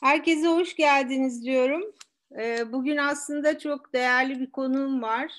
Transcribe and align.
Herkese 0.00 0.46
hoş 0.46 0.76
geldiniz 0.76 1.44
diyorum. 1.44 1.82
Ee, 2.38 2.72
bugün 2.72 2.96
aslında 2.96 3.58
çok 3.58 3.92
değerli 3.92 4.40
bir 4.40 4.50
konuğum 4.50 5.02
var. 5.02 5.32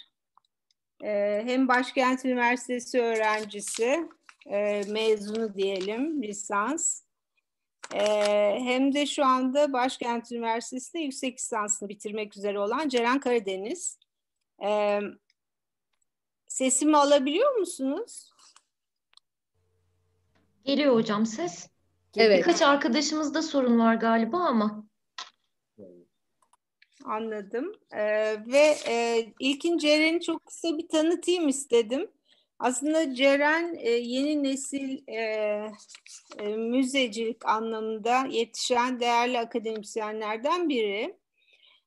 Ee, 1.04 1.42
hem 1.46 1.68
Başkent 1.68 2.26
Üniversitesi 2.26 3.02
öğrencisi, 3.02 4.10
e, 4.46 4.82
mezunu 4.88 5.56
diyelim, 5.56 6.24
lisans. 6.24 7.02
Ee, 7.94 8.60
hem 8.60 8.94
de 8.94 9.06
şu 9.06 9.26
anda 9.26 9.74
Başkent 9.74 10.32
Üniversitesi'nde 10.32 11.02
yüksek 11.02 11.38
lisansını 11.38 11.90
bitirmek 11.90 12.38
üzere 12.38 12.60
olan 12.60 12.90
Ceren 12.90 13.20
Karadeniz. 13.20 14.00
Sesimi 16.48 16.98
alabiliyor 16.98 17.56
musunuz? 17.56 18.32
Geliyor 20.64 20.96
hocam 20.96 21.26
ses. 21.26 21.70
Evet. 22.18 22.40
Birkaç 22.40 22.62
arkadaşımızda 22.62 23.42
sorun 23.42 23.80
var 23.80 23.96
galiba 23.96 24.38
ama. 24.38 24.90
Anladım. 27.06 27.72
Ee, 27.92 28.36
ve 28.48 28.76
e, 28.88 29.26
ilkin 29.40 29.78
Ceren'i 29.78 30.22
çok 30.22 30.46
kısa 30.46 30.78
bir 30.78 30.88
tanıtayım 30.88 31.48
istedim. 31.48 32.12
Aslında 32.60 33.16
Ceren 33.16 33.76
e, 33.80 33.90
yeni 33.90 34.44
nesil 34.44 34.98
e, 35.08 35.22
e, 36.40 36.48
müzecilik 36.58 37.46
anlamında 37.46 38.26
yetişen 38.30 39.00
değerli 39.00 39.40
akademisyenlerden 39.40 40.70
biri. 40.70 41.20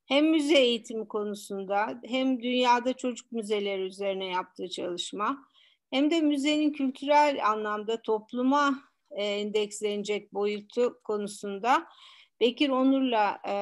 Hem 0.07 0.31
müze 0.31 0.59
eğitimi 0.59 1.09
konusunda 1.09 2.01
hem 2.05 2.43
dünyada 2.43 2.93
çocuk 2.93 3.33
müzeleri 3.33 3.83
üzerine 3.83 4.27
yaptığı 4.27 4.71
çalışma 4.71 5.49
hem 5.91 6.11
de 6.11 6.21
müzenin 6.21 6.73
kültürel 6.73 7.51
anlamda 7.51 8.03
topluma 8.03 8.92
e, 9.17 9.25
endekslenecek 9.25 10.35
boyutu 10.35 11.01
konusunda 11.05 11.87
Bekir 12.41 12.69
Onur'la 12.69 13.39
e, 13.49 13.55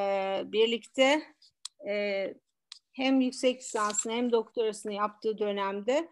birlikte 0.52 1.22
e, 1.88 2.26
hem 2.92 3.20
yüksek 3.20 3.60
lisansını 3.60 4.12
hem 4.12 4.32
doktorasını 4.32 4.92
yaptığı 4.92 5.38
dönemde 5.38 6.08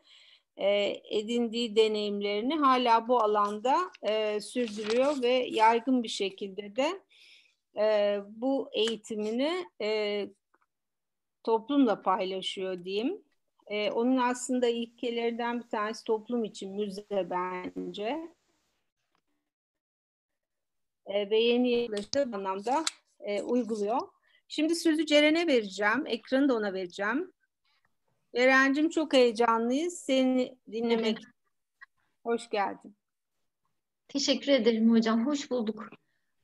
e, 0.57 0.97
edindiği 1.11 1.77
deneyimlerini 1.77 2.55
hala 2.55 3.09
bu 3.09 3.21
alanda 3.21 3.91
e, 4.03 4.41
sürdürüyor 4.41 5.23
ve 5.23 5.29
yaygın 5.51 6.03
bir 6.03 6.09
şekilde 6.09 6.77
de 6.77 7.01
e, 7.79 8.19
bu 8.29 8.71
eğitimini 8.73 9.67
e, 9.81 10.29
toplumla 11.45 12.03
paylaşıyor 12.03 12.85
diyeyim. 12.85 13.23
E, 13.67 13.91
onun 13.91 14.17
aslında 14.17 14.69
ilkelerinden 14.69 15.61
bir 15.61 15.69
tanesi 15.69 16.05
toplum 16.05 16.45
için 16.45 16.75
müze 16.75 17.31
bence 17.31 18.29
e, 21.09 21.31
ve 21.31 21.39
yeni 21.39 21.71
yaklaşım 21.71 22.35
anlamda 22.35 22.85
e, 23.21 23.43
uyguluyor. 23.43 24.01
Şimdi 24.49 24.75
sözü 24.75 25.07
Ceren'e 25.07 25.47
vereceğim. 25.47 26.07
Ekranı 26.07 26.49
da 26.49 26.57
ona 26.57 26.73
vereceğim. 26.73 27.33
Ceren'cim 28.37 28.89
çok 28.89 29.13
heyecanlıyız. 29.13 29.99
Seni 29.99 30.59
dinlemek. 30.73 31.19
Hoş 32.25 32.51
geldin. 32.51 32.97
Teşekkür 34.09 34.53
ederim 34.53 34.91
hocam. 34.91 35.27
Hoş 35.27 35.51
bulduk. 35.51 35.85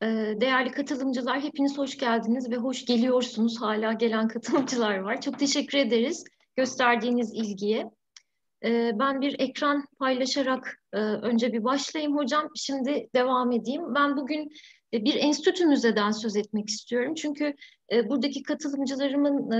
Ee, 0.02 0.06
değerli 0.40 0.70
katılımcılar 0.70 1.40
hepiniz 1.40 1.78
hoş 1.78 1.98
geldiniz 1.98 2.50
ve 2.50 2.56
hoş 2.56 2.84
geliyorsunuz. 2.84 3.60
Hala 3.60 3.92
gelen 3.92 4.28
katılımcılar 4.34 4.98
var. 4.98 5.20
Çok 5.20 5.38
teşekkür 5.38 5.78
ederiz 5.78 6.24
gösterdiğiniz 6.56 7.34
ilgiye. 7.34 7.90
Ee, 8.64 8.92
ben 8.98 9.20
bir 9.20 9.36
ekran 9.38 9.84
paylaşarak 9.98 10.82
e, 10.92 10.98
önce 10.98 11.52
bir 11.52 11.64
başlayayım 11.64 12.16
hocam. 12.16 12.48
Şimdi 12.56 13.08
devam 13.14 13.52
edeyim. 13.52 13.94
Ben 13.94 14.16
bugün 14.16 14.52
e, 14.94 15.04
bir 15.04 15.14
enstitü 15.14 15.66
müzeden 15.66 16.10
söz 16.10 16.36
etmek 16.36 16.68
istiyorum. 16.68 17.14
Çünkü 17.14 17.54
e, 17.92 18.08
buradaki 18.08 18.42
katılımcılarımın 18.42 19.50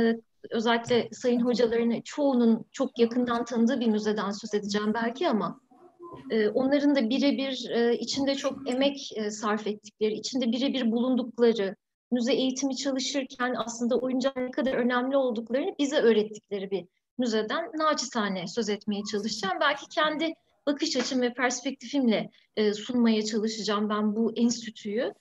özellikle 0.50 1.08
sayın 1.12 1.40
hocalarını 1.40 2.02
çoğunun 2.02 2.64
çok 2.72 2.98
yakından 2.98 3.44
tanıdığı 3.44 3.80
bir 3.80 3.86
müzeden 3.86 4.30
söz 4.30 4.54
edeceğim 4.54 4.94
belki 4.94 5.28
ama 5.28 5.60
onların 6.54 6.96
da 6.96 7.10
birebir 7.10 7.70
içinde 7.98 8.34
çok 8.34 8.70
emek 8.70 9.10
sarf 9.30 9.66
ettikleri, 9.66 10.14
içinde 10.14 10.52
birebir 10.52 10.92
bulundukları, 10.92 11.76
müze 12.10 12.34
eğitimi 12.34 12.76
çalışırken 12.76 13.54
aslında 13.58 13.96
oyuncağın 13.98 14.46
ne 14.46 14.50
kadar 14.50 14.74
önemli 14.74 15.16
olduklarını 15.16 15.74
bize 15.78 15.96
öğrettikleri 15.96 16.70
bir 16.70 16.86
müzeden 17.18 17.70
naçizane 17.74 18.46
söz 18.46 18.68
etmeye 18.68 19.02
çalışacağım. 19.12 19.58
Belki 19.60 19.88
kendi 19.88 20.34
bakış 20.66 20.96
açım 20.96 21.20
ve 21.20 21.34
perspektifimle 21.34 22.30
e, 22.56 22.72
sunmaya 22.72 23.24
çalışacağım 23.24 23.88
ben 23.88 24.16
bu 24.16 24.32
enstitüyü. 24.36 25.12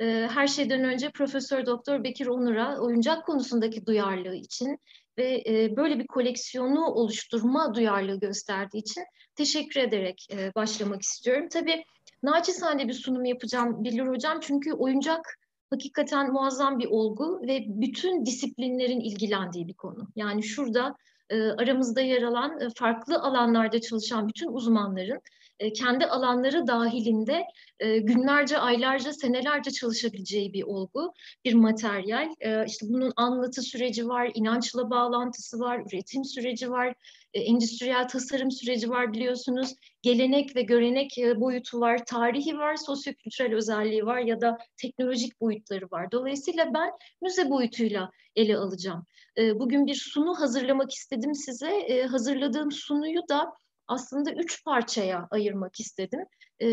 E, 0.00 0.28
her 0.32 0.46
şeyden 0.46 0.84
önce 0.84 1.10
Profesör 1.10 1.66
Doktor 1.66 2.04
Bekir 2.04 2.26
Onur'a 2.26 2.78
oyuncak 2.78 3.26
konusundaki 3.26 3.86
duyarlılığı 3.86 4.36
için 4.36 4.78
ve 5.18 5.42
e, 5.46 5.76
böyle 5.76 5.98
bir 5.98 6.06
koleksiyonu 6.06 6.84
oluşturma 6.86 7.74
duyarlılığı 7.74 8.20
gösterdiği 8.20 8.78
için 8.78 9.04
teşekkür 9.34 9.80
ederek 9.80 10.28
e, 10.32 10.54
başlamak 10.54 11.02
istiyorum. 11.02 11.48
Tabii 11.52 11.84
naçizane 12.22 12.88
bir 12.88 12.92
sunum 12.92 13.24
yapacağım 13.24 13.84
Bilir 13.84 14.06
Hocam 14.06 14.40
çünkü 14.40 14.72
oyuncak 14.72 15.38
hakikaten 15.70 16.32
muazzam 16.32 16.78
bir 16.78 16.86
olgu 16.86 17.42
ve 17.42 17.64
bütün 17.68 18.26
disiplinlerin 18.26 19.00
ilgilendiği 19.00 19.68
bir 19.68 19.74
konu. 19.74 20.08
Yani 20.16 20.42
şurada 20.42 20.96
aramızda 21.34 22.00
yer 22.00 22.22
alan 22.22 22.60
e, 22.60 22.68
farklı 22.76 23.18
alanlarda 23.18 23.80
çalışan 23.80 24.28
bütün 24.28 24.48
uzmanların 24.48 25.20
e, 25.58 25.72
kendi 25.72 26.06
alanları 26.06 26.66
dahilinde 26.66 27.44
günlerce, 27.80 28.58
aylarca, 28.58 29.12
senelerce 29.12 29.70
çalışabileceği 29.70 30.52
bir 30.52 30.62
olgu, 30.62 31.12
bir 31.44 31.54
materyal. 31.54 32.28
İşte 32.66 32.86
bunun 32.88 33.12
anlatı 33.16 33.62
süreci 33.62 34.08
var, 34.08 34.30
inançla 34.34 34.90
bağlantısı 34.90 35.60
var, 35.60 35.82
üretim 35.92 36.24
süreci 36.24 36.70
var, 36.70 36.94
endüstriyel 37.34 38.08
tasarım 38.08 38.50
süreci 38.50 38.90
var 38.90 39.12
biliyorsunuz. 39.12 39.74
Gelenek 40.02 40.56
ve 40.56 40.62
görenek 40.62 41.16
boyutu 41.36 41.80
var, 41.80 42.04
tarihi 42.04 42.58
var, 42.58 42.76
sosyokültürel 42.76 43.54
özelliği 43.54 44.06
var 44.06 44.18
ya 44.18 44.40
da 44.40 44.58
teknolojik 44.76 45.40
boyutları 45.40 45.86
var. 45.90 46.12
Dolayısıyla 46.12 46.74
ben 46.74 46.90
müze 47.22 47.50
boyutuyla 47.50 48.10
ele 48.36 48.56
alacağım. 48.56 49.06
Bugün 49.38 49.86
bir 49.86 49.94
sunu 49.94 50.40
hazırlamak 50.40 50.92
istedim 50.92 51.34
size. 51.34 52.06
Hazırladığım 52.10 52.72
sunuyu 52.72 53.20
da 53.28 53.52
aslında 53.88 54.32
üç 54.32 54.64
parçaya 54.64 55.28
ayırmak 55.30 55.80
istedim. 55.80 56.20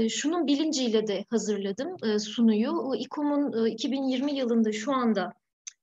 Şunun 0.09 0.47
bilinciyle 0.47 1.07
de 1.07 1.25
hazırladım 1.29 2.19
sunuyu. 2.19 2.95
İKOM'un 2.97 3.65
2020 3.65 4.35
yılında 4.35 4.71
şu 4.71 4.93
anda 4.93 5.33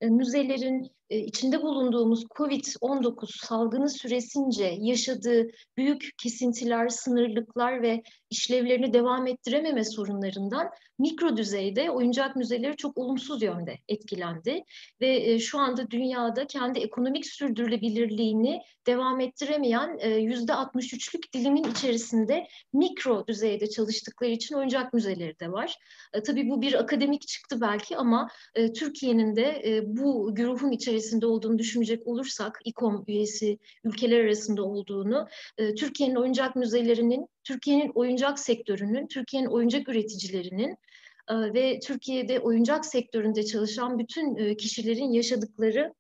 müzelerin 0.03 0.91
e, 1.10 1.19
içinde 1.19 1.62
bulunduğumuz 1.62 2.25
COVID-19 2.37 3.47
salgını 3.47 3.91
süresince 3.91 4.75
yaşadığı 4.81 5.47
büyük 5.77 6.10
kesintiler, 6.19 6.88
sınırlıklar 6.88 7.82
ve 7.82 8.03
işlevlerini 8.31 8.93
devam 8.93 9.27
ettirememe 9.27 9.84
sorunlarından 9.84 10.71
mikro 10.99 11.37
düzeyde 11.37 11.91
oyuncak 11.91 12.37
müzeleri 12.37 12.77
çok 12.77 12.99
olumsuz 12.99 13.43
yönde 13.43 13.78
etkilendi 13.88 14.65
ve 15.00 15.31
e, 15.31 15.38
şu 15.38 15.59
anda 15.59 15.91
dünyada 15.91 16.47
kendi 16.47 16.78
ekonomik 16.78 17.27
sürdürülebilirliğini 17.27 18.60
devam 18.87 19.21
ettiremeyen 19.21 19.99
e, 20.00 20.09
yüzde 20.09 20.53
63'lük 20.53 21.33
dilimin 21.33 21.65
içerisinde 21.65 22.47
mikro 22.72 23.27
düzeyde 23.27 23.71
çalıştıkları 23.71 24.31
için 24.31 24.54
oyuncak 24.54 24.93
müzeleri 24.94 25.41
de 25.41 25.53
var. 25.53 25.78
Tabii 26.27 26.50
bu 26.50 26.62
bir 26.62 26.75
akademik 26.75 27.28
çıktı 27.28 27.60
belki 27.60 27.97
ama 27.97 28.28
Türkiye'nin 28.75 29.37
de 29.37 29.83
bu 29.87 30.34
güruhun 30.34 30.71
içerisinde 30.71 31.27
olduğunu 31.27 31.59
düşünecek 31.59 32.06
olursak, 32.06 32.60
İKOM 32.65 33.04
üyesi 33.09 33.59
ülkeler 33.84 34.25
arasında 34.25 34.62
olduğunu, 34.62 35.28
e, 35.59 35.75
Türkiye'nin 35.75 36.15
oyuncak 36.15 36.56
müzelerinin, 36.56 37.28
Türkiye'nin 37.44 37.93
oyuncak 37.94 38.38
sektörünün, 38.38 39.06
Türkiye'nin 39.06 39.49
oyuncak 39.49 39.88
üreticilerinin 39.88 40.77
e, 41.28 41.34
ve 41.54 41.80
Türkiye'de 41.80 42.41
oyuncak 42.41 42.86
sektöründe 42.86 43.45
çalışan 43.45 43.98
bütün 43.98 44.36
e, 44.36 44.57
kişilerin 44.57 45.13
yaşadıkları 45.13 45.95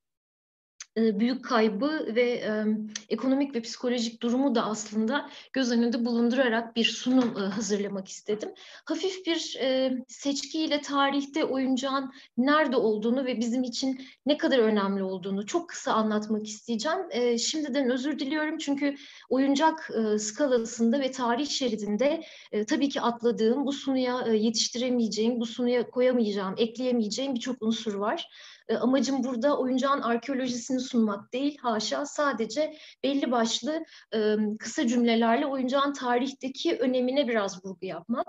büyük 0.96 1.44
kaybı 1.44 2.14
ve 2.14 2.22
e, 2.22 2.64
ekonomik 3.08 3.54
ve 3.54 3.60
psikolojik 3.60 4.22
durumu 4.22 4.54
da 4.54 4.64
aslında 4.64 5.30
göz 5.52 5.72
önünde 5.72 6.04
bulundurarak 6.04 6.76
bir 6.76 6.84
sunum 6.84 7.36
e, 7.38 7.40
hazırlamak 7.40 8.08
istedim. 8.08 8.48
Hafif 8.84 9.26
bir 9.26 9.56
e, 9.60 9.92
seçkiyle 10.08 10.80
tarihte 10.80 11.44
oyuncağın 11.44 12.12
nerede 12.38 12.76
olduğunu 12.76 13.24
ve 13.24 13.40
bizim 13.40 13.62
için 13.62 14.00
ne 14.26 14.38
kadar 14.38 14.58
önemli 14.58 15.02
olduğunu 15.02 15.46
çok 15.46 15.68
kısa 15.68 15.92
anlatmak 15.92 16.46
isteyeceğim. 16.46 16.98
E, 17.10 17.38
şimdiden 17.38 17.90
özür 17.90 18.18
diliyorum 18.18 18.58
çünkü 18.58 18.94
oyuncak 19.28 19.90
e, 19.90 20.18
skalasında 20.18 21.00
ve 21.00 21.10
tarih 21.10 21.46
şeridinde 21.46 22.22
e, 22.52 22.64
tabii 22.64 22.88
ki 22.88 23.00
atladığım, 23.00 23.66
bu 23.66 23.72
sunuya 23.72 24.24
e, 24.26 24.36
yetiştiremeyeceğim, 24.36 25.40
bu 25.40 25.46
sunuya 25.46 25.90
koyamayacağım, 25.90 26.54
ekleyemeyeceğim 26.58 27.34
birçok 27.34 27.62
unsur 27.62 27.94
var. 27.94 28.28
E, 28.68 28.76
amacım 28.76 29.24
burada 29.24 29.58
oyuncağın 29.58 30.00
arkeolojisini 30.00 30.80
sunmak 30.80 31.32
değil, 31.32 31.58
haşa 31.58 32.06
sadece 32.06 32.76
belli 33.04 33.30
başlı 33.30 33.84
e, 34.14 34.36
kısa 34.58 34.86
cümlelerle 34.86 35.46
oyuncağın 35.46 35.92
tarihteki 35.92 36.78
önemine 36.78 37.28
biraz 37.28 37.64
vurgu 37.64 37.86
yapmak. 37.86 38.26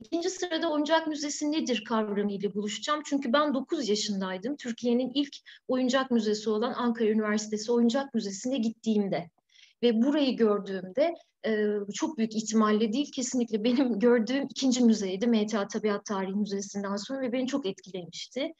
İkinci 0.00 0.30
sırada 0.30 0.72
oyuncak 0.72 1.06
müzesi 1.06 1.52
nedir 1.52 1.84
kavramıyla 1.84 2.54
buluşacağım. 2.54 3.02
Çünkü 3.04 3.32
ben 3.32 3.54
9 3.54 3.88
yaşındaydım. 3.88 4.56
Türkiye'nin 4.56 5.10
ilk 5.14 5.36
oyuncak 5.68 6.10
müzesi 6.10 6.50
olan 6.50 6.72
Ankara 6.72 7.08
Üniversitesi 7.08 7.72
Oyuncak 7.72 8.14
Müzesi'ne 8.14 8.58
gittiğimde. 8.58 9.30
Ve 9.82 10.02
burayı 10.02 10.36
gördüğümde 10.36 11.14
çok 11.94 12.18
büyük 12.18 12.36
ihtimalle 12.36 12.92
değil 12.92 13.12
kesinlikle 13.14 13.64
benim 13.64 13.98
gördüğüm 13.98 14.44
ikinci 14.44 14.84
müzeydi 14.84 15.26
MTA 15.26 15.68
Tabiat 15.68 16.04
Tarihi 16.04 16.34
Müzesi'nden 16.34 16.96
sonra 16.96 17.20
ve 17.20 17.32
beni 17.32 17.46
çok 17.46 17.66
etkilemişti. 17.66 18.52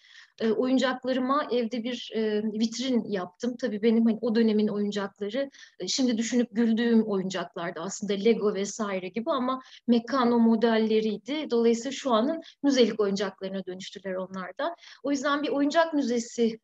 Oyuncaklarıma 0.57 1.49
evde 1.53 1.85
bir 1.85 2.13
vitrin 2.61 3.05
yaptım. 3.05 3.57
Tabii 3.61 3.83
benim 3.83 4.05
hani 4.05 4.19
o 4.21 4.35
dönemin 4.35 4.69
oyuncakları 4.69 5.51
şimdi 5.87 6.19
düşünüp 6.19 6.49
güldüğüm 6.53 7.03
oyuncaklardı 7.03 7.81
aslında 7.81 8.13
Lego 8.13 8.55
vesaire 8.55 9.09
gibi 9.09 9.31
ama 9.31 9.61
mekano 9.87 10.39
modelleriydi. 10.39 11.51
Dolayısıyla 11.51 11.91
şu 11.91 12.13
anın 12.13 12.41
müzelik 12.63 13.01
oyuncaklarına 13.01 13.67
dönüştüler 13.67 14.15
onlar 14.15 14.59
da. 14.59 14.75
O 15.03 15.11
yüzden 15.11 15.43
bir 15.43 15.49
oyuncak 15.49 15.95
müzesi 15.95 16.59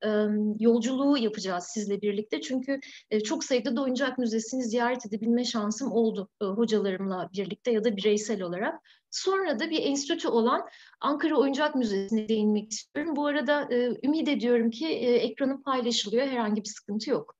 yolculuğu 0.58 1.18
yapacağız 1.18 1.64
sizle 1.74 2.02
birlikte. 2.02 2.40
Çünkü 2.40 2.80
çok 3.24 3.44
sayıda 3.44 3.76
da 3.76 3.82
oyuncak 3.82 4.18
müzesini 4.18 4.64
ziyaret 4.64 5.06
edebilme 5.06 5.44
şansım 5.44 5.92
oldu 5.92 6.05
e, 6.42 6.44
hocalarımla 6.44 7.30
birlikte 7.32 7.70
ya 7.70 7.84
da 7.84 7.96
bireysel 7.96 8.42
olarak. 8.42 8.80
Sonra 9.10 9.58
da 9.58 9.70
bir 9.70 9.82
enstitü 9.82 10.28
olan 10.28 10.68
Ankara 11.00 11.36
Oyuncak 11.36 11.74
Müzesi'ne 11.74 12.28
değinmek 12.28 12.72
istiyorum. 12.72 13.16
Bu 13.16 13.26
arada 13.26 13.68
e, 13.74 13.98
ümit 14.04 14.28
ediyorum 14.28 14.70
ki 14.70 14.86
e, 14.86 15.14
ekranım 15.14 15.62
paylaşılıyor. 15.62 16.26
Herhangi 16.26 16.62
bir 16.62 16.68
sıkıntı 16.68 17.10
yok. 17.10 17.34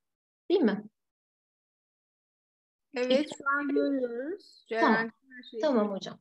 Değil 0.50 0.60
mi? 0.60 0.84
Evet, 2.96 3.28
şu 3.38 3.44
an 3.58 3.68
görüyoruz. 3.68 4.66
Tamam. 4.70 5.10
Şey 5.50 5.60
tamam 5.60 5.90
hocam. 5.90 6.18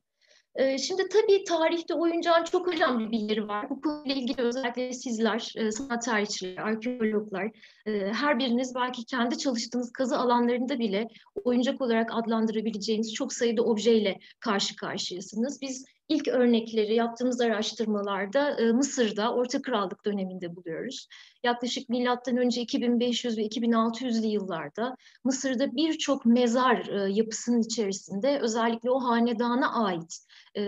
Ee, 0.56 0.78
şimdi 0.78 1.08
tabii 1.08 1.44
tarihte 1.44 1.94
oyuncağın 1.94 2.44
çok 2.44 2.68
önemli 2.68 3.10
bir 3.10 3.18
yeri 3.18 3.48
var. 3.48 3.70
Bu 3.70 3.80
konuyla 3.80 4.14
ilgili 4.14 4.42
özellikle 4.42 4.92
sizler, 4.92 5.52
e, 5.56 5.72
sanat 5.72 6.04
tarihçiler, 6.04 6.62
arkeologlar, 6.62 7.50
e, 7.86 8.12
her 8.12 8.38
biriniz 8.38 8.74
belki 8.74 9.04
kendi 9.04 9.38
çalıştığınız 9.38 9.92
kazı 9.92 10.18
alanlarında 10.18 10.78
bile 10.78 11.08
oyuncak 11.44 11.80
olarak 11.80 12.10
adlandırabileceğiniz 12.12 13.14
çok 13.14 13.32
sayıda 13.32 13.62
objeyle 13.62 14.18
karşı 14.40 14.76
karşıyasınız. 14.76 15.60
Biz 15.62 15.84
ilk 16.08 16.28
örnekleri 16.28 16.94
yaptığımız 16.94 17.40
araştırmalarda 17.40 18.60
e, 18.60 18.72
Mısır'da 18.72 19.34
Orta 19.34 19.62
Krallık 19.62 20.04
döneminde 20.04 20.56
buluyoruz. 20.56 21.08
Yaklaşık 21.44 21.88
milattan 21.88 22.36
önce 22.36 22.60
2500 22.60 23.38
ve 23.38 23.42
2600'lü 23.42 24.26
yıllarda 24.26 24.96
Mısır'da 25.24 25.76
birçok 25.76 26.26
mezar 26.26 27.08
yapısının 27.08 27.60
içerisinde 27.60 28.38
özellikle 28.40 28.90
o 28.90 29.00
hanedana 29.00 29.84
ait 29.84 30.18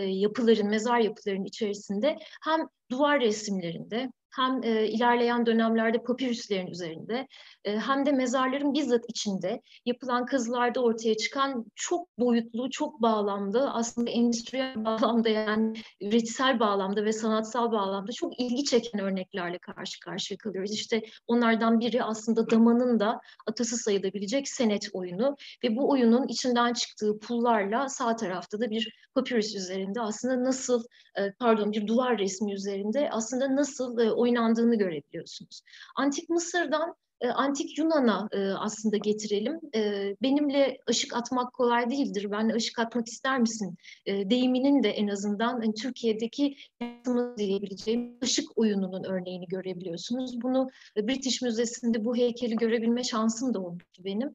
yapıların, 0.06 0.68
mezar 0.68 0.98
yapılarının 0.98 1.44
içerisinde 1.44 2.16
hem 2.44 2.60
duvar 2.90 3.20
resimlerinde 3.20 4.12
hem 4.36 4.62
e, 4.62 4.88
ilerleyen 4.88 5.46
dönemlerde 5.46 6.02
papirüslerin 6.02 6.66
üzerinde 6.66 7.28
e, 7.64 7.78
hem 7.78 8.06
de 8.06 8.12
mezarların 8.12 8.74
bizzat 8.74 9.04
içinde 9.08 9.62
yapılan 9.86 10.26
kazılarda 10.26 10.80
ortaya 10.80 11.16
çıkan 11.16 11.64
çok 11.74 12.18
boyutlu, 12.18 12.70
çok 12.70 13.02
bağlamda 13.02 13.74
aslında 13.74 14.10
endüstriyel 14.10 14.84
bağlamda 14.84 15.28
yani 15.28 15.74
üretsel 16.00 16.60
bağlamda 16.60 17.04
ve 17.04 17.12
sanatsal 17.12 17.72
bağlamda 17.72 18.12
çok 18.12 18.40
ilgi 18.40 18.64
çeken 18.64 19.00
örneklerle 19.00 19.58
karşı 19.58 20.00
karşıya 20.00 20.38
kalıyoruz. 20.38 20.72
İşte 20.72 21.02
onlardan 21.26 21.80
biri 21.80 22.02
aslında 22.02 22.50
Daman'ın 22.50 23.00
da 23.00 23.20
atası 23.46 23.76
sayılabilecek 23.76 24.48
senet 24.48 24.88
oyunu 24.92 25.36
ve 25.64 25.76
bu 25.76 25.90
oyunun 25.90 26.28
içinden 26.28 26.72
çıktığı 26.72 27.18
pullarla 27.18 27.88
sağ 27.88 28.16
tarafta 28.16 28.60
da 28.60 28.70
bir 28.70 29.08
papirüs 29.14 29.54
üzerinde 29.54 30.00
aslında 30.00 30.44
nasıl 30.44 30.84
e, 31.18 31.32
pardon 31.32 31.72
bir 31.72 31.86
duvar 31.86 32.18
resmi 32.18 32.52
üzerinde 32.52 33.08
aslında 33.12 33.56
nasıl 33.56 33.98
e, 33.98 34.10
oynandığını 34.18 34.78
görebiliyorsunuz. 34.78 35.62
Antik 35.96 36.30
Mısır'dan 36.30 36.94
e, 37.20 37.28
antik 37.28 37.78
Yunan'a 37.78 38.28
aslında 38.58 38.96
getirelim. 38.96 39.60
benimle 40.22 40.78
ışık 40.90 41.16
atmak 41.16 41.52
kolay 41.52 41.90
değildir. 41.90 42.26
Ben 42.30 42.48
ışık 42.48 42.78
atmak 42.78 43.08
ister 43.08 43.40
misin? 43.40 43.76
deyiminin 44.06 44.82
de 44.82 44.90
en 44.90 45.08
azından 45.08 45.52
hani, 45.52 45.74
Türkiye'deki 45.74 46.56
diyebileceğim 47.36 48.18
ışık 48.22 48.58
oyununun 48.58 49.04
örneğini 49.04 49.46
görebiliyorsunuz. 49.46 50.42
Bunu 50.42 50.68
British 50.96 51.42
Müzesi'nde 51.42 52.04
bu 52.04 52.16
heykeli 52.16 52.56
görebilme 52.56 53.04
şansım 53.04 53.54
da 53.54 53.60
olmuştu 53.60 54.04
benim 54.04 54.34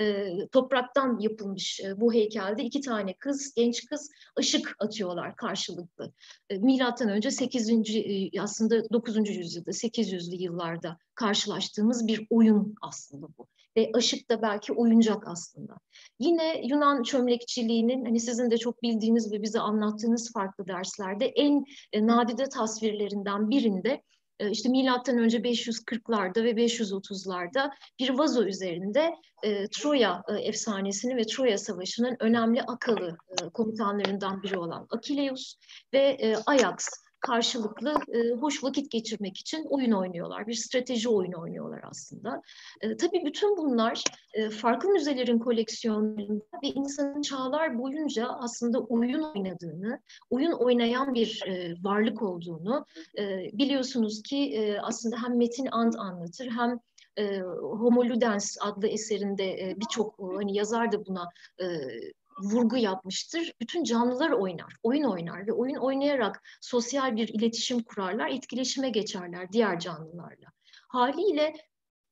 e, 0.00 0.32
topraktan 0.52 1.18
yapılmış 1.20 1.80
e, 1.80 2.00
bu 2.00 2.12
heykelde 2.12 2.64
iki 2.64 2.80
tane 2.80 3.14
kız, 3.14 3.54
genç 3.56 3.86
kız 3.86 4.10
ışık 4.38 4.76
atıyorlar 4.78 5.36
karşılıklı. 5.36 6.12
E, 6.50 6.58
milattan 6.58 7.08
önce 7.08 7.30
8. 7.30 7.70
E, 7.70 8.40
aslında 8.40 8.90
9. 8.90 9.28
yüzyılda 9.28 9.70
800'lü 9.70 10.42
yıllarda 10.42 10.98
karşılaştığımız 11.14 12.06
bir 12.06 12.26
oyun 12.30 12.74
aslında 12.82 13.26
bu. 13.38 13.46
Ve 13.76 13.90
ışık 13.96 14.30
da 14.30 14.42
belki 14.42 14.72
oyuncak 14.72 15.28
aslında. 15.28 15.74
Yine 16.18 16.62
Yunan 16.64 17.02
çömlekçiliğinin 17.02 18.04
hani 18.04 18.20
sizin 18.20 18.50
de 18.50 18.58
çok 18.58 18.82
bildiğiniz 18.82 19.32
ve 19.32 19.42
bize 19.42 19.60
anlattığınız 19.60 20.32
farklı 20.32 20.68
derslerde 20.68 21.26
en 21.26 21.64
e, 21.92 22.06
nadide 22.06 22.48
tasvirlerinden 22.48 23.50
birinde 23.50 24.02
işte 24.50 24.68
milattan 24.68 25.18
önce 25.18 25.38
540'larda 25.38 26.44
ve 26.44 26.50
530'larda 26.50 27.70
bir 27.98 28.10
vazo 28.10 28.44
üzerinde 28.44 29.14
e, 29.42 29.68
Troya 29.68 30.22
e, 30.28 30.34
efsanesini 30.34 31.16
ve 31.16 31.26
Troya 31.26 31.58
Savaşı'nın 31.58 32.16
önemli 32.20 32.62
akalı 32.62 33.16
e, 33.42 33.48
komutanlarından 33.48 34.42
biri 34.42 34.58
olan 34.58 34.86
Akileus 34.90 35.54
ve 35.92 35.98
e, 35.98 36.36
Ajax 36.46 37.03
karşılıklı 37.26 37.94
e, 38.12 38.30
hoş 38.30 38.64
vakit 38.64 38.90
geçirmek 38.90 39.36
için 39.36 39.66
oyun 39.70 39.92
oynuyorlar. 39.92 40.46
Bir 40.46 40.54
strateji 40.54 41.08
oyunu 41.08 41.40
oynuyorlar 41.40 41.80
aslında. 41.90 42.42
E, 42.80 42.96
tabii 42.96 43.22
bütün 43.24 43.56
bunlar 43.56 44.04
e, 44.34 44.50
farklı 44.50 44.88
müzelerin 44.88 45.38
koleksiyonlarında 45.38 46.44
ve 46.64 46.68
insanın 46.68 47.22
çağlar 47.22 47.78
boyunca 47.78 48.28
aslında 48.28 48.80
oyun 48.80 49.22
oynadığını, 49.22 50.00
oyun 50.30 50.52
oynayan 50.52 51.14
bir 51.14 51.42
e, 51.46 51.74
varlık 51.82 52.22
olduğunu 52.22 52.86
e, 53.18 53.22
biliyorsunuz 53.52 54.22
ki 54.22 54.54
e, 54.56 54.78
aslında 54.78 55.16
hem 55.22 55.36
Metin 55.36 55.66
Ant 55.66 55.96
anlatır 55.96 56.50
hem 56.50 56.80
e, 57.16 57.40
Homo 57.60 58.04
Ludens 58.04 58.56
adlı 58.60 58.88
eserinde 58.88 59.44
e, 59.44 59.76
birçok 59.80 60.18
hani 60.18 60.56
yazar 60.56 60.92
da 60.92 61.06
buna 61.06 61.28
e, 61.60 61.66
vurgu 62.38 62.76
yapmıştır. 62.76 63.52
Bütün 63.60 63.84
canlılar 63.84 64.30
oynar, 64.30 64.76
oyun 64.82 65.04
oynar 65.04 65.46
ve 65.46 65.52
oyun 65.52 65.76
oynayarak 65.76 66.42
sosyal 66.60 67.16
bir 67.16 67.28
iletişim 67.28 67.82
kurarlar, 67.82 68.30
etkileşime 68.30 68.90
geçerler 68.90 69.52
diğer 69.52 69.78
canlılarla. 69.80 70.46
Haliyle 70.88 71.54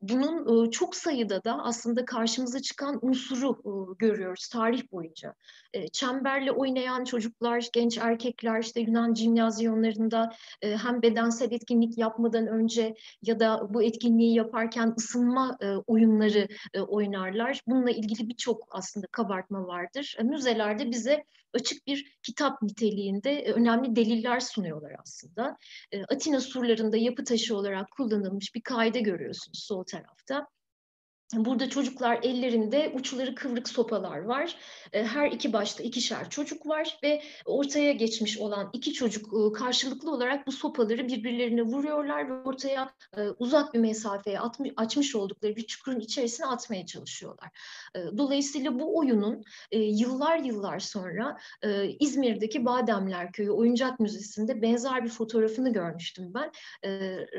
bunun 0.02 0.71
çok 0.71 0.97
sayıda 0.97 1.44
da 1.44 1.62
aslında 1.62 2.04
karşımıza 2.04 2.62
çıkan 2.62 2.99
unsuru 3.02 3.62
görüyoruz 3.99 4.49
tarih 4.49 4.92
boyunca. 4.92 5.35
Çemberle 5.92 6.52
oynayan 6.52 7.04
çocuklar, 7.04 7.68
genç 7.73 7.99
erkekler 7.99 8.61
işte 8.61 8.80
Yunan 8.80 9.14
jimnazyonlarında 9.14 10.32
hem 10.62 11.02
bedensel 11.02 11.52
etkinlik 11.52 11.99
yapmadan 11.99 12.47
önce 12.47 12.94
ya 13.23 13.40
da 13.40 13.75
bu 13.75 13.82
etkinliği 13.82 14.35
yaparken 14.35 14.94
ısınma 14.99 15.59
oyunları 15.87 16.49
oynarlar. 16.88 17.61
Bununla 17.66 17.90
ilgili 17.90 18.28
birçok 18.28 18.68
aslında 18.71 19.06
kabartma 19.06 19.66
vardır. 19.66 20.16
Müzelerde 20.23 20.90
bize 20.90 21.25
açık 21.54 21.87
bir 21.87 22.18
kitap 22.23 22.62
niteliğinde 22.62 23.52
önemli 23.54 23.97
deliller 23.97 24.40
sunuyorlar 24.40 24.92
aslında. 25.02 25.56
Atina 26.09 26.40
surlarında 26.40 26.97
yapı 26.97 27.25
taşı 27.25 27.56
olarak 27.56 27.90
kullanılmış 27.90 28.54
bir 28.54 28.61
kaide 28.61 29.00
görüyorsunuz 29.00 29.59
sol 29.62 29.85
tarafta. 29.92 30.46
Burada 31.36 31.68
çocuklar 31.68 32.18
ellerinde 32.22 32.92
uçları 32.94 33.34
kıvrık 33.34 33.68
sopalar 33.68 34.18
var. 34.18 34.56
E, 34.92 35.04
her 35.04 35.30
iki 35.30 35.52
başta 35.52 35.82
ikişer 35.82 36.30
çocuk 36.30 36.66
var 36.66 36.98
ve 37.02 37.22
ortaya 37.46 37.92
geçmiş 37.92 38.38
olan 38.38 38.70
iki 38.72 38.92
çocuk 38.92 39.26
e, 39.26 39.52
karşılıklı 39.52 40.10
olarak 40.10 40.46
bu 40.46 40.52
sopaları 40.52 41.08
birbirlerine 41.08 41.62
vuruyorlar 41.62 42.28
ve 42.28 42.42
ortaya 42.42 42.94
e, 43.16 43.20
uzak 43.38 43.74
bir 43.74 43.78
mesafeye 43.78 44.40
açmış 44.76 45.14
oldukları 45.14 45.56
bir 45.56 45.66
çukurun 45.66 46.00
içerisine 46.00 46.46
atmaya 46.46 46.86
çalışıyorlar. 46.86 47.48
Dolayısıyla 48.18 48.78
bu 48.78 48.98
oyunun 48.98 49.44
yıllar 49.72 50.38
yıllar 50.38 50.78
sonra 50.78 51.38
İzmir'deki 52.00 52.64
Bademler 52.64 53.32
Köyü 53.32 53.50
Oyuncak 53.50 54.00
Müzesi'nde 54.00 54.62
benzer 54.62 55.04
bir 55.04 55.08
fotoğrafını 55.08 55.72
görmüştüm 55.72 56.34
ben. 56.34 56.50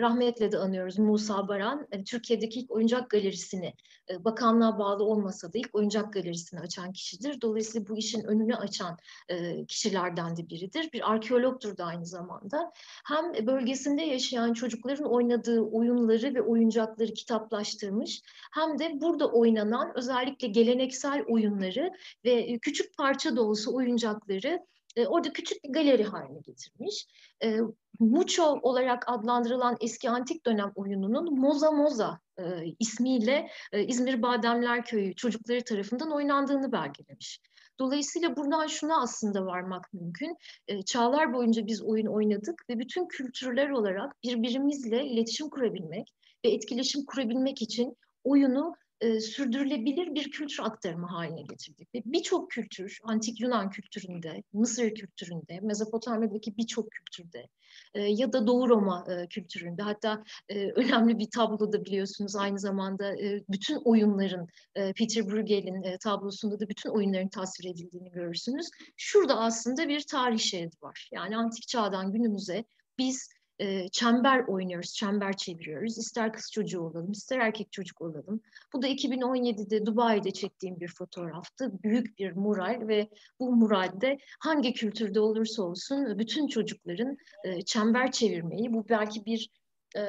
Rahmetle 0.01 0.51
de 0.51 0.57
anıyoruz 0.57 0.99
Musa 0.99 1.47
Baran, 1.47 1.87
Türkiye'deki 2.05 2.59
ilk 2.59 2.71
oyuncak 2.71 3.09
galerisini 3.09 3.73
e, 4.09 4.23
bakanlığa 4.23 4.79
bağlı 4.79 5.03
olmasa 5.03 5.53
da 5.53 5.57
ilk 5.57 5.75
oyuncak 5.75 6.13
galerisini 6.13 6.59
açan 6.59 6.91
kişidir. 6.93 7.41
Dolayısıyla 7.41 7.87
bu 7.87 7.97
işin 7.97 8.23
önünü 8.23 8.55
açan 8.55 8.97
e, 9.29 9.65
kişilerden 9.65 10.37
de 10.37 10.49
biridir. 10.49 10.89
Bir 10.93 11.11
arkeologdur 11.11 11.77
da 11.77 11.85
aynı 11.85 12.05
zamanda. 12.05 12.71
Hem 13.05 13.47
bölgesinde 13.47 14.01
yaşayan 14.01 14.53
çocukların 14.53 15.11
oynadığı 15.11 15.61
oyunları 15.61 16.35
ve 16.35 16.41
oyuncakları 16.41 17.13
kitaplaştırmış 17.13 18.21
hem 18.53 18.79
de 18.79 19.01
burada 19.01 19.31
oynanan 19.31 19.91
özellikle 19.95 20.47
geleneksel 20.47 21.23
oyunları 21.27 21.91
ve 22.25 22.57
küçük 22.61 22.97
parça 22.97 23.35
dolusu 23.35 23.75
oyuncakları 23.75 24.59
e, 24.95 25.07
orada 25.07 25.33
küçük 25.33 25.63
bir 25.63 25.69
galeri 25.69 26.03
haline 26.03 26.39
getirmiş. 26.39 27.07
E, 27.43 27.57
Mucho 27.99 28.59
olarak 28.61 29.03
adlandırılan 29.07 29.77
eski 29.81 30.09
antik 30.09 30.45
dönem 30.45 30.71
oyununun 30.75 31.39
Moza 31.39 31.71
Moza 31.71 32.19
e, 32.37 32.43
ismiyle 32.79 33.47
e, 33.71 33.83
İzmir 33.83 34.21
Bademler 34.21 34.85
Köyü 34.85 35.15
çocukları 35.15 35.63
tarafından 35.63 36.11
oynandığını 36.11 36.71
belgelemiş. 36.71 37.39
Dolayısıyla 37.79 38.35
buradan 38.35 38.67
şuna 38.67 39.01
aslında 39.01 39.45
varmak 39.45 39.93
mümkün. 39.93 40.37
E, 40.67 40.81
çağlar 40.81 41.33
boyunca 41.33 41.67
biz 41.67 41.81
oyun 41.81 42.07
oynadık 42.07 42.69
ve 42.69 42.79
bütün 42.79 43.07
kültürler 43.07 43.69
olarak 43.69 44.23
birbirimizle 44.23 45.05
iletişim 45.05 45.49
kurabilmek 45.49 46.13
ve 46.45 46.49
etkileşim 46.49 47.05
kurabilmek 47.05 47.61
için 47.61 47.97
oyunu 48.23 48.75
e, 49.03 49.19
sürdürülebilir 49.19 50.15
bir 50.15 50.31
kültür 50.31 50.59
aktarımı 50.63 51.07
haline 51.07 51.41
getirdik. 51.41 51.95
Ve 51.95 52.01
birçok 52.05 52.51
kültür, 52.51 52.99
antik 53.03 53.41
Yunan 53.41 53.69
kültüründe, 53.69 54.43
Mısır 54.53 54.95
kültüründe, 54.95 55.59
Mezopotamya'daki 55.59 56.57
birçok 56.57 56.91
kültürde 56.91 57.47
e, 57.93 58.01
ya 58.01 58.33
da 58.33 58.47
Doğu 58.47 58.69
Roma 58.69 59.05
e, 59.09 59.27
kültüründe 59.27 59.81
hatta 59.81 60.23
e, 60.49 60.71
önemli 60.71 61.19
bir 61.19 61.29
tabloda 61.29 61.85
biliyorsunuz 61.85 62.35
aynı 62.35 62.59
zamanda 62.59 63.21
e, 63.21 63.43
bütün 63.49 63.75
oyunların 63.75 64.47
e, 64.75 64.93
Peter 64.93 65.29
Bruegel'in 65.29 65.83
e, 65.83 65.97
tablosunda 65.97 66.59
da 66.59 66.69
bütün 66.69 66.89
oyunların 66.89 67.29
tasvir 67.29 67.69
edildiğini 67.69 68.11
görürsünüz. 68.11 68.69
Şurada 68.97 69.39
aslında 69.39 69.87
bir 69.87 70.01
tarih 70.01 70.39
şeridi 70.39 70.75
var. 70.81 71.09
Yani 71.11 71.37
antik 71.37 71.67
çağdan 71.67 72.11
günümüze 72.11 72.63
biz 72.97 73.29
e, 73.63 73.89
çember 73.89 74.43
oynuyoruz, 74.47 74.93
çember 74.93 75.37
çeviriyoruz. 75.37 75.97
İster 75.97 76.33
kız 76.33 76.51
çocuğu 76.51 76.81
olalım, 76.81 77.11
ister 77.11 77.39
erkek 77.39 77.71
çocuk 77.71 78.01
olalım. 78.01 78.41
Bu 78.73 78.81
da 78.81 78.87
2017'de 78.87 79.85
Dubai'de 79.85 80.31
çektiğim 80.31 80.79
bir 80.79 80.87
fotoğraftı. 80.87 81.83
Büyük 81.83 82.19
bir 82.19 82.31
mural 82.31 82.87
ve 82.87 83.09
bu 83.39 83.55
muralde 83.55 84.17
hangi 84.39 84.73
kültürde 84.73 85.19
olursa 85.19 85.63
olsun 85.63 86.19
bütün 86.19 86.47
çocukların 86.47 87.17
e, 87.43 87.61
çember 87.61 88.11
çevirmeyi, 88.11 88.73
bu 88.73 88.89
belki 88.89 89.25
bir 89.25 89.49
e, 89.97 90.01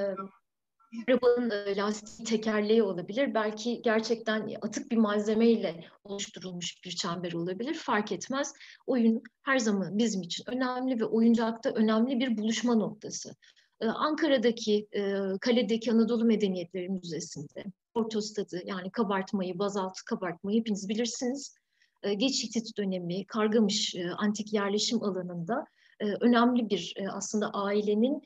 arabanın 1.09 1.77
lastiği 1.77 2.27
tekerleği 2.27 2.83
olabilir. 2.83 3.35
Belki 3.35 3.83
gerçekten 3.83 4.57
atık 4.63 4.91
bir 4.91 4.97
malzemeyle 4.97 5.85
oluşturulmuş 6.05 6.85
bir 6.85 6.91
çember 6.91 7.33
olabilir. 7.33 7.75
Fark 7.75 8.13
etmez. 8.13 8.53
Oyun 8.87 9.23
her 9.43 9.59
zaman 9.59 9.99
bizim 9.99 10.23
için 10.23 10.45
önemli 10.47 11.01
ve 11.01 11.05
oyuncakta 11.05 11.71
önemli 11.71 12.21
bir 12.21 12.37
buluşma 12.37 12.75
noktası. 12.75 13.35
Ee, 13.81 13.87
Ankara'daki 13.87 14.89
e, 14.93 15.15
kaledeki 15.41 15.93
Anadolu 15.93 16.25
Medeniyetleri 16.25 16.89
Müzesi'nde 16.89 17.65
ortostadı 17.95 18.61
yani 18.65 18.91
kabartmayı, 18.91 19.59
bazalt 19.59 19.97
kabartmayı 20.03 20.61
hepiniz 20.61 20.89
bilirsiniz. 20.89 21.55
Ee, 22.03 22.15
Geç 22.15 22.45
Hitit 22.45 22.79
dönemi, 22.79 23.27
Kargamış 23.27 23.95
e, 23.95 24.11
antik 24.11 24.53
yerleşim 24.53 25.03
alanında 25.03 25.67
e, 26.01 26.07
önemli 26.21 26.71
bir 26.71 26.95
aslında 27.13 27.51
ailenin 27.51 28.23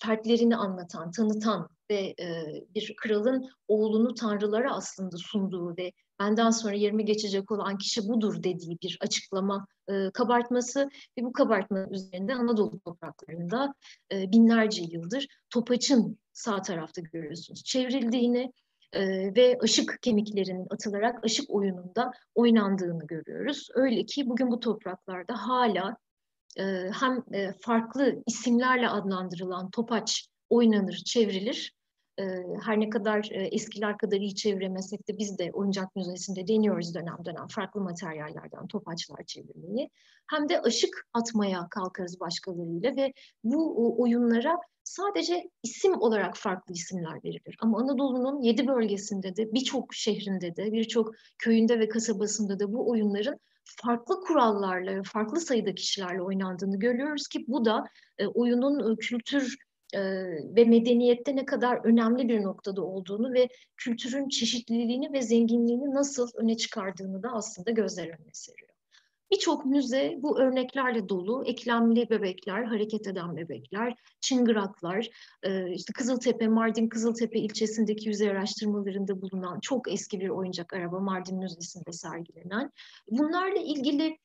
fertlerini 0.00 0.56
anlatan, 0.56 1.10
tanıtan 1.10 1.68
ve 1.90 2.14
bir 2.74 2.94
kralın 2.96 3.48
oğlunu 3.68 4.14
tanrılara 4.14 4.74
aslında 4.74 5.16
sunduğu 5.16 5.76
ve 5.76 5.92
benden 6.20 6.50
sonra 6.50 6.74
yerime 6.74 7.02
geçecek 7.02 7.50
olan 7.50 7.78
kişi 7.78 8.08
budur 8.08 8.42
dediği 8.42 8.78
bir 8.82 8.98
açıklama 9.00 9.66
kabartması 10.14 10.88
ve 11.18 11.24
bu 11.24 11.32
kabartmanın 11.32 11.92
üzerinde 11.92 12.34
Anadolu 12.34 12.80
topraklarında 12.80 13.74
binlerce 14.12 14.82
yıldır 14.82 15.26
topaçın 15.50 16.18
sağ 16.32 16.62
tarafta 16.62 17.00
görüyorsunuz 17.00 17.64
çevrildiğini 17.64 18.52
ve 19.36 19.58
aşık 19.62 19.98
kemiklerinin 20.02 20.66
atılarak 20.70 21.24
aşık 21.24 21.50
oyununda 21.50 22.10
oynandığını 22.34 23.06
görüyoruz. 23.06 23.68
Öyle 23.74 24.06
ki 24.06 24.28
bugün 24.28 24.50
bu 24.50 24.60
topraklarda 24.60 25.34
hala 25.48 25.96
hem 27.00 27.24
farklı 27.60 28.22
isimlerle 28.26 28.88
adlandırılan 28.88 29.70
topaç 29.70 30.26
oynanır, 30.54 31.02
çevrilir. 31.04 31.74
Her 32.62 32.80
ne 32.80 32.90
kadar 32.90 33.28
eskiler 33.32 33.98
kadar 33.98 34.16
iyi 34.16 34.34
çeviremesek 34.34 35.08
de 35.08 35.18
biz 35.18 35.38
de 35.38 35.50
oyuncak 35.52 35.96
müzesinde 35.96 36.48
deniyoruz 36.48 36.94
dönem 36.94 37.18
dönem 37.24 37.46
farklı 37.48 37.80
materyallerden 37.80 38.66
topaçlar 38.66 39.24
çevirmeyi. 39.26 39.90
Hem 40.30 40.48
de 40.48 40.60
aşık 40.60 41.08
atmaya 41.12 41.68
kalkarız 41.68 42.20
başkalarıyla 42.20 42.96
ve 42.96 43.12
bu 43.44 44.02
oyunlara 44.02 44.58
sadece 44.84 45.50
isim 45.62 46.00
olarak 46.00 46.36
farklı 46.36 46.74
isimler 46.74 47.24
verilir. 47.24 47.56
Ama 47.60 47.78
Anadolu'nun 47.78 48.42
yedi 48.42 48.66
bölgesinde 48.66 49.36
de 49.36 49.52
birçok 49.52 49.94
şehrinde 49.94 50.56
de 50.56 50.72
birçok 50.72 51.14
köyünde 51.38 51.78
ve 51.78 51.88
kasabasında 51.88 52.60
da 52.60 52.72
bu 52.72 52.90
oyunların 52.90 53.40
farklı 53.64 54.20
kurallarla, 54.20 55.02
farklı 55.02 55.40
sayıda 55.40 55.74
kişilerle 55.74 56.22
oynandığını 56.22 56.78
görüyoruz 56.78 57.28
ki 57.28 57.44
bu 57.48 57.64
da 57.64 57.84
e, 58.18 58.26
oyunun 58.26 58.92
e, 58.92 58.96
kültür 58.96 59.56
e, 59.94 60.00
ve 60.56 60.64
medeniyette 60.64 61.36
ne 61.36 61.44
kadar 61.44 61.84
önemli 61.84 62.28
bir 62.28 62.42
noktada 62.42 62.82
olduğunu 62.82 63.32
ve 63.32 63.48
kültürün 63.76 64.28
çeşitliliğini 64.28 65.12
ve 65.12 65.22
zenginliğini 65.22 65.94
nasıl 65.94 66.28
öne 66.36 66.56
çıkardığını 66.56 67.22
da 67.22 67.28
aslında 67.32 67.70
gözler 67.70 68.06
önüne 68.06 68.32
seriyor. 68.32 68.74
Birçok 69.30 69.66
müze 69.66 70.14
bu 70.18 70.40
örneklerle 70.40 71.08
dolu. 71.08 71.44
Eklemli 71.46 72.10
bebekler, 72.10 72.64
hareket 72.64 73.06
eden 73.06 73.36
bebekler, 73.36 73.94
çıngıraklar, 74.20 75.08
e, 75.42 75.72
işte 75.72 75.92
Kızıltepe, 75.92 76.48
Mardin 76.48 76.88
Kızıltepe 76.88 77.38
ilçesindeki 77.38 78.08
yüzey 78.08 78.30
araştırmalarında 78.30 79.22
bulunan 79.22 79.60
çok 79.60 79.92
eski 79.92 80.20
bir 80.20 80.28
oyuncak 80.28 80.72
araba 80.72 81.00
Mardin 81.00 81.38
Müzesi'nde 81.38 81.92
sergilenen. 81.92 82.70
Bunlarla 83.10 83.58
ilgili 83.58 84.18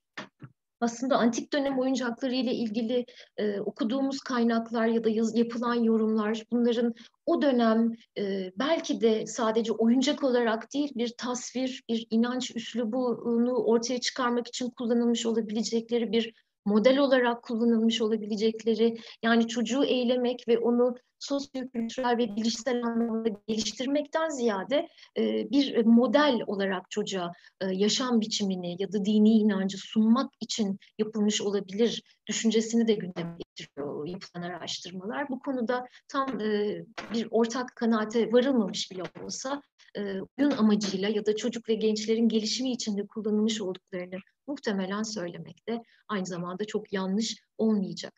aslında 0.81 1.17
antik 1.17 1.53
dönem 1.53 1.79
oyuncakları 1.79 2.36
ile 2.36 2.53
ilgili 2.53 3.05
e, 3.38 3.59
okuduğumuz 3.59 4.19
kaynaklar 4.19 4.86
ya 4.88 5.03
da 5.03 5.09
yaz, 5.09 5.38
yapılan 5.38 5.75
yorumlar 5.75 6.43
bunların 6.51 6.93
o 7.25 7.41
dönem 7.41 7.91
e, 8.17 8.51
belki 8.55 9.01
de 9.01 9.25
sadece 9.25 9.71
oyuncak 9.71 10.24
olarak 10.24 10.74
değil 10.74 10.91
bir 10.95 11.13
tasvir, 11.17 11.83
bir 11.89 12.07
inanç 12.09 12.55
üslubunu 12.55 13.53
ortaya 13.53 14.00
çıkarmak 14.00 14.48
için 14.48 14.69
kullanılmış 14.69 15.25
olabilecekleri 15.25 16.12
bir 16.12 16.33
model 16.65 16.98
olarak 16.98 17.43
kullanılmış 17.43 18.01
olabilecekleri 18.01 18.98
yani 19.24 19.48
çocuğu 19.48 19.83
eylemek 19.83 20.48
ve 20.48 20.59
onu 20.59 20.95
sosyokültürel 21.20 22.18
ve 22.18 22.36
bilişsel 22.36 22.84
anlamda 22.84 23.30
geliştirmekten 23.48 24.30
ziyade 24.30 24.88
e, 25.18 25.52
bir 25.52 25.86
model 25.86 26.40
olarak 26.48 26.92
çocuğa 26.92 27.32
e, 27.62 27.66
yaşam 27.68 28.22
biçimini 28.22 28.76
ya 28.80 28.92
da 28.94 29.06
dini 29.06 29.30
inancı 29.30 29.78
sunmak 29.78 30.32
için 30.40 30.80
yapılmış 30.98 31.42
olabilir 31.42 32.04
düşüncesini 32.28 32.88
de 32.88 32.94
gündeme 32.94 33.38
getiriyor 33.38 34.08
yapılan 34.08 34.44
araştırmalar. 34.44 35.30
Bu 35.30 35.40
konuda 35.40 35.86
tam 36.08 36.42
e, 36.42 36.80
bir 37.14 37.28
ortak 37.32 37.76
kanaate 37.76 38.32
varılmamış 38.32 38.92
bile 38.92 39.04
olsa 39.24 39.62
e, 39.98 40.02
oyun 40.40 40.52
amacıyla 40.52 41.10
ya 41.10 41.26
da 41.26 41.36
çocuk 41.36 41.70
ve 41.70 41.74
gençlerin 41.74 42.30
gelişimi 42.30 42.72
için 42.72 42.98
de 42.98 43.08
kullanılmış 43.08 43.62
olduklarını 43.62 44.18
muhtemelen 44.48 45.04
söylemekte 45.04 45.82
aynı 46.08 46.26
zamanda 46.26 46.66
çok 46.66 46.94
yanlış 46.94 47.44
olmayacak. 47.58 48.14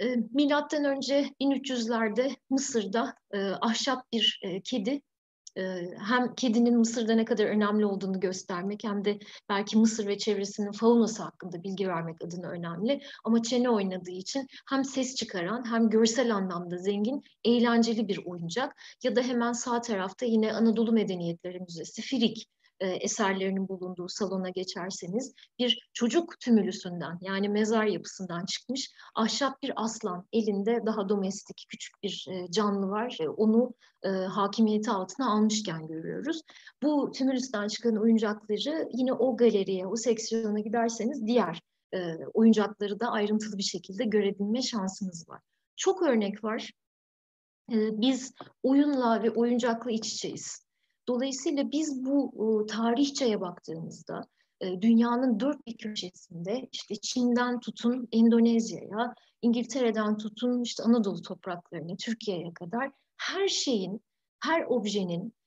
E, 0.00 0.16
milattan 0.34 0.84
önce 0.84 1.30
1300'lerde 1.40 2.36
Mısır'da 2.50 3.14
e, 3.32 3.38
ahşap 3.50 4.12
bir 4.12 4.40
e, 4.42 4.60
kedi 4.60 5.02
e, 5.56 5.62
hem 6.08 6.34
kedinin 6.34 6.78
Mısır'da 6.78 7.14
ne 7.14 7.24
kadar 7.24 7.44
önemli 7.44 7.86
olduğunu 7.86 8.20
göstermek 8.20 8.84
hem 8.84 9.04
de 9.04 9.18
belki 9.48 9.78
Mısır 9.78 10.06
ve 10.06 10.18
çevresinin 10.18 10.72
faunası 10.72 11.22
hakkında 11.22 11.62
bilgi 11.62 11.88
vermek 11.88 12.24
adına 12.24 12.50
önemli. 12.50 13.00
Ama 13.24 13.42
çene 13.42 13.70
oynadığı 13.70 14.10
için 14.10 14.46
hem 14.68 14.84
ses 14.84 15.14
çıkaran 15.14 15.70
hem 15.70 15.90
görsel 15.90 16.34
anlamda 16.34 16.76
zengin, 16.78 17.22
eğlenceli 17.44 18.08
bir 18.08 18.26
oyuncak. 18.26 18.76
Ya 19.04 19.16
da 19.16 19.22
hemen 19.22 19.52
sağ 19.52 19.80
tarafta 19.80 20.26
yine 20.26 20.52
Anadolu 20.52 20.92
Medeniyetleri 20.92 21.60
Müzesi, 21.60 22.02
Firik 22.02 22.48
eserlerinin 22.86 23.68
bulunduğu 23.68 24.08
salona 24.08 24.48
geçerseniz 24.48 25.34
bir 25.58 25.90
çocuk 25.92 26.40
tümülüsünden 26.40 27.18
yani 27.20 27.48
mezar 27.48 27.84
yapısından 27.84 28.44
çıkmış 28.44 28.90
ahşap 29.14 29.62
bir 29.62 29.72
aslan 29.76 30.26
elinde 30.32 30.82
daha 30.86 31.08
domestik 31.08 31.66
küçük 31.68 32.02
bir 32.02 32.26
e, 32.30 32.50
canlı 32.50 32.90
var. 32.90 33.16
E, 33.20 33.28
onu 33.28 33.74
e, 34.02 34.08
hakimiyeti 34.08 34.90
altına 34.90 35.32
almışken 35.32 35.86
görüyoruz. 35.86 36.42
Bu 36.82 37.12
tümülüsten 37.12 37.68
çıkan 37.68 37.96
oyuncakları 37.96 38.88
yine 38.92 39.12
o 39.12 39.36
galeriye, 39.36 39.86
o 39.86 39.96
seksiyona 39.96 40.60
giderseniz 40.60 41.26
diğer 41.26 41.60
e, 41.94 42.16
oyuncakları 42.34 43.00
da 43.00 43.08
ayrıntılı 43.08 43.58
bir 43.58 43.62
şekilde 43.62 44.04
görebilme 44.04 44.62
şansınız 44.62 45.28
var. 45.28 45.40
Çok 45.76 46.02
örnek 46.02 46.44
var. 46.44 46.72
E, 47.72 48.00
biz 48.00 48.34
oyunla 48.62 49.22
ve 49.22 49.30
oyuncakla 49.30 49.90
iç 49.90 50.12
içeyiz. 50.12 50.69
Dolayısıyla 51.10 51.72
biz 51.72 52.04
bu 52.04 52.66
tarihçeye 52.68 53.40
baktığımızda 53.40 54.22
e, 54.60 54.82
dünyanın 54.82 55.40
dört 55.40 55.66
bir 55.66 55.76
köşesinde 55.76 56.68
işte 56.72 56.94
Çin'den 56.96 57.60
tutun 57.60 58.08
Endonezya'ya, 58.12 59.14
İngiltere'den 59.42 60.16
tutun 60.16 60.62
işte 60.62 60.82
Anadolu 60.82 61.22
topraklarına, 61.22 61.96
Türkiye'ye 61.96 62.54
kadar 62.54 62.90
her 63.16 63.48
şeyin, 63.48 64.00
her 64.40 64.64
objenin 64.68 65.26
e, 65.26 65.39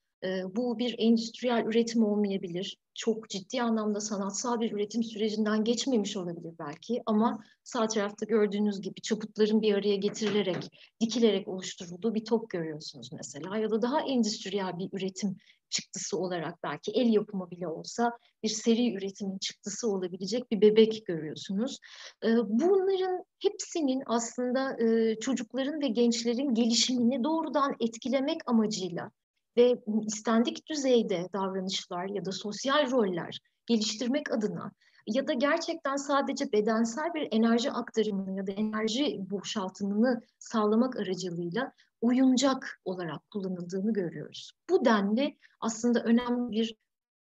bu 0.55 0.79
bir 0.79 0.95
endüstriyel 0.97 1.65
üretim 1.65 2.03
olmayabilir. 2.03 2.77
Çok 2.93 3.29
ciddi 3.29 3.61
anlamda 3.61 3.99
sanatsal 3.99 4.59
bir 4.59 4.71
üretim 4.71 5.03
sürecinden 5.03 5.63
geçmemiş 5.63 6.17
olabilir 6.17 6.53
belki 6.59 7.03
ama 7.05 7.43
sağ 7.63 7.87
tarafta 7.87 8.25
gördüğünüz 8.25 8.81
gibi 8.81 9.01
çaputların 9.01 9.61
bir 9.61 9.73
araya 9.73 9.95
getirilerek, 9.95 10.69
dikilerek 11.01 11.47
oluşturulduğu 11.47 12.15
bir 12.15 12.25
top 12.25 12.49
görüyorsunuz 12.49 13.09
mesela 13.13 13.57
ya 13.57 13.71
da 13.71 13.81
daha 13.81 14.01
endüstriyel 14.01 14.79
bir 14.79 14.89
üretim 14.93 15.37
çıktısı 15.73 16.17
olarak 16.17 16.63
belki 16.63 16.91
el 16.91 17.13
yapımı 17.13 17.51
bile 17.51 17.67
olsa 17.67 18.11
bir 18.43 18.49
seri 18.49 18.93
üretimin 18.93 19.37
çıktısı 19.37 19.89
olabilecek 19.91 20.51
bir 20.51 20.61
bebek 20.61 21.05
görüyorsunuz. 21.05 21.79
Ee, 22.23 22.27
bunların 22.47 23.25
hepsinin 23.39 24.03
aslında 24.05 24.83
e, 24.83 25.19
çocukların 25.19 25.81
ve 25.81 25.87
gençlerin 25.87 26.53
gelişimini 26.53 27.23
doğrudan 27.23 27.75
etkilemek 27.79 28.41
amacıyla 28.45 29.11
ve 29.57 29.83
istendik 30.05 30.69
düzeyde 30.69 31.29
davranışlar 31.33 32.05
ya 32.05 32.25
da 32.25 32.31
sosyal 32.31 32.91
roller 32.91 33.39
geliştirmek 33.65 34.31
adına 34.31 34.71
ya 35.07 35.27
da 35.27 35.33
gerçekten 35.33 35.95
sadece 35.95 36.51
bedensel 36.51 37.13
bir 37.13 37.27
enerji 37.31 37.71
aktarımını 37.71 38.37
ya 38.37 38.47
da 38.47 38.51
enerji 38.51 39.17
boşaltımını 39.29 40.21
sağlamak 40.39 40.95
aracılığıyla 40.99 41.73
oyuncak 42.01 42.81
olarak 42.85 43.31
kullanıldığını 43.31 43.93
görüyoruz. 43.93 44.51
Bu 44.69 44.85
denli 44.85 45.37
aslında 45.59 46.03
önemli 46.03 46.51
bir 46.51 46.75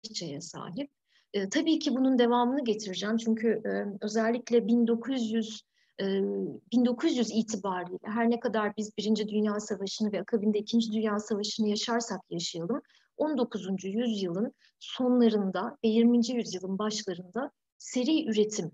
içeye 0.03 0.41
sahip. 0.41 0.91
E, 1.33 1.49
tabii 1.49 1.79
ki 1.79 1.95
bunun 1.95 2.19
devamını 2.19 2.63
getireceğim 2.63 3.17
çünkü 3.17 3.61
e, 3.65 3.69
özellikle 4.05 4.67
1900 4.67 5.61
e, 5.61 5.70
1900 5.99 7.31
itibariyle 7.31 7.97
her 8.03 8.29
ne 8.29 8.39
kadar 8.39 8.77
biz 8.77 8.97
Birinci 8.97 9.27
Dünya 9.27 9.59
Savaşı'nı 9.59 10.11
ve 10.11 10.21
akabinde 10.21 10.59
İkinci 10.59 10.91
Dünya 10.91 11.19
Savaşı'nı 11.19 11.67
yaşarsak 11.67 12.21
yaşayalım, 12.29 12.81
19. 13.17 13.67
yüzyılın 13.83 14.53
sonlarında 14.79 15.77
ve 15.83 15.87
20. 15.87 16.31
yüzyılın 16.31 16.77
başlarında 16.77 17.51
seri 17.77 18.29
üretim 18.29 18.71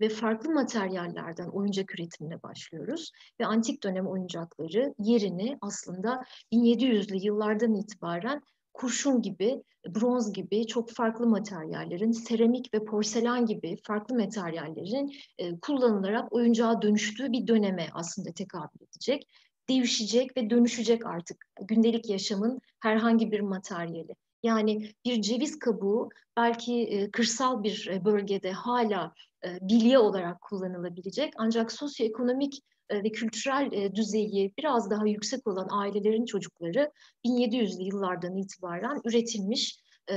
ve 0.00 0.08
farklı 0.08 0.50
materyallerden 0.50 1.48
oyuncak 1.48 1.94
üretimine 1.94 2.42
başlıyoruz. 2.42 3.10
Ve 3.40 3.46
antik 3.46 3.82
dönem 3.82 4.06
oyuncakları 4.06 4.94
yerini 4.98 5.58
aslında 5.60 6.22
1700'lü 6.52 7.24
yıllardan 7.24 7.74
itibaren 7.74 8.42
kurşun 8.76 9.22
gibi, 9.22 9.62
bronz 9.88 10.32
gibi 10.32 10.66
çok 10.66 10.90
farklı 10.90 11.26
materyallerin, 11.26 12.12
seramik 12.12 12.74
ve 12.74 12.84
porselen 12.84 13.46
gibi 13.46 13.76
farklı 13.82 14.16
materyallerin 14.16 15.12
e, 15.38 15.60
kullanılarak 15.60 16.32
oyuncağa 16.32 16.82
dönüştüğü 16.82 17.32
bir 17.32 17.46
döneme 17.46 17.88
aslında 17.92 18.32
tekabül 18.32 18.80
edecek. 18.82 19.28
Değişecek 19.68 20.36
ve 20.36 20.50
dönüşecek 20.50 21.06
artık 21.06 21.46
gündelik 21.60 22.10
yaşamın 22.10 22.60
herhangi 22.80 23.32
bir 23.32 23.40
materyali. 23.40 24.14
Yani 24.42 24.92
bir 25.04 25.22
ceviz 25.22 25.58
kabuğu 25.58 26.08
belki 26.36 26.82
e, 26.82 27.10
kırsal 27.10 27.62
bir 27.62 27.88
e, 27.92 28.04
bölgede 28.04 28.52
hala 28.52 29.12
e, 29.44 29.58
bilye 29.60 29.98
olarak 29.98 30.40
kullanılabilecek 30.40 31.32
ancak 31.36 31.72
sosyoekonomik 31.72 32.62
ve 32.90 33.12
kültürel 33.12 33.72
e, 33.72 33.94
düzeyi 33.94 34.52
biraz 34.58 34.90
daha 34.90 35.06
yüksek 35.06 35.46
olan 35.46 35.68
ailelerin 35.70 36.24
çocukları 36.24 36.92
1700'lü 37.24 37.82
yıllardan 37.82 38.36
itibaren 38.36 39.00
üretilmiş 39.04 39.80
e, 40.10 40.14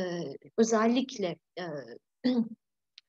özellikle 0.58 1.38
e, 1.60 1.64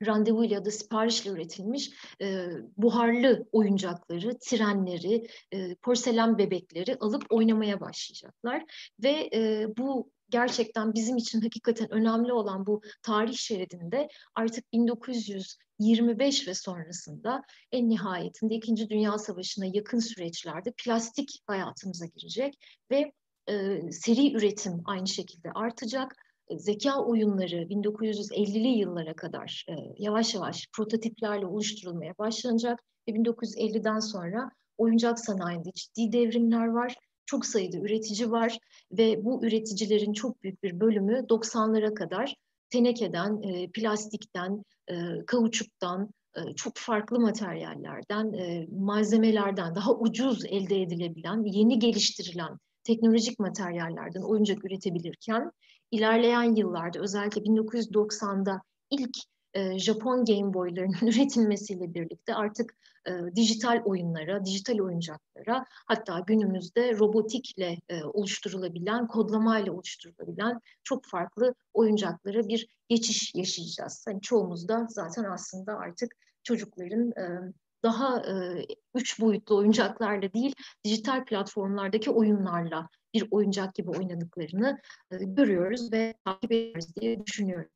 randevuyla 0.06 0.56
ya 0.56 0.64
da 0.64 0.70
siparişle 0.70 1.30
üretilmiş 1.30 1.90
e, 2.22 2.48
buharlı 2.76 3.48
oyuncakları, 3.52 4.38
trenleri, 4.38 5.26
e, 5.52 5.74
porselen 5.74 6.38
bebekleri 6.38 6.96
alıp 7.00 7.26
oynamaya 7.30 7.80
başlayacaklar. 7.80 8.64
Ve 9.02 9.30
e, 9.34 9.66
bu 9.78 10.10
gerçekten 10.30 10.94
bizim 10.94 11.16
için 11.16 11.40
hakikaten 11.40 11.90
önemli 11.90 12.32
olan 12.32 12.66
bu 12.66 12.82
tarih 13.02 13.36
şeridinde 13.36 14.08
artık 14.34 14.72
1925 14.72 16.48
ve 16.48 16.54
sonrasında 16.54 17.42
en 17.72 17.88
nihayetinde 17.88 18.54
İkinci 18.54 18.90
Dünya 18.90 19.18
Savaşı'na 19.18 19.66
yakın 19.66 19.98
süreçlerde 19.98 20.72
plastik 20.84 21.42
hayatımıza 21.46 22.06
girecek 22.06 22.54
ve 22.90 23.12
e, 23.48 23.80
seri 23.92 24.36
üretim 24.36 24.82
aynı 24.84 25.06
şekilde 25.06 25.50
artacak. 25.54 26.16
E, 26.48 26.58
zeka 26.58 27.04
oyunları 27.04 27.56
1950'li 27.56 28.78
yıllara 28.78 29.16
kadar 29.16 29.66
e, 29.68 29.72
yavaş 29.98 30.34
yavaş 30.34 30.68
prototiplerle 30.76 31.46
oluşturulmaya 31.46 32.14
başlanacak 32.18 32.80
ve 33.08 33.12
1950'den 33.12 33.98
sonra 33.98 34.50
oyuncak 34.78 35.20
sanayinde 35.20 35.72
ciddi 35.72 36.12
devrimler 36.12 36.66
var 36.66 36.96
çok 37.30 37.46
sayıda 37.46 37.78
üretici 37.78 38.30
var 38.30 38.58
ve 38.92 39.24
bu 39.24 39.44
üreticilerin 39.44 40.12
çok 40.12 40.42
büyük 40.42 40.62
bir 40.62 40.80
bölümü 40.80 41.26
90'lara 41.28 41.94
kadar 41.94 42.34
tenekeden, 42.70 43.42
e, 43.42 43.70
plastikten, 43.70 44.64
e, 44.88 44.94
kauçuktan, 45.26 46.10
e, 46.36 46.52
çok 46.56 46.72
farklı 46.76 47.20
materyallerden, 47.20 48.32
e, 48.32 48.66
malzemelerden 48.70 49.74
daha 49.74 49.94
ucuz 49.94 50.44
elde 50.44 50.82
edilebilen, 50.82 51.44
yeni 51.44 51.78
geliştirilen 51.78 52.58
teknolojik 52.84 53.38
materyallerden 53.38 54.22
oyuncak 54.22 54.64
üretebilirken 54.64 55.50
ilerleyen 55.90 56.54
yıllarda 56.54 57.00
özellikle 57.00 57.40
1990'da 57.40 58.62
ilk 58.90 59.16
e, 59.54 59.78
Japon 59.78 60.24
Game 60.24 60.54
Boy'ların 60.54 60.94
üretilmesiyle 61.08 61.94
birlikte 61.94 62.34
artık 62.34 62.76
e, 63.06 63.36
dijital 63.36 63.82
oyunlara, 63.84 64.44
dijital 64.44 64.78
oyuncaklara 64.78 65.64
hatta 65.86 66.20
günümüzde 66.26 66.98
robotikle 66.98 67.78
e, 67.88 68.04
oluşturulabilen, 68.04 69.06
kodlamayla 69.06 69.72
oluşturulabilen 69.72 70.60
çok 70.84 71.06
farklı 71.06 71.54
oyuncaklara 71.74 72.48
bir 72.48 72.68
geçiş 72.88 73.34
yaşayacağız. 73.34 74.04
Hani 74.08 74.20
çoğumuz 74.20 74.68
da 74.68 74.86
zaten 74.90 75.24
aslında 75.24 75.76
artık 75.76 76.16
çocukların 76.42 77.10
e, 77.10 77.52
daha 77.82 78.20
e, 78.20 78.66
üç 78.94 79.20
boyutlu 79.20 79.56
oyuncaklarla 79.56 80.32
değil, 80.32 80.54
dijital 80.84 81.24
platformlardaki 81.24 82.10
oyunlarla 82.10 82.88
bir 83.14 83.28
oyuncak 83.30 83.74
gibi 83.74 83.90
oynadıklarını 83.90 84.78
e, 85.10 85.16
görüyoruz 85.16 85.92
ve 85.92 86.14
takip 86.24 86.52
ediyoruz 86.52 86.96
diye 86.96 87.26
düşünüyorum 87.26 87.70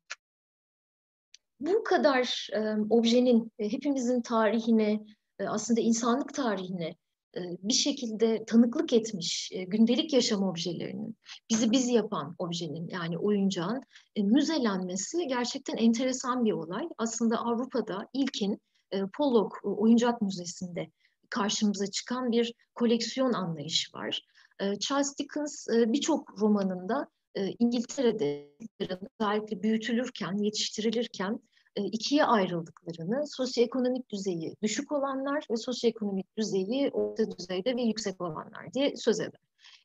bu 1.59 1.83
kadar 1.83 2.49
e, 2.53 2.59
objenin 2.89 3.51
e, 3.59 3.71
hepimizin 3.71 4.21
tarihine, 4.21 4.99
e, 5.39 5.47
aslında 5.47 5.81
insanlık 5.81 6.33
tarihine 6.33 6.95
e, 7.37 7.41
bir 7.63 7.73
şekilde 7.73 8.45
tanıklık 8.45 8.93
etmiş 8.93 9.51
e, 9.53 9.63
gündelik 9.63 10.13
yaşam 10.13 10.43
objelerinin, 10.43 11.17
bizi 11.51 11.71
biz 11.71 11.89
yapan 11.89 12.35
objenin 12.37 12.89
yani 12.89 13.17
oyuncağın 13.17 13.83
e, 14.15 14.23
müzelenmesi 14.23 15.27
gerçekten 15.27 15.77
enteresan 15.77 16.45
bir 16.45 16.51
olay. 16.51 16.89
Aslında 16.97 17.37
Avrupa'da 17.37 18.07
ilkin 18.13 18.61
e, 18.91 19.01
Pollock 19.17 19.55
Oyuncak 19.63 20.21
Müzesi'nde 20.21 20.91
karşımıza 21.29 21.87
çıkan 21.87 22.31
bir 22.31 22.53
koleksiyon 22.75 23.33
anlayışı 23.33 23.97
var. 23.97 24.21
E, 24.59 24.79
Charles 24.79 25.17
Dickens 25.19 25.67
e, 25.69 25.93
birçok 25.93 26.41
romanında 26.41 27.07
e, 27.35 27.53
İngiltere'de 27.59 28.49
özellikle 29.19 29.63
büyütülürken, 29.63 30.37
yetiştirilirken 30.37 31.39
e, 31.75 31.83
ikiye 31.83 32.25
ayrıldıklarını, 32.25 33.27
sosyoekonomik 33.27 34.09
düzeyi 34.09 34.55
düşük 34.61 34.91
olanlar 34.91 35.47
ve 35.51 35.57
sosyoekonomik 35.57 36.37
düzeyi 36.37 36.89
orta 36.89 37.31
düzeyde 37.31 37.75
ve 37.75 37.81
yüksek 37.81 38.21
olanlar 38.21 38.73
diye 38.73 38.95
söz 38.95 39.19
eder. 39.19 39.41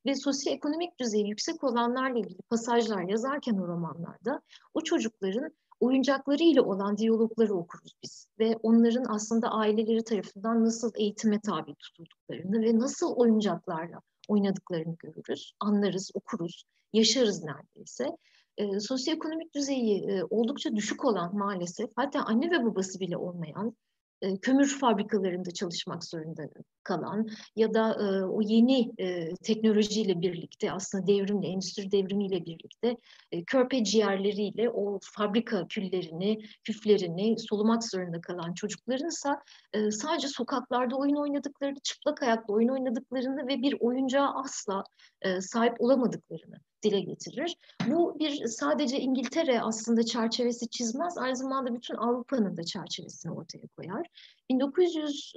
Ve 0.07 0.15
sosyoekonomik 0.15 1.01
düzeyi 1.01 1.29
yüksek 1.29 1.65
olanlarla 1.65 2.19
ilgili 2.19 2.43
pasajlar 2.43 3.03
yazarken 3.03 3.55
o 3.55 3.69
romanlarda 3.69 4.43
o 4.75 4.81
çocukların 4.81 5.53
oyuncaklarıyla 5.81 6.63
olan 6.63 6.97
diyalogları 6.97 7.55
okuruz 7.55 7.93
biz. 8.03 8.27
Ve 8.39 8.57
onların 8.63 9.05
aslında 9.09 9.49
aileleri 9.49 10.05
tarafından 10.05 10.65
nasıl 10.65 10.93
eğitime 10.95 11.41
tabi 11.41 11.75
tutulduklarını 11.75 12.63
ve 12.63 12.79
nasıl 12.79 13.15
oyuncaklarla 13.17 14.01
oynadıklarını 14.29 14.97
görürüz, 14.99 15.53
anlarız, 15.61 16.11
okuruz, 16.15 16.65
yaşarız 16.93 17.43
neredeyse. 17.45 18.17
E, 18.57 18.81
sosyoekonomik 18.81 19.55
düzeyi 19.55 20.05
e, 20.11 20.25
oldukça 20.25 20.77
düşük 20.77 21.05
olan 21.05 21.37
maalesef 21.37 21.91
hatta 21.97 22.21
anne 22.21 22.51
ve 22.51 22.65
babası 22.65 23.01
bile 23.01 23.17
olmayan 23.17 23.77
e, 24.23 24.37
kömür 24.37 24.79
fabrikalarında 24.79 25.51
çalışmak 25.51 26.05
zorunda 26.05 26.43
kalan 26.83 27.29
ya 27.57 27.75
da 27.75 27.95
e, 27.95 28.25
o 28.25 28.41
yeni 28.43 28.93
e, 28.99 29.35
teknolojiyle 29.35 30.21
birlikte 30.21 30.73
aslında 30.73 31.07
devrimle, 31.07 31.49
endüstri 31.49 31.93
devrimiyle 31.93 32.47
birlikte 32.47 32.97
e, 33.33 33.45
körpe 33.45 33.85
ciğerleriyle 33.85 34.71
o 34.71 34.99
fabrika 35.03 35.69
küllerini, 35.69 36.39
küflerini 36.65 37.39
solumak 37.39 37.85
zorunda 37.85 38.21
kalan 38.21 38.55
çocuklarınsa 38.55 39.43
e, 39.73 39.91
sadece 39.91 40.29
sokaklarda 40.29 40.97
oyun 40.97 41.17
oynadıklarını, 41.17 41.79
çıplak 41.83 42.23
ayakla 42.23 42.55
oyun 42.55 42.69
oynadıklarını 42.69 43.47
ve 43.47 43.63
bir 43.63 43.77
oyuncağa 43.81 44.33
asla 44.35 44.85
e, 45.23 45.41
sahip 45.41 45.81
olamadıklarını 45.81 46.57
dile 46.83 47.01
getirir. 47.01 47.57
Bu 47.87 48.19
bir 48.19 48.47
sadece 48.47 49.01
İngiltere 49.01 49.61
aslında 49.61 50.03
çerçevesi 50.03 50.69
çizmez, 50.69 51.19
aynı 51.19 51.37
zamanda 51.37 51.75
bütün 51.75 51.95
Avrupa'nın 51.95 52.57
da 52.57 52.65
çerçevesini 52.65 53.33
ortaya 53.33 53.67
koyar. 53.77 54.07
1900 54.51 55.33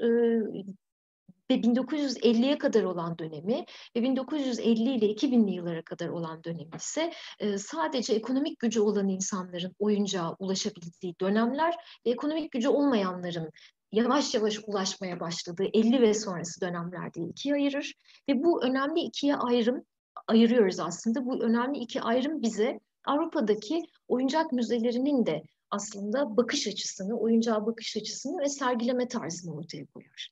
ve 1.51 1.55
1950'ye 1.55 2.57
kadar 2.57 2.83
olan 2.83 3.17
dönemi 3.17 3.65
ve 3.95 4.03
1950 4.03 4.95
ile 4.95 5.05
2000'li 5.05 5.51
yıllara 5.51 5.81
kadar 5.81 6.09
olan 6.09 6.43
dönemi 6.43 6.75
ise 6.75 7.11
e, 7.39 7.57
sadece 7.57 8.13
ekonomik 8.13 8.59
gücü 8.59 8.81
olan 8.81 9.07
insanların 9.07 9.75
oyuncağa 9.79 10.35
ulaşabildiği 10.39 11.15
dönemler 11.21 11.75
ve 12.05 12.09
ekonomik 12.11 12.51
gücü 12.51 12.69
olmayanların 12.69 13.49
yavaş 13.91 14.35
yavaş 14.35 14.59
ulaşmaya 14.67 15.19
başladığı 15.19 15.65
50 15.73 16.01
ve 16.01 16.13
sonrası 16.13 16.61
dönemlerde 16.61 17.21
ikiye 17.21 17.55
ayırır 17.55 17.93
ve 18.29 18.43
bu 18.43 18.63
önemli 18.63 18.99
ikiye 18.99 19.35
ayrım 19.35 19.85
ayırıyoruz 20.27 20.79
aslında. 20.79 21.25
Bu 21.25 21.43
önemli 21.43 21.79
iki 21.79 22.01
ayrım 22.01 22.41
bize 22.41 22.79
Avrupa'daki 23.05 23.83
oyuncak 24.07 24.51
müzelerinin 24.51 25.25
de 25.25 25.43
aslında 25.71 26.37
bakış 26.37 26.67
açısını, 26.67 27.19
oyuncağa 27.19 27.65
bakış 27.65 27.97
açısını 27.97 28.41
ve 28.41 28.49
sergileme 28.49 29.07
tarzını 29.07 29.55
ortaya 29.55 29.85
koyar. 29.85 30.29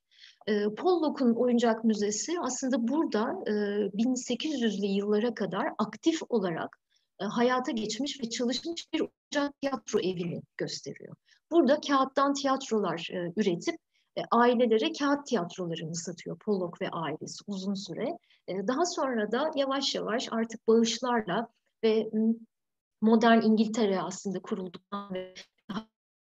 E, 0.48 0.76
Pollock'un 0.76 1.34
oyuncak 1.34 1.84
müzesi 1.84 2.40
aslında 2.42 2.88
burada 2.88 3.36
e, 3.48 3.52
1800'lü 3.52 4.86
yıllara 4.86 5.34
kadar 5.34 5.68
aktif 5.78 6.22
olarak 6.30 6.80
e, 7.22 7.26
hayata 7.26 7.72
geçmiş 7.72 8.22
ve 8.22 8.30
çalışmış 8.30 8.86
bir 8.94 9.00
oyuncak 9.00 9.62
tiyatro 9.62 10.00
evini 10.00 10.42
gösteriyor. 10.58 11.16
Burada 11.52 11.80
kağıttan 11.88 12.34
tiyatrolar 12.34 13.10
e, 13.14 13.34
üretip 13.38 13.76
e, 14.18 14.22
ailelere 14.32 14.94
kağıt 14.94 15.26
tiyatrolarını 15.28 15.96
satıyor 15.96 16.40
Pollock 16.40 16.82
ve 16.82 16.90
ailesi 16.90 17.44
uzun 17.48 17.74
süre. 17.74 18.18
E, 18.48 18.68
daha 18.68 18.86
sonra 18.86 19.32
da 19.32 19.52
yavaş 19.56 19.96
yavaş 19.96 20.28
artık 20.32 20.68
bağışlarla 20.68 21.48
ve 21.84 22.12
modern 23.02 23.42
İngiltere 23.42 24.02
aslında 24.02 24.40
kurulduktan 24.40 25.14
ve 25.14 25.34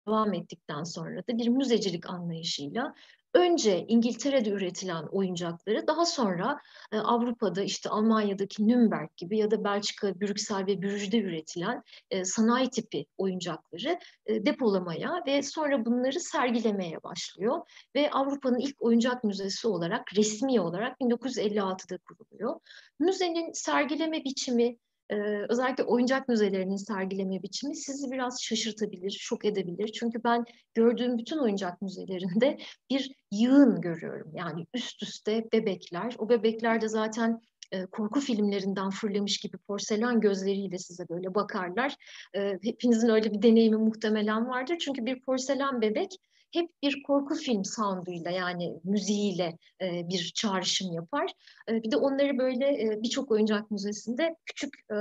devam 0.08 0.34
ettikten 0.34 0.84
sonra 0.84 1.20
da 1.20 1.38
bir 1.38 1.48
müzecilik 1.48 2.10
anlayışıyla 2.10 2.94
önce 3.36 3.84
İngiltere'de 3.88 4.50
üretilen 4.50 5.06
oyuncakları 5.12 5.86
daha 5.86 6.06
sonra 6.06 6.58
e, 6.92 6.98
Avrupa'da 6.98 7.62
işte 7.62 7.90
Almanya'daki 7.90 8.68
Nürnberg 8.68 9.08
gibi 9.16 9.38
ya 9.38 9.50
da 9.50 9.64
Belçika, 9.64 10.20
Brüksel 10.20 10.66
ve 10.66 10.82
Brüj'de 10.82 11.18
üretilen 11.18 11.82
e, 12.10 12.24
sanayi 12.24 12.70
tipi 12.70 13.06
oyuncakları 13.16 13.98
e, 14.26 14.46
depolamaya 14.46 15.22
ve 15.26 15.42
sonra 15.42 15.84
bunları 15.84 16.20
sergilemeye 16.20 17.02
başlıyor. 17.02 17.60
Ve 17.94 18.10
Avrupa'nın 18.10 18.58
ilk 18.58 18.82
oyuncak 18.82 19.24
müzesi 19.24 19.68
olarak 19.68 20.16
resmi 20.16 20.60
olarak 20.60 21.00
1956'da 21.00 21.98
kuruluyor. 21.98 22.60
Müzenin 22.98 23.52
sergileme 23.52 24.24
biçimi 24.24 24.76
ee, 25.10 25.16
özellikle 25.48 25.84
oyuncak 25.84 26.28
müzelerinin 26.28 26.76
sergileme 26.76 27.42
biçimi 27.42 27.76
sizi 27.76 28.10
biraz 28.10 28.42
şaşırtabilir, 28.42 29.10
şok 29.20 29.44
edebilir. 29.44 29.92
Çünkü 29.92 30.24
ben 30.24 30.44
gördüğüm 30.74 31.18
bütün 31.18 31.38
oyuncak 31.38 31.82
müzelerinde 31.82 32.58
bir 32.90 33.12
yığın 33.30 33.80
görüyorum. 33.80 34.32
Yani 34.34 34.66
üst 34.74 35.02
üste 35.02 35.44
bebekler. 35.52 36.14
O 36.18 36.28
bebekler 36.28 36.80
de 36.80 36.88
zaten 36.88 37.40
e, 37.72 37.86
korku 37.86 38.20
filmlerinden 38.20 38.90
fırlamış 38.90 39.38
gibi 39.38 39.56
porselen 39.58 40.20
gözleriyle 40.20 40.78
size 40.78 41.08
böyle 41.08 41.34
bakarlar. 41.34 41.94
E, 42.34 42.58
hepinizin 42.62 43.08
öyle 43.08 43.32
bir 43.32 43.42
deneyimi 43.42 43.76
muhtemelen 43.76 44.48
vardır. 44.48 44.76
Çünkü 44.80 45.06
bir 45.06 45.20
porselen 45.20 45.80
bebek 45.80 46.10
hep 46.52 46.70
bir 46.82 47.02
korku 47.02 47.34
film 47.34 47.64
sounduyla 47.64 48.30
yani 48.30 48.80
müziğiyle 48.84 49.58
e, 49.82 50.08
bir 50.08 50.32
çağrışım 50.34 50.92
yapar. 50.92 51.32
E, 51.68 51.82
bir 51.82 51.90
de 51.90 51.96
onları 51.96 52.38
böyle 52.38 52.66
e, 52.66 53.02
birçok 53.02 53.30
oyuncak 53.30 53.70
müzesinde 53.70 54.36
küçük 54.46 54.74
e, 54.90 54.96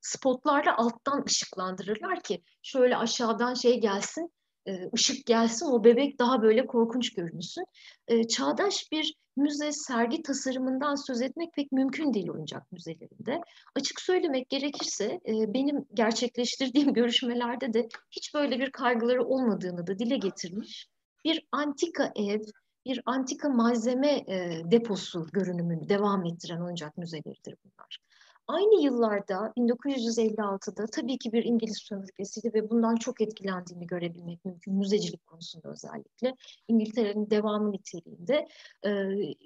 spotlarla 0.00 0.76
alttan 0.76 1.24
ışıklandırırlar 1.26 2.22
ki 2.22 2.42
şöyle 2.62 2.96
aşağıdan 2.96 3.54
şey 3.54 3.80
gelsin 3.80 4.32
ışık 4.94 5.26
gelsin 5.26 5.66
o 5.66 5.84
bebek 5.84 6.18
daha 6.18 6.42
böyle 6.42 6.66
korkunç 6.66 7.14
görünsün. 7.14 7.64
E, 8.08 8.28
çağdaş 8.28 8.92
bir 8.92 9.14
müze 9.36 9.72
sergi 9.72 10.22
tasarımından 10.22 11.06
söz 11.06 11.22
etmek 11.22 11.52
pek 11.52 11.72
mümkün 11.72 12.14
değil 12.14 12.30
oyuncak 12.30 12.72
müzelerinde. 12.72 13.40
Açık 13.76 14.00
söylemek 14.00 14.50
gerekirse 14.50 15.04
e, 15.04 15.54
benim 15.54 15.86
gerçekleştirdiğim 15.94 16.92
görüşmelerde 16.94 17.72
de 17.72 17.88
hiç 18.10 18.34
böyle 18.34 18.58
bir 18.58 18.70
kaygıları 18.70 19.24
olmadığını 19.24 19.86
da 19.86 19.98
dile 19.98 20.16
getirmiş. 20.16 20.88
Bir 21.24 21.46
antika 21.52 22.12
ev, 22.16 22.40
bir 22.86 23.02
antika 23.06 23.48
malzeme 23.48 24.24
deposu 24.70 25.26
görünümünü 25.32 25.88
devam 25.88 26.26
ettiren 26.26 26.60
oyuncak 26.60 26.96
müzeleridir 26.98 27.56
bunlar. 27.64 27.98
Aynı 28.48 28.82
yıllarda 28.82 29.52
1956'da 29.56 30.86
tabii 30.86 31.18
ki 31.18 31.32
bir 31.32 31.44
İngiliz 31.44 31.78
sömürgesiydi 31.78 32.54
ve 32.54 32.70
bundan 32.70 32.96
çok 32.96 33.20
etkilendiğini 33.20 33.86
görebilmek 33.86 34.44
mümkün 34.44 34.74
müzecilik 34.74 35.26
konusunda 35.26 35.68
özellikle. 35.68 36.36
İngiltere'nin 36.68 37.30
devamı 37.30 37.72
niteliğinde 37.72 38.48
e, 38.86 38.90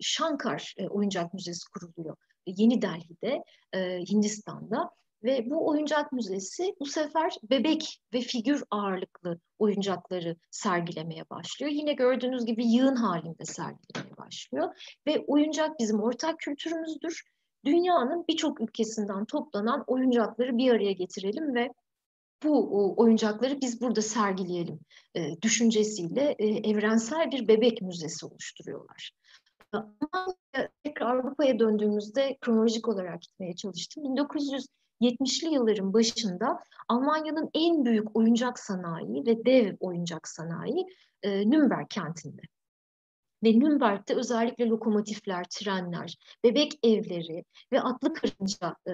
Shankar 0.00 0.74
e, 0.76 0.88
Oyuncak 0.88 1.34
Müzesi 1.34 1.68
kuruluyor. 1.70 2.16
Yeni 2.46 2.82
Delhi'de, 2.82 3.44
e, 3.72 4.00
Hindistan'da 4.10 4.90
ve 5.24 5.50
bu 5.50 5.68
oyuncak 5.68 6.12
müzesi 6.12 6.74
bu 6.80 6.86
sefer 6.86 7.36
bebek 7.50 8.00
ve 8.14 8.20
figür 8.20 8.64
ağırlıklı 8.70 9.40
oyuncakları 9.58 10.36
sergilemeye 10.50 11.30
başlıyor. 11.30 11.72
Yine 11.72 11.92
gördüğünüz 11.92 12.44
gibi 12.44 12.66
yığın 12.66 12.96
halinde 12.96 13.44
sergilemeye 13.44 14.16
başlıyor. 14.16 14.96
Ve 15.06 15.24
oyuncak 15.26 15.78
bizim 15.78 16.02
ortak 16.02 16.38
kültürümüzdür 16.38 17.22
dünyanın 17.64 18.24
birçok 18.28 18.60
ülkesinden 18.60 19.24
toplanan 19.24 19.84
oyuncakları 19.86 20.58
bir 20.58 20.70
araya 20.70 20.92
getirelim 20.92 21.54
ve 21.54 21.72
bu 22.42 22.94
oyuncakları 22.96 23.60
biz 23.60 23.80
burada 23.80 24.02
sergileyelim 24.02 24.80
e, 25.14 25.42
düşüncesiyle 25.42 26.36
e, 26.38 26.46
evrensel 26.46 27.30
bir 27.30 27.48
bebek 27.48 27.82
müzesi 27.82 28.26
oluşturuyorlar. 28.26 29.12
Ama 29.72 30.34
tekrar 30.84 31.16
Avrupa'ya 31.16 31.58
döndüğümüzde 31.58 32.38
kronolojik 32.40 32.88
olarak 32.88 33.22
gitmeye 33.22 33.56
çalıştım. 33.56 34.04
1970'li 34.04 35.54
yılların 35.54 35.92
başında 35.92 36.58
Almanya'nın 36.88 37.50
en 37.54 37.84
büyük 37.84 38.16
oyuncak 38.16 38.58
sanayi 38.58 39.26
ve 39.26 39.44
dev 39.44 39.76
oyuncak 39.80 40.28
sanayi 40.28 40.86
e, 41.22 41.50
Nürnberg 41.50 41.86
kentinde. 41.90 42.42
Ve 43.42 43.58
Nürnberg'de 43.60 44.14
özellikle 44.14 44.66
lokomotifler, 44.66 45.44
trenler, 45.50 46.16
bebek 46.44 46.78
evleri 46.82 47.44
ve 47.72 47.80
atlı 47.80 48.14
karınca 48.14 48.76
e, 48.88 48.92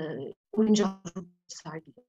oyuncakları 0.52 1.24
sergiliyor. 1.46 2.06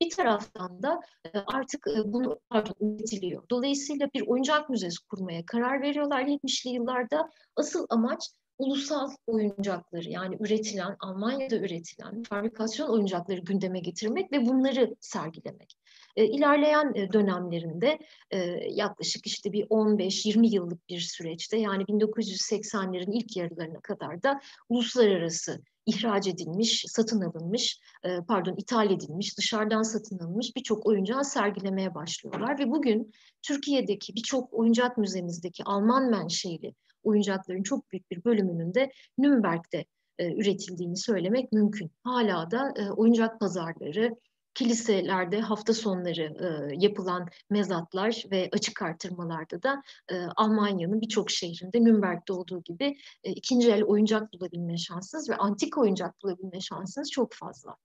Bir 0.00 0.10
taraftan 0.10 0.82
da 0.82 1.00
e, 1.24 1.38
artık 1.38 1.86
e, 1.88 2.12
bunu 2.12 2.40
üretiliyor. 2.80 3.42
Dolayısıyla 3.50 4.08
bir 4.14 4.26
oyuncak 4.26 4.70
müzesi 4.70 5.06
kurmaya 5.06 5.46
karar 5.46 5.82
veriyorlar 5.82 6.22
70'li 6.22 6.70
yıllarda. 6.70 7.30
Asıl 7.56 7.86
amaç 7.88 8.30
ulusal 8.58 9.10
oyuncakları 9.26 10.10
yani 10.10 10.36
üretilen, 10.40 10.96
Almanya'da 11.00 11.56
üretilen 11.56 12.22
fabrikasyon 12.22 12.88
oyuncakları 12.88 13.40
gündeme 13.40 13.80
getirmek 13.80 14.32
ve 14.32 14.46
bunları 14.46 14.96
sergilemek. 15.00 15.76
E, 16.16 16.26
ilerleyen 16.26 16.92
e, 16.94 17.12
dönemlerinde 17.12 17.98
e, 18.30 18.38
yaklaşık 18.70 19.26
işte 19.26 19.52
bir 19.52 19.66
15-20 19.66 20.54
yıllık 20.54 20.88
bir 20.88 21.00
süreçte 21.00 21.56
yani 21.56 21.82
1980'lerin 21.82 23.12
ilk 23.12 23.36
yarılarına 23.36 23.80
kadar 23.80 24.22
da 24.22 24.40
uluslararası 24.68 25.62
ihraç 25.86 26.26
edilmiş, 26.28 26.84
satın 26.88 27.20
alınmış, 27.20 27.80
pardon 28.28 28.56
ithal 28.56 28.90
edilmiş, 28.90 29.38
dışarıdan 29.38 29.82
satın 29.82 30.18
alınmış 30.18 30.56
birçok 30.56 30.86
oyuncağı 30.86 31.24
sergilemeye 31.24 31.94
başlıyorlar. 31.94 32.58
Ve 32.58 32.70
bugün 32.70 33.12
Türkiye'deki 33.42 34.14
birçok 34.14 34.54
oyuncak 34.54 34.98
müzemizdeki 34.98 35.64
Alman 35.64 36.10
menşeli 36.10 36.74
oyuncakların 37.02 37.62
çok 37.62 37.92
büyük 37.92 38.10
bir 38.10 38.24
bölümünün 38.24 38.74
de 38.74 38.92
Nürnberg'de 39.18 39.84
üretildiğini 40.20 40.96
söylemek 40.96 41.52
mümkün. 41.52 41.90
Hala 42.04 42.50
da 42.50 42.74
oyuncak 42.96 43.40
pazarları, 43.40 44.16
kiliselerde 44.56 45.40
hafta 45.40 45.74
sonları 45.74 46.22
e, 46.22 46.76
yapılan 46.78 47.28
mezatlar 47.50 48.24
ve 48.30 48.48
açık 48.52 48.82
artırmalarda 48.82 49.62
da 49.62 49.82
e, 50.08 50.14
Almanya'nın 50.36 51.00
birçok 51.00 51.30
şehrinde 51.30 51.84
Nürnberg'de 51.84 52.32
olduğu 52.32 52.62
gibi 52.62 52.96
e, 53.24 53.32
ikinci 53.32 53.72
el 53.72 53.84
oyuncak 53.84 54.32
bulabilme 54.32 54.76
şansınız 54.76 55.30
ve 55.30 55.36
antik 55.36 55.78
oyuncak 55.78 56.22
bulabilme 56.22 56.60
şansınız 56.60 57.10
çok 57.10 57.32
fazla. 57.32 57.76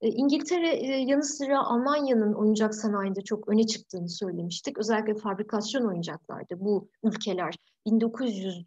İngiltere 0.00 0.86
yanı 1.00 1.24
sıra 1.24 1.64
Almanya'nın 1.64 2.32
oyuncak 2.32 2.74
sanayinde 2.74 3.20
çok 3.20 3.48
öne 3.48 3.66
çıktığını 3.66 4.08
söylemiştik. 4.08 4.78
Özellikle 4.78 5.14
fabrikasyon 5.14 5.88
oyuncaklarda 5.88 6.60
bu 6.60 6.88
ülkeler 7.02 7.54
1900 7.86 8.64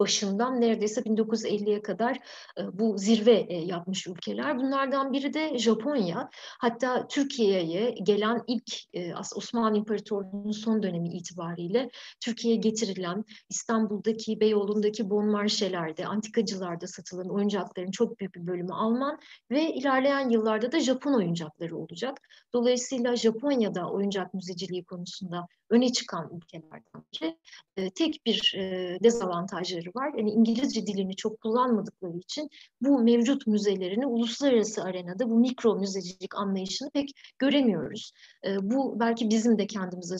başından 0.00 0.60
neredeyse 0.60 1.00
1950'ye 1.00 1.82
kadar 1.82 2.16
e, 2.58 2.78
bu 2.78 2.98
zirve 2.98 3.46
e, 3.48 3.56
yapmış 3.56 4.06
ülkeler. 4.06 4.58
Bunlardan 4.58 5.12
biri 5.12 5.34
de 5.34 5.58
Japonya. 5.58 6.30
Hatta 6.58 7.08
Türkiye'ye 7.08 7.90
gelen 7.90 8.42
ilk 8.46 8.94
e, 8.94 9.14
Osmanlı 9.36 9.78
İmparatorluğu'nun 9.78 10.52
son 10.52 10.82
dönemi 10.82 11.08
itibariyle 11.08 11.90
Türkiye'ye 12.20 12.60
getirilen 12.60 13.24
İstanbul'daki, 13.50 14.40
Beyoğlu'ndaki 14.40 15.10
bon 15.10 15.30
marşelerde, 15.30 16.06
antikacılarda 16.06 16.86
satılan 16.86 17.28
oyuncakların 17.28 17.90
çok 17.90 18.20
büyük 18.20 18.34
bir 18.34 18.46
bölümü 18.46 18.72
Alman 18.72 19.18
ve 19.50 19.74
ilerleyen 19.74 20.28
yıllarda 20.28 20.72
da 20.72 20.80
Japon 20.80 21.14
oyuncakları 21.14 21.76
olacak. 21.76 22.18
Dolayısıyla 22.52 23.16
Japonya'da 23.16 23.90
oyuncak 23.90 24.34
müzeciliği 24.34 24.84
konusunda 24.84 25.46
öne 25.72 25.92
çıkan 25.92 26.30
ülkelerden 26.36 27.04
biri. 27.14 27.38
E, 27.76 27.90
tek 27.90 28.26
bir 28.26 28.54
e, 28.56 28.98
dezavantajları 29.02 29.90
var. 29.94 30.12
Yani 30.18 30.30
İngilizce 30.30 30.86
dilini 30.86 31.16
çok 31.16 31.40
kullanmadıkları 31.40 32.16
için 32.18 32.50
bu 32.80 33.02
mevcut 33.02 33.46
müzelerini 33.46 34.06
uluslararası 34.06 34.82
arenada 34.82 35.30
bu 35.30 35.38
mikro 35.38 35.74
müzecilik 35.74 36.36
anlayışını 36.36 36.90
pek 36.90 37.10
göremiyoruz. 37.38 38.12
E, 38.46 38.70
bu 38.70 39.00
belki 39.00 39.30
bizim 39.30 39.58
de 39.58 39.66
kendimize 39.66 40.16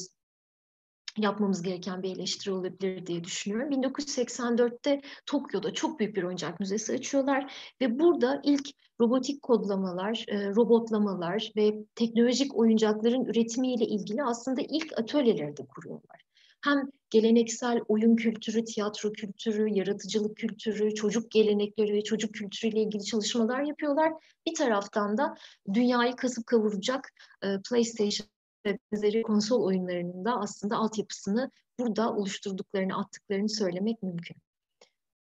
yapmamız 1.18 1.62
gereken 1.62 2.02
bir 2.02 2.16
eleştiri 2.16 2.52
olabilir 2.54 3.06
diye 3.06 3.24
düşünüyorum. 3.24 3.70
1984'te 3.70 5.00
Tokyo'da 5.26 5.74
çok 5.74 6.00
büyük 6.00 6.16
bir 6.16 6.22
oyuncak 6.22 6.60
müzesi 6.60 6.92
açıyorlar 6.92 7.54
ve 7.80 7.98
burada 7.98 8.40
ilk 8.44 8.68
robotik 9.00 9.42
kodlamalar, 9.42 10.24
e, 10.28 10.48
robotlamalar 10.48 11.52
ve 11.56 11.74
teknolojik 11.94 12.56
oyuncakların 12.56 13.24
üretimiyle 13.24 13.84
ilgili 13.84 14.22
aslında 14.22 14.60
ilk 14.60 14.98
atölyeleri 14.98 15.56
de 15.56 15.66
kuruyorlar. 15.66 16.22
Hem 16.64 16.90
geleneksel 17.10 17.80
oyun 17.88 18.16
kültürü, 18.16 18.64
tiyatro 18.64 19.12
kültürü, 19.12 19.68
yaratıcılık 19.68 20.36
kültürü, 20.36 20.94
çocuk 20.94 21.30
gelenekleri 21.30 21.94
ve 21.94 22.04
çocuk 22.04 22.34
kültürüyle 22.34 22.82
ilgili 22.82 23.04
çalışmalar 23.04 23.62
yapıyorlar. 23.62 24.12
Bir 24.46 24.54
taraftan 24.54 25.18
da 25.18 25.34
dünyayı 25.74 26.16
kasıp 26.16 26.46
kavuracak 26.46 27.12
e, 27.42 27.46
PlayStation 27.68 28.31
ve 28.66 28.78
benzeri 28.92 29.22
konsol 29.22 29.62
oyunlarının 29.64 30.24
da 30.24 30.40
aslında 30.40 30.76
altyapısını 30.76 31.50
burada 31.78 32.12
oluşturduklarını, 32.12 32.98
attıklarını 32.98 33.48
söylemek 33.48 34.02
mümkün. 34.02 34.36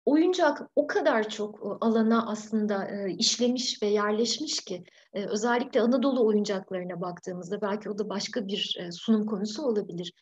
Oyuncak 0.06 0.62
o 0.76 0.88
kadar 0.88 1.30
çok 1.30 1.60
e, 1.60 1.68
alana 1.86 2.28
aslında 2.28 2.86
e, 2.90 3.14
işlemiş 3.14 3.84
ve 3.84 3.88
yerleşmiş 3.88 4.60
ki 4.60 4.84
e, 5.14 5.26
özellikle 5.26 5.82
Anadolu 5.82 6.26
oyuncaklarına 6.26 7.02
baktığımızda 7.02 7.62
belki 7.62 7.90
o 7.90 7.98
da 7.98 8.10
başka 8.10 8.48
bir 8.48 8.80
sunum 8.92 9.26
konusu 9.26 9.64
olabilir. 9.64 10.14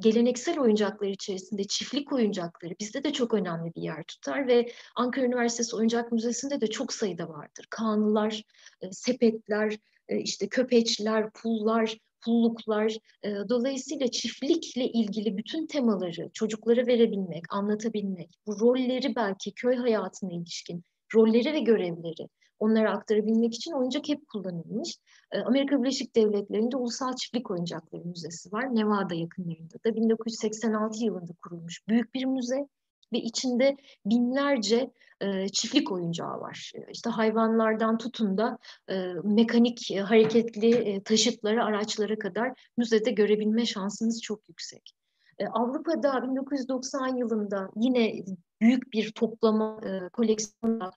Geleneksel 0.00 0.60
oyuncaklar 0.60 1.08
içerisinde 1.08 1.64
çiftlik 1.64 2.12
oyuncakları 2.12 2.74
bizde 2.80 3.04
de 3.04 3.12
çok 3.12 3.34
önemli 3.34 3.74
bir 3.74 3.82
yer 3.82 4.02
tutar 4.02 4.48
ve 4.48 4.72
Ankara 4.96 5.24
Üniversitesi 5.24 5.76
Oyuncak 5.76 6.12
Müzesi'nde 6.12 6.60
de 6.60 6.66
çok 6.66 6.92
sayıda 6.92 7.28
vardır. 7.28 7.66
Kanlılar, 7.70 8.42
sepetler, 8.90 9.78
e, 10.08 10.18
işte 10.18 10.48
köpeçler, 10.48 11.30
pullar, 11.30 11.98
pulluklar. 12.24 12.96
E, 13.22 13.30
dolayısıyla 13.48 14.06
çiftlikle 14.06 14.88
ilgili 14.88 15.36
bütün 15.36 15.66
temaları 15.66 16.30
çocuklara 16.32 16.86
verebilmek, 16.86 17.44
anlatabilmek, 17.50 18.38
bu 18.46 18.60
rolleri 18.60 19.16
belki 19.16 19.52
köy 19.52 19.76
hayatına 19.76 20.32
ilişkin 20.32 20.84
rolleri 21.14 21.52
ve 21.52 21.60
görevleri 21.60 22.28
onlara 22.58 22.90
aktarabilmek 22.90 23.54
için 23.54 23.72
oyuncak 23.72 24.08
hep 24.08 24.28
kullanılmış. 24.28 24.98
E, 25.32 25.38
Amerika 25.40 25.82
Birleşik 25.82 26.16
Devletleri'nde 26.16 26.76
Ulusal 26.76 27.16
Çiftlik 27.16 27.50
Oyuncakları 27.50 28.04
Müzesi 28.04 28.52
var. 28.52 28.74
Nevada 28.74 29.14
yakınlarında 29.14 29.74
da 29.84 29.96
1986 29.96 31.04
yılında 31.04 31.32
kurulmuş 31.42 31.88
büyük 31.88 32.14
bir 32.14 32.24
müze 32.24 32.68
ve 33.12 33.18
içinde 33.18 33.76
binlerce 34.06 34.90
e, 35.20 35.48
çiftlik 35.48 35.92
oyuncağı 35.92 36.40
var. 36.40 36.72
İşte 36.90 37.10
hayvanlardan 37.10 37.98
tutun 37.98 38.38
da 38.38 38.58
e, 38.88 39.12
mekanik 39.24 39.90
e, 39.90 40.00
hareketli 40.00 40.74
e, 40.74 41.02
taşıtlara, 41.02 41.64
araçlara 41.64 42.18
kadar 42.18 42.72
müzede 42.76 43.10
görebilme 43.10 43.66
şansınız 43.66 44.22
çok 44.22 44.48
yüksek. 44.48 44.94
E, 45.38 45.46
Avrupa'da 45.46 46.22
1990 46.30 47.16
yılında 47.16 47.70
yine 47.76 48.24
büyük 48.60 48.92
bir 48.92 49.12
toplama 49.12 49.80
e, 49.84 50.08
koleksiyonla 50.08 50.90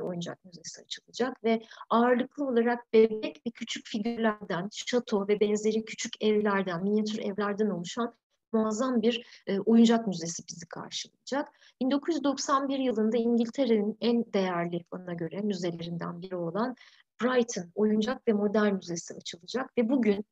oyuncak 0.00 0.44
müzesi 0.44 0.82
açılacak 0.82 1.44
ve 1.44 1.62
ağırlıklı 1.90 2.46
olarak 2.46 2.92
bebek 2.92 3.42
ve 3.46 3.50
küçük 3.50 3.86
figürlerden, 3.86 4.68
şato 4.72 5.28
ve 5.28 5.40
benzeri 5.40 5.84
küçük 5.84 6.12
evlerden, 6.22 6.82
minyatür 6.82 7.18
evlerden 7.18 7.70
oluşan 7.70 8.14
muazzam 8.54 9.02
bir 9.02 9.42
e, 9.46 9.60
oyuncak 9.60 10.06
müzesi 10.06 10.42
bizi 10.50 10.66
karşılayacak. 10.68 11.48
1991 11.80 12.78
yılında 12.78 13.16
İngiltere'nin 13.16 13.96
en 14.00 14.24
değerli 14.32 14.84
bana 14.92 15.12
göre 15.12 15.40
müzelerinden 15.40 16.22
biri 16.22 16.36
olan 16.36 16.76
Brighton 17.22 17.70
Oyuncak 17.74 18.28
ve 18.28 18.32
Modern 18.32 18.74
Müzesi 18.74 19.14
açılacak 19.14 19.78
ve 19.78 19.88
bugün 19.88 20.24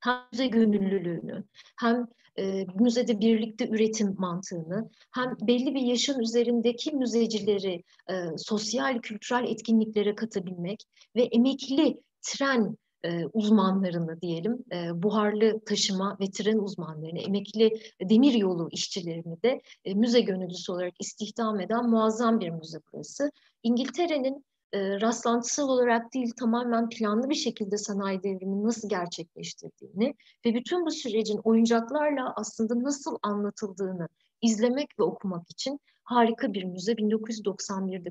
hem 0.00 0.20
müze 0.32 0.46
gönüllülüğünü, 0.46 1.44
hem 1.80 2.08
e, 2.38 2.66
müzede 2.74 3.20
birlikte 3.20 3.68
üretim 3.68 4.14
mantığını, 4.18 4.90
hem 5.10 5.36
belli 5.40 5.74
bir 5.74 5.80
yaşın 5.80 6.20
üzerindeki 6.20 6.92
müzecileri 6.92 7.82
e, 8.10 8.14
sosyal, 8.36 8.98
kültürel 8.98 9.44
etkinliklere 9.48 10.14
katabilmek 10.14 10.84
ve 11.16 11.22
emekli 11.22 12.00
tren 12.22 12.76
e, 13.04 13.26
uzmanlarını 13.32 14.20
diyelim, 14.20 14.64
e, 14.72 15.02
buharlı 15.02 15.60
taşıma 15.64 16.16
ve 16.20 16.30
tren 16.30 16.58
uzmanlarını, 16.58 17.18
emekli 17.18 17.80
demir 18.00 18.34
yolu 18.34 18.68
işçilerini 18.72 19.42
de 19.42 19.62
e, 19.84 19.94
müze 19.94 20.20
gönüllüsü 20.20 20.72
olarak 20.72 20.94
istihdam 21.00 21.60
eden 21.60 21.90
muazzam 21.90 22.40
bir 22.40 22.50
müze 22.50 22.78
burası. 22.92 23.30
İngiltere'nin 23.62 24.44
rastlantısal 24.74 25.68
olarak 25.68 26.14
değil 26.14 26.32
tamamen 26.38 26.88
planlı 26.88 27.30
bir 27.30 27.34
şekilde 27.34 27.78
sanayi 27.78 28.22
devrimini 28.22 28.64
nasıl 28.64 28.88
gerçekleştirdiğini 28.88 30.14
ve 30.46 30.54
bütün 30.54 30.86
bu 30.86 30.90
sürecin 30.90 31.40
oyuncaklarla 31.44 32.32
aslında 32.36 32.82
nasıl 32.82 33.16
anlatıldığını 33.22 34.08
izlemek 34.42 34.98
ve 34.98 35.02
okumak 35.02 35.50
için 35.50 35.80
harika 36.04 36.52
bir 36.52 36.64
müze 36.64 36.92
1991'de 36.92 38.10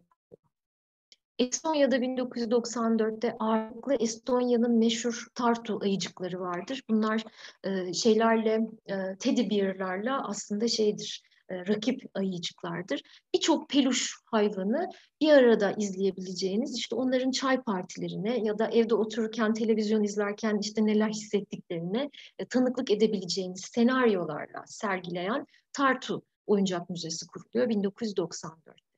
Estonya'da 1.41 1.97
1994'te 1.97 3.35
ağırlıklı 3.39 3.95
Estonya'nın 3.95 4.77
meşhur 4.77 5.27
Tartu 5.35 5.79
ayıcıkları 5.81 6.39
vardır. 6.39 6.83
Bunlar 6.89 7.23
e, 7.63 7.93
şeylerle, 7.93 8.69
e, 8.85 9.17
teddy 9.19 9.49
bear'larla 9.49 10.27
aslında 10.27 10.67
şeydir, 10.67 11.23
e, 11.49 11.67
rakip 11.67 12.01
ayıcıklardır. 12.13 13.01
Birçok 13.35 13.69
peluş 13.69 14.15
hayvanı 14.25 14.89
bir 15.21 15.29
arada 15.29 15.71
izleyebileceğiniz 15.71 16.77
işte 16.77 16.95
onların 16.95 17.31
çay 17.31 17.61
partilerine 17.61 18.39
ya 18.43 18.59
da 18.59 18.67
evde 18.67 18.95
otururken 18.95 19.53
televizyon 19.53 20.03
izlerken 20.03 20.57
işte 20.61 20.85
neler 20.85 21.09
hissettiklerine 21.09 22.09
e, 22.39 22.45
tanıklık 22.45 22.91
edebileceğiniz 22.91 23.61
senaryolarla 23.61 24.63
sergileyen 24.65 25.45
Tartu 25.73 26.21
Oyuncak 26.47 26.89
Müzesi 26.89 27.27
kuruluyor 27.27 27.69
1994. 27.69 28.90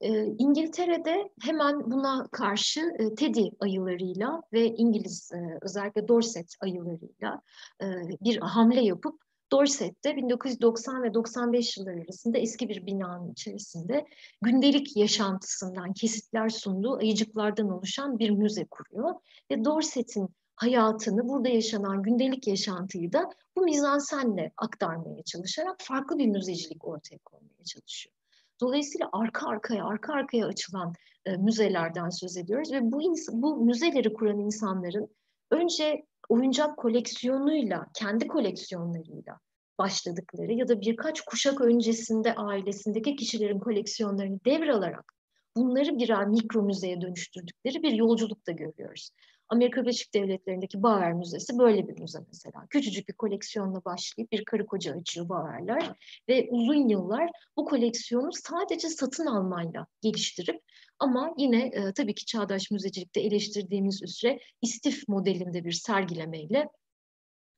E, 0.00 0.24
İngiltere'de 0.24 1.30
hemen 1.42 1.90
buna 1.90 2.28
karşı 2.32 2.80
e, 2.98 3.14
Teddy 3.14 3.48
ayılarıyla 3.60 4.42
ve 4.52 4.66
İngiliz 4.66 5.32
e, 5.32 5.58
özellikle 5.62 6.08
Dorset 6.08 6.54
ayılarıyla 6.60 7.42
e, 7.82 7.86
bir 8.20 8.36
hamle 8.36 8.80
yapıp 8.80 9.20
Dorset'te 9.52 10.16
1990 10.16 11.02
ve 11.02 11.14
95 11.14 11.78
yılları 11.78 12.00
arasında 12.00 12.38
eski 12.38 12.68
bir 12.68 12.86
binanın 12.86 13.32
içerisinde 13.32 14.06
gündelik 14.42 14.96
yaşantısından 14.96 15.92
kesitler 15.92 16.48
sunduğu 16.48 16.96
ayıcıklardan 16.96 17.70
oluşan 17.70 18.18
bir 18.18 18.30
müze 18.30 18.64
kuruyor. 18.64 19.14
Ve 19.50 19.64
Dorset'in 19.64 20.28
hayatını, 20.56 21.28
burada 21.28 21.48
yaşanan 21.48 22.02
gündelik 22.02 22.48
yaşantıyı 22.48 23.12
da 23.12 23.30
bu 23.56 23.62
mizansenle 23.62 24.52
aktarmaya 24.56 25.22
çalışarak 25.22 25.76
farklı 25.80 26.18
bir 26.18 26.26
müzecilik 26.26 26.84
ortaya 26.84 27.18
koymaya 27.18 27.64
çalışıyor. 27.64 28.19
Dolayısıyla 28.60 29.08
arka 29.12 29.48
arkaya, 29.48 29.84
arka 29.84 30.12
arkaya 30.12 30.46
açılan 30.46 30.94
e, 31.26 31.36
müzelerden 31.36 32.08
söz 32.08 32.36
ediyoruz 32.36 32.72
ve 32.72 32.92
bu, 32.92 33.14
bu 33.32 33.64
müzeleri 33.64 34.12
kuran 34.12 34.38
insanların 34.38 35.08
önce 35.50 36.06
oyuncak 36.28 36.76
koleksiyonuyla, 36.76 37.86
kendi 37.94 38.26
koleksiyonlarıyla 38.26 39.38
başladıkları 39.78 40.52
ya 40.52 40.68
da 40.68 40.80
birkaç 40.80 41.20
kuşak 41.20 41.60
öncesinde 41.60 42.34
ailesindeki 42.34 43.16
kişilerin 43.16 43.58
koleksiyonlarını 43.58 44.38
devralarak 44.44 45.12
bunları 45.56 45.98
birer 45.98 46.26
mikro 46.26 46.62
müzeye 46.62 47.00
dönüştürdükleri 47.00 47.82
bir 47.82 47.92
yolculukta 47.92 48.52
görüyoruz. 48.52 49.10
Amerika 49.50 49.82
Birleşik 49.82 50.14
Devletleri'ndeki 50.14 50.82
Bauer 50.82 51.12
Müzesi 51.12 51.58
böyle 51.58 51.88
bir 51.88 52.00
müze 52.00 52.18
mesela. 52.28 52.66
Küçücük 52.70 53.08
bir 53.08 53.14
koleksiyonla 53.14 53.84
başlayıp 53.84 54.32
bir 54.32 54.44
karı 54.44 54.66
koca 54.66 54.94
açıyor 54.94 55.28
Bauer'ler 55.28 55.92
ve 56.28 56.48
uzun 56.50 56.88
yıllar 56.88 57.30
bu 57.56 57.64
koleksiyonu 57.64 58.32
sadece 58.32 58.88
satın 58.88 59.26
almayla 59.26 59.86
geliştirip 60.02 60.62
ama 60.98 61.34
yine 61.38 61.66
e, 61.66 61.92
tabii 61.92 62.14
ki 62.14 62.26
çağdaş 62.26 62.70
müzecilikte 62.70 63.20
eleştirdiğimiz 63.20 64.02
üzere 64.02 64.40
istif 64.62 65.08
modelinde 65.08 65.64
bir 65.64 65.72
sergilemeyle 65.72 66.68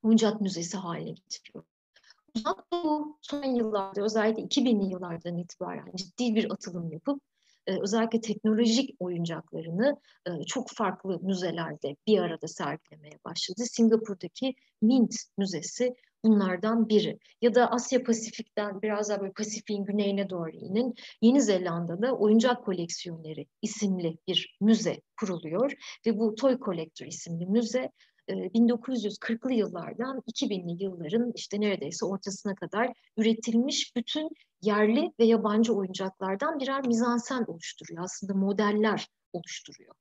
oyuncak 0.03 0.41
müzesi 0.41 0.77
haline 0.77 1.11
getiriyor. 1.11 1.65
Uzak 2.37 2.73
Doğu 2.73 3.19
son 3.23 3.45
yıllarda 3.45 4.03
özellikle 4.03 4.43
2000'li 4.43 4.91
yıllardan 4.91 5.39
itibaren 5.39 5.93
ciddi 5.97 6.35
bir 6.35 6.53
atılım 6.53 6.93
yapıp 6.93 7.23
özellikle 7.67 8.21
teknolojik 8.21 8.97
oyuncaklarını 8.99 9.97
çok 10.47 10.71
farklı 10.71 11.19
müzelerde 11.23 11.97
bir 12.07 12.19
arada 12.19 12.49
sergilemeye 12.49 13.19
başladı. 13.25 13.63
Singapur'daki 13.65 14.55
Mint 14.83 15.15
Müzesi 15.39 15.95
bunlardan 16.25 16.89
biri. 16.89 17.19
Ya 17.41 17.55
da 17.55 17.71
Asya 17.71 18.03
Pasifik'ten 18.03 18.83
biraz 18.83 19.09
daha 19.09 19.21
böyle 19.21 19.33
Pasifik'in 19.33 19.85
güneyine 19.85 20.31
doğru 20.31 20.51
inin 20.51 20.95
Yeni 21.23 21.43
Zelanda'da 21.43 22.17
oyuncak 22.17 22.65
koleksiyonları 22.65 23.45
isimli 23.63 24.19
bir 24.29 24.57
müze 24.61 25.01
kuruluyor 25.21 25.73
ve 26.07 26.19
bu 26.19 26.35
Toy 26.35 26.59
Collector 26.59 27.07
isimli 27.07 27.47
müze 27.47 27.91
1940'lı 28.29 29.53
yıllardan 29.53 30.23
2000'li 30.33 30.83
yılların 30.83 31.33
işte 31.35 31.61
neredeyse 31.61 32.07
ortasına 32.07 32.55
kadar 32.55 32.93
üretilmiş 33.17 33.97
bütün 33.97 34.29
yerli 34.63 35.13
ve 35.21 35.25
yabancı 35.25 35.75
oyuncaklardan 35.75 36.61
birer 36.61 36.87
mizansen 36.87 37.45
oluşturuyor. 37.47 38.05
Aslında 38.05 38.35
modeller 38.35 39.09
oluşturuyor. 39.33 39.95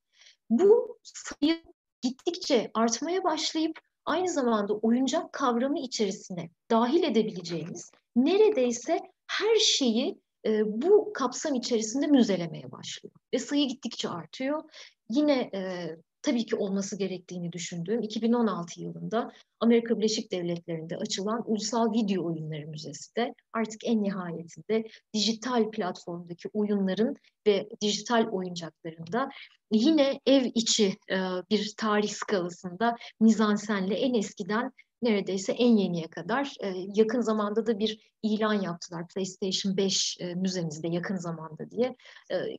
Bu 0.49 0.99
sayı 1.03 1.63
gittikçe 2.01 2.71
artmaya 2.73 3.23
başlayıp 3.23 3.79
aynı 4.05 4.29
zamanda 4.29 4.73
oyuncak 4.73 5.33
kavramı 5.33 5.79
içerisine 5.79 6.49
dahil 6.71 7.03
edebileceğimiz 7.03 7.91
neredeyse 8.15 8.99
her 9.27 9.55
şeyi 9.55 10.21
e, 10.45 10.81
bu 10.81 11.13
kapsam 11.13 11.55
içerisinde 11.55 12.07
müzelemeye 12.07 12.71
başlıyor. 12.71 13.15
Ve 13.33 13.39
sayı 13.39 13.67
gittikçe 13.67 14.09
artıyor. 14.09 14.63
Yine 15.09 15.49
e, 15.53 15.89
tabii 16.21 16.45
ki 16.45 16.55
olması 16.55 16.97
gerektiğini 16.97 17.51
düşündüğüm 17.51 18.01
2016 18.01 18.81
yılında 18.81 19.31
Amerika 19.59 19.97
Birleşik 19.97 20.31
Devletleri'nde 20.31 20.97
açılan 20.97 21.43
Ulusal 21.45 21.93
Video 21.93 22.25
Oyunları 22.25 22.67
Müzesi 22.67 23.15
de 23.15 23.33
artık 23.53 23.81
en 23.85 24.03
nihayetinde 24.03 24.87
dijital 25.13 25.71
platformdaki 25.71 26.49
oyunların 26.53 27.15
ve 27.47 27.69
dijital 27.81 28.27
oyuncaklarında 28.31 29.29
yine 29.71 30.19
ev 30.25 30.45
içi 30.55 30.97
e, 31.11 31.17
bir 31.49 31.73
tarih 31.77 32.09
skalasında 32.09 32.95
mizansenle 33.19 33.95
en 33.95 34.13
eskiden 34.13 34.71
neredeyse 35.01 35.51
en 35.51 35.77
yeniye 35.77 36.07
kadar 36.07 36.53
e, 36.59 36.73
yakın 36.95 37.21
zamanda 37.21 37.67
da 37.67 37.79
bir 37.79 38.11
ilan 38.23 38.53
yaptılar 38.53 39.07
PlayStation 39.07 39.77
5 39.77 40.17
e, 40.19 40.35
müzemizde 40.35 40.87
yakın 40.87 41.15
zamanda 41.15 41.71
diye. 41.71 41.95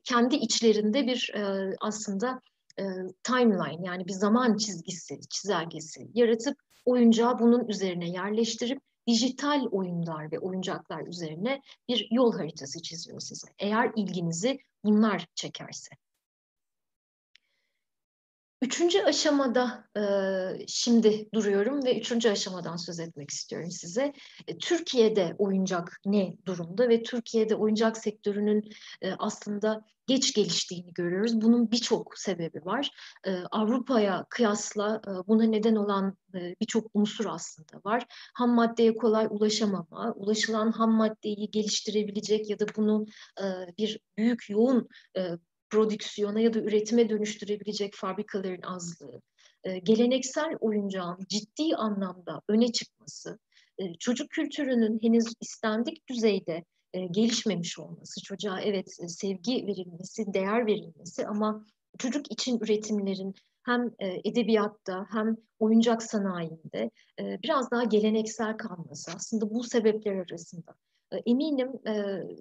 kendi 0.03 0.35
içlerinde 0.35 1.07
bir 1.07 1.33
aslında 1.81 2.41
timeline 3.23 3.87
yani 3.87 4.07
bir 4.07 4.13
zaman 4.13 4.57
çizgisi, 4.57 5.19
çizelgesi 5.29 6.07
yaratıp 6.13 6.57
oyuncağı 6.85 7.39
bunun 7.39 7.67
üzerine 7.67 8.09
yerleştirip 8.09 8.81
dijital 9.07 9.65
oyunlar 9.71 10.31
ve 10.31 10.39
oyuncaklar 10.39 11.07
üzerine 11.07 11.61
bir 11.87 12.07
yol 12.11 12.33
haritası 12.33 12.81
çiziyor 12.81 13.19
size. 13.19 13.47
Eğer 13.59 13.91
ilginizi 13.95 14.59
bunlar 14.83 15.25
çekerse. 15.35 15.95
Üçüncü 18.63 19.01
aşamada 19.01 19.87
e, 19.97 20.01
şimdi 20.67 21.29
duruyorum 21.33 21.85
ve 21.85 21.99
üçüncü 21.99 22.29
aşamadan 22.29 22.75
söz 22.75 22.99
etmek 22.99 23.29
istiyorum 23.29 23.71
size. 23.71 24.13
E, 24.47 24.57
Türkiye'de 24.57 25.35
oyuncak 25.37 25.99
ne 26.05 26.35
durumda 26.45 26.89
ve 26.89 27.03
Türkiye'de 27.03 27.55
oyuncak 27.55 27.97
sektörünün 27.97 28.69
e, 29.01 29.11
aslında 29.11 29.85
geç 30.07 30.33
geliştiğini 30.33 30.93
görüyoruz. 30.93 31.41
Bunun 31.41 31.71
birçok 31.71 32.17
sebebi 32.17 32.65
var. 32.65 32.91
E, 33.27 33.35
Avrupa'ya 33.51 34.25
kıyasla 34.29 35.01
e, 35.07 35.11
buna 35.27 35.43
neden 35.43 35.75
olan 35.75 36.17
e, 36.35 36.55
birçok 36.61 36.91
unsur 36.93 37.25
aslında 37.25 37.81
var. 37.85 38.05
Ham 38.33 38.49
maddeye 38.49 38.95
kolay 38.95 39.27
ulaşamama, 39.29 40.13
ulaşılan 40.15 40.71
ham 40.71 40.91
maddeyi 40.91 41.51
geliştirebilecek 41.51 42.49
ya 42.49 42.59
da 42.59 42.65
bunu 42.75 43.05
e, 43.41 43.45
bir 43.77 43.99
büyük 44.17 44.49
yoğun 44.49 44.89
e, 45.17 45.21
prodüksiyona 45.73 46.39
ya 46.39 46.53
da 46.53 46.59
üretime 46.59 47.09
dönüştürebilecek 47.09 47.93
fabrikaların 47.95 48.61
azlığı, 48.61 49.21
e, 49.63 49.79
geleneksel 49.79 50.57
oyuncağın 50.59 51.19
ciddi 51.29 51.75
anlamda 51.75 52.41
öne 52.49 52.71
çıkması, 52.71 53.39
e, 53.77 53.93
çocuk 53.93 54.29
kültürünün 54.29 54.99
henüz 55.01 55.25
istendik 55.41 56.09
düzeyde 56.09 56.63
e, 56.93 57.05
gelişmemiş 57.05 57.79
olması, 57.79 58.21
çocuğa 58.23 58.61
evet 58.61 58.97
sevgi 59.07 59.67
verilmesi, 59.67 60.33
değer 60.33 60.65
verilmesi 60.65 61.27
ama 61.27 61.65
çocuk 61.97 62.31
için 62.31 62.59
üretimlerin 62.59 63.33
hem 63.63 63.91
edebiyatta 63.99 65.05
hem 65.11 65.37
oyuncak 65.59 66.03
sanayinde 66.03 66.91
biraz 67.19 67.71
daha 67.71 67.83
geleneksel 67.83 68.57
kalması 68.57 69.11
aslında 69.15 69.49
bu 69.49 69.63
sebepler 69.63 70.15
arasında. 70.15 70.75
Eminim 71.25 71.71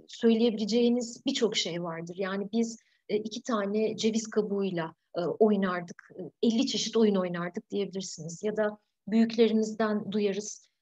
söyleyebileceğiniz 0.08 1.26
birçok 1.26 1.56
şey 1.56 1.82
vardır. 1.82 2.14
Yani 2.18 2.48
biz 2.52 2.78
iki 3.16 3.42
tane 3.42 3.96
ceviz 3.96 4.30
kabuğuyla 4.30 4.94
e, 5.16 5.20
oynardık. 5.20 6.10
50 6.42 6.62
e, 6.62 6.66
çeşit 6.66 6.96
oyun 6.96 7.14
oynardık 7.14 7.70
diyebilirsiniz. 7.70 8.42
Ya 8.42 8.56
da 8.56 8.78
büyüklerimizden 9.08 10.12
duyarız. 10.12 10.72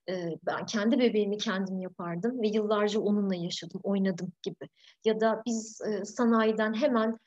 Ben 0.47 0.67
kendi 0.67 0.99
bebeğimi 0.99 1.39
kendim 1.39 1.81
yapardım 1.81 2.43
ve 2.43 2.49
yıllarca 2.49 3.01
onunla 3.01 3.35
yaşadım, 3.35 3.81
oynadım 3.83 4.33
gibi. 4.43 4.69
Ya 5.05 5.21
da 5.21 5.43
biz 5.47 5.81
sanayiden 6.05 6.75
hemen 6.75 7.19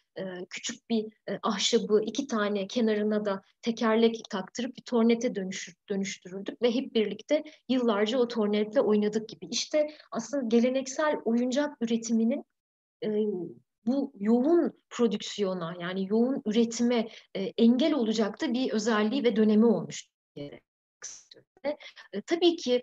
küçük 0.50 0.90
bir 0.90 1.06
ahşabı 1.44 2.02
iki 2.06 2.28
tane 2.28 2.68
kenarına 2.68 3.26
da 3.26 3.42
tekerlek 3.62 4.30
taktırıp 4.30 4.78
bir 4.78 4.82
tornete 4.82 5.36
dönüşür, 5.36 5.76
dönüştürürdük 5.90 6.62
ve 6.62 6.76
hep 6.76 6.96
birlikte 6.96 7.44
yıllarca 7.70 8.18
o 8.18 8.28
tornetle 8.28 8.82
oynadık 8.82 9.30
gibi. 9.30 9.46
İşte 9.46 9.88
aslında 10.12 10.44
geleneksel 10.48 11.16
oyuncak 11.26 11.78
üretiminin 11.82 12.46
bu 13.86 14.14
yoğun 14.20 14.74
prodüksiyona 14.90 15.76
yani 15.80 16.08
yoğun 16.10 16.42
üretime 16.46 17.10
e, 17.36 17.42
engel 17.42 17.94
olacaktı 17.94 18.54
bir 18.54 18.72
özelliği 18.72 19.24
ve 19.24 19.36
dönemi 19.36 19.66
olmuş. 19.66 20.08
E, 20.38 20.60
tabii 22.26 22.56
ki 22.56 22.82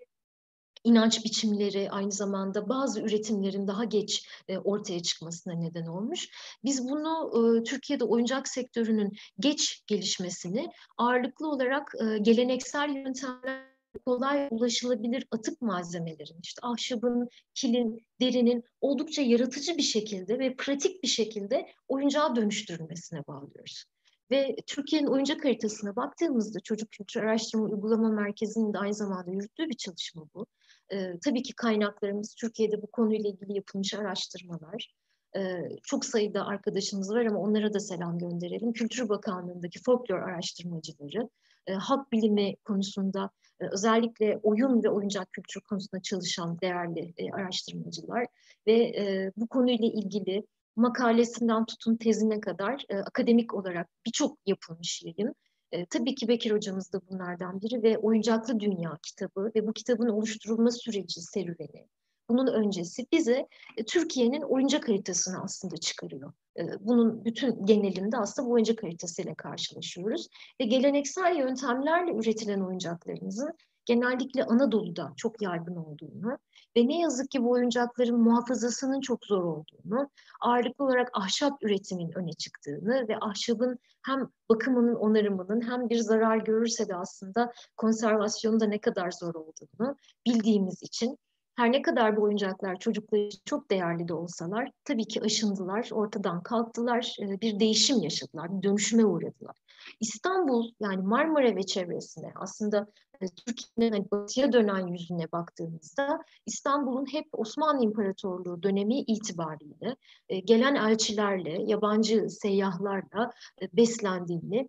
inanç 0.85 1.25
biçimleri 1.25 1.91
aynı 1.91 2.13
zamanda 2.13 2.69
bazı 2.69 3.01
üretimlerin 3.01 3.67
daha 3.67 3.85
geç 3.85 4.29
e, 4.49 4.59
ortaya 4.59 5.03
çıkmasına 5.03 5.55
neden 5.55 5.87
olmuş. 5.87 6.29
Biz 6.65 6.89
bunu 6.89 7.33
e, 7.35 7.63
Türkiye'de 7.63 8.05
oyuncak 8.05 8.49
sektörünün 8.49 9.17
geç 9.41 9.83
gelişmesini 9.87 10.69
ağırlıklı 10.99 11.49
olarak 11.49 11.93
e, 12.01 12.19
geleneksel 12.19 12.91
yöntemler 12.91 13.70
kolay 13.99 14.49
ulaşılabilir 14.51 15.27
atık 15.31 15.63
malzemelerin, 15.63 16.41
işte 16.43 16.61
ahşabın, 16.63 17.29
kilin, 17.55 18.07
derinin 18.21 18.65
oldukça 18.81 19.23
yaratıcı 19.23 19.77
bir 19.77 19.83
şekilde 19.83 20.39
ve 20.39 20.57
pratik 20.57 21.03
bir 21.03 21.09
şekilde 21.09 21.67
oyuncağa 21.89 22.37
dönüştürülmesine 22.37 23.27
bağlıyoruz. 23.27 23.85
Ve 24.31 24.57
Türkiye'nin 24.67 25.07
oyuncak 25.07 25.45
haritasına 25.45 25.97
baktığımızda 25.97 26.61
Çocuk 26.61 26.91
Kültür 26.91 27.21
Araştırma 27.21 27.65
Uygulama 27.65 28.09
Merkezi'nin 28.09 28.73
de 28.73 28.79
aynı 28.79 28.95
zamanda 28.95 29.31
yürüttüğü 29.31 29.69
bir 29.69 29.77
çalışma 29.77 30.25
bu. 30.35 30.47
Ee, 30.93 31.13
tabii 31.25 31.43
ki 31.43 31.53
kaynaklarımız 31.53 32.35
Türkiye'de 32.35 32.83
bu 32.83 32.87
konuyla 32.87 33.31
ilgili 33.31 33.57
yapılmış 33.57 33.95
araştırmalar. 33.95 34.95
Ee, 35.37 35.69
çok 35.83 36.05
sayıda 36.05 36.47
arkadaşımız 36.47 37.11
var 37.11 37.25
ama 37.25 37.39
onlara 37.39 37.75
da 37.75 37.81
selam 37.81 38.19
gönderelim. 38.19 38.73
Kültür 38.73 39.09
Bakanlığı'ndaki 39.09 39.83
folklor 39.83 40.19
araştırmacıları, 40.19 41.29
e, 41.67 41.73
halk 41.73 42.13
bilimi 42.13 42.57
konusunda 42.57 43.31
e, 43.61 43.67
özellikle 43.73 44.41
oyun 44.43 44.83
ve 44.83 44.89
oyuncak 44.89 45.33
kültürü 45.33 45.65
konusunda 45.65 46.03
çalışan 46.03 46.61
değerli 46.61 47.15
e, 47.17 47.31
araştırmacılar 47.31 48.27
ve 48.67 48.73
e, 48.73 49.33
bu 49.37 49.47
konuyla 49.47 49.89
ilgili 49.89 50.47
makalesinden 50.77 51.65
tutun 51.65 51.97
tezine 51.97 52.41
kadar 52.41 52.85
e, 52.89 52.97
akademik 52.97 53.55
olarak 53.55 53.89
birçok 54.07 54.39
yapılmış 54.47 55.03
yayın. 55.03 55.35
E, 55.73 55.87
tabii 55.87 56.15
ki 56.15 56.29
Bekir 56.29 56.51
hocamız 56.51 56.93
da 56.93 57.01
bunlardan 57.11 57.61
biri 57.61 57.83
ve 57.83 57.99
Oyuncaklı 57.99 58.61
Dünya 58.61 58.99
kitabı 59.03 59.51
ve 59.55 59.67
bu 59.67 59.73
kitabın 59.73 60.09
oluşturulma 60.09 60.71
süreci, 60.71 61.21
serüveni, 61.21 61.89
bunun 62.31 62.47
öncesi 62.47 63.07
bize 63.13 63.49
e, 63.77 63.85
Türkiye'nin 63.85 64.43
oyuncak 64.43 64.89
haritasını 64.89 65.43
aslında 65.43 65.77
çıkarıyor. 65.77 66.33
E, 66.59 66.63
bunun 66.81 67.25
bütün 67.25 67.67
genelinde 67.67 68.17
aslında 68.17 68.49
bu 68.49 68.53
oyuncak 68.53 68.83
haritasıyla 68.83 69.35
karşılaşıyoruz. 69.35 70.29
Ve 70.61 70.65
geleneksel 70.65 71.37
yöntemlerle 71.37 72.13
üretilen 72.15 72.61
oyuncaklarımızın 72.61 73.55
genellikle 73.85 74.45
Anadolu'da 74.45 75.13
çok 75.17 75.43
yaygın 75.43 75.77
olduğunu 75.77 76.39
ve 76.77 76.89
ne 76.89 77.01
yazık 77.01 77.31
ki 77.31 77.45
bu 77.45 77.51
oyuncakların 77.51 78.21
muhafazasının 78.21 79.01
çok 79.01 79.25
zor 79.25 79.45
olduğunu, 79.45 80.11
ağırlıklı 80.41 80.85
olarak 80.85 81.11
ahşap 81.13 81.63
üretimin 81.63 82.19
öne 82.19 82.33
çıktığını 82.33 83.09
ve 83.09 83.19
ahşabın 83.21 83.79
hem 84.07 84.29
bakımının, 84.49 84.95
onarımının 84.95 85.71
hem 85.71 85.89
bir 85.89 85.99
zarar 85.99 86.37
görürse 86.37 86.89
de 86.89 86.97
aslında 86.97 87.53
konservasyonu 87.77 88.61
da 88.61 88.67
ne 88.67 88.79
kadar 88.79 89.11
zor 89.11 89.35
olduğunu 89.35 89.97
bildiğimiz 90.27 90.83
için 90.83 91.19
her 91.61 91.73
ne 91.73 91.83
kadar 91.83 92.17
bu 92.17 92.23
oyuncaklar 92.23 92.79
çocuklar 92.79 93.19
için 93.19 93.43
çok 93.45 93.71
değerli 93.71 94.09
de 94.09 94.15
olsalar 94.15 94.71
tabii 94.85 95.05
ki 95.05 95.23
aşındılar, 95.23 95.89
ortadan 95.93 96.43
kalktılar, 96.43 97.17
e, 97.21 97.41
bir 97.41 97.61
değişim 97.61 98.03
yaşadılar, 98.03 98.59
bir 98.59 98.63
dönüşüme 98.63 99.05
uğradılar. 99.05 99.57
İstanbul 100.01 100.71
yani 100.81 101.03
Marmara 101.03 101.57
ve 101.57 101.63
çevresine 101.63 102.33
aslında 102.35 102.87
e, 103.21 103.27
Türkiye'nin 103.27 103.93
hani 103.93 104.11
batıya 104.11 104.53
dönen 104.53 104.87
yüzüne 104.87 105.33
baktığımızda 105.33 106.21
İstanbul'un 106.47 107.07
hep 107.13 107.27
Osmanlı 107.33 107.85
İmparatorluğu 107.85 108.63
dönemi 108.63 108.99
itibariyle 108.99 109.97
e, 110.29 110.41
gelen 110.41 110.75
elçilerle, 110.75 111.63
yabancı 111.67 112.31
seyyahlarla 112.31 113.31
beslendiğini 113.73 114.69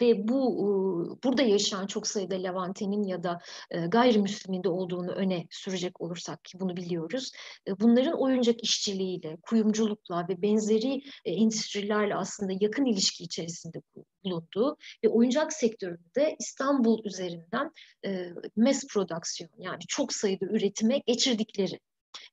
ve 0.00 0.28
bu 0.28 1.18
burada 1.24 1.42
yaşayan 1.42 1.86
çok 1.86 2.06
sayıda 2.06 2.34
Levante'nin 2.34 3.02
ya 3.02 3.22
da 3.22 3.40
gayrimüsliminde 3.88 4.68
olduğunu 4.68 5.10
öne 5.10 5.46
sürecek 5.50 6.00
olursak 6.00 6.44
ki 6.44 6.60
bunu 6.60 6.76
biliyoruz. 6.76 7.32
Bunların 7.80 8.20
oyuncak 8.20 8.64
işçiliğiyle, 8.64 9.36
kuyumculukla 9.42 10.28
ve 10.28 10.42
benzeri 10.42 11.02
endüstrilerle 11.24 12.14
aslında 12.14 12.52
yakın 12.60 12.84
ilişki 12.84 13.24
içerisinde 13.24 13.82
bulunduğu 14.24 14.76
ve 15.04 15.08
oyuncak 15.08 15.52
sektöründe 15.52 16.36
İstanbul 16.40 17.04
üzerinden 17.04 17.70
mass 18.56 18.86
production 18.86 19.50
yani 19.58 19.80
çok 19.88 20.12
sayıda 20.12 20.46
üretime 20.46 20.98
geçirdikleri 20.98 21.78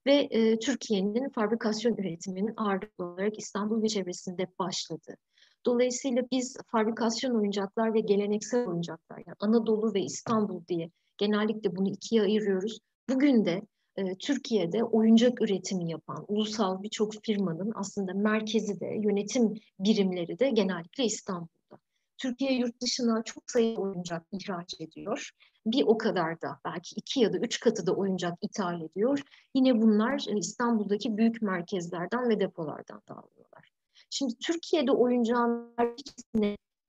ve 0.05 0.14
e, 0.14 0.59
Türkiye'nin 0.59 1.30
fabrikasyon 1.30 1.97
üretiminin 1.97 2.53
ağırlıklı 2.57 3.05
olarak 3.05 3.39
İstanbul 3.39 3.84
ve 3.84 3.88
çevresinde 3.88 4.47
başladı. 4.59 5.18
Dolayısıyla 5.66 6.24
biz 6.32 6.57
fabrikasyon 6.68 7.36
oyuncaklar 7.36 7.93
ve 7.93 7.99
geleneksel 7.99 8.68
oyuncaklar, 8.68 9.18
yani 9.18 9.36
Anadolu 9.39 9.93
ve 9.93 10.01
İstanbul 10.01 10.66
diye 10.68 10.89
genellikle 11.18 11.76
bunu 11.76 11.89
ikiye 11.89 12.22
ayırıyoruz. 12.22 12.80
Bugün 13.09 13.45
de 13.45 13.62
e, 13.95 14.16
Türkiye'de 14.18 14.84
oyuncak 14.84 15.41
üretimi 15.41 15.91
yapan 15.91 16.26
ulusal 16.28 16.84
birçok 16.84 17.14
firmanın 17.24 17.72
aslında 17.76 18.14
merkezi 18.14 18.80
de 18.80 18.86
yönetim 18.86 19.53
birimleri 19.80 20.39
de 20.39 20.49
genellikle 20.49 21.05
İstanbul'da. 21.05 21.80
Türkiye 22.18 22.53
yurt 22.53 22.82
dışına 22.82 23.24
çok 23.24 23.43
sayıda 23.51 23.82
oyuncak 23.82 24.26
ihraç 24.32 24.74
ediyor. 24.80 25.30
Bir 25.66 25.84
o 25.88 25.97
kadar 25.97 26.41
da 26.41 26.59
belki 26.66 26.95
iki 26.95 27.20
ya 27.20 27.34
da 27.34 27.38
üç 27.38 27.59
katı 27.59 27.88
da 27.88 27.95
oyuncak 27.95 28.34
ithal 28.41 28.82
ediyor. 28.82 29.22
Yine 29.55 29.82
bunlar 29.82 30.26
e, 30.30 30.38
İstanbul'daki 30.38 31.18
büyük 31.18 31.41
merkezlerden 31.41 32.30
ve 32.30 32.39
depolardan 32.39 33.01
dağılıyorlar. 33.09 33.41
Şimdi 34.14 34.34
Türkiye'de 34.36 34.91
oyuncağın 34.91 35.76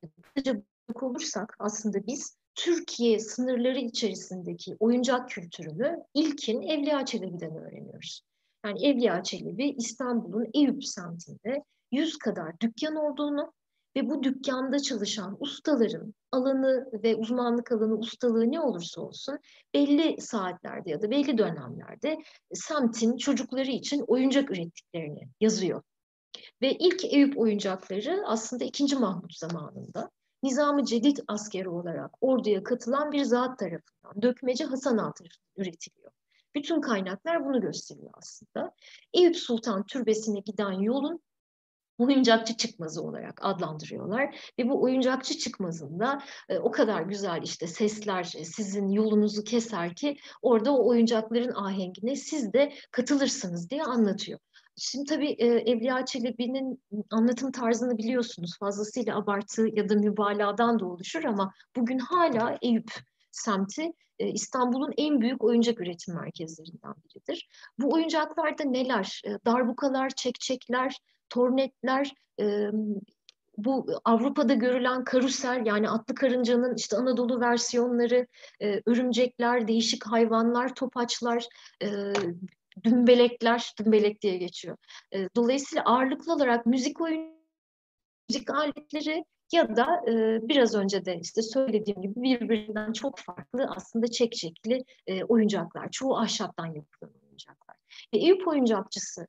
bakacak 0.03 1.03
olursak 1.03 1.57
aslında 1.59 2.07
biz 2.07 2.37
Türkiye 2.55 3.19
sınırları 3.19 3.79
içerisindeki 3.79 4.77
oyuncak 4.81 5.29
kültürünü 5.29 5.99
ilkin 6.15 6.63
Evliya 6.63 7.05
Çelebi'den 7.05 7.57
öğreniyoruz. 7.57 8.23
Yani 8.65 8.87
Evliya 8.87 9.23
Çelebi 9.23 9.71
İstanbul'un 9.71 10.47
Eyüp 10.55 10.85
semtinde 10.85 11.65
100 11.93 12.19
kadar 12.19 12.61
dükkan 12.61 12.97
olduğunu 12.97 13.53
ve 13.97 14.11
bu 14.11 14.23
dükkanda 14.23 14.79
çalışan 14.79 15.37
ustaların 15.41 16.15
alanı 16.33 16.89
ve 16.93 17.17
uzmanlık 17.17 17.73
alanı 17.73 17.95
ustalığı 17.95 18.53
ne 18.53 18.61
olursa 18.61 19.01
olsun 19.01 19.39
belli 19.75 20.21
saatlerde 20.21 20.91
ya 20.91 21.03
da 21.03 21.11
belli 21.11 21.39
dönemlerde 21.39 22.19
semtin 22.55 23.17
çocukları 23.17 23.71
için 23.71 24.05
oyuncak 24.07 24.51
ürettiklerini 24.51 25.29
yazıyor. 25.41 25.83
Ve 26.63 26.73
ilk 26.73 27.05
Eyüp 27.05 27.39
oyuncakları 27.39 28.23
aslında 28.27 28.65
2. 28.65 28.97
Mahmut 28.97 29.35
zamanında 29.35 30.11
Nizami 30.43 30.87
Cedid 30.87 31.17
askeri 31.29 31.69
olarak 31.69 32.11
orduya 32.21 32.65
katılan 32.65 33.13
bir 33.13 33.25
zat 33.25 33.59
tarafından 33.59 34.23
Dökmeci 34.23 34.65
Hasan 34.65 34.99
Ağa 34.99 35.13
tarafından 35.13 35.53
üretiliyor. 35.57 36.13
Bütün 36.55 36.81
kaynaklar 36.81 37.45
bunu 37.45 37.61
gösteriyor 37.61 38.11
aslında. 38.15 38.75
Eyüp 39.15 39.37
Sultan 39.37 39.87
Türbesi'ne 39.87 40.41
giden 40.41 40.73
yolun 40.73 41.21
oyuncakçı 41.99 42.57
çıkmazı 42.57 43.03
olarak 43.03 43.41
adlandırıyorlar. 43.45 44.53
Ve 44.59 44.69
bu 44.69 44.83
oyuncakçı 44.83 45.39
çıkmazında 45.39 46.23
e, 46.49 46.59
o 46.59 46.71
kadar 46.71 47.03
güzel 47.03 47.43
işte 47.43 47.67
sesler 47.67 48.33
e, 48.37 48.45
sizin 48.45 48.89
yolunuzu 48.89 49.45
keser 49.45 49.95
ki 49.95 50.17
orada 50.43 50.73
o 50.73 50.89
oyuncakların 50.89 51.55
ahengine 51.55 52.17
siz 52.17 52.53
de 52.53 52.73
katılırsınız 52.91 53.71
diye 53.71 53.83
anlatıyor. 53.83 54.39
Şimdi 54.85 55.05
tabii 55.05 55.31
e, 55.39 55.47
Evliya 55.47 56.05
Çelebi'nin 56.05 56.83
anlatım 57.11 57.53
tarzını 57.53 57.99
biliyorsunuz. 57.99 58.59
Fazlasıyla 58.59 59.17
abartı 59.17 59.69
ya 59.73 59.89
da 59.89 59.95
mübalağadan 59.95 60.79
da 60.79 60.87
oluşur 60.87 61.25
ama 61.25 61.53
bugün 61.77 61.99
hala 61.99 62.59
Eyüp 62.63 62.93
semti 63.31 63.93
e, 64.19 64.29
İstanbul'un 64.29 64.93
en 64.97 65.21
büyük 65.21 65.45
oyuncak 65.45 65.81
üretim 65.81 66.15
merkezlerinden 66.15 66.95
biridir. 67.05 67.49
Bu 67.79 67.93
oyuncaklarda 67.95 68.65
neler? 68.65 69.23
E, 69.27 69.31
darbukalar, 69.47 70.11
çekçekler, 70.11 70.97
tornetler, 71.29 72.15
e, 72.41 72.71
bu 73.57 73.87
Avrupa'da 74.05 74.55
görülen 74.55 75.05
karusel 75.05 75.67
yani 75.67 75.91
atlı 75.91 76.15
karıncanın 76.15 76.75
işte 76.75 76.97
Anadolu 76.97 77.41
versiyonları, 77.41 78.27
e, 78.63 78.83
örümcekler, 78.87 79.69
değişik 79.69 80.07
hayvanlar, 80.07 80.75
topaçlar, 80.75 81.47
e, 81.83 82.13
dümbelekler, 82.85 83.73
dümbelek 83.79 84.23
diye 84.23 84.37
geçiyor. 84.37 84.77
E, 85.15 85.29
dolayısıyla 85.37 85.85
ağırlıklı 85.85 86.33
olarak 86.35 86.67
müzik 86.67 87.01
oyun, 87.01 87.33
müzik 88.31 88.51
aletleri 88.51 89.25
ya 89.53 89.77
da 89.77 90.01
e, 90.09 90.39
biraz 90.49 90.75
önce 90.75 91.05
de 91.05 91.19
işte 91.21 91.43
söylediğim 91.43 92.03
gibi 92.03 92.15
birbirinden 92.17 92.93
çok 92.93 93.19
farklı 93.19 93.67
aslında 93.77 94.07
çekçekli 94.07 94.85
e, 95.07 95.25
oyuncaklar. 95.25 95.91
Çoğu 95.91 96.19
ahşaptan 96.19 96.67
yapılan 96.67 97.13
oyuncaklar. 97.27 97.77
Ve 98.15 98.19
Eyüp 98.19 98.49
oyuncakçısı 98.49 99.27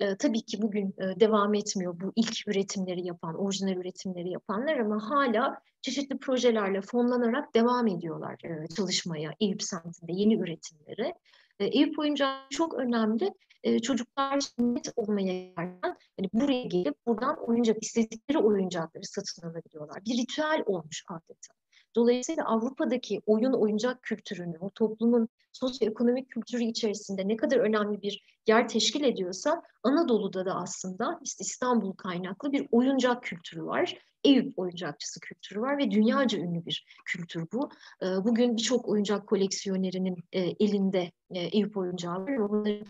e, 0.00 0.16
tabii 0.16 0.42
ki 0.42 0.62
bugün 0.62 0.94
e, 0.98 1.20
devam 1.20 1.54
etmiyor 1.54 2.00
bu 2.00 2.12
ilk 2.16 2.48
üretimleri 2.48 3.06
yapan, 3.06 3.34
orijinal 3.34 3.76
üretimleri 3.76 4.30
yapanlar 4.30 4.76
ama 4.76 5.10
hala 5.10 5.60
çeşitli 5.82 6.18
projelerle 6.18 6.80
fonlanarak 6.80 7.54
devam 7.54 7.86
ediyorlar 7.86 8.36
e, 8.44 8.66
çalışmaya 8.76 9.30
Eyüp 9.40 9.62
semtinde 9.62 10.12
yeni 10.12 10.34
üretimleri. 10.34 11.14
Eyüp 11.60 11.98
oyuncağı 11.98 12.38
çok 12.50 12.74
önemli. 12.74 13.30
E, 13.62 13.78
çocuklar 13.78 14.40
sünnet 14.40 14.92
olmaya 14.96 15.32
yerden 15.32 15.96
yani 16.18 16.30
buraya 16.32 16.64
gelip 16.64 16.94
buradan 17.06 17.36
oyuncak 17.48 17.82
istedikleri 17.82 18.38
oyuncakları 18.38 19.04
satın 19.04 19.48
alabiliyorlar. 19.50 20.02
Bir 20.06 20.22
ritüel 20.22 20.62
olmuş 20.66 21.04
adeta. 21.10 21.63
Dolayısıyla 21.96 22.44
Avrupa'daki 22.44 23.20
oyun 23.26 23.52
oyuncak 23.52 24.02
kültürünü, 24.02 24.58
o 24.60 24.70
toplumun 24.70 25.28
sosyoekonomik 25.52 26.30
kültürü 26.30 26.64
içerisinde 26.64 27.28
ne 27.28 27.36
kadar 27.36 27.56
önemli 27.56 28.02
bir 28.02 28.22
yer 28.46 28.68
teşkil 28.68 29.04
ediyorsa 29.04 29.62
Anadolu'da 29.82 30.46
da 30.46 30.54
aslında 30.54 31.20
işte 31.22 31.44
İstanbul 31.44 31.92
kaynaklı 31.92 32.52
bir 32.52 32.68
oyuncak 32.70 33.22
kültürü 33.22 33.64
var. 33.64 33.98
Eyüp 34.24 34.58
oyuncakçısı 34.58 35.20
kültürü 35.20 35.60
var 35.60 35.78
ve 35.78 35.90
dünyaca 35.90 36.38
ünlü 36.38 36.66
bir 36.66 36.86
kültür 37.04 37.46
bu. 37.52 37.70
Ee, 38.02 38.06
bugün 38.06 38.56
birçok 38.56 38.88
oyuncak 38.88 39.26
koleksiyonerinin 39.26 40.24
e, 40.32 40.40
elinde 40.40 41.12
e, 41.30 41.38
Eyüp 41.40 41.76
oyuncağı 41.76 42.20
var 42.20 42.64
ve 42.64 42.84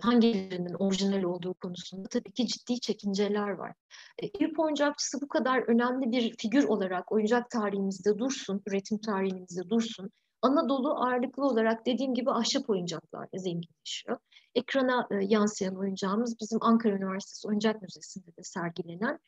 hangilerinin 0.00 0.74
orijinal 0.74 1.22
olduğu 1.22 1.54
konusunda 1.54 2.08
tabii 2.08 2.32
ki 2.32 2.46
ciddi 2.46 2.80
çekinceler 2.80 3.50
var. 3.50 3.72
Eyüp 4.18 4.60
oyuncakçısı 4.60 5.20
bu 5.20 5.28
kadar 5.28 5.68
önemli 5.68 6.12
bir 6.12 6.36
figür 6.38 6.64
olarak 6.64 7.12
oyuncak 7.12 7.50
tarihimizde 7.50 8.18
dursun, 8.18 8.62
üretim 8.66 8.98
tarihimizde 8.98 9.68
dursun. 9.68 10.10
Anadolu 10.42 10.94
ağırlıklı 10.94 11.44
olarak 11.44 11.86
dediğim 11.86 12.14
gibi 12.14 12.30
ahşap 12.30 12.70
oyuncaklarla 12.70 13.38
zenginleşiyor. 13.38 14.18
Ekrana 14.54 15.08
yansıyan 15.20 15.76
oyuncağımız 15.76 16.40
bizim 16.40 16.58
Ankara 16.62 16.96
Üniversitesi 16.96 17.48
Oyuncak 17.48 17.82
Müzesi'nde 17.82 18.26
de 18.26 18.42
sergilenen 18.42 19.18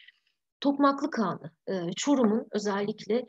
Tokmaklı 0.61 1.11
Kağanı, 1.11 1.51
Çorum'un 1.97 2.47
özellikle 2.53 3.27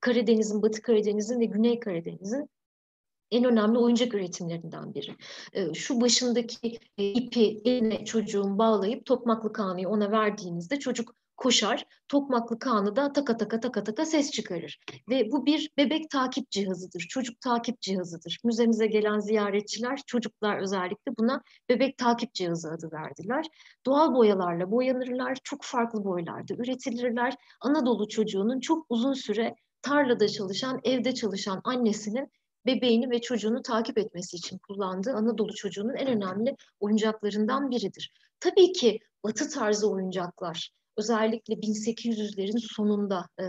Karadeniz'in, 0.00 0.62
Batı 0.62 0.82
Karadeniz'in 0.82 1.40
ve 1.40 1.44
Güney 1.44 1.80
Karadeniz'in 1.80 2.50
en 3.30 3.44
önemli 3.44 3.78
oyuncak 3.78 4.14
üretimlerinden 4.14 4.94
biri. 4.94 5.16
Şu 5.74 6.00
başındaki 6.00 6.78
ipi 6.96 7.62
eline 7.64 8.04
çocuğun 8.04 8.58
bağlayıp 8.58 9.06
Tokmaklı 9.06 9.52
Kağan'ı 9.52 9.88
ona 9.88 10.10
verdiğinizde 10.10 10.78
çocuk 10.78 11.14
koşar, 11.36 11.84
tokmaklı 12.08 12.58
kanı 12.58 12.96
da 12.96 13.12
taka 13.12 13.36
taka 13.36 13.60
taka 13.60 13.84
taka 13.84 14.06
ses 14.06 14.30
çıkarır. 14.30 14.80
Ve 15.08 15.32
bu 15.32 15.46
bir 15.46 15.70
bebek 15.76 16.10
takip 16.10 16.50
cihazıdır, 16.50 17.00
çocuk 17.00 17.40
takip 17.40 17.80
cihazıdır. 17.80 18.38
Müzemize 18.44 18.86
gelen 18.86 19.18
ziyaretçiler, 19.18 20.00
çocuklar 20.06 20.58
özellikle 20.58 21.12
buna 21.18 21.42
bebek 21.68 21.98
takip 21.98 22.34
cihazı 22.34 22.70
adı 22.70 22.90
verdiler. 22.92 23.46
Doğal 23.86 24.14
boyalarla 24.14 24.70
boyanırlar, 24.70 25.38
çok 25.44 25.64
farklı 25.64 26.04
boylarda 26.04 26.54
üretilirler. 26.54 27.34
Anadolu 27.60 28.08
çocuğunun 28.08 28.60
çok 28.60 28.86
uzun 28.88 29.12
süre 29.12 29.54
tarlada 29.82 30.28
çalışan, 30.28 30.80
evde 30.84 31.14
çalışan 31.14 31.60
annesinin 31.64 32.32
bebeğini 32.68 33.10
ve 33.10 33.20
çocuğunu 33.20 33.62
takip 33.62 33.98
etmesi 33.98 34.36
için 34.36 34.58
kullandığı 34.58 35.12
Anadolu 35.12 35.54
çocuğunun 35.54 35.94
en 35.94 36.08
önemli 36.08 36.56
oyuncaklarından 36.80 37.70
biridir. 37.70 38.12
Tabii 38.40 38.72
ki 38.72 38.98
batı 39.24 39.48
tarzı 39.48 39.90
oyuncaklar, 39.90 40.70
özellikle 40.98 41.54
1800'lerin 41.54 42.74
sonunda 42.74 43.28
e, 43.40 43.44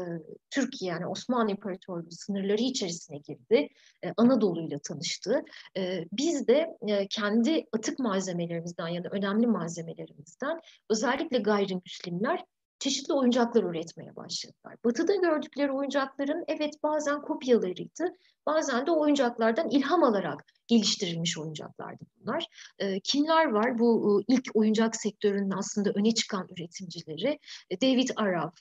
Türkiye 0.49 0.91
yani 0.91 1.07
Osmanlı 1.07 1.51
İmparatorluğu 1.51 2.11
sınırları 2.11 2.61
içerisine 2.61 3.17
girdi. 3.17 3.69
E, 4.03 4.13
Anadolu 4.17 4.61
ile 4.61 4.79
tanıştı. 4.79 5.41
E, 5.77 6.05
biz 6.13 6.47
de 6.47 6.77
e, 6.87 7.07
kendi 7.07 7.65
atık 7.73 7.99
malzemelerimizden 7.99 8.87
ya 8.87 9.03
da 9.03 9.09
önemli 9.09 9.47
malzemelerimizden 9.47 10.59
özellikle 10.89 11.37
gayrimüslimler 11.37 12.45
çeşitli 12.79 13.13
oyuncaklar 13.13 13.63
üretmeye 13.63 14.15
başladılar. 14.15 14.75
Batı'da 14.85 15.15
gördükleri 15.15 15.71
oyuncakların 15.71 16.43
evet 16.47 16.73
bazen 16.83 17.21
kopyalarıydı, 17.21 18.15
bazen 18.45 18.87
de 18.87 18.91
oyuncaklardan 18.91 19.69
ilham 19.69 20.03
alarak 20.03 20.45
geliştirilmiş 20.67 21.37
oyuncaklardı 21.37 22.03
bunlar. 22.17 22.45
E, 22.79 22.99
kimler 22.99 23.45
var? 23.45 23.79
Bu 23.79 24.21
e, 24.21 24.33
ilk 24.33 24.49
oyuncak 24.53 24.95
sektörünün 24.95 25.51
aslında 25.51 25.91
öne 25.95 26.13
çıkan 26.13 26.47
üretimcileri. 26.57 27.39
E, 27.69 27.81
David 27.81 28.09
Araf, 28.15 28.53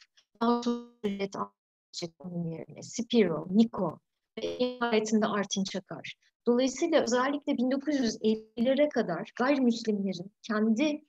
onun 2.18 2.50
yerine. 2.50 2.82
Spiro, 2.82 3.46
Niko 3.50 3.98
ve 4.38 4.58
nihayetinde 4.60 5.26
Artin 5.26 5.64
Çakar. 5.64 6.14
Dolayısıyla 6.46 7.02
özellikle 7.02 7.52
1950'lere 7.52 8.88
kadar 8.88 9.30
gayrimüslimlerin 9.36 10.32
kendi 10.42 11.04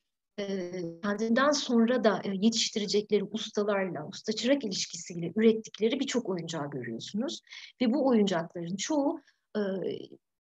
kendinden 1.03 1.51
sonra 1.51 2.03
da 2.03 2.21
e, 2.23 2.29
yetiştirecekleri 2.33 3.23
ustalarla, 3.23 4.07
usta 4.07 4.33
çırak 4.33 4.63
ilişkisiyle 4.63 5.31
ürettikleri 5.35 5.99
birçok 5.99 6.29
oyuncağı 6.29 6.69
görüyorsunuz. 6.69 7.41
Ve 7.81 7.93
bu 7.93 8.07
oyuncakların 8.07 8.75
çoğu 8.75 9.21
e, 9.55 9.61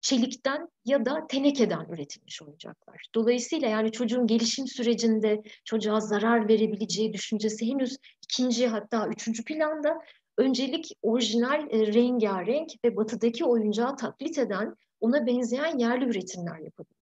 çelikten 0.01 0.68
ya 0.84 1.05
da 1.05 1.26
tenekeden 1.26 1.86
üretilmiş 1.88 2.42
oyuncaklar. 2.42 3.07
Dolayısıyla 3.14 3.68
yani 3.68 3.92
çocuğun 3.92 4.26
gelişim 4.26 4.66
sürecinde 4.66 5.42
çocuğa 5.64 6.01
zarar 6.01 6.49
verebileceği 6.49 7.12
düşüncesi 7.12 7.66
henüz 7.66 7.97
ikinci 8.22 8.66
hatta 8.66 9.09
üçüncü 9.09 9.44
planda. 9.44 9.99
Öncelik 10.38 10.92
orijinal 11.03 11.68
e, 11.70 11.94
rengarenk 11.94 12.70
ve 12.84 12.97
batıdaki 12.97 13.44
oyuncağı 13.44 13.97
taklit 13.97 14.38
eden 14.38 14.74
ona 15.01 15.26
benzeyen 15.26 15.78
yerli 15.78 16.05
üretimler 16.05 16.59
yapabilmek. 16.59 16.97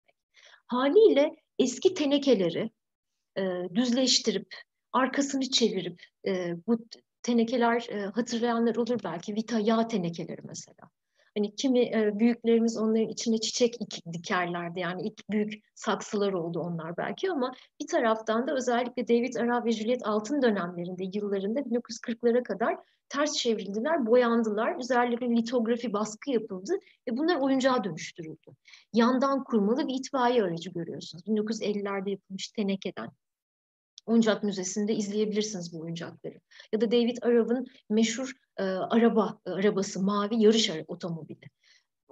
Haliyle 0.67 1.35
eski 1.59 1.93
tenekeleri 1.93 2.69
e, 3.37 3.41
düzleştirip 3.75 4.47
arkasını 4.93 5.49
çevirip 5.49 6.03
e, 6.27 6.55
bu 6.67 6.77
tenekeler 7.23 7.87
e, 7.89 8.05
hatırlayanlar 8.05 8.75
olur 8.75 8.99
belki 9.03 9.35
vita 9.35 9.59
yağ 9.59 9.87
tenekeleri 9.87 10.41
mesela. 10.43 10.89
Hani 11.37 11.55
kimi 11.55 11.79
e, 11.79 12.11
büyüklerimiz 12.19 12.77
onların 12.77 13.07
içine 13.07 13.37
çiçek 13.37 13.75
dikerlerdi. 14.13 14.79
Yani 14.79 15.01
ilk 15.01 15.29
büyük 15.29 15.53
saksılar 15.75 16.33
oldu 16.33 16.59
onlar 16.59 16.97
belki 16.97 17.31
ama 17.31 17.53
bir 17.81 17.87
taraftan 17.87 18.47
da 18.47 18.55
özellikle 18.55 19.07
David 19.07 19.35
Ara 19.35 19.65
ve 19.65 19.71
Juliet 19.71 20.07
Altın 20.07 20.41
dönemlerinde, 20.41 21.03
yıllarında 21.13 21.59
1940'lara 21.59 22.43
kadar 22.43 22.77
ters 23.09 23.33
çevrildiler, 23.33 24.05
boyandılar. 24.05 24.79
Üzerlerine 24.79 25.37
litografi 25.37 25.93
baskı 25.93 26.31
yapıldı 26.31 26.73
ve 27.09 27.17
bunlar 27.17 27.39
oyuncağa 27.39 27.83
dönüştürüldü. 27.83 28.51
Yandan 28.93 29.43
kurmalı 29.43 29.87
bir 29.87 29.93
itfaiye 29.93 30.43
aracı 30.43 30.69
görüyorsunuz. 30.69 31.27
1950'lerde 31.27 32.09
yapılmış 32.09 32.47
tenekeden. 32.47 33.09
Oyuncak 34.05 34.43
Müzesi'nde 34.43 34.95
izleyebilirsiniz 34.95 35.73
bu 35.73 35.79
oyuncakları. 35.79 36.39
Ya 36.73 36.81
da 36.81 36.91
David 36.91 37.17
Arav'ın 37.21 37.67
meşhur 37.89 38.33
e, 38.57 38.63
araba 38.63 39.39
e, 39.45 39.49
arabası 39.49 40.03
mavi 40.03 40.43
yarış 40.43 40.71
otomobili. 40.87 41.49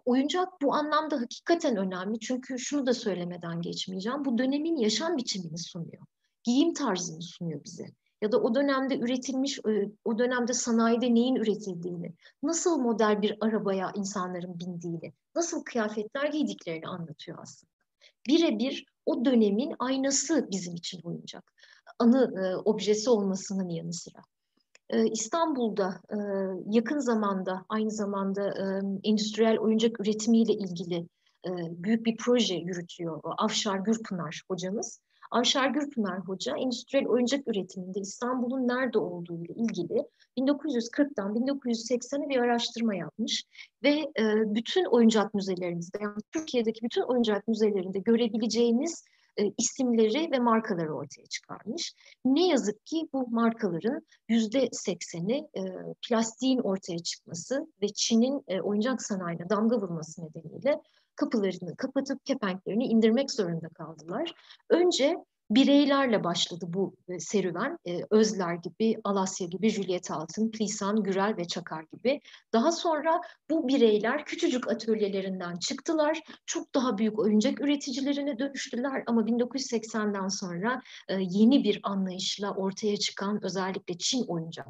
Oyuncak 0.06 0.62
bu 0.62 0.74
anlamda 0.74 1.22
hakikaten 1.22 1.76
önemli 1.76 2.20
çünkü 2.20 2.60
şunu 2.60 2.86
da 2.86 2.94
söylemeden 2.94 3.62
geçmeyeceğim. 3.62 4.26
Bu 4.26 4.38
dönemin 4.38 4.76
yaşam 4.76 5.18
biçimini 5.18 5.58
sunuyor. 5.58 6.04
Giyim 6.44 6.74
tarzını 6.74 7.22
sunuyor 7.22 7.64
bize. 7.64 7.86
Ya 8.22 8.32
da 8.32 8.42
o 8.42 8.56
dönemde 8.56 9.00
üretilmiş, 9.00 9.60
e, 9.60 9.92
o 10.06 10.20
dönemde 10.20 10.54
sanayide 10.54 11.14
neyin 11.14 11.36
üretildiğini, 11.36 12.14
nasıl 12.44 12.78
model 12.78 13.22
bir 13.22 13.38
arabaya 13.42 13.92
insanların 13.96 14.60
bindiğini, 14.60 15.14
nasıl 15.36 15.64
kıyafetler 15.64 16.26
giydiklerini 16.26 16.88
anlatıyor 16.88 17.38
aslında. 17.42 17.72
Birebir 18.28 18.86
o 19.06 19.26
dönemin 19.26 19.76
aynası 19.80 20.48
bizim 20.52 20.76
için 20.76 21.02
oyuncak. 21.04 21.54
Anı 22.00 22.34
e, 22.44 22.56
objesi 22.56 23.10
olmasının 23.10 23.70
yanı 23.70 23.94
sıra. 23.94 24.20
E, 24.90 25.06
İstanbul'da 25.08 26.02
e, 26.10 26.18
yakın 26.70 27.00
zamanda 27.00 27.66
aynı 27.70 27.92
zamanda 27.92 28.48
e, 28.48 28.64
endüstriyel 29.04 29.60
oyuncak 29.60 30.00
üretimiyle 30.00 30.54
ilgili 30.54 31.08
e, 31.46 31.52
büyük 31.84 32.06
bir 32.06 32.18
proje 32.18 32.56
yürütüyor 32.56 33.22
Avşar 33.38 33.80
Gürpınar 33.80 34.42
hocamız. 34.48 35.02
Avşar 35.32 35.70
Gürpınar 35.70 36.20
Hoca 36.20 36.58
endüstriyel 36.58 37.08
oyuncak 37.08 37.48
üretiminde 37.48 38.00
İstanbul'un 38.00 38.68
nerede 38.68 39.00
olduğu 39.00 39.44
ile 39.44 39.54
ilgili 39.54 40.04
1940'tan 40.38 41.34
1980'e 41.34 42.30
bir 42.30 42.38
araştırma 42.38 42.96
yapmış 42.96 43.44
ve 43.84 43.90
e, 43.90 44.24
bütün 44.56 44.86
oyuncak 44.86 45.34
müzelerimizde 45.34 45.98
yani 46.02 46.16
Türkiye'deki 46.32 46.84
bütün 46.84 47.02
oyuncak 47.02 47.48
müzelerinde 47.48 48.00
görebileceğiniz 48.00 49.06
e, 49.38 49.44
isimleri 49.58 50.32
ve 50.32 50.40
markaları 50.40 50.94
ortaya 50.94 51.26
çıkarmış. 51.26 51.94
Ne 52.26 52.48
yazık 52.48 52.86
ki 52.86 53.08
bu 53.14 53.28
markaların 53.30 54.02
yüzde 54.30 54.70
sekseni 54.72 55.38
e, 55.38 55.62
plastiğin 56.08 56.60
ortaya 56.60 57.00
çıkması 57.00 57.68
ve 57.82 57.88
Çin'in 57.88 58.44
e, 58.48 58.62
oyuncak 58.62 59.02
sanayine 59.02 59.50
damga 59.50 59.78
vurması 59.78 60.26
nedeniyle 60.26 60.82
kapılarını 61.16 61.76
kapatıp 61.76 62.26
kepenklerini 62.26 62.86
indirmek 62.86 63.32
zorunda 63.32 63.70
kaldılar. 63.70 64.34
Önce 64.70 65.18
bireylerle 65.56 66.24
başladı 66.24 66.66
bu 66.70 66.96
e, 67.10 67.20
serüven. 67.20 67.78
E, 67.88 68.00
Özler 68.10 68.56
gibi, 68.56 68.98
Alasya 69.04 69.48
gibi, 69.48 69.70
Juliet 69.70 70.12
Altın, 70.12 70.52
Plisan, 70.52 71.04
Gürel 71.04 71.38
ve 71.38 71.48
Çakar 71.48 71.86
gibi. 71.94 72.22
Daha 72.54 72.72
sonra 72.72 73.22
bu 73.50 73.68
bireyler 73.68 74.26
küçücük 74.26 74.68
atölyelerinden 74.68 75.56
çıktılar. 75.58 76.22
Çok 76.46 76.76
daha 76.76 76.98
büyük 76.98 77.20
oyuncak 77.20 77.62
üreticilerine 77.62 78.40
dönüştüler 78.40 79.04
ama 79.08 79.22
1980'den 79.22 80.28
sonra 80.28 80.82
e, 81.08 81.16
yeni 81.20 81.64
bir 81.64 81.80
anlayışla 81.84 82.56
ortaya 82.56 82.98
çıkan 82.98 83.44
özellikle 83.44 83.98
Çin 83.98 84.26
oyuncak 84.28 84.68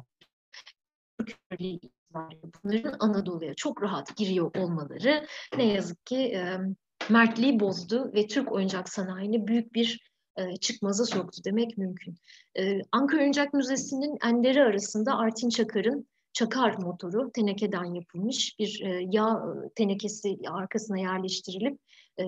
bunların 2.64 2.96
Anadolu'ya 3.00 3.54
çok 3.54 3.82
rahat 3.82 4.16
giriyor 4.16 4.56
olmaları 4.56 5.26
ne 5.56 5.66
yazık 5.66 6.06
ki 6.06 6.44
mertliği 7.10 7.60
bozdu 7.60 8.12
ve 8.14 8.26
Türk 8.26 8.52
oyuncak 8.52 8.88
sanayini 8.88 9.46
büyük 9.46 9.74
bir 9.74 10.11
e, 10.36 10.56
çıkmaza 10.56 11.04
soktu 11.04 11.44
demek 11.44 11.78
mümkün. 11.78 12.14
E, 12.58 12.80
Ankara 12.92 13.20
Oyuncak 13.20 13.54
Müzesi'nin 13.54 14.18
enleri 14.24 14.62
arasında 14.62 15.16
Artin 15.16 15.48
Çakar'ın 15.48 16.06
Çakar 16.32 16.74
motoru 16.78 17.32
tenekeden 17.32 17.84
yapılmış 17.84 18.58
bir 18.58 18.82
e, 18.84 19.08
yağ 19.10 19.42
tenekesi 19.74 20.38
arkasına 20.50 20.98
yerleştirilip 20.98 21.78
e, 22.18 22.24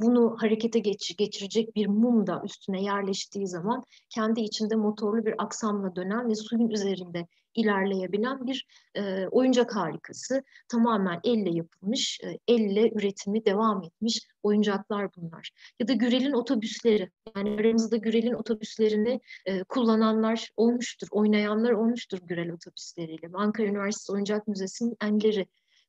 bunu 0.00 0.36
harekete 0.38 0.78
geç, 0.78 1.16
geçirecek 1.16 1.76
bir 1.76 1.86
mum 1.86 2.26
da 2.26 2.42
üstüne 2.44 2.82
yerleştiği 2.82 3.46
zaman 3.46 3.84
kendi 4.08 4.40
içinde 4.40 4.76
motorlu 4.76 5.26
bir 5.26 5.34
aksamla 5.42 5.96
dönen 5.96 6.28
ve 6.28 6.34
suyun 6.34 6.68
üzerinde 6.68 7.26
ilerleyebilen 7.58 8.46
bir 8.46 8.66
e, 8.94 9.26
oyuncak 9.26 9.76
harikası. 9.76 10.42
Tamamen 10.68 11.20
elle 11.24 11.50
yapılmış, 11.50 12.20
e, 12.24 12.38
elle 12.48 12.90
üretimi 12.90 13.44
devam 13.44 13.82
etmiş 13.82 14.20
oyuncaklar 14.42 15.16
bunlar. 15.16 15.50
Ya 15.80 15.88
da 15.88 15.92
Gürel'in 15.92 16.32
otobüsleri, 16.32 17.10
yani 17.36 17.50
aramızda 17.60 17.96
Gürel'in 17.96 18.32
otobüslerini 18.32 19.20
e, 19.46 19.64
kullananlar 19.64 20.50
olmuştur, 20.56 21.08
oynayanlar 21.10 21.70
olmuştur 21.70 22.18
Gürel 22.22 22.50
otobüsleriyle. 22.50 23.28
Ankara 23.34 23.66
Üniversitesi 23.66 24.12
Oyuncak 24.12 24.48
Müzesi'nin 24.48 24.96
enleri 25.00 25.46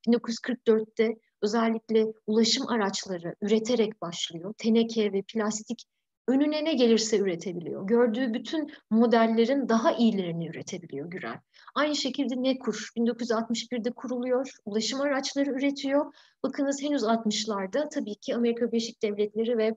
1944'te 0.07 1.15
özellikle 1.41 2.05
ulaşım 2.27 2.67
araçları 2.67 3.35
üreterek 3.41 4.01
başlıyor. 4.01 4.53
Teneke 4.57 5.13
ve 5.13 5.21
plastik 5.21 5.83
önüne 6.29 6.65
ne 6.65 6.73
gelirse 6.73 7.17
üretebiliyor. 7.17 7.87
Gördüğü 7.87 8.33
bütün 8.33 8.71
modellerin 8.89 9.69
daha 9.69 9.91
iyilerini 9.91 10.47
üretebiliyor 10.47 11.09
Gürel. 11.09 11.39
Aynı 11.75 11.95
şekilde 11.95 12.43
Nekur 12.43 12.89
1961'de 12.97 13.91
kuruluyor, 13.91 14.51
ulaşım 14.65 15.01
araçları 15.01 15.49
üretiyor. 15.49 16.13
Bakınız 16.43 16.81
henüz 16.81 17.03
60'larda 17.03 17.89
tabii 17.89 18.15
ki 18.15 18.35
Amerika 18.35 18.71
Birleşik 18.71 19.03
Devletleri 19.03 19.57
ve 19.57 19.75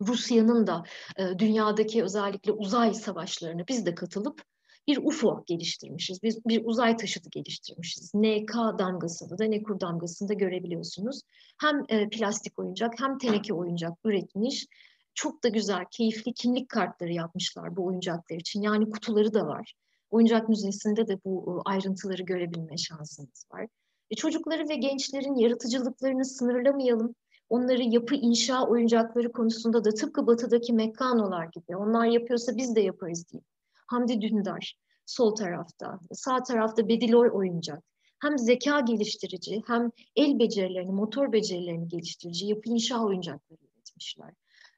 Rusya'nın 0.00 0.66
da 0.66 0.82
e, 1.16 1.38
dünyadaki 1.38 2.02
özellikle 2.02 2.52
uzay 2.52 2.94
savaşlarına 2.94 3.68
biz 3.68 3.86
de 3.86 3.94
katılıp 3.94 4.42
bir 4.88 4.98
UFO 5.02 5.44
geliştirmişiz. 5.46 6.22
Biz 6.22 6.44
bir 6.44 6.64
uzay 6.64 6.96
taşıtı 6.96 7.30
geliştirmişiz. 7.30 8.14
NK 8.14 8.54
damgasında 8.54 9.38
da 9.38 9.44
Nekur 9.44 9.80
damgasında 9.80 10.34
görebiliyorsunuz. 10.34 11.20
Hem 11.60 11.84
e, 11.88 12.08
plastik 12.08 12.58
oyuncak 12.58 13.00
hem 13.00 13.18
teneke 13.18 13.54
oyuncak 13.54 13.92
üretmiş. 14.04 14.66
Çok 15.14 15.44
da 15.44 15.48
güzel, 15.48 15.84
keyifli 15.90 16.34
kimlik 16.34 16.68
kartları 16.68 17.12
yapmışlar 17.12 17.76
bu 17.76 17.86
oyuncaklar 17.86 18.36
için. 18.36 18.62
Yani 18.62 18.90
kutuları 18.90 19.34
da 19.34 19.46
var. 19.46 19.74
Oyuncak 20.10 20.48
Müzesi'nde 20.48 21.08
de 21.08 21.18
bu 21.24 21.62
e, 21.66 21.70
ayrıntıları 21.70 22.22
görebilme 22.22 22.76
şansınız 22.76 23.44
var. 23.52 23.66
E, 24.10 24.14
çocukları 24.14 24.68
ve 24.68 24.74
gençlerin 24.74 25.34
yaratıcılıklarını 25.34 26.24
sınırlamayalım. 26.24 27.14
Onları 27.48 27.82
yapı 27.82 28.14
inşa 28.14 28.66
oyuncakları 28.66 29.32
konusunda 29.32 29.84
da 29.84 29.90
tıpkı 29.90 30.26
batıdaki 30.26 30.72
Mekkanolar 30.72 31.44
gibi 31.44 31.76
onlar 31.76 32.06
yapıyorsa 32.06 32.56
biz 32.56 32.76
de 32.76 32.80
yaparız 32.80 33.24
diye. 33.32 33.42
Hamdi 33.86 34.20
Dündar 34.20 34.74
sol 35.06 35.34
tarafta, 35.34 36.00
sağ 36.12 36.42
tarafta 36.42 36.88
Bediloy 36.88 37.30
oyuncak. 37.32 37.82
Hem 38.22 38.38
zeka 38.38 38.80
geliştirici 38.80 39.62
hem 39.66 39.90
el 40.16 40.38
becerilerini, 40.38 40.92
motor 40.92 41.32
becerilerini 41.32 41.88
geliştirici 41.88 42.46
yapı 42.46 42.70
inşa 42.70 43.04
oyuncakları 43.04 43.60
üretmişler. 43.74 44.34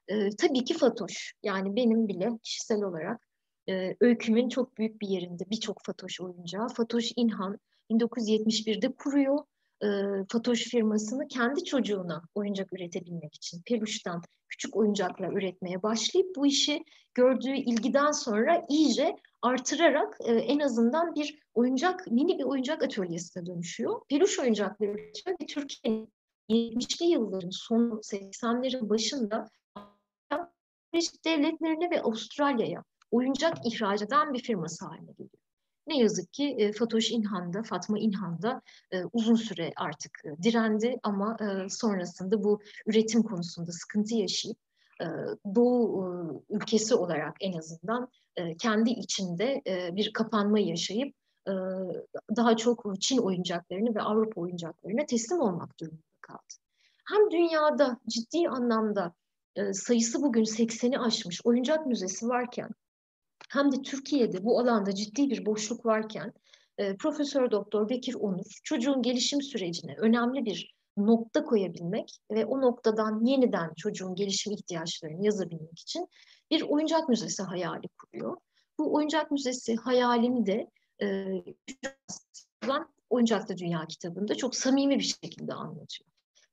Ee, 0.09 0.31
tabii 0.31 0.64
ki 0.64 0.74
Fatoş. 0.74 1.35
Yani 1.43 1.76
benim 1.76 2.09
bile 2.09 2.31
kişisel 2.43 2.83
olarak 2.83 3.30
e, 3.71 3.97
öykümün 4.01 4.49
çok 4.49 4.79
büyük 4.79 5.01
bir 5.01 5.09
yerinde 5.09 5.51
birçok 5.51 5.83
Fatoş 5.85 6.21
oyuncağı. 6.21 6.68
Fatoş 6.68 7.12
İnhan 7.16 7.59
1971'de 7.91 8.93
kuruyor. 8.93 9.39
e, 9.83 9.89
Fatoş 10.29 10.64
firmasını 10.64 11.29
kendi 11.29 11.64
çocuğuna 11.64 12.23
oyuncak 12.35 12.73
üretebilmek 12.73 13.35
için 13.35 13.62
peluştan 13.66 14.23
küçük 14.49 14.77
oyuncaklar 14.77 15.33
üretmeye 15.33 15.83
başlayıp 15.83 16.37
bu 16.37 16.47
işi 16.47 16.85
gördüğü 17.14 17.57
ilgiden 17.57 18.11
sonra 18.11 18.66
iyice 18.68 19.16
artırarak 19.43 20.16
e, 20.25 20.33
en 20.33 20.59
azından 20.59 21.14
bir 21.14 21.39
oyuncak, 21.55 22.07
mini 22.11 22.39
bir 22.39 22.45
oyuncak 22.45 22.83
atölyesine 22.83 23.47
dönüşüyor. 23.47 24.01
Peluş 24.09 24.39
oyuncakları 24.39 24.91
üretiyor 24.91 25.37
ve 25.41 25.47
Türkiye'nin 25.47 26.12
70'li 26.51 27.07
yılların 27.07 27.51
sonu 27.51 28.01
80'lerin 28.01 28.89
başında 28.89 29.49
Birleşik 30.93 31.25
Devletleri'ne 31.25 31.91
ve 31.91 32.03
Avustralya'ya 32.03 32.85
oyuncak 33.11 33.66
ihraç 33.66 34.02
eden 34.02 34.34
bir 34.34 34.42
firması 34.42 34.86
haline 34.86 35.12
geliyor. 35.12 35.40
Ne 35.86 35.98
yazık 35.98 36.32
ki 36.32 36.56
e, 36.58 36.72
Fatoş 36.72 37.11
İnhan 37.11 37.62
Fatma 37.62 37.98
İnhan 37.98 38.42
da 38.42 38.62
e, 38.92 39.04
uzun 39.12 39.34
süre 39.34 39.72
artık 39.76 40.18
e, 40.24 40.42
direndi 40.42 40.96
ama 41.02 41.36
e, 41.40 41.68
sonrasında 41.68 42.44
bu 42.44 42.61
üretim 42.86 43.22
konusunda 43.22 43.72
sıkıntı 43.72 44.14
yaşayıp 44.14 44.58
e, 45.00 45.06
Doğu 45.54 46.04
e, 46.04 46.08
ülkesi 46.54 46.94
olarak 46.94 47.36
en 47.40 47.58
azından 47.58 48.08
e, 48.36 48.56
kendi 48.56 48.90
içinde 48.90 49.62
e, 49.66 49.96
bir 49.96 50.12
kapanma 50.12 50.58
yaşayıp 50.58 51.14
e, 51.48 51.52
daha 52.36 52.56
çok 52.56 53.00
Çin 53.00 53.18
oyuncaklarını 53.18 53.94
ve 53.94 54.02
Avrupa 54.02 54.40
oyuncaklarına 54.40 55.06
teslim 55.06 55.40
olmak 55.40 55.80
durumunda 55.80 56.02
kaldı. 56.20 56.54
Hem 57.08 57.30
dünyada 57.30 58.00
ciddi 58.08 58.48
anlamda 58.48 59.14
e, 59.56 59.72
sayısı 59.72 60.22
bugün 60.22 60.44
80'i 60.44 60.98
aşmış 60.98 61.40
oyuncak 61.44 61.86
müzesi 61.86 62.28
varken 62.28 62.70
hem 63.49 63.72
de 63.72 63.82
Türkiye'de 63.82 64.45
bu 64.45 64.61
alanda 64.61 64.95
ciddi 64.95 65.30
bir 65.30 65.47
boşluk 65.47 65.86
varken 65.86 66.32
e, 66.78 66.97
Profesör 66.97 67.51
Doktor 67.51 67.88
Bekir 67.88 68.14
Onur 68.14 68.61
çocuğun 68.64 69.03
gelişim 69.03 69.43
sürecine 69.43 69.97
önemli 69.97 70.45
bir 70.45 70.74
nokta 70.97 71.45
koyabilmek 71.45 72.18
ve 72.30 72.47
o 72.47 72.61
noktadan 72.61 73.24
yeniden 73.24 73.74
çocuğun 73.76 74.14
gelişim 74.14 74.53
ihtiyaçlarını 74.53 75.24
yazabilmek 75.24 75.78
için 75.78 76.09
bir 76.51 76.62
oyuncak 76.62 77.09
müzesi 77.09 77.43
hayali 77.43 77.88
kuruyor. 77.88 78.36
Bu 78.78 78.95
oyuncak 78.95 79.30
müzesi 79.30 79.76
hayalini 79.76 80.47
de 80.47 80.70
e, 81.03 81.26
Oyuncaklı 83.11 83.57
Dünya 83.57 83.86
kitabında 83.86 84.34
çok 84.34 84.57
samimi 84.57 84.99
bir 84.99 85.16
şekilde 85.22 85.55
anlatıyor. 85.55 86.11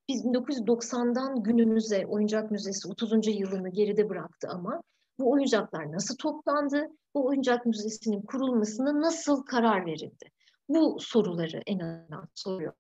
Biz 0.10 0.26
1990'dan 0.26 1.44
günümüze 1.44 2.06
Oyuncak 2.06 2.52
Müzesi 2.52 2.88
30. 2.88 3.28
yılını 3.28 3.70
geride 3.70 4.10
bıraktı 4.10 4.48
ama 4.52 4.82
bu 5.20 5.32
oyuncaklar 5.32 5.92
nasıl 5.92 6.18
toplandı? 6.18 6.88
Bu 7.16 7.26
oyuncak 7.26 7.66
müzesinin 7.66 8.22
kurulmasına 8.22 9.02
nasıl 9.02 9.44
karar 9.44 9.86
verildi? 9.86 10.32
Bu 10.70 10.98
soruları 11.00 11.62
en 11.66 11.80
azından 11.80 12.28
soruyor 12.36 12.74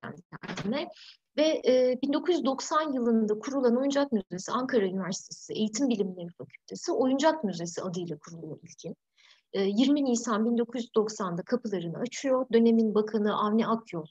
kendine. 0.43 0.89
Ve 1.37 1.61
e, 1.67 2.01
1990 2.01 2.93
yılında 2.93 3.39
kurulan 3.39 3.77
Oyuncak 3.77 4.11
Müzesi 4.11 4.51
Ankara 4.51 4.85
Üniversitesi 4.85 5.53
Eğitim 5.53 5.89
Bilimleri 5.89 6.29
Fakültesi 6.37 6.91
Oyuncak 6.91 7.43
Müzesi 7.43 7.81
adıyla 7.81 8.17
kuruluyor 8.17 8.59
ilkin. 8.63 8.95
E, 9.53 9.61
20 9.61 10.05
Nisan 10.05 10.45
1990'da 10.45 11.41
kapılarını 11.41 11.97
açıyor. 11.97 12.45
Dönemin 12.53 12.95
Bakanı 12.95 13.37
Avni 13.37 13.67
Akyol 13.67 14.05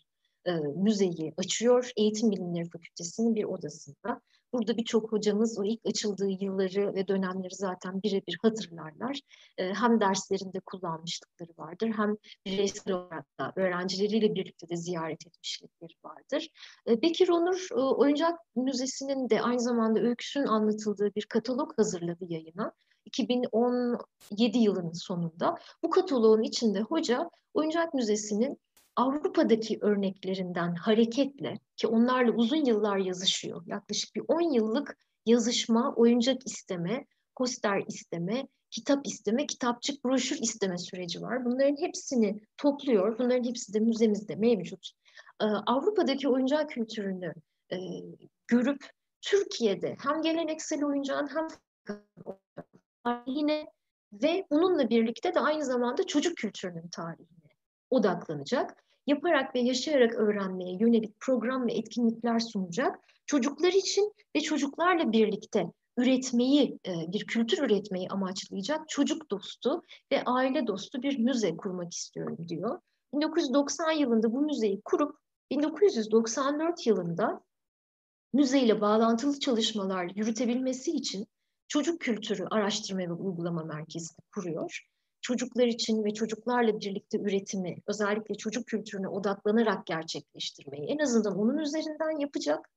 e, 0.45 0.53
müzeyi 0.57 1.35
açıyor. 1.37 1.91
Eğitim 1.97 2.31
Bilimleri 2.31 2.69
Fakültesi'nin 2.71 3.35
bir 3.35 3.45
odasında. 3.45 4.21
Burada 4.57 4.77
birçok 4.77 5.13
hocamız 5.13 5.59
o 5.59 5.65
ilk 5.65 5.81
açıldığı 5.87 6.29
yılları 6.29 6.95
ve 6.95 7.09
dönemleri 7.09 7.55
zaten 7.55 8.03
birebir 8.03 8.39
hatırlarlar. 8.43 9.21
E, 9.59 9.75
hem 9.75 10.01
derslerinde 10.01 10.61
kullanmışlıkları 10.61 11.51
vardır 11.59 11.93
hem 11.97 12.17
bireysel 12.47 12.95
olarak 12.95 13.39
da 13.41 13.53
öğrencileriyle 13.57 14.35
birlikte 14.35 14.69
de 14.69 14.77
ziyaret 14.77 15.27
etmişlikleri 15.27 15.93
vardır. 16.05 16.49
E, 16.89 17.03
Bekir 17.03 17.29
Onur 17.29 17.69
Oyuncak 17.97 18.39
Müzesi'nin 18.57 19.31
de 19.31 19.43
aynı 19.43 19.61
zamanda 19.61 20.01
öyküsünün 20.01 20.47
anlatıldığı 20.47 21.15
bir 21.15 21.27
katalog 21.27 21.79
hazırladı 21.79 22.25
yayına. 22.29 22.73
2017 23.05 24.59
yılının 24.59 24.93
sonunda. 24.93 25.55
Bu 25.83 25.91
kataloğun 25.91 26.43
içinde 26.43 26.81
hoca 26.81 27.31
Oyuncak 27.55 27.95
Müzesi'nin 27.95 28.59
Avrupa'daki 28.97 29.79
örneklerinden 29.81 30.75
hareketle 30.75 31.59
ki 31.77 31.87
onlarla 31.87 32.33
uzun 32.33 32.65
yıllar 32.65 32.97
yazışıyor. 32.97 33.63
Yaklaşık 33.67 34.15
bir 34.15 34.23
10 34.29 34.55
yıllık 34.55 34.97
yazışma, 35.27 35.95
oyuncak 35.97 36.47
isteme, 36.47 37.07
poster 37.37 37.83
isteme, 37.89 38.49
kitap 38.71 39.07
isteme, 39.07 39.47
kitapçık, 39.47 40.05
broşür 40.05 40.39
isteme 40.43 40.79
süreci 40.79 41.23
var. 41.23 41.45
Bunların 41.45 41.77
hepsini 41.81 42.41
topluyor. 42.57 43.19
Bunların 43.19 43.45
hepsi 43.45 43.75
de 43.75 43.81
müzemizde 43.81 44.35
mevcut. 44.37 44.91
Ee, 45.41 45.45
Avrupa'daki 45.45 46.29
oyuncak 46.29 46.71
kültürünü 46.71 47.35
e, 47.73 47.77
görüp 48.47 48.91
Türkiye'de 49.23 49.97
hem 50.03 50.23
geleneksel 50.23 50.85
oyuncağın 50.85 51.29
hem 51.29 51.47
tarihine 53.05 53.67
ve 54.13 54.47
bununla 54.51 54.91
birlikte 54.91 55.35
de 55.35 55.41
aynı 55.41 55.65
zamanda 55.65 56.07
çocuk 56.07 56.37
kültürünün 56.37 56.89
tarihine 56.89 57.27
odaklanacak 57.91 58.86
yaparak 59.07 59.55
ve 59.55 59.61
yaşayarak 59.61 60.15
öğrenmeye 60.15 60.77
yönelik 60.81 61.21
program 61.21 61.67
ve 61.67 61.73
etkinlikler 61.73 62.39
sunacak. 62.39 62.99
Çocuklar 63.27 63.73
için 63.73 64.13
ve 64.37 64.41
çocuklarla 64.41 65.13
birlikte 65.13 65.67
üretmeyi, 65.97 66.79
e, 66.87 67.13
bir 67.13 67.27
kültür 67.27 67.59
üretmeyi 67.59 68.09
amaçlayacak 68.09 68.89
çocuk 68.89 69.31
dostu 69.31 69.83
ve 70.13 70.25
aile 70.25 70.67
dostu 70.67 71.03
bir 71.03 71.19
müze 71.19 71.57
kurmak 71.57 71.95
istiyorum 71.95 72.39
diyor. 72.49 72.81
1990 73.15 73.93
yılında 73.93 74.33
bu 74.33 74.41
müzeyi 74.41 74.81
kurup 74.85 75.19
1994 75.51 76.87
yılında 76.87 77.41
müzeyle 78.33 78.81
bağlantılı 78.81 79.41
çalışmalar 79.41 80.11
yürütebilmesi 80.15 80.91
için 80.91 81.27
Çocuk 81.69 82.01
Kültürü 82.01 82.47
Araştırma 82.51 83.01
ve 83.01 83.13
Uygulama 83.13 83.65
Merkezi'ni 83.65 84.25
kuruyor 84.35 84.87
çocuklar 85.27 85.67
için 85.67 86.05
ve 86.05 86.15
çocuklarla 86.15 86.81
birlikte 86.81 87.19
üretimi 87.19 87.77
özellikle 87.87 88.35
çocuk 88.35 88.67
kültürüne 88.67 89.09
odaklanarak 89.09 89.87
gerçekleştirmeyi 89.87 90.87
en 90.87 90.99
azından 90.99 91.39
onun 91.39 91.59
üzerinden 91.59 92.21
yapacak. 92.21 92.71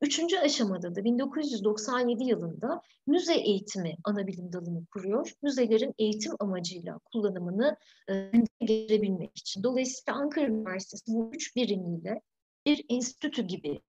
Üçüncü 0.00 0.38
aşamada 0.38 0.94
da 0.94 1.04
1997 1.04 2.24
yılında 2.24 2.82
müze 3.06 3.34
eğitimi 3.34 3.96
ana 4.04 4.26
bilim 4.26 4.52
dalını 4.52 4.86
kuruyor. 4.86 5.32
Müzelerin 5.42 5.94
eğitim 5.98 6.32
amacıyla 6.40 6.98
kullanımını 7.12 7.76
e, 8.10 8.32
getirebilmek 8.60 9.38
için. 9.38 9.62
Dolayısıyla 9.62 10.20
Ankara 10.20 10.46
Üniversitesi 10.46 11.04
bu 11.12 11.30
üç 11.34 11.56
birimiyle 11.56 12.20
bir 12.66 12.84
enstitü 12.88 13.42
gibi 13.42 13.80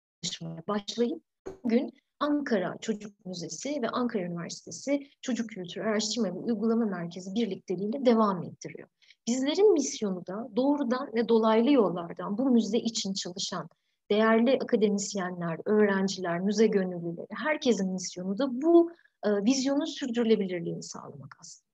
başlayıp 0.67 1.23
bugün 1.63 1.93
Ankara 2.19 2.77
Çocuk 2.81 3.25
Müzesi 3.25 3.81
ve 3.81 3.89
Ankara 3.89 4.23
Üniversitesi 4.23 5.07
Çocuk 5.21 5.49
Kültürü 5.49 5.83
Araştırma 5.83 6.27
ve 6.27 6.31
Uygulama 6.31 6.85
Merkezi 6.85 7.35
birlikteliğiyle 7.35 8.05
devam 8.05 8.43
ettiriyor. 8.43 8.87
Bizlerin 9.27 9.73
misyonu 9.73 10.27
da 10.27 10.47
doğrudan 10.55 11.13
ve 11.15 11.29
dolaylı 11.29 11.71
yollardan 11.71 12.37
bu 12.37 12.49
müze 12.49 12.77
için 12.77 13.13
çalışan 13.13 13.69
değerli 14.11 14.59
akademisyenler, 14.61 15.59
öğrenciler, 15.65 16.39
müze 16.39 16.67
gönüllüleri, 16.67 17.27
herkesin 17.29 17.91
misyonu 17.91 18.37
da 18.37 18.61
bu 18.61 18.91
e, 19.23 19.29
vizyonun 19.29 19.85
sürdürülebilirliğini 19.85 20.83
sağlamak 20.83 21.37
aslında. 21.41 21.69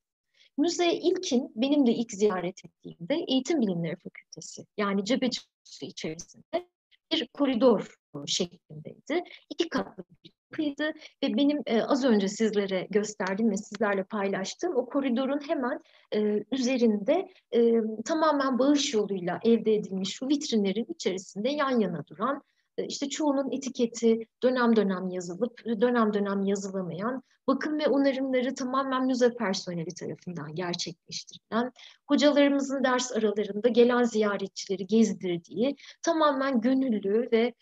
Müze 0.57 0.93
ilkin 0.93 1.51
benim 1.55 1.87
de 1.87 1.91
ilk 1.91 2.11
ziyaret 2.11 2.65
ettiğimde 2.65 3.15
Eğitim 3.27 3.61
Bilimleri 3.61 3.95
Fakültesi 3.95 4.65
yani 4.77 5.05
Cebeci 5.05 5.41
içerisinde 5.81 6.67
bir 7.11 7.27
koridor 7.27 7.95
şeklindeydi. 8.25 9.23
İki 9.49 9.69
katlı 9.69 10.03
bir 10.23 10.31
yapıydı 10.59 10.99
ve 11.23 11.37
benim 11.37 11.61
e, 11.65 11.81
az 11.81 12.05
önce 12.05 12.27
sizlere 12.27 12.87
gösterdiğim 12.89 13.51
ve 13.51 13.57
sizlerle 13.57 14.03
paylaştığım 14.03 14.75
o 14.75 14.85
koridorun 14.85 15.39
hemen 15.47 15.79
e, 16.13 16.43
üzerinde 16.51 17.27
e, 17.51 17.73
tamamen 18.05 18.59
bağış 18.59 18.93
yoluyla 18.93 19.39
elde 19.43 19.75
edilmiş 19.75 20.13
şu 20.13 20.27
vitrinlerin 20.27 20.85
içerisinde 20.89 21.49
yan 21.49 21.79
yana 21.79 22.07
duran 22.07 22.41
e, 22.77 22.85
işte 22.85 23.09
çoğunun 23.09 23.51
etiketi 23.51 24.19
dönem 24.43 24.75
dönem 24.75 25.09
yazılıp 25.09 25.65
dönem 25.65 26.13
dönem 26.13 26.43
yazılamayan, 26.43 27.23
bakım 27.47 27.79
ve 27.79 27.87
onarımları 27.87 28.55
tamamen 28.55 29.05
müze 29.05 29.33
personeli 29.33 29.93
tarafından 29.93 30.55
gerçekleştirilen, 30.55 31.71
hocalarımızın 32.07 32.83
ders 32.83 33.11
aralarında 33.11 33.67
gelen 33.67 34.03
ziyaretçileri 34.03 34.87
gezdirdiği, 34.87 35.75
tamamen 36.01 36.61
gönüllü 36.61 37.29
ve 37.31 37.53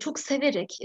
çok 0.00 0.18
severek 0.18 0.78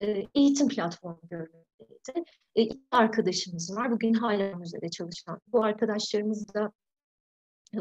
e, 0.00 0.26
eğitim 0.34 0.68
platformu 0.68 1.20
görülmektedir. 1.30 2.40
E, 2.58 2.68
arkadaşımız 2.90 3.76
var. 3.76 3.92
Bugün 3.92 4.14
hala 4.14 4.56
müzede 4.56 4.88
çalışan. 4.90 5.40
Bu 5.46 5.64
arkadaşlarımız 5.64 6.54
da 6.54 6.72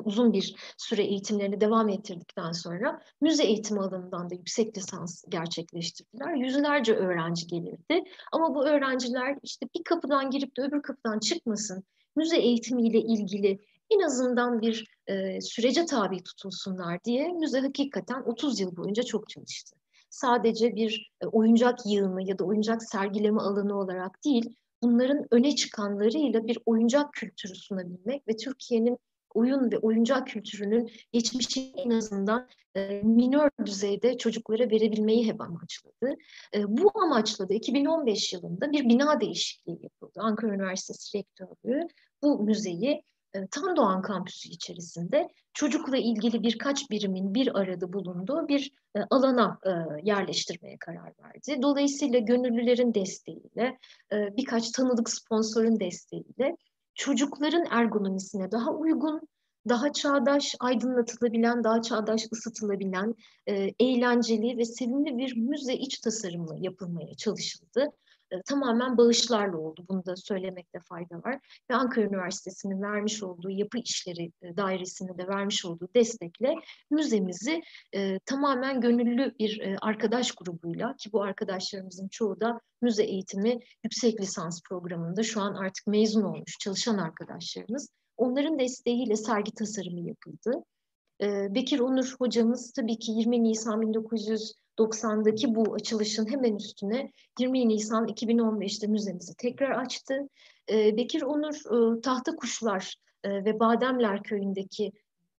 uzun 0.03 0.33
bir 0.33 0.55
süre 0.77 1.03
eğitimlerini 1.03 1.61
devam 1.61 1.89
ettirdikten 1.89 2.51
sonra 2.51 3.01
müze 3.21 3.43
eğitimi 3.43 3.79
alanından 3.79 4.29
da 4.29 4.35
yüksek 4.35 4.77
lisans 4.77 5.23
gerçekleştirdiler. 5.29 6.33
Yüzlerce 6.33 6.95
öğrenci 6.95 7.47
gelirdi 7.47 8.03
ama 8.31 8.55
bu 8.55 8.67
öğrenciler 8.67 9.37
işte 9.43 9.67
bir 9.75 9.83
kapıdan 9.83 10.29
girip 10.29 10.57
de 10.57 10.61
öbür 10.61 10.81
kapıdan 10.81 11.19
çıkmasın, 11.19 11.83
müze 12.15 12.37
eğitimiyle 12.37 12.99
ilgili 12.99 13.59
en 13.89 13.99
azından 13.99 14.61
bir 14.61 14.97
e, 15.07 15.41
sürece 15.41 15.85
tabi 15.85 16.23
tutulsunlar 16.23 17.03
diye 17.03 17.27
müze 17.27 17.59
hakikaten 17.59 18.21
30 18.21 18.59
yıl 18.59 18.77
boyunca 18.77 19.03
çok 19.03 19.29
çalıştı. 19.29 19.75
Sadece 20.09 20.75
bir 20.75 21.11
e, 21.21 21.25
oyuncak 21.25 21.79
yığını 21.85 22.29
ya 22.29 22.39
da 22.39 22.43
oyuncak 22.43 22.83
sergileme 22.83 23.41
alanı 23.41 23.79
olarak 23.79 24.23
değil, 24.25 24.55
bunların 24.83 25.27
öne 25.31 25.55
çıkanlarıyla 25.55 26.47
bir 26.47 26.59
oyuncak 26.65 27.13
kültürü 27.13 27.55
sunabilmek 27.55 28.27
ve 28.27 28.35
Türkiye'nin 28.35 28.97
oyun 29.33 29.71
ve 29.71 29.77
oyuncak 29.77 30.27
kültürünün 30.27 30.91
geçmişi 31.11 31.71
en 31.75 31.89
azından 31.89 32.47
e, 32.75 33.01
minör 33.03 33.49
düzeyde 33.65 34.17
çocuklara 34.17 34.69
verebilmeyi 34.69 35.27
hep 35.27 35.41
amaçladı. 35.41 36.15
E, 36.55 36.63
bu 36.67 36.91
amaçla 37.03 37.49
da 37.49 37.53
2015 37.53 38.33
yılında 38.33 38.71
bir 38.71 38.89
bina 38.89 39.21
değişikliği 39.21 39.79
yapıldı. 39.83 40.19
Ankara 40.19 40.53
Üniversitesi 40.53 41.17
Rektörlüğü 41.17 41.87
bu 42.23 42.43
müzeyi 42.43 43.03
e, 43.33 43.47
Tam 43.47 43.75
Doğan 43.75 44.01
kampüsü 44.01 44.49
içerisinde 44.49 45.29
çocukla 45.53 45.97
ilgili 45.97 46.43
birkaç 46.43 46.91
birimin 46.91 47.33
bir 47.33 47.59
arada 47.59 47.93
bulunduğu 47.93 48.47
bir 48.47 48.71
e, 48.95 48.99
alana 49.09 49.59
e, 49.65 49.71
yerleştirmeye 50.03 50.77
karar 50.77 51.13
verdi. 51.23 51.61
Dolayısıyla 51.61 52.19
gönüllülerin 52.19 52.93
desteğiyle, 52.93 53.77
e, 54.11 54.37
birkaç 54.37 54.71
tanıdık 54.71 55.09
sponsorun 55.09 55.79
desteğiyle 55.79 56.57
çocukların 56.95 57.65
ergonomisine 57.71 58.51
daha 58.51 58.71
uygun, 58.71 59.21
daha 59.69 59.93
çağdaş, 59.93 60.55
aydınlatılabilen, 60.59 61.63
daha 61.63 61.81
çağdaş 61.81 62.27
ısıtılabilen, 62.33 63.15
eğlenceli 63.79 64.57
ve 64.57 64.65
sevimli 64.65 65.17
bir 65.17 65.37
müze 65.37 65.73
iç 65.73 65.99
tasarımı 65.99 66.55
yapılmaya 66.59 67.15
çalışıldı. 67.15 67.91
E, 68.31 68.41
tamamen 68.41 68.97
bağışlarla 68.97 69.57
oldu. 69.57 69.85
Bunu 69.89 70.05
da 70.05 70.15
söylemekte 70.15 70.79
fayda 70.79 71.15
var. 71.15 71.39
Ve 71.71 71.75
Ankara 71.75 72.05
Üniversitesi'nin 72.05 72.81
vermiş 72.81 73.23
olduğu 73.23 73.49
yapı 73.49 73.77
işleri 73.77 74.31
e, 74.41 74.57
de 74.57 75.27
vermiş 75.27 75.65
olduğu 75.65 75.89
destekle 75.95 76.55
müzemizi 76.91 77.61
e, 77.93 78.19
tamamen 78.19 78.81
gönüllü 78.81 79.35
bir 79.39 79.61
e, 79.61 79.77
arkadaş 79.81 80.31
grubuyla 80.31 80.95
ki 80.95 81.11
bu 81.13 81.23
arkadaşlarımızın 81.23 82.07
çoğu 82.07 82.39
da 82.39 82.59
müze 82.81 83.03
eğitimi 83.03 83.59
yüksek 83.83 84.21
lisans 84.21 84.61
programında 84.69 85.23
şu 85.23 85.41
an 85.41 85.53
artık 85.53 85.87
mezun 85.87 86.23
olmuş 86.23 86.57
çalışan 86.59 86.97
arkadaşlarımız. 86.97 87.89
Onların 88.17 88.59
desteğiyle 88.59 89.15
sergi 89.15 89.51
tasarımı 89.51 90.07
yapıldı. 90.07 90.63
Bekir 91.55 91.79
Onur 91.79 92.15
hocamız 92.19 92.71
tabii 92.71 92.99
ki 92.99 93.11
20 93.11 93.43
Nisan 93.43 93.81
1900 93.81 94.53
90'daki 94.77 95.55
bu 95.55 95.73
açılışın 95.73 96.31
hemen 96.31 96.55
üstüne 96.55 97.11
20 97.39 97.67
Nisan 97.67 98.07
2015'te 98.07 98.87
müzemizi 98.87 99.35
tekrar 99.35 99.69
açtı. 99.69 100.29
Ee, 100.69 100.97
Bekir 100.97 101.21
Onur 101.21 101.55
e, 101.97 102.01
Tahta 102.01 102.35
Kuşlar 102.35 102.95
e, 103.23 103.29
ve 103.45 103.59
Bademler 103.59 104.23
Köyü'ndeki 104.23 104.91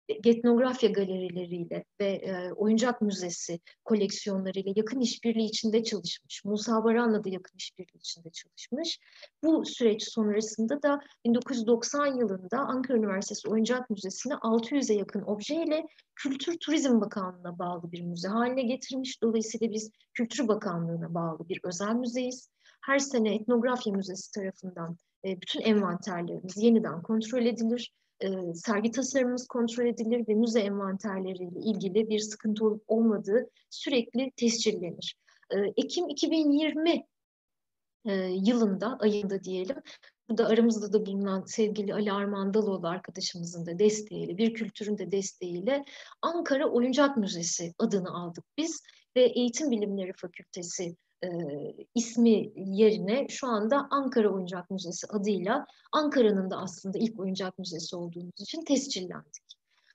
etnografya 0.09 0.91
galerileriyle 0.91 1.85
ve 2.01 2.07
e, 2.07 2.53
oyuncak 2.53 3.03
müzesi 3.03 3.61
koleksiyonlarıyla 3.85 4.73
yakın 4.77 5.01
işbirliği 5.01 5.47
içinde 5.47 5.85
çalışmış. 5.85 6.45
Musa 6.45 6.85
Baran'la 6.85 7.25
da 7.25 7.29
yakın 7.29 7.57
işbirliği 7.57 7.99
içinde 7.99 8.31
çalışmış. 8.31 8.99
Bu 9.45 9.65
süreç 9.65 10.03
sonrasında 10.13 10.83
da 10.83 11.01
1990 11.25 12.07
yılında 12.07 12.59
Ankara 12.59 12.99
Üniversitesi 12.99 13.49
Oyuncak 13.49 13.91
Müzesi'ni 13.91 14.33
600'e 14.33 14.95
yakın 14.95 15.23
objeyle 15.23 15.87
Kültür 16.17 16.59
Turizm 16.59 17.01
Bakanlığı'na 17.01 17.59
bağlı 17.59 17.93
bir 17.93 18.03
müze 18.03 18.29
haline 18.29 18.63
getirmiş. 18.63 19.23
Dolayısıyla 19.23 19.73
biz 19.73 19.91
Kültür 20.15 20.49
Bakanlığı'na 20.49 21.15
bağlı 21.15 21.49
bir 21.49 21.61
özel 21.65 21.95
müzeyiz. 21.95 22.51
Her 22.87 22.99
sene 22.99 23.35
Etnografya 23.35 23.93
Müzesi 23.93 24.33
tarafından 24.33 24.97
e, 25.25 25.41
bütün 25.41 25.61
envanterlerimiz 25.61 26.57
yeniden 26.57 27.03
kontrol 27.03 27.47
edilir 27.47 27.93
e, 28.21 28.55
sergi 28.55 28.91
tasarımımız 28.91 29.47
kontrol 29.47 29.87
edilir 29.87 30.29
ve 30.29 30.35
müze 30.35 30.61
envanterleriyle 30.61 31.61
ilgili 31.61 32.09
bir 32.09 32.19
sıkıntı 32.19 32.65
olup 32.65 32.85
olmadığı 32.87 33.51
sürekli 33.71 34.31
tescillenir. 34.37 35.17
E, 35.51 35.57
Ekim 35.77 36.09
2020 36.09 37.07
e, 38.05 38.15
yılında, 38.45 38.99
ayında 39.01 39.45
diyelim, 39.45 39.77
burada 40.29 40.47
aramızda 40.47 40.93
da 40.93 41.07
bulunan 41.07 41.45
sevgili 41.45 41.95
Ali 41.95 42.13
Armağan 42.13 42.55
Daloğlu 42.55 42.89
arkadaşımızın 42.89 43.67
da 43.67 43.79
desteğiyle, 43.79 44.39
bir 44.39 44.55
kültürün 44.55 44.99
de 44.99 45.13
desteğiyle 45.13 45.85
Ankara 46.23 46.67
Oyuncak 46.71 47.17
Müzesi 47.17 47.75
adını 47.79 48.11
aldık 48.11 48.45
biz 48.57 48.83
ve 49.17 49.23
Eğitim 49.23 49.71
Bilimleri 49.71 50.13
Fakültesi 50.13 50.97
e, 51.25 51.29
ismi 51.95 52.53
yerine 52.57 53.27
şu 53.29 53.47
anda 53.47 53.87
Ankara 53.91 54.29
Oyuncak 54.29 54.71
Müzesi 54.71 55.07
adıyla 55.07 55.67
Ankara'nın 55.93 56.51
da 56.51 56.57
aslında 56.57 56.99
ilk 56.99 57.21
oyuncak 57.21 57.59
müzesi 57.59 57.97
olduğumuz 57.97 58.41
için 58.41 58.65
tescillendik. 58.65 59.45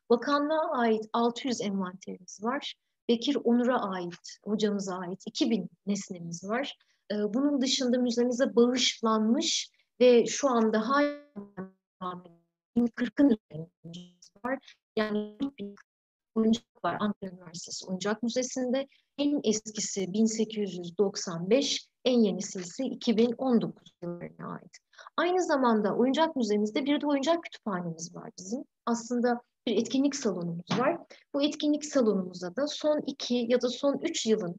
Bakanlığa 0.09 0.71
ait 0.71 1.09
600 1.13 1.61
envanterimiz 1.61 2.43
var. 2.43 2.75
Bekir 3.09 3.37
Onur'a 3.43 3.79
ait, 3.79 4.39
hocamıza 4.45 4.95
ait 4.97 5.23
2000 5.27 5.69
nesnemiz 5.85 6.49
var. 6.49 6.77
E, 7.11 7.15
bunun 7.33 7.61
dışında 7.61 7.97
müzemize 7.97 8.55
bağışlanmış 8.55 9.69
ve 9.99 10.25
şu 10.25 10.49
anda 10.49 10.89
hala 10.89 12.23
40'ın 12.77 13.37
var. 14.45 14.75
Yani 14.95 15.37
oyuncak 16.35 16.83
var 16.83 16.97
Ankara 16.99 17.31
Üniversitesi 17.31 17.85
Oyuncak 17.85 18.23
Müzesi'nde. 18.23 18.87
En 19.17 19.41
eskisi 19.43 20.13
1895, 20.13 21.87
en 22.05 22.19
yenisi 22.19 22.59
ise 22.59 22.85
2019 22.85 23.93
yıllarına 24.01 24.53
ait. 24.53 24.77
Aynı 25.17 25.43
zamanda 25.43 25.95
oyuncak 25.95 26.35
müzemizde 26.35 26.85
bir 26.85 27.01
de 27.01 27.07
oyuncak 27.07 27.43
kütüphanemiz 27.43 28.15
var 28.15 28.31
bizim. 28.39 28.63
Aslında 28.85 29.41
bir 29.67 29.77
etkinlik 29.77 30.15
salonumuz 30.15 30.79
var. 30.79 30.97
Bu 31.33 31.43
etkinlik 31.43 31.85
salonumuzda 31.85 32.55
da 32.55 32.67
son 32.67 33.01
iki 33.07 33.45
ya 33.49 33.61
da 33.61 33.69
son 33.69 33.99
üç 34.01 34.25
yılın 34.25 34.55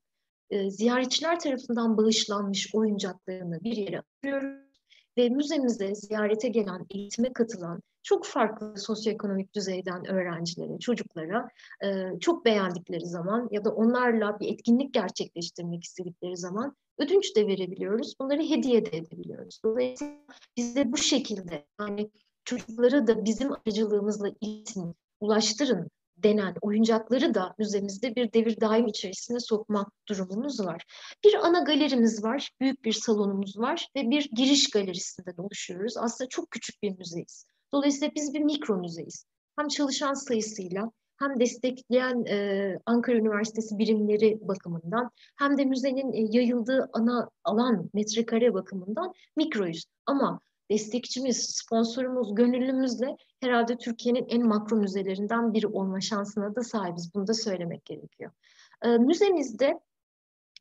e, 0.51 0.71
ziyaretçiler 0.71 1.39
tarafından 1.39 1.97
bağışlanmış 1.97 2.75
oyuncaklarını 2.75 3.61
bir 3.65 3.77
yere 3.77 4.03
alıyoruz 4.25 4.74
ve 5.19 5.29
müzemize 5.29 5.95
ziyarete 5.95 6.49
gelen, 6.49 6.87
eğitime 6.91 7.33
katılan 7.33 7.83
çok 8.03 8.27
farklı 8.27 8.79
sosyoekonomik 8.79 9.55
düzeyden 9.55 10.11
öğrencilere, 10.11 10.79
çocuklara 10.79 11.49
e, 11.85 12.19
çok 12.21 12.45
beğendikleri 12.45 13.07
zaman 13.07 13.49
ya 13.51 13.65
da 13.65 13.71
onlarla 13.71 14.41
bir 14.41 14.53
etkinlik 14.53 14.95
gerçekleştirmek 14.95 15.85
istedikleri 15.85 16.37
zaman 16.37 16.77
ödünç 16.99 17.37
de 17.37 17.47
verebiliyoruz. 17.47 18.15
Bunları 18.21 18.43
hediye 18.43 18.85
de 18.85 18.97
edebiliyoruz. 18.97 19.61
Dolayısıyla 19.65 20.15
biz 20.57 20.77
de 20.77 20.93
bu 20.93 20.97
şekilde 20.97 21.67
yani 21.81 22.11
çocuklara 22.45 23.07
da 23.07 23.25
bizim 23.25 23.53
aracılığımızla 23.53 24.29
iletin, 24.41 24.95
ulaştırın 25.21 25.91
denen 26.25 26.55
oyuncakları 26.61 27.35
da 27.35 27.55
müzemizde 27.59 28.17
bir 28.17 28.33
devir 28.33 28.61
daim 28.61 28.87
içerisine 28.87 29.41
sokma 29.41 29.87
durumumuz 30.09 30.67
var. 30.67 30.85
Bir 31.25 31.35
ana 31.35 31.61
galerimiz 31.61 32.25
var, 32.25 32.51
büyük 32.61 32.85
bir 32.85 32.93
salonumuz 32.93 33.59
var 33.59 33.89
ve 33.97 34.11
bir 34.11 34.31
giriş 34.33 34.71
galerisinden 34.71 35.35
oluşuyoruz. 35.39 35.97
Aslında 35.97 36.29
çok 36.29 36.51
küçük 36.51 36.83
bir 36.83 36.99
müzeyiz. 36.99 37.47
Dolayısıyla 37.73 38.15
biz 38.15 38.35
bir 38.35 38.41
mikro 38.41 38.77
müzeyiz. 38.77 39.25
Hem 39.59 39.69
çalışan 39.69 40.15
sayısıyla 40.15 40.91
hem 41.19 41.41
destekleyen 41.41 42.25
e, 42.25 42.79
Ankara 42.87 43.17
Üniversitesi 43.17 43.79
birimleri 43.79 44.39
bakımından 44.41 45.11
hem 45.37 45.59
de 45.59 45.65
müzenin 45.65 46.13
e, 46.13 46.37
yayıldığı 46.39 46.91
ana 46.93 47.31
alan 47.45 47.91
metrekare 47.95 48.55
bakımından 48.55 49.13
mikroyuz. 49.37 49.85
Ama 50.07 50.41
destekçimiz, 50.71 51.47
sponsorumuz, 51.47 52.35
gönüllümüzle 52.35 53.17
herhalde 53.41 53.77
Türkiye'nin 53.77 54.27
en 54.29 54.47
makro 54.47 54.77
müzelerinden 54.77 55.55
biri 55.55 55.67
olma 55.67 56.01
şansına 56.01 56.57
da 56.57 56.63
sahibiz. 56.63 57.15
Bunu 57.15 57.27
da 57.27 57.35
söylemek 57.35 57.85
gerekiyor. 57.85 58.31
E, 58.83 58.89
müzemizde 58.89 59.81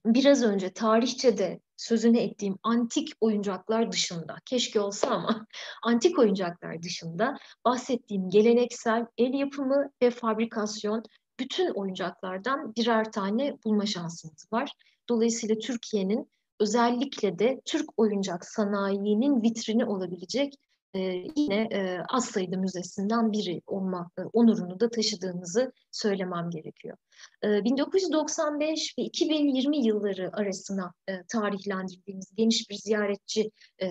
biraz 0.06 0.44
önce 0.44 0.74
tarihçede 0.74 1.60
sözünü 1.78 2.20
ettiğim 2.20 2.58
antik 2.64 3.10
oyuncaklar 3.22 3.92
dışında, 3.92 4.36
keşke 4.46 4.80
olsa 4.80 5.08
ama 5.08 5.48
antik 5.84 6.20
oyuncaklar 6.20 6.84
dışında 6.84 7.38
bahsettiğim 7.66 8.30
geleneksel 8.30 9.06
el 9.18 9.34
yapımı 9.34 9.92
ve 10.02 10.10
fabrikasyon 10.10 11.04
bütün 11.40 11.74
oyuncaklardan 11.74 12.76
birer 12.76 13.12
tane 13.12 13.58
bulma 13.66 13.86
şansımız 13.86 14.48
var. 14.52 14.72
Dolayısıyla 15.10 15.56
Türkiye'nin 15.56 16.30
özellikle 16.60 17.40
de 17.40 17.62
Türk 17.66 17.90
oyuncak 17.98 18.46
sanayinin 18.46 19.42
vitrini 19.42 19.86
olabilecek 19.86 20.54
e, 20.94 21.00
yine 21.36 21.68
e, 21.72 22.00
az 22.10 22.26
sayıda 22.26 22.58
müzesinden 22.58 23.32
biri 23.32 23.62
olma 23.68 24.12
e, 24.18 24.22
onurunu 24.22 24.80
da 24.80 24.90
taşıdığımızı 24.90 25.74
söylemem 25.92 26.50
gerekiyor. 26.50 26.98
E, 27.44 27.64
1995 27.64 28.96
ve 28.98 29.04
2020 29.04 29.86
yılları 29.86 30.30
arasına 30.34 30.94
e, 31.08 31.24
tarihlendirdiğimiz 31.28 32.36
geniş 32.36 32.70
bir 32.70 32.76
ziyaretçi 32.76 33.52
e, 33.82 33.88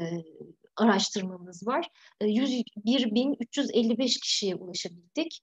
araştırmamız 0.76 1.66
var. 1.66 1.88
101.355 2.20 4.20
kişiye 4.20 4.54
ulaşabildik. 4.54 5.42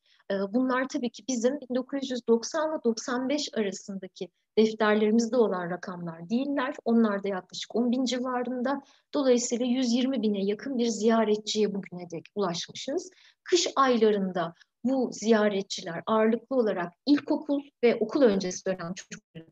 Bunlar 0.49 0.87
tabii 0.87 1.09
ki 1.09 1.23
bizim 1.27 1.59
1990 1.69 2.71
ile 2.71 2.83
95 2.83 3.49
arasındaki 3.53 4.29
defterlerimizde 4.57 5.37
olan 5.37 5.69
rakamlar 5.69 6.29
değiller. 6.29 6.75
Onlar 6.85 7.23
da 7.23 7.27
yaklaşık 7.27 7.75
10 7.75 7.91
bin 7.91 8.05
civarında. 8.05 8.81
Dolayısıyla 9.13 9.65
120 9.65 10.21
bine 10.21 10.45
yakın 10.45 10.77
bir 10.77 10.87
ziyaretçiye 10.87 11.75
bugüne 11.75 12.11
dek 12.11 12.25
ulaşmışız. 12.35 13.09
Kış 13.43 13.67
aylarında 13.75 14.53
bu 14.83 15.09
ziyaretçiler 15.13 16.03
ağırlıklı 16.05 16.55
olarak 16.55 16.93
ilkokul 17.05 17.61
ve 17.83 17.95
okul 17.95 18.21
öncesi 18.21 18.65
dönem 18.65 18.93
çocukları 18.93 19.45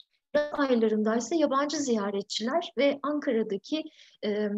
aylarında 0.52 1.16
ise 1.16 1.36
yabancı 1.36 1.78
ziyaretçiler 1.78 2.72
ve 2.78 3.00
Ankara'daki 3.04 3.84
e, 4.26 4.50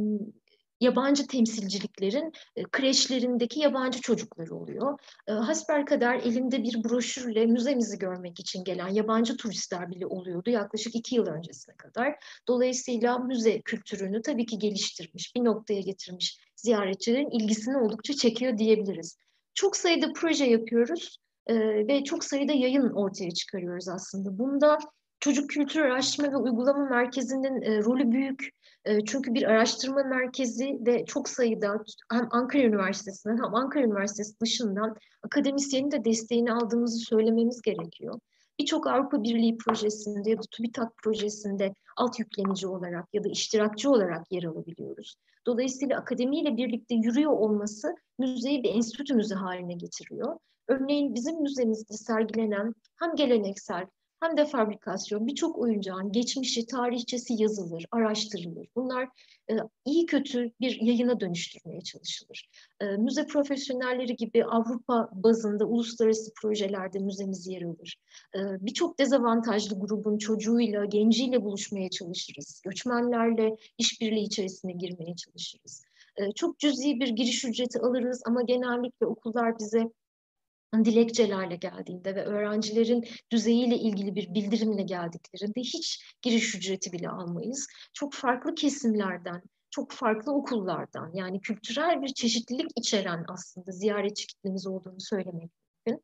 yabancı 0.80 1.28
temsilciliklerin 1.28 2.34
e, 2.56 2.64
kreşlerindeki 2.64 3.60
yabancı 3.60 4.02
çocukları 4.02 4.56
oluyor. 4.56 5.00
E, 5.28 5.32
hasbelkader 5.32 6.16
elinde 6.16 6.64
bir 6.64 6.84
broşürle 6.84 7.46
müzemizi 7.46 7.98
görmek 7.98 8.40
için 8.40 8.64
gelen 8.64 8.88
yabancı 8.88 9.38
turistler 9.38 9.92
bile 9.92 10.06
oluyordu 10.06 10.50
yaklaşık 10.50 10.96
iki 10.96 11.16
yıl 11.16 11.26
öncesine 11.28 11.76
kadar. 11.76 12.16
Dolayısıyla 12.48 13.18
müze 13.18 13.62
kültürünü 13.62 14.22
tabii 14.22 14.46
ki 14.46 14.60
geliştirmiş, 14.60 15.36
bir 15.36 15.44
noktaya 15.44 15.82
getirmiş 15.82 16.40
ziyaretçilerin 16.56 17.30
ilgisini 17.30 17.78
oldukça 17.78 18.14
çekiyor 18.14 18.58
diyebiliriz. 18.58 19.18
Çok 19.54 19.78
sayıda 19.78 20.14
proje 20.14 20.46
yapıyoruz 20.46 21.18
e, 21.48 21.56
ve 21.88 22.04
çok 22.04 22.24
sayıda 22.24 22.54
yayın 22.54 22.90
ortaya 22.90 23.32
çıkarıyoruz 23.32 23.88
aslında. 23.88 24.40
Bunda 24.40 24.78
Çocuk 25.20 25.50
Kültür 25.50 25.82
Araştırma 25.82 26.32
ve 26.32 26.38
Uygulama 26.38 26.86
Merkezi'nin 26.86 27.62
e, 27.62 27.84
rolü 27.84 28.12
büyük. 28.12 28.50
E, 28.86 29.06
çünkü 29.06 29.34
bir 29.34 29.44
araştırma 29.44 30.04
merkezi 30.04 30.78
de 30.80 31.06
çok 31.06 31.30
sayıda 31.30 31.84
hem 32.12 32.28
Ankara 32.32 32.64
Üniversitesi'nden 32.64 33.38
hem 33.44 33.56
Ankara 33.56 33.84
Üniversitesi 33.84 34.40
dışından 34.42 34.96
akademisyenin 35.24 35.92
de 35.92 36.06
desteğini 36.06 36.54
aldığımızı 36.54 36.98
söylememiz 36.98 37.62
gerekiyor. 37.62 38.20
Birçok 38.60 38.88
Avrupa 38.88 39.24
Birliği 39.24 39.58
projesinde 39.58 40.30
ya 40.30 40.38
da 40.38 40.42
TÜBİTAK 40.52 40.98
projesinde 41.04 41.74
alt 41.98 42.20
yüklenici 42.20 42.68
olarak 42.68 43.06
ya 43.14 43.24
da 43.24 43.30
iştirakçı 43.30 43.92
olarak 43.92 44.32
yer 44.32 44.44
alabiliyoruz. 44.44 45.16
Dolayısıyla 45.46 46.00
akademiyle 46.00 46.58
birlikte 46.58 46.96
yürüyor 46.96 47.32
olması 47.32 47.96
müzeyi 48.20 48.64
bir 48.64 48.76
enstitü 48.76 49.14
müze 49.14 49.36
haline 49.36 49.74
getiriyor. 49.74 50.38
Örneğin 50.68 51.16
bizim 51.16 51.42
müzemizde 51.42 51.94
sergilenen 51.94 52.74
hem 53.00 53.16
geleneksel 53.16 53.88
hem 54.20 54.38
de 54.38 54.46
fabrikasyon 54.46 55.28
birçok 55.28 55.58
oyuncağın 55.58 56.12
geçmişi, 56.12 56.66
tarihçesi 56.66 57.34
yazılır, 57.42 57.86
araştırılır. 57.92 58.68
Bunlar 58.76 59.10
e, 59.52 59.54
iyi 59.86 60.06
kötü 60.06 60.52
bir 60.62 60.82
yayına 60.82 61.20
dönüştürmeye 61.20 61.82
çalışılır. 61.82 62.50
E, 62.80 62.86
müze 62.86 63.26
profesyonelleri 63.28 64.16
gibi 64.16 64.46
Avrupa 64.46 65.10
bazında 65.14 65.66
uluslararası 65.66 66.32
projelerde 66.42 67.00
müzemiz 67.00 67.48
yer 67.48 67.62
alır. 67.62 67.96
E, 68.36 68.40
birçok 68.40 69.00
dezavantajlı 69.00 69.80
grubun 69.80 70.18
çocuğuyla, 70.18 70.86
genciyle 70.86 71.44
buluşmaya 71.44 71.90
çalışırız. 71.90 72.62
Göçmenlerle 72.64 73.56
işbirliği 73.78 74.24
içerisine 74.24 74.72
girmeye 74.72 75.16
çalışırız. 75.16 75.84
E, 76.16 76.32
çok 76.32 76.60
cüzi 76.60 77.00
bir 77.00 77.08
giriş 77.08 77.46
ücreti 77.46 77.80
alırız 77.80 78.22
ama 78.26 78.42
genellikle 78.42 79.06
okullar 79.06 79.60
bize 79.60 79.90
dilekçelerle 80.74 81.56
geldiğinde 81.56 82.16
ve 82.16 82.26
öğrencilerin 82.26 83.08
düzeyiyle 83.32 83.76
ilgili 83.78 84.16
bir 84.16 84.34
bildirimle 84.34 84.84
geldiklerinde 84.84 85.60
hiç 85.60 86.16
giriş 86.22 86.56
ücreti 86.56 86.92
bile 86.92 87.10
almayız. 87.10 87.68
Çok 87.94 88.14
farklı 88.14 88.56
kesimlerden, 88.56 89.42
çok 89.72 89.92
farklı 89.92 90.34
okullardan 90.34 91.12
yani 91.14 91.42
kültürel 91.42 92.02
bir 92.02 92.14
çeşitlilik 92.14 92.72
içeren 92.76 93.26
aslında 93.28 93.72
ziyaretçi 93.72 94.28
kitlemiz 94.28 94.68
olduğunu 94.68 95.00
söylemek 95.02 95.52
mümkün. 95.86 96.04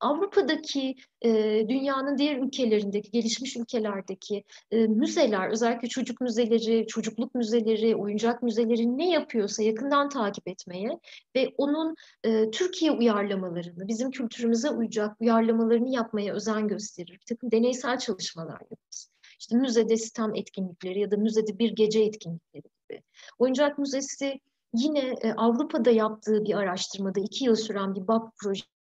Avrupa'daki, 0.00 0.94
e, 1.22 1.30
dünyanın 1.68 2.18
diğer 2.18 2.36
ülkelerindeki, 2.36 3.10
gelişmiş 3.10 3.56
ülkelerdeki 3.56 4.44
e, 4.70 4.86
müzeler, 4.86 5.50
özellikle 5.50 5.88
çocuk 5.88 6.20
müzeleri, 6.20 6.86
çocukluk 6.86 7.34
müzeleri, 7.34 7.96
oyuncak 7.96 8.42
müzeleri 8.42 8.98
ne 8.98 9.10
yapıyorsa 9.10 9.62
yakından 9.62 10.08
takip 10.08 10.48
etmeye 10.48 11.00
ve 11.36 11.54
onun 11.58 11.94
e, 12.24 12.50
Türkiye 12.50 12.90
uyarlamalarını, 12.90 13.88
bizim 13.88 14.10
kültürümüze 14.10 14.70
uyacak 14.70 15.20
uyarlamalarını 15.20 15.88
yapmaya 15.88 16.34
özen 16.34 16.68
gösterir. 16.68 17.12
Bir 17.20 17.34
takım 17.34 17.50
deneysel 17.50 17.98
çalışmalar 17.98 18.60
yaparız. 18.60 19.10
İşte 19.40 19.56
müzede 19.56 19.96
sistem 19.96 20.34
etkinlikleri 20.34 21.00
ya 21.00 21.10
da 21.10 21.16
müzede 21.16 21.58
bir 21.58 21.70
gece 21.70 22.00
etkinlikleri 22.02 22.62
gibi. 22.62 23.02
Oyuncak 23.38 23.78
Müzesi 23.78 24.40
yine 24.74 25.14
e, 25.22 25.32
Avrupa'da 25.32 25.90
yaptığı 25.90 26.44
bir 26.44 26.54
araştırmada 26.54 27.20
iki 27.20 27.44
yıl 27.44 27.54
süren 27.54 27.94
bir 27.94 28.08
BAP 28.08 28.36
projesi 28.36 28.75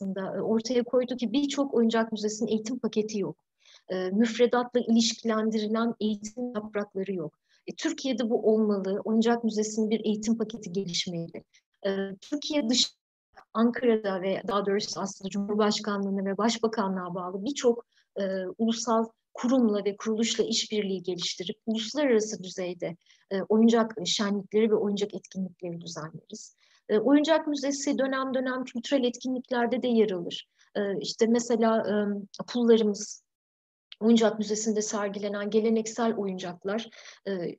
aslında 0.00 0.36
e, 0.36 0.40
ortaya 0.40 0.84
koydu 0.84 1.16
ki 1.16 1.32
birçok 1.32 1.74
oyuncak 1.74 2.12
müzesinin 2.12 2.50
eğitim 2.50 2.78
paketi 2.78 3.18
yok. 3.18 3.36
E, 3.88 4.10
müfredatla 4.10 4.80
ilişkilendirilen 4.80 5.94
eğitim 6.00 6.54
yaprakları 6.54 7.12
yok. 7.12 7.34
E, 7.66 7.74
Türkiye'de 7.74 8.30
bu 8.30 8.52
olmalı. 8.52 9.00
Oyuncak 9.04 9.44
müzesinin 9.44 9.90
bir 9.90 10.04
eğitim 10.04 10.38
paketi 10.38 10.72
gelişmeli. 10.72 11.44
Türkiye 12.20 12.68
dışı 12.68 12.88
Ankara'da 13.54 14.22
ve 14.22 14.42
daha 14.48 14.66
doğrusu 14.66 15.00
aslında 15.00 15.30
Cumhurbaşkanlığı'na 15.30 16.24
ve 16.24 16.38
Başbakanlığa 16.38 17.14
bağlı 17.14 17.44
birçok 17.44 17.86
e, 18.16 18.22
ulusal 18.58 19.04
kurumla 19.34 19.84
ve 19.84 19.96
kuruluşla 19.96 20.44
işbirliği 20.44 21.02
geliştirip 21.02 21.56
uluslararası 21.66 22.42
düzeyde 22.42 22.96
e, 23.30 23.42
oyuncak 23.42 23.94
şenlikleri 24.06 24.70
ve 24.70 24.74
oyuncak 24.74 25.14
etkinlikleri 25.14 25.80
düzenleriz. 25.80 26.56
E, 26.90 26.98
oyuncak 26.98 27.46
Müzesi 27.46 27.98
dönem 27.98 28.34
dönem 28.34 28.64
kültürel 28.64 29.04
etkinliklerde 29.04 29.82
de 29.82 29.88
yer 29.88 30.10
alır. 30.10 30.48
E, 30.76 30.98
işte 31.00 31.26
mesela 31.26 31.78
e, 31.78 31.92
pullarımız, 32.52 33.22
Oyuncak 34.00 34.38
Müzesi'nde 34.38 34.82
sergilenen 34.82 35.50
geleneksel 35.50 36.14
oyuncaklar 36.16 36.90
e, 37.28 37.56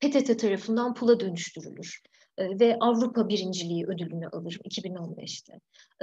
PTT 0.00 0.38
tarafından 0.38 0.94
pula 0.94 1.20
dönüştürülür 1.20 2.00
ve 2.38 2.76
Avrupa 2.80 3.28
birinciliği 3.28 3.86
ödülünü 3.86 4.28
alır 4.28 4.60
2015'te. 4.64 5.60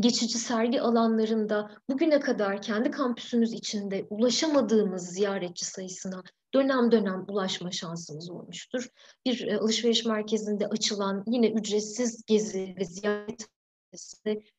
geçici 0.00 0.38
sergi 0.38 0.80
alanlarında 0.80 1.70
bugüne 1.90 2.20
kadar 2.20 2.62
kendi 2.62 2.90
kampüsünüz 2.90 3.52
içinde 3.52 4.06
ulaşamadığımız 4.10 5.08
ziyaretçi 5.08 5.64
sayısına 5.64 6.22
dönem 6.54 6.92
dönem 6.92 7.24
ulaşma 7.28 7.70
şansımız 7.70 8.30
olmuştur. 8.30 8.88
Bir 9.26 9.46
e, 9.46 9.58
alışveriş 9.58 10.04
merkezinde 10.04 10.66
açılan 10.66 11.24
yine 11.26 11.50
ücretsiz 11.50 12.22
gezi 12.26 12.74
ve 12.78 12.84
ziyaret 12.84 13.46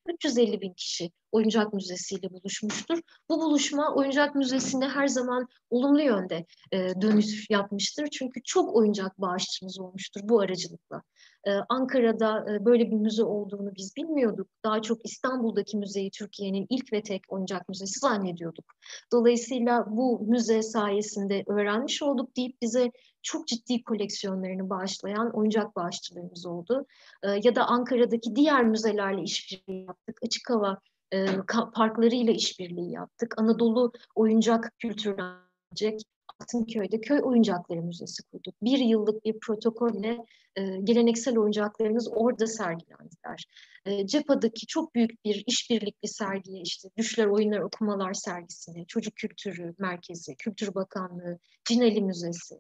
350 0.08 0.62
bin 0.62 0.74
kişi 0.74 1.12
Oyuncak 1.32 1.74
Müzesi 1.74 2.16
ile 2.16 2.30
buluşmuştur. 2.32 3.00
Bu 3.30 3.42
buluşma 3.42 3.96
Oyuncak 3.96 4.36
Müzesi'ne 4.36 4.88
her 4.88 5.08
zaman 5.08 5.48
olumlu 5.70 6.02
yönde 6.02 6.46
e, 6.72 7.02
dönüş 7.02 7.50
yapmıştır. 7.50 8.08
Çünkü 8.08 8.44
çok 8.44 8.76
oyuncak 8.76 9.22
bağışçımız 9.22 9.80
olmuştur 9.80 10.22
bu 10.24 10.40
aracılıkla. 10.40 11.02
E, 11.48 11.52
Ankara'da 11.70 12.46
e, 12.52 12.66
böyle 12.66 12.92
bir 12.92 12.96
müze 12.96 13.24
olduğunu 13.24 13.76
biz 13.76 13.96
bilmiyorduk. 13.98 14.48
Daha 14.64 14.82
çok 14.82 15.06
İstanbul'daki 15.06 15.78
müzeyi 15.78 16.12
Türkiye'nin 16.12 16.68
ilk 16.70 16.94
ve 16.94 17.04
tek 17.04 17.22
oyuncak 17.30 17.70
müzesi 17.70 18.00
zannediyorduk. 18.00 18.66
Dolayısıyla 19.12 19.86
bu 19.90 20.20
müze 20.28 20.62
sayesinde 20.62 21.44
öğrenmiş 21.48 22.04
olduk 22.04 22.36
deyip 22.38 22.62
bize 22.62 22.92
çok 23.28 23.48
ciddi 23.48 23.84
koleksiyonlarını 23.84 24.70
bağışlayan 24.70 25.32
oyuncak 25.38 25.76
bağışçılarımız 25.76 26.46
oldu. 26.46 26.86
E, 27.24 27.28
ya 27.44 27.56
da 27.56 27.66
Ankara'daki 27.66 28.36
diğer 28.36 28.64
müzelerle 28.64 29.22
işbirliği 29.22 29.86
yaptık. 29.86 30.20
Açık 30.26 30.50
hava 30.50 30.78
e, 31.14 31.26
parklarıyla 31.74 32.34
işbirliği 32.34 32.92
yaptık. 32.92 33.34
Anadolu 33.38 33.92
oyuncak 34.16 34.72
kültürlenecek 34.80 36.02
Altınköy'de 36.40 37.02
köy 37.02 37.20
oyuncakları 37.24 37.82
müzesi 37.82 38.24
kurduk. 38.24 38.56
Bir 38.62 38.78
yıllık 38.78 39.26
bir 39.26 39.40
protokolle 39.40 40.26
e, 40.56 40.78
geleneksel 40.84 41.38
oyuncaklarımız 41.38 42.08
orada 42.12 42.48
sergilendiler. 42.48 43.46
E, 43.86 44.08
Cepa'daki 44.08 44.68
çok 44.68 44.96
büyük 44.96 45.26
bir 45.26 45.44
işbirlikli 45.48 46.08
sergiye 46.08 46.62
işte 46.62 46.90
Düşler 46.98 47.26
Oyunlar 47.26 47.60
Okumalar 47.60 48.14
sergisine, 48.14 48.86
Çocuk 48.86 49.16
Kültürü 49.16 49.74
Merkezi, 49.78 50.36
Kültür 50.36 50.76
Bakanlığı, 50.76 51.40
Cineli 51.66 52.02
Müzesi, 52.02 52.56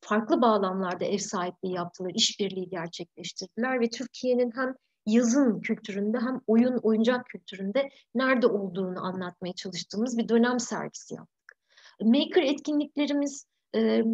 farklı 0.00 0.42
bağlamlarda 0.42 1.04
ev 1.04 1.18
sahipliği 1.18 1.74
yaptılar, 1.74 2.12
işbirliği 2.14 2.68
gerçekleştirdiler 2.68 3.80
ve 3.80 3.90
Türkiye'nin 3.90 4.52
hem 4.54 4.74
yazın 5.06 5.60
kültüründe 5.60 6.18
hem 6.18 6.40
oyun 6.46 6.76
oyuncak 6.76 7.26
kültüründe 7.26 7.88
nerede 8.14 8.46
olduğunu 8.46 9.04
anlatmaya 9.04 9.54
çalıştığımız 9.54 10.18
bir 10.18 10.28
dönem 10.28 10.60
sergisi 10.60 11.14
yaptık. 11.14 11.56
Maker 12.00 12.42
etkinliklerimiz 12.42 13.46
e, 13.74 14.04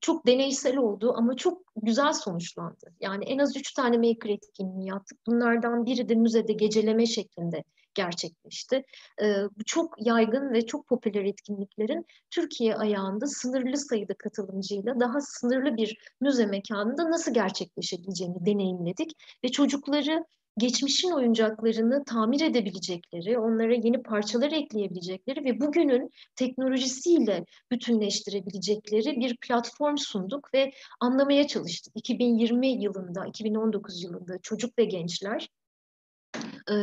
çok 0.00 0.26
deneysel 0.26 0.76
oldu 0.76 1.14
ama 1.16 1.36
çok 1.36 1.62
güzel 1.82 2.12
sonuçlandı. 2.12 2.94
Yani 3.00 3.24
en 3.24 3.38
az 3.38 3.56
üç 3.56 3.72
tane 3.72 3.96
maker 3.96 4.30
etkinliği 4.30 4.88
yaptık. 4.88 5.18
Bunlardan 5.26 5.86
biri 5.86 6.08
de 6.08 6.14
müzede 6.14 6.52
geceleme 6.52 7.06
şeklinde 7.06 7.64
gerçekleşti. 7.98 8.84
E, 9.22 9.26
bu 9.58 9.64
çok 9.66 10.06
yaygın 10.06 10.52
ve 10.52 10.66
çok 10.66 10.86
popüler 10.86 11.24
etkinliklerin 11.24 12.06
Türkiye 12.30 12.76
ayağında 12.76 13.26
sınırlı 13.26 13.76
sayıda 13.76 14.14
katılımcıyla 14.14 15.00
daha 15.00 15.20
sınırlı 15.20 15.76
bir 15.76 15.98
müze 16.20 16.46
mekanında 16.46 17.10
nasıl 17.10 17.34
gerçekleşebileceğini 17.34 18.46
deneyimledik 18.46 19.12
ve 19.44 19.48
çocukları 19.48 20.24
geçmişin 20.58 21.10
oyuncaklarını 21.10 22.04
tamir 22.04 22.40
edebilecekleri, 22.40 23.38
onlara 23.38 23.74
yeni 23.74 24.02
parçalar 24.02 24.52
ekleyebilecekleri 24.52 25.44
ve 25.44 25.60
bugünün 25.60 26.10
teknolojisiyle 26.36 27.44
bütünleştirebilecekleri 27.70 29.20
bir 29.20 29.36
platform 29.36 29.96
sunduk 29.96 30.54
ve 30.54 30.72
anlamaya 31.00 31.46
çalıştık. 31.46 31.92
2020 31.96 32.68
yılında, 32.68 33.26
2019 33.26 34.02
yılında 34.02 34.38
çocuk 34.42 34.78
ve 34.78 34.84
gençler 34.84 35.48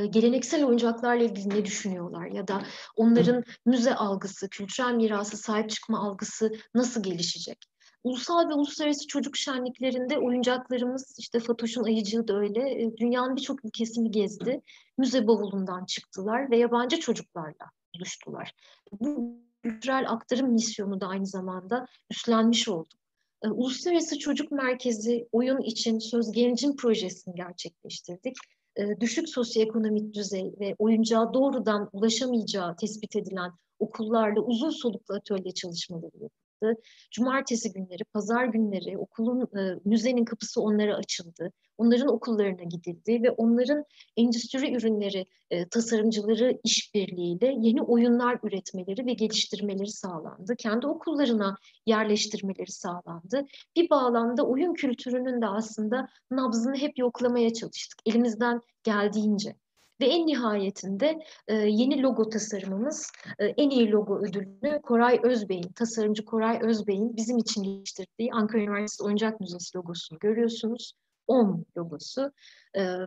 geleneksel 0.06 0.66
oyuncaklarla 0.66 1.24
ilgili 1.24 1.50
ne 1.50 1.66
düşünüyorlar 1.66 2.26
ya 2.26 2.48
da 2.48 2.62
onların 2.96 3.44
müze 3.66 3.96
algısı, 3.96 4.50
kültürel 4.50 4.94
mirası 4.94 5.38
sahip 5.38 5.70
çıkma 5.70 6.00
algısı 6.00 6.52
nasıl 6.76 7.04
gelişecek? 7.04 7.66
Ulusal 8.04 8.50
ve 8.50 8.54
uluslararası 8.54 9.08
çocuk 9.08 9.38
şenliklerinde 9.38 10.18
oyuncaklarımız 10.18 11.16
işte 11.20 11.40
Fatoş'un 11.40 11.84
ayıcığı 11.84 12.28
da 12.28 12.38
öyle 12.38 12.84
e, 12.84 12.98
dünyanın 12.98 13.36
birçok 13.36 13.66
ülkesini 13.66 14.12
gezdi. 14.12 14.62
Müze 14.98 15.28
bavulundan 15.28 15.86
çıktılar 15.86 16.52
ve 16.52 16.58
yabancı 16.58 17.00
çocuklarla 17.00 17.72
buluştular. 17.96 18.56
Bu 18.92 19.38
kültürel 19.64 20.10
aktarım 20.10 20.54
misyonu 20.54 21.02
da 21.02 21.08
aynı 21.08 21.26
zamanda 21.26 21.86
üstlenmiş 22.12 22.68
olduk. 22.68 23.00
E, 23.44 23.48
uluslararası 23.48 24.20
Çocuk 24.20 24.52
Merkezi 24.52 25.28
oyun 25.32 25.62
için 25.62 26.00
Söz 26.00 26.32
Gencin 26.32 26.76
projesini 26.76 27.36
gerçekleştirdik. 27.36 28.36
E, 28.78 28.99
düşük 28.99 29.30
sosyoekonomik 29.30 30.13
düzey 30.13 30.53
ve 30.59 30.76
oyuncağa 30.78 31.34
doğrudan 31.34 31.89
ulaşamayacağı 31.93 32.76
tespit 32.76 33.15
edilen 33.15 33.51
okullarla 33.80 34.41
uzun 34.41 34.69
soluklu 34.69 35.15
atölye 35.15 35.51
çalışmaları 35.53 36.17
yapıldı 36.21 36.45
yapıldı. 36.62 36.82
Cumartesi 37.12 37.74
günleri, 37.74 38.03
pazar 38.14 38.45
günleri 38.45 38.97
okulun, 38.97 39.41
e, 39.41 39.80
müzenin 39.86 40.26
kapısı 40.26 40.62
onlara 40.62 40.95
açıldı. 40.95 41.51
Onların 41.78 42.08
okullarına 42.08 42.64
gidildi 42.64 43.24
ve 43.24 43.32
onların 43.32 43.84
endüstri 44.18 44.76
ürünleri 44.76 45.26
e, 45.51 45.68
tasarımcıları 45.68 46.60
işbirliğiyle 46.64 47.56
yeni 47.60 47.82
oyunlar 47.82 48.39
üretmeleri 48.43 49.06
ve 49.06 49.14
geliştirmeleri 49.14 49.89
sağlandı. 49.89 50.56
Kendi 50.58 50.88
okullarına 50.88 51.56
yerleştirmeleri 51.86 52.72
sağlandı. 52.72 53.45
Bir 53.76 53.89
bağlamda 53.89 54.43
oyun 54.43 54.74
kültürünün 54.74 55.41
de 55.41 55.47
aslında 55.47 56.08
nabzını 56.32 56.78
hep 56.78 56.97
yoklamaya 56.97 57.53
çalıştık 57.53 57.99
elimizden 58.06 58.62
geldiğince. 58.84 59.56
Ve 60.02 60.06
en 60.06 60.28
nihayetinde 60.28 61.20
e, 61.48 61.56
yeni 61.56 62.02
logo 62.02 62.30
tasarımımız, 62.30 63.12
e, 63.39 63.46
en 63.46 63.70
iyi 63.70 63.91
logo 63.91 64.20
ödülünü 64.20 64.82
Koray 64.82 65.20
Özbey'in, 65.24 65.72
tasarımcı 65.72 66.26
Koray 66.26 66.60
Özbey'in 66.62 67.18
bizim 67.18 67.38
için 67.38 67.64
geliştirdiği 67.64 68.34
Ankara 68.34 68.62
Üniversitesi 68.62 69.04
Oyuncak 69.04 69.39
Müzesi 69.39 69.78
logosunu 69.78 70.20
görüyorsunuz. 70.20 70.93
10 71.28 71.66
logosu. 71.78 72.32
E, 72.78 72.98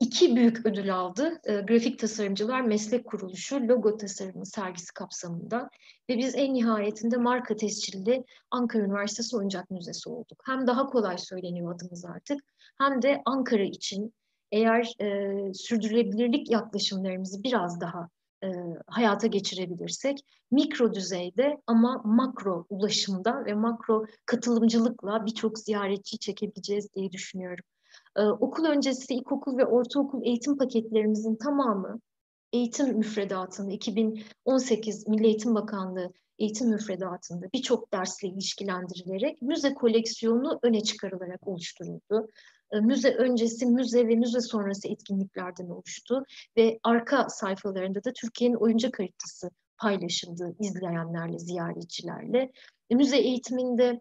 iki 0.00 0.36
büyük 0.36 0.66
ödül 0.66 0.94
aldı. 0.94 1.40
E, 1.44 1.60
Grafik 1.60 1.98
Tasarımcılar 1.98 2.60
Meslek 2.60 3.04
Kuruluşu 3.04 3.68
logo 3.68 3.96
tasarımı 3.96 4.46
sergisi 4.46 4.94
kapsamında 4.94 5.70
ve 6.10 6.18
biz 6.18 6.34
en 6.34 6.54
nihayetinde 6.54 7.16
marka 7.16 7.56
tescilli 7.56 8.24
Ankara 8.50 8.82
Üniversitesi 8.82 9.36
Oyuncak 9.36 9.70
Müzesi 9.70 10.08
olduk. 10.08 10.42
Hem 10.46 10.66
daha 10.66 10.86
kolay 10.86 11.18
söyleniyor 11.18 11.74
adımız 11.74 12.04
artık 12.04 12.40
hem 12.78 13.02
de 13.02 13.22
Ankara 13.24 13.64
için 13.64 14.14
eğer 14.52 14.92
e, 15.00 15.54
sürdürülebilirlik 15.54 16.50
yaklaşımlarımızı 16.50 17.42
biraz 17.42 17.80
daha 17.80 18.08
e, 18.44 18.48
hayata 18.86 19.26
geçirebilirsek 19.26 20.18
mikro 20.50 20.94
düzeyde 20.94 21.56
ama 21.66 22.02
makro 22.04 22.66
ulaşımda 22.70 23.44
ve 23.44 23.54
makro 23.54 24.06
katılımcılıkla 24.26 25.26
birçok 25.26 25.58
ziyaretçi 25.58 26.18
çekebileceğiz 26.18 26.94
diye 26.94 27.12
düşünüyorum. 27.12 27.64
Ee, 28.16 28.22
okul 28.22 28.64
öncesi 28.64 29.14
ilkokul 29.14 29.58
ve 29.58 29.66
ortaokul 29.66 30.22
eğitim 30.26 30.58
paketlerimizin 30.58 31.36
tamamı 31.36 32.00
eğitim 32.52 32.98
müfredatında 32.98 33.72
2018 33.72 35.08
Milli 35.08 35.26
Eğitim 35.26 35.54
Bakanlığı 35.54 36.12
eğitim 36.38 36.68
müfredatında 36.68 37.46
birçok 37.54 37.92
dersle 37.92 38.28
ilişkilendirilerek 38.28 39.42
müze 39.42 39.74
koleksiyonu 39.74 40.58
öne 40.62 40.82
çıkarılarak 40.82 41.48
oluşturuldu. 41.48 42.28
E, 42.72 42.80
müze 42.80 43.14
öncesi, 43.14 43.66
müze 43.66 44.08
ve 44.08 44.14
müze 44.14 44.40
sonrası 44.40 44.88
etkinliklerden 44.88 45.68
oluştu 45.68 46.24
ve 46.56 46.78
arka 46.82 47.28
sayfalarında 47.28 48.04
da 48.04 48.12
Türkiye'nin 48.12 48.56
oyuncak 48.56 48.98
haritası 48.98 49.50
paylaşıldı 49.78 50.56
izleyenlerle, 50.60 51.38
ziyaretçilerle. 51.38 52.52
E, 52.90 52.94
müze 52.94 53.18
eğitiminde 53.18 54.00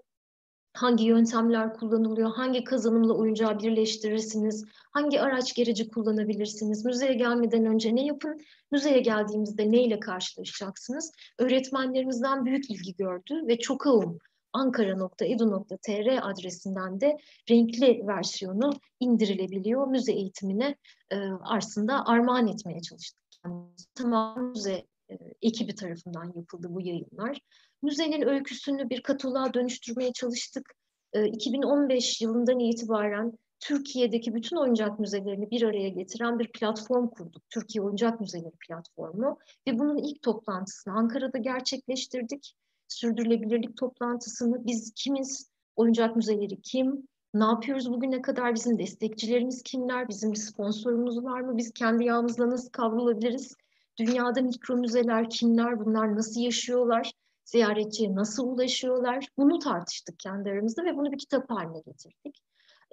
hangi 0.73 1.05
yöntemler 1.05 1.73
kullanılıyor, 1.73 2.35
hangi 2.35 2.63
kazanımla 2.63 3.13
oyuncağı 3.13 3.59
birleştirirsiniz, 3.59 4.65
hangi 4.91 5.21
araç 5.21 5.53
gereci 5.53 5.89
kullanabilirsiniz, 5.89 6.85
müzeye 6.85 7.13
gelmeden 7.13 7.65
önce 7.65 7.95
ne 7.95 8.05
yapın, 8.05 8.41
müzeye 8.71 8.99
geldiğimizde 8.99 9.71
ne 9.71 9.83
ile 9.83 9.99
karşılaşacaksınız? 9.99 11.11
Öğretmenlerimizden 11.39 12.45
büyük 12.45 12.71
ilgi 12.71 12.95
gördü 12.95 13.47
ve 13.47 13.59
çok 13.59 13.87
ağım 13.87 14.19
ankara.edu.tr 14.57 16.29
adresinden 16.29 17.01
de 17.01 17.17
renkli 17.49 18.07
versiyonu 18.07 18.71
indirilebiliyor. 18.99 19.87
Müze 19.87 20.11
eğitimine 20.11 20.75
e, 21.11 21.17
aslında 21.41 22.05
armağan 22.05 22.47
etmeye 22.47 22.81
çalıştık. 22.81 23.23
Yani, 23.45 23.63
tamam 23.95 24.49
müze 24.49 24.85
e, 25.09 25.15
ekibi 25.41 25.75
tarafından 25.75 26.33
yapıldı 26.35 26.67
bu 26.69 26.81
yayınlar. 26.81 27.41
Müzenin 27.81 28.27
öyküsünü 28.27 28.89
bir 28.89 29.03
kataloğa 29.03 29.53
dönüştürmeye 29.53 30.13
çalıştık. 30.13 30.73
E, 31.13 31.27
2015 31.27 32.21
yılından 32.21 32.59
itibaren 32.59 33.37
Türkiye'deki 33.59 34.35
bütün 34.35 34.57
oyuncak 34.57 34.99
müzelerini 34.99 35.51
bir 35.51 35.61
araya 35.61 35.89
getiren 35.89 36.39
bir 36.39 36.51
platform 36.51 37.07
kurduk. 37.07 37.49
Türkiye 37.49 37.83
Oyuncak 37.83 38.21
Müzeleri 38.21 38.55
platformu 38.67 39.37
ve 39.67 39.79
bunun 39.79 39.97
ilk 39.97 40.21
toplantısını 40.21 40.93
Ankara'da 40.93 41.37
gerçekleştirdik 41.37 42.55
sürdürülebilirlik 42.87 43.77
toplantısını 43.77 44.65
biz 44.65 44.93
kimiz, 44.95 45.49
oyuncak 45.75 46.15
müzeleri 46.15 46.61
kim, 46.61 47.07
ne 47.33 47.43
yapıyoruz 47.43 47.91
bugüne 47.91 48.21
kadar, 48.21 48.55
bizim 48.55 48.79
destekçilerimiz 48.79 49.63
kimler, 49.63 50.09
bizim 50.09 50.31
bir 50.31 50.37
sponsorumuz 50.37 51.23
var 51.23 51.41
mı, 51.41 51.57
biz 51.57 51.71
kendi 51.73 52.05
yağımızla 52.05 52.49
nasıl 52.49 52.69
kavrulabiliriz, 52.69 53.55
dünyada 53.99 54.41
mikro 54.41 54.75
müzeler 54.75 55.29
kimler, 55.29 55.85
bunlar 55.85 56.15
nasıl 56.15 56.41
yaşıyorlar, 56.41 57.11
ziyaretçiye 57.45 58.15
nasıl 58.15 58.47
ulaşıyorlar, 58.47 59.27
bunu 59.37 59.59
tartıştık 59.59 60.19
kendi 60.19 60.49
aramızda 60.49 60.85
ve 60.85 60.97
bunu 60.97 61.11
bir 61.11 61.17
kitap 61.17 61.49
haline 61.49 61.79
getirdik. 61.79 62.43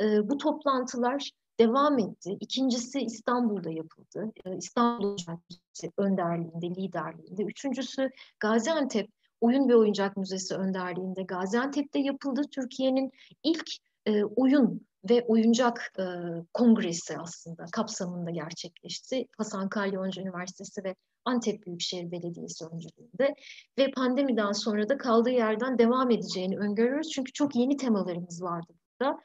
E, 0.00 0.28
bu 0.28 0.38
toplantılar 0.38 1.30
devam 1.60 1.98
etti. 1.98 2.36
İkincisi 2.40 3.00
İstanbul'da 3.00 3.70
yapıldı. 3.70 4.32
E, 4.44 4.56
İstanbul 4.56 5.10
Müzesi 5.10 5.92
önderliğinde, 5.98 6.66
liderliğinde. 6.70 7.42
Üçüncüsü 7.42 8.10
Gaziantep 8.40 9.10
Oyun 9.44 9.68
ve 9.68 9.76
Oyuncak 9.76 10.16
Müzesi 10.16 10.54
önderliğinde 10.54 11.22
Gaziantep'te 11.22 11.98
yapıldı. 11.98 12.42
Türkiye'nin 12.50 13.12
ilk 13.42 13.70
e, 14.06 14.24
oyun 14.24 14.86
ve 15.10 15.24
oyuncak 15.28 15.92
e, 15.98 16.04
kongresi 16.52 17.18
aslında 17.18 17.64
kapsamında 17.72 18.30
gerçekleşti. 18.30 19.26
Hasan 19.38 19.68
Kalyoncu 19.68 20.20
Üniversitesi 20.20 20.84
ve 20.84 20.94
Antep 21.24 21.66
Büyükşehir 21.66 22.10
Belediyesi 22.10 22.64
öncülüğünde 22.64 23.34
ve 23.78 23.90
pandemiden 23.90 24.52
sonra 24.52 24.88
da 24.88 24.98
kaldığı 24.98 25.30
yerden 25.30 25.78
devam 25.78 26.10
edeceğini 26.10 26.58
öngörüyoruz. 26.58 27.10
Çünkü 27.10 27.32
çok 27.32 27.56
yeni 27.56 27.76
temalarımız 27.76 28.42
vardı 28.42 28.72
burada. 29.00 29.20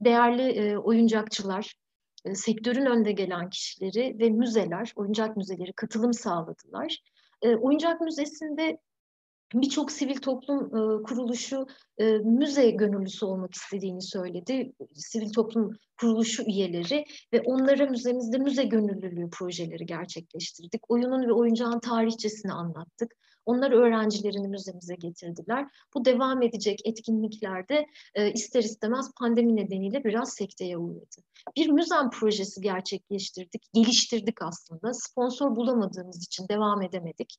Değerli 0.00 0.42
e, 0.42 0.76
oyuncakçılar, 0.76 1.74
e, 2.24 2.34
sektörün 2.34 2.86
önde 2.86 3.12
gelen 3.12 3.50
kişileri 3.50 4.18
ve 4.18 4.30
müzeler, 4.30 4.92
oyuncak 4.96 5.36
müzeleri 5.36 5.72
katılım 5.72 6.12
sağladılar. 6.12 6.98
E, 7.42 7.56
oyuncak 7.56 8.00
Müzesi'nde 8.00 8.78
birçok 9.54 9.92
sivil 9.92 10.16
toplum 10.16 10.66
e, 10.66 11.02
kuruluşu 11.02 11.66
e, 11.98 12.04
müze 12.18 12.70
gönüllüsü 12.70 13.26
olmak 13.26 13.54
istediğini 13.54 14.02
söyledi. 14.02 14.72
Sivil 14.94 15.32
toplum 15.32 15.72
kuruluşu 16.00 16.42
üyeleri 16.42 17.04
ve 17.32 17.40
onlara 17.40 17.86
müzemizde 17.86 18.38
müze 18.38 18.64
gönüllülüğü 18.64 19.30
projeleri 19.30 19.86
gerçekleştirdik. 19.86 20.90
Oyunun 20.90 21.28
ve 21.28 21.32
oyuncağın 21.32 21.80
tarihçesini 21.80 22.52
anlattık. 22.52 23.16
Onlar 23.46 23.70
öğrencilerini 23.70 24.48
müzemize 24.48 24.94
getirdiler. 24.94 25.66
Bu 25.94 26.04
devam 26.04 26.42
edecek 26.42 26.80
etkinliklerde 26.84 27.86
e, 28.14 28.32
ister 28.32 28.62
istemez 28.62 29.10
pandemi 29.20 29.56
nedeniyle 29.56 30.04
biraz 30.04 30.32
sekteye 30.32 30.78
uğradı. 30.78 31.16
Bir 31.56 31.68
müzen 31.68 32.10
projesi 32.10 32.60
gerçekleştirdik, 32.60 33.62
geliştirdik 33.74 34.42
aslında. 34.42 34.94
Sponsor 34.94 35.56
bulamadığımız 35.56 36.24
için 36.24 36.48
devam 36.48 36.82
edemedik. 36.82 37.36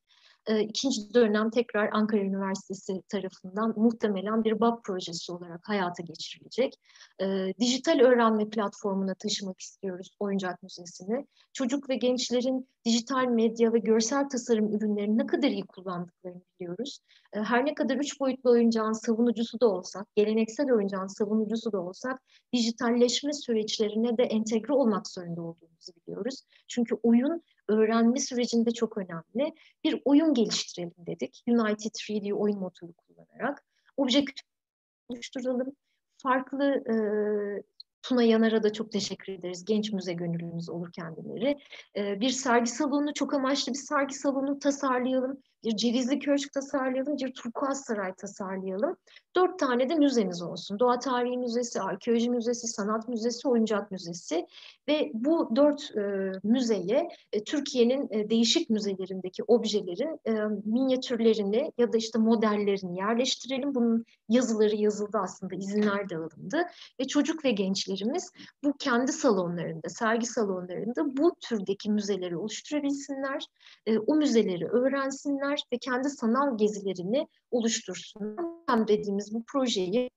E, 0.47 0.61
ikinci 0.61 1.13
dönem 1.13 1.49
tekrar 1.49 1.89
Ankara 1.93 2.21
Üniversitesi 2.21 3.01
tarafından 3.09 3.73
muhtemelen 3.77 4.43
bir 4.43 4.59
BAP 4.59 4.83
projesi 4.83 5.31
olarak 5.31 5.61
hayata 5.63 6.03
geçirilecek. 6.03 6.73
E, 7.21 7.53
dijital 7.59 7.99
öğrenme 7.99 8.49
platformuna 8.49 9.13
taşımak 9.13 9.59
istiyoruz 9.59 10.15
Oyuncak 10.19 10.63
Müzesi'ni. 10.63 11.27
Çocuk 11.53 11.89
ve 11.89 11.95
gençlerin 11.95 12.67
dijital 12.85 13.25
medya 13.25 13.73
ve 13.73 13.79
görsel 13.79 14.29
tasarım 14.29 14.75
ürünlerini 14.75 15.17
ne 15.17 15.25
kadar 15.25 15.47
iyi 15.47 15.65
kullandıklarını 15.65 16.41
biliyoruz. 16.59 16.99
E, 17.33 17.39
her 17.39 17.65
ne 17.65 17.73
kadar 17.73 17.95
üç 17.95 18.19
boyutlu 18.19 18.51
oyuncağın 18.51 18.93
savunucusu 18.93 19.59
da 19.59 19.67
olsak, 19.67 20.15
geleneksel 20.15 20.71
oyuncağın 20.71 21.07
savunucusu 21.07 21.71
da 21.71 21.81
olsak, 21.81 22.21
dijitalleşme 22.53 23.33
süreçlerine 23.33 24.17
de 24.17 24.23
entegre 24.23 24.73
olmak 24.73 25.07
zorunda 25.07 25.41
olduğumuzu 25.41 25.91
biliyoruz. 25.95 26.43
Çünkü 26.67 26.95
oyun 27.03 27.43
öğrenme 27.71 28.19
sürecinde 28.19 28.71
çok 28.71 28.97
önemli. 28.97 29.53
Bir 29.83 30.01
oyun 30.05 30.33
geliştirelim 30.33 30.93
dedik. 30.97 31.43
United 31.47 31.91
3D 31.91 32.33
oyun 32.33 32.59
motoru 32.59 32.93
kullanarak. 32.93 33.63
Obje 33.97 34.25
oluşturalım. 35.07 35.75
Farklı 36.17 36.65
e, 36.65 36.95
Tuna 38.01 38.23
Yanar'a 38.23 38.63
da 38.63 38.73
çok 38.73 38.91
teşekkür 38.91 39.33
ederiz. 39.33 39.65
Genç 39.65 39.91
müze 39.91 40.13
gönüllümüz 40.13 40.69
olur 40.69 40.91
kendileri. 40.91 41.57
E, 41.97 42.19
bir 42.19 42.29
sergi 42.29 42.71
salonu, 42.71 43.13
çok 43.13 43.33
amaçlı 43.33 43.73
bir 43.73 43.77
sergi 43.77 44.13
salonu 44.13 44.59
tasarlayalım 44.59 45.41
bir 45.63 45.77
Cevizli 45.77 46.19
Köşk 46.19 46.53
tasarlayalım, 46.53 47.17
bir 47.17 47.33
Turkuaz 47.33 47.81
Saray 47.81 48.13
tasarlayalım. 48.13 48.95
Dört 49.35 49.59
tane 49.59 49.89
de 49.89 49.95
müzemiz 49.95 50.41
olsun. 50.41 50.79
Doğa 50.79 50.99
Tarihi 50.99 51.37
Müzesi, 51.37 51.81
Arkeoloji 51.81 52.29
Müzesi, 52.29 52.67
Sanat 52.67 53.07
Müzesi, 53.07 53.47
Oyuncak 53.47 53.91
Müzesi 53.91 54.47
ve 54.87 55.11
bu 55.13 55.55
dört 55.55 55.97
e, 55.97 56.31
müzeye 56.43 57.09
e, 57.33 57.43
Türkiye'nin 57.43 58.07
e, 58.11 58.29
değişik 58.29 58.69
müzelerindeki 58.69 59.43
objelerin 59.43 60.19
e, 60.25 60.31
minyatürlerini 60.65 61.71
ya 61.77 61.93
da 61.93 61.97
işte 61.97 62.19
modellerini 62.19 62.97
yerleştirelim. 62.97 63.75
Bunun 63.75 64.05
yazıları 64.29 64.75
yazıldı 64.75 65.17
aslında, 65.17 65.55
izinler 65.55 66.09
de 66.09 66.17
alındı 66.17 66.63
ve 66.99 67.07
çocuk 67.07 67.45
ve 67.45 67.51
gençlerimiz 67.51 68.31
bu 68.63 68.73
kendi 68.79 69.11
salonlarında, 69.11 69.89
sergi 69.89 70.25
salonlarında 70.25 71.17
bu 71.17 71.35
türdeki 71.39 71.91
müzeleri 71.91 72.37
oluşturabilsinler, 72.37 73.45
e, 73.85 73.97
o 73.99 74.15
müzeleri 74.15 74.67
öğrensinler 74.67 75.50
getirsinler 75.51 75.61
ve 75.73 75.77
kendi 75.77 76.09
sanal 76.09 76.57
gezilerini 76.57 77.27
oluştursunlar. 77.51 78.45
Hem 78.67 78.87
dediğimiz 78.87 79.33
bu 79.33 79.43
projeyi 79.43 80.09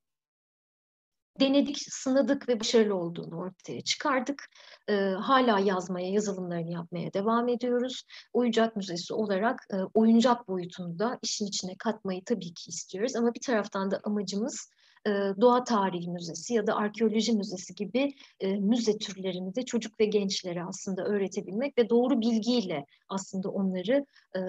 denedik, 1.40 1.78
sınadık 1.78 2.48
ve 2.48 2.60
başarılı 2.60 2.94
olduğunu 2.94 3.36
ortaya 3.36 3.80
çıkardık. 3.80 4.44
E, 4.88 4.94
hala 4.94 5.58
yazmaya, 5.58 6.10
yazılımlarını 6.10 6.72
yapmaya 6.72 7.12
devam 7.12 7.48
ediyoruz. 7.48 8.04
Oyuncak 8.32 8.76
Müzesi 8.76 9.14
olarak 9.14 9.66
e, 9.72 9.76
oyuncak 9.94 10.48
boyutunu 10.48 10.98
da 10.98 11.18
işin 11.22 11.46
içine 11.46 11.76
katmayı 11.78 12.24
tabii 12.24 12.54
ki 12.54 12.70
istiyoruz. 12.70 13.16
Ama 13.16 13.34
bir 13.34 13.40
taraftan 13.40 13.90
da 13.90 14.00
amacımız 14.04 14.70
e, 15.06 15.10
doğa 15.40 15.64
tarihi 15.64 16.10
müzesi 16.10 16.54
ya 16.54 16.66
da 16.66 16.76
arkeoloji 16.76 17.32
müzesi 17.32 17.74
gibi 17.74 18.14
e, 18.40 18.56
müze 18.56 18.98
türlerini 18.98 19.54
de 19.54 19.64
çocuk 19.64 20.00
ve 20.00 20.04
gençlere 20.04 20.64
aslında 20.64 21.04
öğretebilmek 21.04 21.78
ve 21.78 21.90
doğru 21.90 22.20
bilgiyle 22.20 22.84
aslında 23.08 23.48
onları 23.50 24.06
e, 24.36 24.40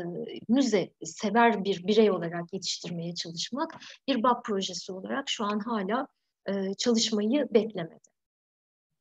müze 0.50 0.90
sever 1.04 1.64
bir 1.64 1.88
birey 1.88 2.12
olarak 2.12 2.54
yetiştirmeye 2.54 3.16
çalışmak 3.16 3.76
bir 4.08 4.24
BAP 4.24 4.46
projesi 4.46 4.92
olarak 4.92 5.30
şu 5.30 5.46
an 5.46 5.60
hala 5.60 6.08
çalışmayı 6.78 7.48
beklemedi. 7.54 8.15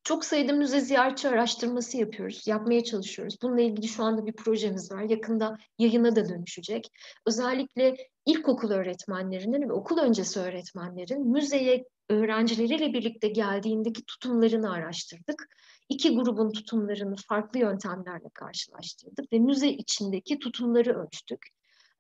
Çok 0.05 0.24
sayıda 0.24 0.52
müze 0.52 0.80
ziyaretçi 0.80 1.28
araştırması 1.28 1.96
yapıyoruz, 1.96 2.46
yapmaya 2.46 2.84
çalışıyoruz. 2.84 3.36
Bununla 3.42 3.61
ilgili 3.61 3.88
şu 3.88 4.05
anda 4.05 4.26
bir 4.26 4.32
projemiz 4.32 4.92
var. 4.92 5.02
Yakında 5.02 5.59
yayına 5.78 6.16
da 6.16 6.28
dönüşecek. 6.28 6.90
Özellikle 7.26 7.96
ilkokul 8.26 8.70
öğretmenlerinin 8.70 9.68
ve 9.68 9.72
okul 9.72 9.98
öncesi 9.98 10.40
öğretmenlerin 10.40 11.28
müzeye 11.28 11.84
öğrencileriyle 12.11 12.92
birlikte 12.92 13.28
geldiğindeki 13.28 14.05
tutumlarını 14.05 14.72
araştırdık. 14.72 15.48
İki 15.88 16.14
grubun 16.14 16.50
tutumlarını 16.50 17.16
farklı 17.28 17.61
yöntemlerle 17.61 18.28
karşılaştırdık 18.34 19.32
ve 19.32 19.38
müze 19.38 19.68
içindeki 19.68 20.38
tutumları 20.38 21.02
ölçtük. 21.02 21.46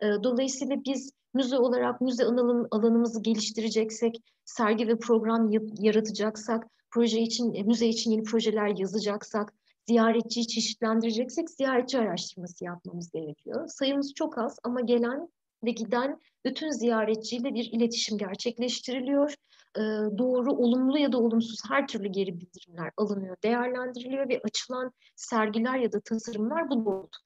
Dolayısıyla 0.02 0.76
biz 0.84 1.12
müze 1.34 1.58
olarak 1.58 2.00
müze 2.00 2.24
alanımızı 2.70 3.22
geliştireceksek, 3.22 4.16
sergi 4.44 4.88
ve 4.88 4.98
program 4.98 5.50
yaratacaksak, 5.78 6.64
proje 6.94 7.20
için, 7.20 7.54
e, 7.54 7.62
müze 7.62 7.86
için 7.86 8.10
yeni 8.10 8.22
projeler 8.22 8.78
yazacaksak, 8.78 9.52
ziyaretçiyi 9.88 10.46
çeşitlendireceksek 10.46 11.50
ziyaretçi 11.50 11.98
araştırması 11.98 12.64
yapmamız 12.64 13.10
gerekiyor. 13.10 13.68
Sayımız 13.68 14.14
çok 14.14 14.38
az 14.38 14.58
ama 14.64 14.80
gelen 14.80 15.28
ve 15.64 15.70
giden 15.70 16.20
bütün 16.44 16.70
ziyaretçiyle 16.70 17.54
bir 17.54 17.70
iletişim 17.72 18.18
gerçekleştiriliyor. 18.18 19.34
Ee, 19.76 19.80
doğru, 20.18 20.52
olumlu 20.52 20.98
ya 20.98 21.12
da 21.12 21.18
olumsuz 21.18 21.60
her 21.68 21.86
türlü 21.88 22.08
geri 22.08 22.40
bildirimler 22.40 22.90
alınıyor, 22.96 23.36
değerlendiriliyor 23.44 24.28
ve 24.28 24.40
açılan 24.44 24.92
sergiler 25.16 25.78
ya 25.78 25.92
da 25.92 26.00
tasarımlar 26.00 26.70
bu 26.70 26.84
doğrultuda 26.84 27.24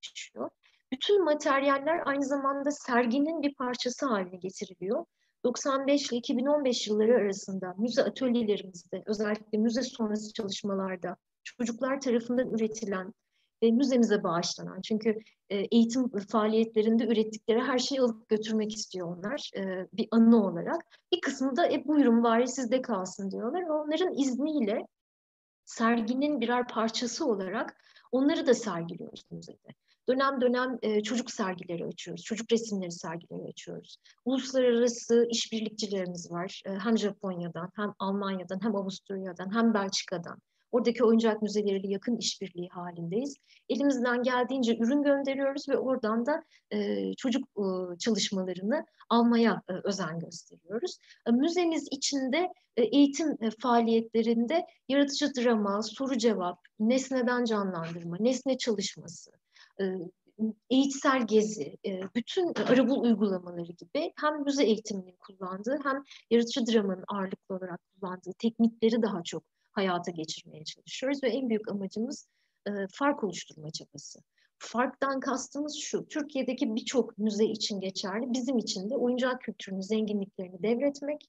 çalışıyor. 0.00 0.50
Bütün 0.92 1.24
materyaller 1.24 2.02
aynı 2.04 2.24
zamanda 2.24 2.70
serginin 2.70 3.42
bir 3.42 3.54
parçası 3.54 4.06
haline 4.06 4.36
getiriliyor 4.36 5.04
95 5.44 6.08
ile 6.08 6.18
2015 6.18 6.88
yılları 6.88 7.16
arasında 7.16 7.74
müze 7.78 8.02
atölyelerimizde 8.02 9.02
özellikle 9.06 9.58
müze 9.58 9.82
sonrası 9.82 10.32
çalışmalarda 10.32 11.16
çocuklar 11.44 12.00
tarafından 12.00 12.50
üretilen 12.50 13.14
ve 13.62 13.70
müzemize 13.70 14.22
bağışlanan 14.22 14.80
çünkü 14.80 15.18
e, 15.50 15.56
eğitim 15.56 16.08
faaliyetlerinde 16.08 17.04
ürettikleri 17.04 17.60
her 17.60 17.78
şeyi 17.78 18.00
alıp 18.00 18.28
götürmek 18.28 18.74
istiyor 18.74 19.16
onlar 19.16 19.50
e, 19.56 19.88
bir 19.92 20.08
anı 20.10 20.46
olarak. 20.46 20.82
Bir 21.12 21.20
kısmı 21.20 21.56
da 21.56 21.72
e, 21.72 21.84
buyurun 21.86 22.24
bari 22.24 22.48
sizde 22.48 22.82
kalsın 22.82 23.30
diyorlar. 23.30 23.62
Onların 23.62 24.14
izniyle 24.14 24.86
serginin 25.64 26.40
birer 26.40 26.68
parçası 26.68 27.26
olarak 27.26 27.76
onları 28.12 28.46
da 28.46 28.54
sergiliyoruz 28.54 29.24
müzede. 29.30 29.68
Dönem 30.08 30.40
dönem 30.40 30.78
e, 30.82 31.02
çocuk 31.02 31.30
sergileri 31.30 31.84
açıyoruz, 31.84 32.24
çocuk 32.24 32.52
resimleri 32.52 32.92
sergileri 32.92 33.48
açıyoruz. 33.48 33.96
Uluslararası 34.24 35.26
işbirlikçilerimiz 35.30 36.30
var. 36.30 36.62
E, 36.66 36.70
hem 36.70 36.98
Japonya'dan, 36.98 37.70
hem 37.76 37.94
Almanya'dan, 37.98 38.60
hem 38.62 38.76
Avusturya'dan, 38.76 39.54
hem 39.54 39.74
Belçika'dan. 39.74 40.38
Oradaki 40.72 41.04
oyuncak 41.04 41.42
müzeleriyle 41.42 41.88
yakın 41.88 42.16
işbirliği 42.16 42.68
halindeyiz. 42.68 43.34
Elimizden 43.68 44.22
geldiğince 44.22 44.78
ürün 44.78 45.02
gönderiyoruz 45.02 45.68
ve 45.68 45.78
oradan 45.78 46.26
da 46.26 46.44
e, 46.70 47.12
çocuk 47.14 47.48
e, 47.58 47.98
çalışmalarını 47.98 48.86
almaya 49.08 49.62
e, 49.68 49.72
özen 49.84 50.18
gösteriyoruz. 50.18 50.98
E, 51.26 51.30
müzemiz 51.30 51.88
içinde 51.90 52.48
e, 52.76 52.82
eğitim 52.82 53.36
e, 53.40 53.50
faaliyetlerinde 53.50 54.66
yaratıcı 54.88 55.34
drama, 55.34 55.82
soru 55.82 56.18
cevap, 56.18 56.58
nesneden 56.80 57.44
canlandırma, 57.44 58.16
nesne 58.20 58.58
çalışması, 58.58 59.30
eğitsel 60.70 61.26
gezi, 61.26 61.78
e, 61.86 62.00
bütün 62.14 62.54
arabul 62.54 63.02
uygulamaları 63.02 63.72
gibi 63.72 64.12
hem 64.16 64.42
müze 64.42 64.64
eğitiminin 64.64 65.16
kullandığı 65.20 65.78
hem 65.84 66.04
yaratıcı 66.30 66.66
dramanın 66.66 67.04
ağırlıklı 67.08 67.54
olarak 67.54 67.80
kullandığı 67.94 68.32
teknikleri 68.38 69.02
daha 69.02 69.22
çok 69.22 69.42
hayata 69.72 70.10
geçirmeye 70.10 70.64
çalışıyoruz 70.64 71.22
ve 71.22 71.28
en 71.28 71.48
büyük 71.48 71.70
amacımız 71.70 72.28
e, 72.66 72.70
fark 72.92 73.24
oluşturma 73.24 73.70
çabası. 73.70 74.20
Farktan 74.58 75.20
kastımız 75.20 75.76
şu, 75.76 76.08
Türkiye'deki 76.08 76.74
birçok 76.74 77.18
müze 77.18 77.44
için 77.44 77.80
geçerli, 77.80 78.32
bizim 78.32 78.58
için 78.58 78.90
de 78.90 78.96
oyuncak 78.96 79.40
kültürünün 79.40 79.80
zenginliklerini 79.80 80.62
devretmek, 80.62 81.28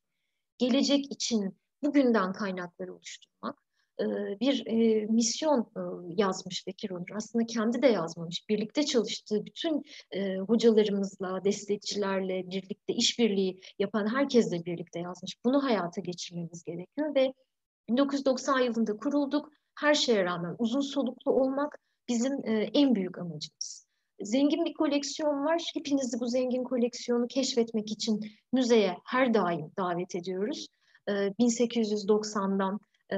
gelecek 0.58 1.12
için 1.12 1.58
bugünden 1.84 2.34
kaynakları 2.34 2.94
oluşturmak, 2.94 3.56
e, 3.56 3.71
bir 4.42 4.66
misyon 5.10 5.72
yazmış 6.18 6.68
Bekir 6.68 6.90
Onur. 6.90 7.10
Aslında 7.16 7.46
kendi 7.46 7.82
de 7.82 7.88
yazmamış. 7.88 8.50
Birlikte 8.50 8.86
çalıştığı 8.86 9.46
bütün 9.46 9.84
hocalarımızla, 10.48 11.44
destekçilerle 11.44 12.48
birlikte 12.48 12.94
işbirliği 12.94 13.60
yapan 13.80 14.16
herkesle 14.16 14.66
birlikte 14.66 15.00
yazmış. 15.00 15.36
Bunu 15.46 15.64
hayata 15.64 16.02
geçirmemiz 16.02 16.64
gerekiyor 16.64 17.16
ve 17.16 17.34
1990 17.90 18.60
yılında 18.60 18.98
kurulduk. 18.98 19.50
Her 19.80 19.94
şeye 19.94 20.24
rağmen 20.24 20.56
uzun 20.60 20.82
soluklu 20.82 21.32
olmak 21.32 21.78
bizim 22.10 22.34
en 22.74 22.96
büyük 22.96 23.18
amacımız. 23.18 23.88
Zengin 24.22 24.66
bir 24.66 24.74
koleksiyon 24.74 25.46
var. 25.46 25.72
Hepinizi 25.74 26.20
bu 26.20 26.28
zengin 26.28 26.64
koleksiyonu 26.64 27.28
keşfetmek 27.28 27.92
için 27.92 28.20
müzeye 28.54 28.98
her 29.06 29.34
daim 29.34 29.72
davet 29.78 30.16
ediyoruz. 30.16 30.68
1890'dan 31.08 32.80
e, 33.14 33.18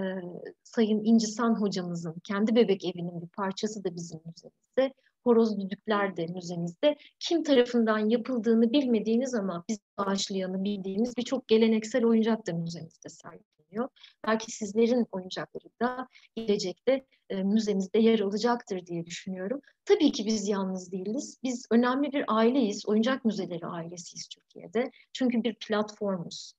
Sayın 0.64 1.04
İncisan 1.04 1.62
hocamızın 1.62 2.16
kendi 2.24 2.56
bebek 2.56 2.86
evinin 2.86 3.22
bir 3.22 3.28
parçası 3.28 3.84
da 3.84 3.96
bizim 3.96 4.20
müzemizde. 4.26 4.94
Horoz 5.24 5.60
düdükler 5.60 6.18
de 6.18 6.28
müzemizde. 6.28 6.98
Kim 7.20 7.44
tarafından 7.44 8.10
yapıldığını 8.10 8.74
bilmediğiniz 8.74 9.34
ama 9.34 9.64
biz 9.70 9.80
bağışlayanı 9.98 10.64
bildiğimiz 10.64 11.18
birçok 11.18 11.48
geleneksel 11.48 12.06
oyuncak 12.06 12.48
da 12.48 12.54
müzemizde 12.54 13.10
sergileniyor. 13.10 13.90
Belki 14.28 14.52
sizlerin 14.52 15.08
oyuncakları 15.12 15.70
da 15.82 16.08
gelecekte 16.36 17.06
e, 17.30 17.44
müzemizde 17.44 18.00
yer 18.00 18.20
alacaktır 18.20 18.86
diye 18.86 19.06
düşünüyorum. 19.06 19.62
Tabii 19.86 20.12
ki 20.12 20.26
biz 20.26 20.48
yalnız 20.48 20.92
değiliz. 20.92 21.40
Biz 21.44 21.66
önemli 21.72 22.12
bir 22.12 22.26
aileyiz. 22.28 22.86
Oyuncak 22.86 23.26
müzeleri 23.26 23.66
ailesiyiz 23.66 24.28
Türkiye'de. 24.28 24.92
Çünkü 25.14 25.44
bir 25.44 25.56
platformuz. 25.56 26.54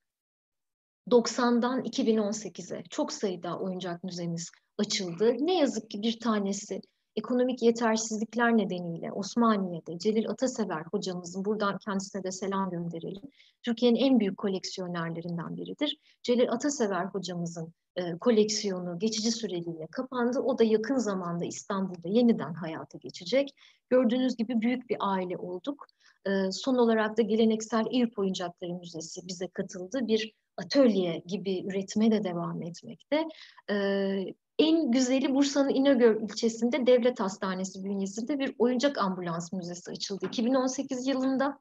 90'dan 1.11 1.81
2018'e 1.81 2.83
çok 2.91 3.13
sayıda 3.13 3.59
oyuncak 3.59 4.05
müzemiz 4.05 4.51
açıldı. 4.79 5.37
Ne 5.41 5.59
yazık 5.59 5.91
ki 5.91 6.03
bir 6.03 6.21
tanesi 6.21 6.81
ekonomik 7.17 7.63
yetersizlikler 7.63 8.57
nedeniyle 8.57 9.13
Osmaniye'de 9.13 9.99
Celil 9.99 10.31
Atasever 10.31 10.85
hocamızın 10.93 11.45
buradan 11.45 11.79
kendisine 11.79 12.25
de 12.25 12.33
selam 12.33 12.71
gönderelim. 12.71 13.23
Türkiye'nin 13.63 13.97
en 13.97 14.21
büyük 14.21 14.39
koleksiyonerlerinden 14.39 15.57
biridir. 15.57 15.97
Celil 16.23 16.53
Atasever 16.53 17.05
hocamızın 17.05 17.75
e, 17.97 18.19
koleksiyonu 18.19 18.99
geçici 18.99 19.33
süreliğine 19.33 19.87
kapandı. 19.87 20.41
O 20.41 20.59
da 20.59 20.65
yakın 20.65 20.97
zamanda 20.97 21.45
İstanbul'da 21.45 22.09
yeniden 22.09 22.55
hayata 22.55 22.99
geçecek. 22.99 23.55
Gördüğünüz 23.91 24.37
gibi 24.37 24.61
büyük 24.61 24.91
bir 24.91 24.97
aile 25.01 25.37
olduk. 25.37 25.87
E, 26.27 26.53
son 26.53 26.75
olarak 26.75 27.19
da 27.19 27.23
geleneksel 27.23 27.85
İrp 27.91 28.19
Oyuncakları 28.19 28.75
Müzesi 28.75 29.27
bize 29.27 29.49
katıldı. 29.49 29.99
Bir 30.03 30.35
atölye 30.57 31.23
gibi 31.27 31.67
üretime 31.67 32.11
de 32.11 32.25
devam 32.25 32.63
etmekte. 32.63 33.29
Ee, 33.71 34.25
en 34.59 34.91
güzeli 34.91 35.35
Bursa'nın 35.35 35.69
İnegöl 35.69 36.23
ilçesinde 36.23 36.87
Devlet 36.87 37.21
Hastanesi 37.21 37.85
bünyesinde 37.85 38.39
bir 38.39 38.55
oyuncak 38.59 38.99
ambulans 38.99 39.53
müzesi 39.53 39.91
açıldı. 39.91 40.27
2018 40.27 41.07
yılında 41.07 41.59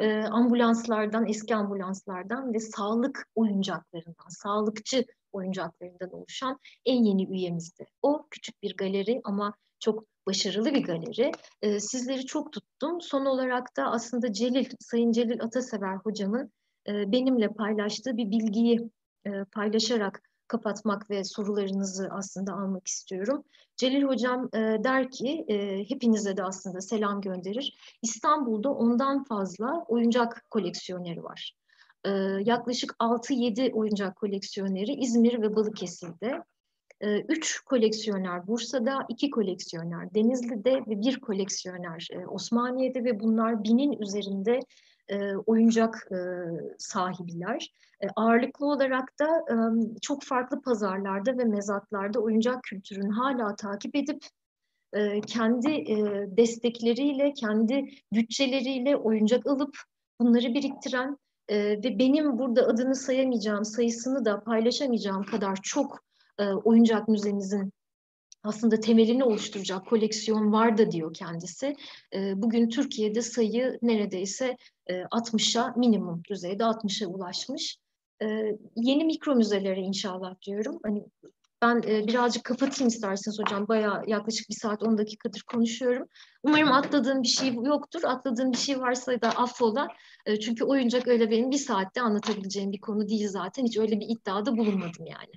e, 0.00 0.22
ambulanslardan, 0.22 1.26
eski 1.28 1.54
ambulanslardan 1.54 2.54
ve 2.54 2.60
sağlık 2.60 3.28
oyuncaklarından, 3.34 4.28
sağlıkçı 4.28 5.04
oyuncaklarından 5.32 6.10
oluşan 6.12 6.58
en 6.84 7.04
yeni 7.04 7.24
üyemizdi. 7.30 7.86
O 8.02 8.26
küçük 8.30 8.62
bir 8.62 8.76
galeri 8.76 9.20
ama 9.24 9.54
çok 9.80 10.04
başarılı 10.26 10.74
bir 10.74 10.84
galeri. 10.84 11.32
E, 11.62 11.80
sizleri 11.80 12.26
çok 12.26 12.52
tuttum. 12.52 13.00
Son 13.00 13.26
olarak 13.26 13.76
da 13.76 13.90
aslında 13.90 14.32
Celil, 14.32 14.66
Sayın 14.80 15.12
Celil 15.12 15.42
Atasever 15.42 15.96
hocamın 15.96 16.52
e, 16.88 17.12
benimle 17.12 17.48
paylaştığı 17.48 18.16
bir 18.16 18.30
bilgiyi 18.30 18.90
e, 19.26 19.44
paylaşarak 19.44 20.22
kapatmak 20.48 21.10
ve 21.10 21.24
sorularınızı 21.24 22.08
aslında 22.10 22.52
almak 22.52 22.86
istiyorum. 22.86 23.44
Celil 23.76 24.02
Hocam 24.02 24.48
e, 24.54 24.58
der 24.58 25.10
ki, 25.10 25.44
hepinize 25.88 26.36
de 26.36 26.44
aslında 26.44 26.80
selam 26.80 27.20
gönderir. 27.20 27.78
İstanbul'da 28.02 28.70
ondan 28.70 29.24
fazla 29.24 29.84
oyuncak 29.88 30.46
koleksiyoneri 30.50 31.24
var. 31.24 31.54
yaklaşık 32.44 32.94
6-7 33.00 33.72
oyuncak 33.72 34.16
koleksiyoneri 34.16 34.92
İzmir 34.92 35.42
ve 35.42 35.56
Balıkesir'de. 35.56 36.42
Üç 37.28 37.60
koleksiyoner 37.60 38.46
Bursa'da, 38.46 39.06
iki 39.08 39.30
koleksiyoner 39.30 40.14
Denizli'de 40.14 40.72
ve 40.72 41.00
bir 41.00 41.20
koleksiyoner 41.20 42.08
Osmaniye'de 42.28 43.04
ve 43.04 43.20
bunlar 43.20 43.64
binin 43.64 44.02
üzerinde 44.02 44.60
e, 45.08 45.36
oyuncak 45.36 46.08
e, 46.12 46.18
sahibiler. 46.78 47.72
E, 48.00 48.06
ağırlıklı 48.16 48.66
olarak 48.66 49.18
da 49.18 49.26
e, 49.26 49.54
çok 50.00 50.22
farklı 50.22 50.62
pazarlarda 50.62 51.38
ve 51.38 51.44
mezatlarda 51.44 52.20
oyuncak 52.20 52.62
kültürünü 52.62 53.12
hala 53.12 53.56
takip 53.56 53.96
edip 53.96 54.24
e, 54.92 55.20
kendi 55.20 55.70
e, 55.70 55.96
destekleriyle, 56.36 57.32
kendi 57.32 57.88
bütçeleriyle 58.12 58.96
oyuncak 58.96 59.46
alıp 59.46 59.76
bunları 60.20 60.54
biriktiren 60.54 61.18
e, 61.48 61.58
ve 61.58 61.98
benim 61.98 62.38
burada 62.38 62.66
adını 62.66 62.94
sayamayacağım, 62.94 63.64
sayısını 63.64 64.24
da 64.24 64.40
paylaşamayacağım 64.40 65.22
kadar 65.22 65.58
çok 65.62 66.04
e, 66.38 66.44
oyuncak 66.44 67.08
müzemizin 67.08 67.72
aslında 68.42 68.80
temelini 68.80 69.24
oluşturacak 69.24 69.86
koleksiyon 69.86 70.52
var 70.52 70.78
da 70.78 70.90
diyor 70.90 71.14
kendisi. 71.14 71.76
Bugün 72.14 72.68
Türkiye'de 72.68 73.22
sayı 73.22 73.78
neredeyse 73.82 74.56
60'a 74.88 75.74
minimum 75.76 76.22
düzeyde 76.30 76.62
60'a 76.62 77.08
ulaşmış. 77.08 77.78
Yeni 78.76 79.04
mikro 79.04 79.34
müzelere 79.34 79.80
inşallah 79.80 80.34
diyorum. 80.46 80.78
Hani 80.82 81.04
ben 81.62 81.82
birazcık 81.82 82.44
kapatayım 82.44 82.88
isterseniz 82.88 83.38
hocam. 83.38 83.68
Bayağı 83.68 84.02
yaklaşık 84.06 84.48
bir 84.48 84.54
saat 84.54 84.82
10 84.82 84.98
dakikadır 84.98 85.42
konuşuyorum. 85.42 86.08
Umarım 86.42 86.72
atladığım 86.72 87.22
bir 87.22 87.28
şey 87.28 87.54
yoktur. 87.54 88.00
Atladığım 88.04 88.52
bir 88.52 88.56
şey 88.56 88.80
varsa 88.80 89.20
da 89.20 89.28
affola. 89.28 89.88
Çünkü 90.40 90.64
oyuncak 90.64 91.08
öyle 91.08 91.30
benim 91.30 91.50
bir 91.50 91.58
saatte 91.58 92.00
anlatabileceğim 92.00 92.72
bir 92.72 92.80
konu 92.80 93.08
değil 93.08 93.28
zaten. 93.28 93.64
Hiç 93.64 93.78
öyle 93.78 94.00
bir 94.00 94.06
iddiada 94.08 94.56
bulunmadım 94.56 95.06
yani. 95.06 95.32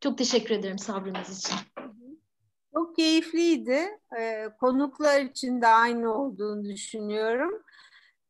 Çok 0.00 0.18
teşekkür 0.18 0.54
ederim 0.54 0.78
sabrınız 0.78 1.38
için. 1.38 1.56
Çok 2.74 2.96
keyifliydi. 2.96 4.00
Ee, 4.18 4.48
konuklar 4.60 5.20
için 5.20 5.60
de 5.62 5.66
aynı 5.66 6.14
olduğunu 6.14 6.64
düşünüyorum. 6.64 7.62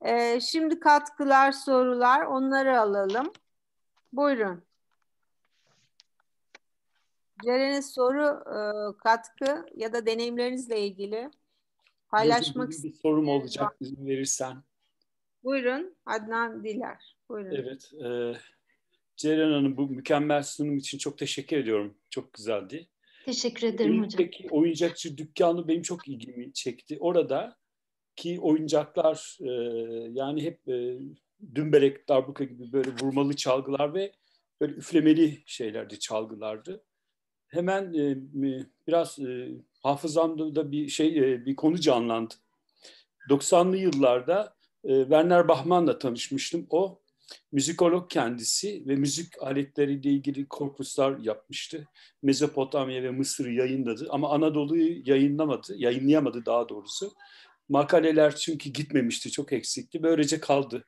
Ee, 0.05 0.40
şimdi 0.40 0.81
katkılar, 0.81 1.52
sorular 1.52 2.27
onları 2.27 2.81
alalım. 2.81 3.32
Buyurun. 4.12 4.62
Ceren'in 7.44 7.81
soru, 7.81 8.44
e, 8.47 8.59
katkı 8.98 9.66
ya 9.77 9.93
da 9.93 10.06
deneyimlerinizle 10.06 10.81
ilgili 10.81 11.31
paylaşmak 12.09 12.70
istedim. 12.70 12.93
Bir 12.93 12.98
sorum 12.98 13.28
olacak 13.28 13.77
izin 13.81 14.06
verirsen. 14.06 14.62
Buyurun 15.44 15.97
Adnan 16.06 16.64
Diler. 16.64 17.16
Buyurun. 17.28 17.51
Evet. 17.51 17.93
E, 18.05 18.39
Ceren 19.16 19.52
Hanım 19.52 19.77
bu 19.77 19.89
mükemmel 19.89 20.43
sunum 20.43 20.77
için 20.77 20.98
çok 20.98 21.19
teşekkür 21.19 21.56
ediyorum. 21.56 21.94
Çok 22.10 22.32
güzeldi. 22.32 22.89
Teşekkür 23.24 23.66
ederim 23.66 24.03
hocam. 24.03 24.19
Peki 24.19 24.49
oyuncakçı 24.51 25.19
dükkanı 25.19 25.69
benim 25.69 25.82
çok 25.82 26.09
ilgimi 26.09 26.53
çekti. 26.53 26.97
Orada 27.01 27.57
ki 28.16 28.40
oyuncaklar 28.40 29.39
e, 29.40 29.51
yani 30.12 30.43
hep 30.43 30.69
e, 30.69 30.99
dümbelek, 31.55 32.09
darbuka 32.09 32.44
gibi 32.44 32.73
böyle 32.73 32.90
vurmalı 33.03 33.36
çalgılar 33.36 33.94
ve 33.94 34.12
böyle 34.61 34.73
üflemeli 34.73 35.43
şeylerdi, 35.47 35.99
çalgılardı. 35.99 36.85
Hemen 37.49 37.94
e, 37.94 38.16
biraz 38.86 39.19
e, 39.19 39.49
hafızamda 39.82 40.55
da 40.55 40.73
bir 40.73 40.89
şey, 40.89 41.19
e, 41.19 41.47
bir 41.47 41.57
konu 41.57 41.81
canlandı. 41.81 42.35
90'lı 43.28 43.77
yıllarda 43.77 44.57
e, 44.85 45.03
Werner 45.03 45.49
Bachmann'la 45.49 45.99
tanışmıştım. 45.99 46.66
O 46.70 47.02
müzikolog 47.53 48.11
kendisi 48.11 48.82
ve 48.86 48.97
müzik 48.97 49.43
aletleriyle 49.43 50.11
ilgili 50.11 50.49
korpuslar 50.49 51.19
yapmıştı. 51.19 51.89
Mezopotamya 52.23 53.03
ve 53.03 53.11
Mısır'ı 53.11 53.53
yayınladı 53.53 54.07
ama 54.11 54.31
Anadolu'yu 54.31 55.03
yayınlamadı, 55.05 55.74
yayınlayamadı 55.77 56.47
daha 56.47 56.69
doğrusu. 56.69 57.12
Makaleler 57.69 58.36
çünkü 58.36 58.70
gitmemişti, 58.70 59.31
çok 59.31 59.53
eksikti. 59.53 60.03
Böylece 60.03 60.40
kaldı. 60.40 60.85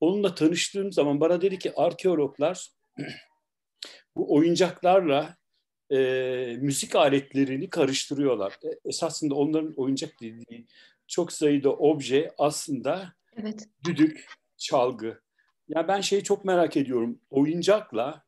Onunla 0.00 0.34
tanıştığım 0.34 0.92
zaman 0.92 1.20
bana 1.20 1.40
dedi 1.40 1.58
ki 1.58 1.72
arkeologlar 1.76 2.68
bu 4.16 4.34
oyuncaklarla 4.34 5.36
e, 5.90 5.98
müzik 6.60 6.96
aletlerini 6.96 7.70
karıştırıyorlar. 7.70 8.52
E, 8.52 8.88
esasında 8.88 9.34
onların 9.34 9.74
oyuncak 9.76 10.20
dediği 10.20 10.66
çok 11.06 11.32
sayıda 11.32 11.72
obje 11.72 12.30
aslında 12.38 13.12
evet. 13.36 13.68
düdük, 13.84 14.26
çalgı, 14.56 15.20
ya 15.68 15.88
ben 15.88 16.00
şeyi 16.00 16.22
çok 16.22 16.44
merak 16.44 16.76
ediyorum. 16.76 17.20
Oyuncakla 17.30 18.24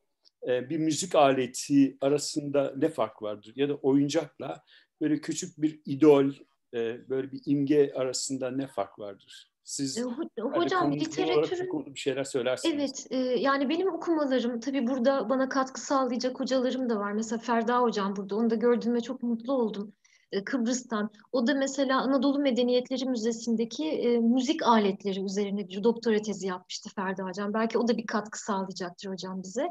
e, 0.49 0.71
bir 0.71 0.79
müzik 0.79 1.15
aleti 1.15 1.97
arasında 2.01 2.75
ne 2.77 2.89
fark 2.89 3.23
vardır? 3.23 3.53
Ya 3.57 3.69
da 3.69 3.75
oyuncakla 3.75 4.65
böyle 5.01 5.21
küçük 5.21 5.63
bir 5.63 5.81
idol, 5.85 6.31
e, 6.75 7.09
böyle 7.09 7.33
bir 7.33 7.41
imge 7.47 7.93
arasında 7.95 8.51
ne 8.51 8.67
fark 8.67 8.99
vardır? 8.99 9.53
Siz 9.65 9.99
e, 9.99 10.03
hocam 10.41 10.93
literatürün 10.93 11.95
bir 11.95 12.01
şeyler 12.01 12.25
söylersiniz. 12.25 12.75
Evet, 12.75 13.07
e, 13.11 13.17
yani 13.41 13.69
benim 13.69 13.95
okumalarım 13.95 14.61
tabii 14.61 14.87
burada 14.87 15.29
bana 15.29 15.49
katkı 15.49 15.81
sağlayacak 15.81 16.41
hocalarım 16.41 16.89
da 16.89 16.99
var. 16.99 17.13
Mesela 17.13 17.39
Ferda 17.39 17.79
hocam 17.79 18.17
burada. 18.17 18.37
Onu 18.37 18.51
da 18.51 18.55
gördüğüme 18.55 19.01
çok 19.01 19.23
mutlu 19.23 19.53
oldum. 19.53 19.93
E, 20.33 20.45
Kıbrıs'tan. 20.45 21.11
O 21.33 21.47
da 21.47 21.55
mesela 21.55 22.01
Anadolu 22.01 22.39
Medeniyetleri 22.39 23.05
Müzesi'ndeki 23.05 23.89
e, 23.89 24.19
müzik 24.19 24.63
aletleri 24.63 25.25
üzerine 25.25 25.69
bir 25.69 25.85
doktora 25.85 26.23
tezi 26.23 26.47
yapmıştı 26.47 26.91
Ferda 26.95 27.23
hocam. 27.23 27.55
Belki 27.55 27.79
o 27.79 27.89
da 27.89 27.97
bir 27.97 28.07
katkı 28.07 28.45
sağlayacaktır 28.45 29.11
hocam 29.11 29.43
bize. 29.43 29.69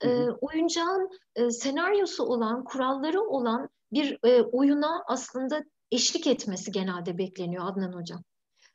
E, 0.00 0.30
oyuncağın 0.30 1.10
e, 1.36 1.50
senaryosu 1.50 2.24
olan, 2.24 2.64
kuralları 2.64 3.22
olan 3.22 3.68
bir 3.92 4.18
e, 4.24 4.42
oyuna 4.42 5.04
aslında 5.06 5.64
eşlik 5.90 6.26
etmesi 6.26 6.72
genelde 6.72 7.18
bekleniyor 7.18 7.64
Adnan 7.66 7.92
hocam. 7.92 8.22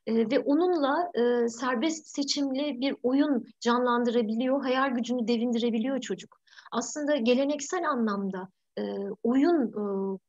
E, 0.08 0.30
ve 0.32 0.40
onunla 0.40 1.12
e, 1.14 1.50
serbest 1.50 2.08
seçimli 2.08 2.82
bir 2.82 2.96
oyun 3.04 3.46
canlandırabiliyor, 3.60 4.62
hayal 4.62 4.90
gücünü 4.90 5.28
devindirebiliyor 5.28 6.02
çocuk. 6.02 6.40
Aslında 6.72 7.16
geleneksel 7.16 7.90
anlamda 7.90 8.50
e, 8.78 8.84
oyun 9.24 9.68
e, 9.68 9.84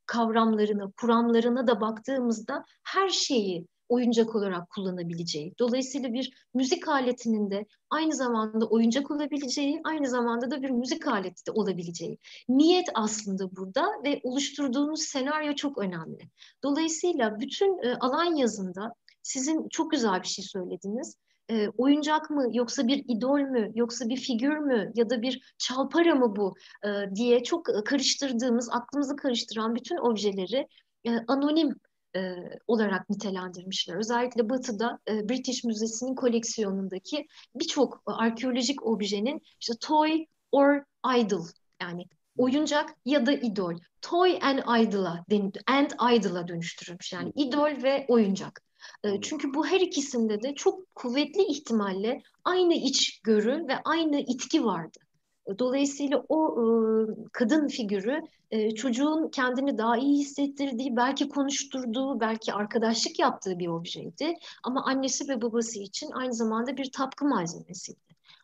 kavramlarına, 0.05 0.91
kuramlarına 1.01 1.67
da 1.67 1.81
baktığımızda 1.81 2.63
her 2.83 3.09
şeyi 3.09 3.67
oyuncak 3.91 4.35
olarak 4.35 4.69
kullanabileceği. 4.69 5.53
Dolayısıyla 5.59 6.13
bir 6.13 6.47
müzik 6.53 6.87
aletinin 6.87 7.51
de 7.51 7.65
aynı 7.89 8.15
zamanda 8.15 8.65
oyuncak 8.65 9.11
olabileceği, 9.11 9.81
aynı 9.83 10.09
zamanda 10.09 10.51
da 10.51 10.61
bir 10.61 10.69
müzik 10.69 11.07
aleti 11.07 11.45
de 11.45 11.51
olabileceği. 11.51 12.17
Niyet 12.49 12.87
aslında 12.93 13.55
burada 13.55 13.87
ve 14.05 14.19
oluşturduğunuz 14.23 15.01
senaryo 15.01 15.55
çok 15.55 15.77
önemli. 15.77 16.29
Dolayısıyla 16.63 17.39
bütün 17.39 17.83
e, 17.83 17.95
alan 17.99 18.35
yazında 18.35 18.93
sizin 19.23 19.69
çok 19.69 19.91
güzel 19.91 20.21
bir 20.21 20.27
şey 20.27 20.45
söylediniz. 20.45 21.15
E, 21.51 21.69
oyuncak 21.77 22.29
mı 22.29 22.47
yoksa 22.51 22.87
bir 22.87 23.03
idol 23.07 23.39
mü 23.39 23.71
yoksa 23.75 24.09
bir 24.09 24.17
figür 24.17 24.57
mü 24.57 24.91
ya 24.95 25.09
da 25.09 25.21
bir 25.21 25.53
çalpara 25.57 26.15
mı 26.15 26.35
bu 26.35 26.55
e, 26.85 27.15
diye 27.15 27.43
çok 27.43 27.65
karıştırdığımız, 27.85 28.69
aklımızı 28.71 29.15
karıştıran 29.15 29.75
bütün 29.75 29.97
objeleri 29.97 30.67
e, 31.05 31.11
anonim 31.27 31.75
e, 32.15 32.35
olarak 32.67 33.09
nitelendirmişler. 33.09 33.95
Özellikle 33.95 34.49
Batı'da 34.49 34.99
e, 35.07 35.29
British 35.29 35.63
Müzesi'nin 35.63 36.15
koleksiyonundaki 36.15 37.27
birçok 37.55 38.03
arkeolojik 38.05 38.85
objenin 38.85 39.41
işte 39.59 39.73
toy 39.81 40.25
or 40.51 40.83
idol 41.17 41.45
yani 41.81 42.05
oyuncak 42.37 42.95
ya 43.05 43.25
da 43.25 43.33
idol. 43.33 43.73
Toy 44.01 44.39
and 44.41 44.59
idol'a 44.59 45.25
and 45.67 45.91
idol'a 46.15 46.47
dönüştürülmüş. 46.47 47.13
Yani 47.13 47.31
idol 47.35 47.83
ve 47.83 48.05
oyuncak. 48.09 48.70
E, 49.03 49.21
çünkü 49.21 49.53
bu 49.53 49.67
her 49.67 49.81
ikisinde 49.81 50.43
de 50.43 50.55
çok 50.55 50.95
kuvvetli 50.95 51.43
ihtimalle 51.43 52.21
aynı 52.45 52.73
içgörü 52.73 53.67
ve 53.67 53.73
aynı 53.85 54.19
itki 54.19 54.65
vardı. 54.65 54.99
Dolayısıyla 55.59 56.25
o 56.29 56.49
e, 56.49 56.65
kadın 57.31 57.67
figürü 57.67 58.21
e, 58.51 58.75
çocuğun 58.75 59.29
kendini 59.29 59.77
daha 59.77 59.97
iyi 59.97 60.19
hissettirdiği, 60.19 60.95
belki 60.95 61.29
konuşturduğu, 61.29 62.19
belki 62.19 62.53
arkadaşlık 62.53 63.19
yaptığı 63.19 63.59
bir 63.59 63.67
objeydi. 63.67 64.33
Ama 64.63 64.85
annesi 64.85 65.29
ve 65.29 65.41
babası 65.41 65.79
için 65.79 66.11
aynı 66.11 66.33
zamanda 66.33 66.77
bir 66.77 66.91
tapkı 66.91 67.25
malzemesiydi. 67.25 67.99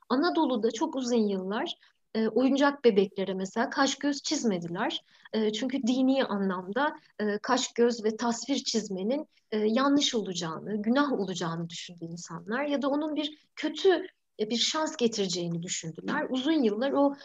Anadolu'da 0.10 0.72
çok 0.72 0.96
uzun 0.96 1.28
yıllar 1.28 1.76
e, 2.18 2.28
oyuncak 2.28 2.84
bebeklere 2.84 3.34
mesela 3.34 3.70
kaş 3.70 3.96
göz 3.96 4.22
çizmediler. 4.22 5.04
E, 5.34 5.54
çünkü 5.54 5.88
dini 5.88 6.26
anlamda 6.26 6.96
e, 7.20 7.38
kaş 7.38 7.74
göz 7.74 8.04
ve 8.04 8.18
tasvir 8.18 8.64
çizmenin 8.64 9.28
e, 9.52 9.58
yanlış 9.58 10.16
olacağını, 10.16 10.82
günah 10.82 11.12
olacağını 11.12 11.70
düşündü 11.70 12.06
insanlar. 12.06 12.64
Ya 12.64 12.82
da 12.82 12.90
onun 12.90 13.16
bir 13.16 13.48
kötü 13.56 14.08
e, 14.40 14.50
bir 14.50 14.58
şans 14.58 14.96
getireceğini 14.96 15.64
düşündüler. 15.64 16.28
Uzun 16.30 16.64
yıllar 16.64 16.92
o 16.92 17.16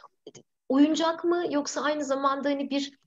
oyuncak 0.69 1.25
mı 1.25 1.45
yoksa 1.51 1.83
aynı 1.83 2.05
zamanda 2.05 2.49
hani 2.49 2.71
bir 2.71 2.99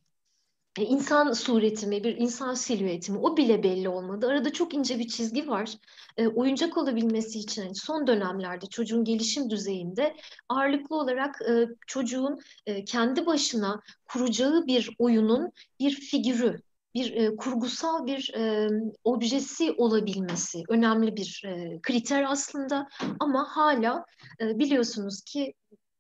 insan 0.84 1.34
sureti 1.34 1.88
mi, 1.88 2.04
bir 2.04 2.18
insan 2.18 2.54
silüeti 2.54 3.12
mi 3.12 3.18
o 3.18 3.38
bile 3.38 3.64
belli 3.64 3.90
olmadı. 3.90 4.28
Arada 4.28 4.54
çok 4.54 4.74
ince 4.74 5.00
bir 5.00 5.08
çizgi 5.08 5.48
var. 5.48 5.74
E, 6.18 6.28
oyuncak 6.28 6.78
olabilmesi 6.78 7.40
için 7.40 7.62
yani 7.62 7.76
son 7.76 8.08
dönemlerde 8.08 8.66
çocuğun 8.66 9.04
gelişim 9.04 9.50
düzeyinde 9.50 10.16
ağırlıklı 10.50 10.96
olarak 10.96 11.42
e, 11.42 11.68
çocuğun 11.88 12.40
e, 12.66 12.86
kendi 12.86 13.26
başına 13.26 13.82
kuracağı 14.06 14.68
bir 14.68 14.90
oyunun 15.00 15.52
bir 15.80 15.92
figürü, 15.92 16.62
bir 16.96 17.14
e, 17.14 17.36
kurgusal 17.36 18.06
bir 18.06 18.34
e, 18.34 18.70
objesi 19.04 19.72
olabilmesi 19.72 20.64
önemli 20.70 21.16
bir 21.16 21.44
e, 21.46 21.80
kriter 21.82 22.26
aslında 22.28 22.88
ama 23.20 23.48
hala 23.50 24.06
e, 24.42 24.60
biliyorsunuz 24.60 25.22
ki 25.22 25.54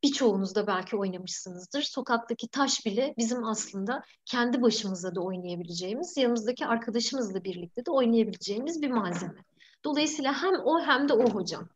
birçoğunuz 0.05 0.55
da 0.55 0.67
belki 0.67 0.97
oynamışsınızdır. 0.97 1.81
Sokaktaki 1.81 2.47
taş 2.47 2.85
bile 2.85 3.13
bizim 3.17 3.43
aslında 3.43 4.03
kendi 4.25 4.61
başımıza 4.61 5.15
da 5.15 5.21
oynayabileceğimiz, 5.21 6.17
yanımızdaki 6.17 6.65
arkadaşımızla 6.65 7.43
birlikte 7.43 7.85
de 7.85 7.91
oynayabileceğimiz 7.91 8.81
bir 8.81 8.91
malzeme. 8.91 9.43
Dolayısıyla 9.83 10.43
hem 10.43 10.53
o 10.65 10.81
hem 10.81 11.09
de 11.09 11.13
o 11.13 11.29
hocam. 11.29 11.69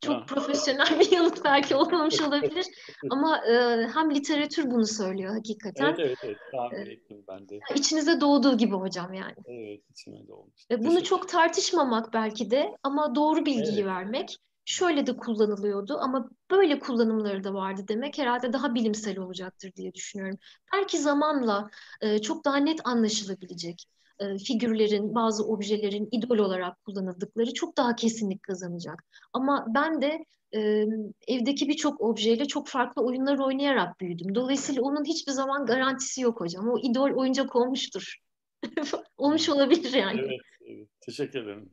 Çok 0.00 0.14
ha. 0.14 0.24
profesyonel 0.26 1.00
bir 1.00 1.12
yanıt 1.12 1.44
belki 1.44 1.76
olmamış 1.76 2.20
olabilir 2.20 2.66
ama 3.10 3.46
e, 3.46 3.86
hem 3.94 4.14
literatür 4.14 4.70
bunu 4.70 4.86
söylüyor 4.86 5.34
hakikaten. 5.34 5.84
Evet 5.84 5.98
evet, 6.00 6.18
evet. 6.24 6.36
tahmin 6.52 6.86
e, 6.86 6.92
ettim 6.92 7.24
ben 7.28 7.48
de. 7.48 7.60
İçinize 7.74 8.20
doğduğu 8.20 8.56
gibi 8.56 8.74
hocam 8.74 9.12
yani. 9.12 9.34
Evet 9.46 9.80
içime 9.90 10.28
doğmuş. 10.28 10.66
Bunu 10.78 11.02
çok 11.02 11.28
tartışmamak 11.28 12.12
belki 12.12 12.50
de 12.50 12.76
ama 12.82 13.14
doğru 13.14 13.46
bilgiyi 13.46 13.74
evet. 13.74 13.86
vermek 13.86 14.36
şöyle 14.64 15.06
de 15.06 15.16
kullanılıyordu 15.16 15.98
ama 15.98 16.30
böyle 16.50 16.78
kullanımları 16.78 17.44
da 17.44 17.54
vardı 17.54 17.84
demek 17.88 18.18
herhalde 18.18 18.52
daha 18.52 18.74
bilimsel 18.74 19.18
olacaktır 19.18 19.72
diye 19.76 19.94
düşünüyorum. 19.94 20.38
Belki 20.72 20.98
zamanla 20.98 21.70
e, 22.00 22.18
çok 22.18 22.44
daha 22.44 22.56
net 22.56 22.80
anlaşılabilecek 22.84 23.86
e, 24.20 24.38
figürlerin, 24.38 25.14
bazı 25.14 25.44
objelerin 25.44 26.08
idol 26.12 26.38
olarak 26.38 26.84
kullanıldıkları 26.84 27.54
çok 27.54 27.76
daha 27.76 27.96
kesinlik 27.96 28.42
kazanacak. 28.42 29.04
Ama 29.32 29.66
ben 29.74 30.02
de 30.02 30.24
e, 30.54 30.86
evdeki 31.28 31.68
birçok 31.68 32.00
objeyle 32.00 32.44
çok 32.44 32.68
farklı 32.68 33.02
oyunlar 33.02 33.38
oynayarak 33.38 34.00
büyüdüm. 34.00 34.34
Dolayısıyla 34.34 34.82
onun 34.82 35.04
hiçbir 35.04 35.32
zaman 35.32 35.66
garantisi 35.66 36.20
yok 36.20 36.40
hocam. 36.40 36.68
O 36.68 36.78
idol 36.78 37.10
oyuncak 37.10 37.56
olmuştur. 37.56 38.16
Olmuş 39.16 39.48
olabilir 39.48 39.92
yani. 39.92 40.20
Evet, 40.20 40.40
evet. 40.66 40.88
Teşekkür 41.00 41.42
ederim. 41.42 41.70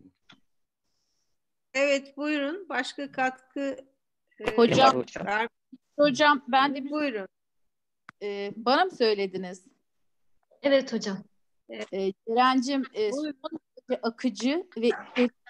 Evet 1.77 2.17
buyurun. 2.17 2.69
Başka 2.69 3.11
katkı 3.11 3.77
e, 4.39 4.55
hocam 4.55 5.03
ver. 5.25 5.47
hocam 5.99 6.43
ben 6.47 6.75
de 6.75 6.85
bir 6.85 6.91
buyurun. 6.91 7.27
E, 8.21 8.51
bana 8.55 8.85
mı 8.85 8.91
söylediniz? 8.91 9.67
Evet 10.63 10.93
hocam. 10.93 11.17
E, 11.69 12.13
Ceren'cim 12.27 12.83
e, 12.93 13.11
akıcı 14.01 14.67
ve 14.77 14.89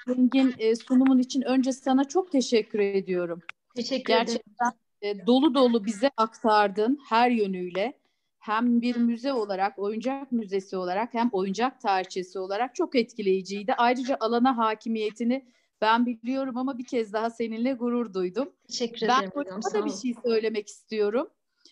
zengin 0.08 0.56
e, 0.58 0.76
sunumun 0.76 1.20
için 1.20 1.42
önce 1.42 1.72
sana 1.72 2.04
çok 2.04 2.32
teşekkür 2.32 2.80
ediyorum. 2.80 3.42
Teşekkür 3.76 4.14
ederim. 4.14 4.26
Gerçekten 4.26 4.72
e, 5.02 5.28
dolu 5.28 5.56
dolu 5.56 5.86
bize 5.86 6.12
aktardın 6.18 7.00
her 7.10 7.30
yönüyle. 7.30 8.00
Hem 8.40 8.82
bir 8.82 8.96
müze 8.96 9.34
olarak, 9.34 9.80
oyuncak 9.80 10.32
müzesi 10.32 10.78
olarak 10.78 11.14
hem 11.14 11.30
oyuncak 11.32 11.82
tarihçesi 11.82 12.40
olarak 12.40 12.76
çok 12.76 12.96
etkileyiciydi. 12.96 13.74
Ayrıca 13.74 14.18
alana 14.20 14.58
hakimiyetini 14.58 15.46
ben 15.82 16.06
biliyorum 16.06 16.58
ama 16.58 16.78
bir 16.78 16.86
kez 16.86 17.14
daha 17.14 17.30
seninle 17.30 17.74
gurur 17.74 18.14
duydum. 18.14 18.50
Teşekkür 18.68 18.98
ederim. 18.98 19.14
Ben 19.22 19.42
hocama 19.42 19.74
da 19.74 19.86
bir 19.86 19.92
şey 19.92 20.16
söylemek 20.26 20.68
istiyorum. 20.68 21.28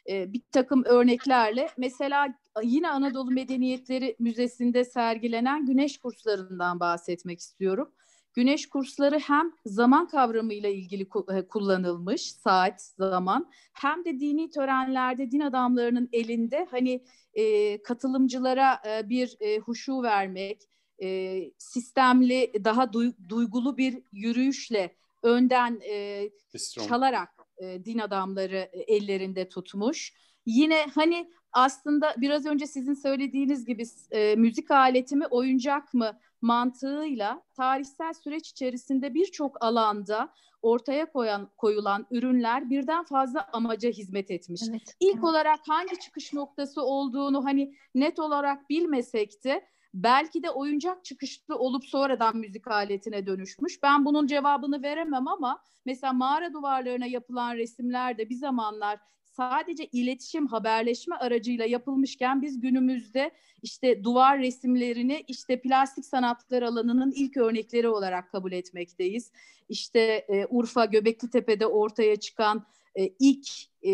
Ee, 0.10 0.34
bir 0.34 0.42
takım 0.52 0.84
örneklerle. 0.86 1.70
Mesela 1.78 2.28
yine 2.64 2.90
Anadolu 2.90 3.32
Medeniyetleri 3.32 4.16
Müzesi'nde 4.20 4.84
sergilenen 4.84 5.66
güneş 5.66 5.98
kurslarından 5.98 6.80
bahsetmek 6.80 7.40
istiyorum. 7.40 7.92
Güneş 8.34 8.70
kursları 8.70 9.20
hem 9.20 9.52
zaman 9.66 10.08
kavramıyla 10.08 10.70
ilgili 10.70 11.08
e, 11.34 11.48
kullanılmış 11.48 12.32
saat 12.32 12.82
zaman 12.82 13.52
hem 13.74 14.06
de 14.06 14.20
dini 14.20 14.50
törenlerde 14.50 15.32
din 15.32 15.40
adamlarının 15.40 16.10
elinde 16.14 16.68
hani 16.72 17.04
e, 17.34 17.82
katılımcılara 17.84 18.82
e, 18.88 19.10
bir 19.10 19.38
e, 19.40 19.60
huşu 19.60 20.04
vermek, 20.04 20.62
e, 21.02 21.40
sistemli, 21.58 22.52
daha 22.64 22.94
duygulu 23.30 23.78
bir 23.78 24.04
yürüyüşle 24.12 24.96
önden 25.24 25.82
e, 25.90 26.30
çalarak 26.88 27.30
e, 27.58 27.86
din 27.86 28.00
adamları 28.00 28.70
ellerinde 28.74 29.50
tutmuş. 29.50 30.14
Yine 30.46 30.86
hani 30.96 31.32
aslında 31.52 32.16
biraz 32.18 32.46
önce 32.46 32.68
sizin 32.68 32.94
söylediğiniz 32.94 33.66
gibi 33.66 33.84
e, 34.12 34.36
müzik 34.36 34.72
aleti 34.72 35.16
mi 35.16 35.28
oyuncak 35.28 35.94
mı 35.94 36.20
mantığıyla 36.42 37.44
tarihsel 37.54 38.14
süreç 38.14 38.50
içerisinde 38.50 39.14
birçok 39.14 39.64
alanda 39.64 40.34
ortaya 40.62 41.12
koyan 41.12 41.52
koyulan 41.58 42.08
ürünler 42.12 42.70
birden 42.70 43.04
fazla 43.04 43.48
amaca 43.54 43.90
hizmet 43.90 44.32
etmiş. 44.32 44.62
Evet, 44.70 44.96
İlk 45.00 45.14
evet. 45.14 45.24
olarak 45.24 45.60
hangi 45.68 46.00
çıkış 46.00 46.34
noktası 46.34 46.82
olduğunu 46.82 47.46
hani 47.46 47.76
net 47.96 48.20
olarak 48.20 48.70
bilmesek 48.70 49.44
de 49.44 49.68
belki 49.96 50.44
de 50.44 50.50
oyuncak 50.50 51.06
çıkışlı 51.06 51.56
olup 51.56 51.86
sonradan 51.86 52.38
müzik 52.38 52.68
aletine 52.68 53.26
dönüşmüş. 53.26 53.84
Ben 53.84 54.06
bunun 54.06 54.28
cevabını 54.28 54.84
veremem 54.84 55.28
ama 55.28 55.62
mesela 55.86 56.14
mağara 56.14 56.54
duvarlarına 56.54 57.06
yapılan 57.06 57.56
resimlerde 57.56 58.30
bir 58.30 58.36
zamanlar 58.36 59.00
sadece 59.26 59.86
iletişim, 59.86 60.48
haberleşme 60.48 61.16
aracıyla 61.16 61.66
yapılmışken 61.66 62.42
biz 62.42 62.60
günümüzde 62.60 63.32
işte 63.62 64.04
duvar 64.04 64.40
resimlerini 64.40 65.24
işte 65.28 65.62
plastik 65.62 66.06
sanatlar 66.06 66.62
alanının 66.62 67.14
ilk 67.16 67.38
örnekleri 67.38 67.88
olarak 67.88 68.32
kabul 68.32 68.52
etmekteyiz. 68.52 69.32
İşte 69.70 70.00
e, 70.00 70.46
Urfa 70.46 70.86
Göbekli 70.86 71.30
Tepe'de 71.30 71.68
ortaya 71.68 72.16
çıkan 72.16 72.66
e, 72.96 73.08
ilk 73.20 73.48
e, 73.86 73.92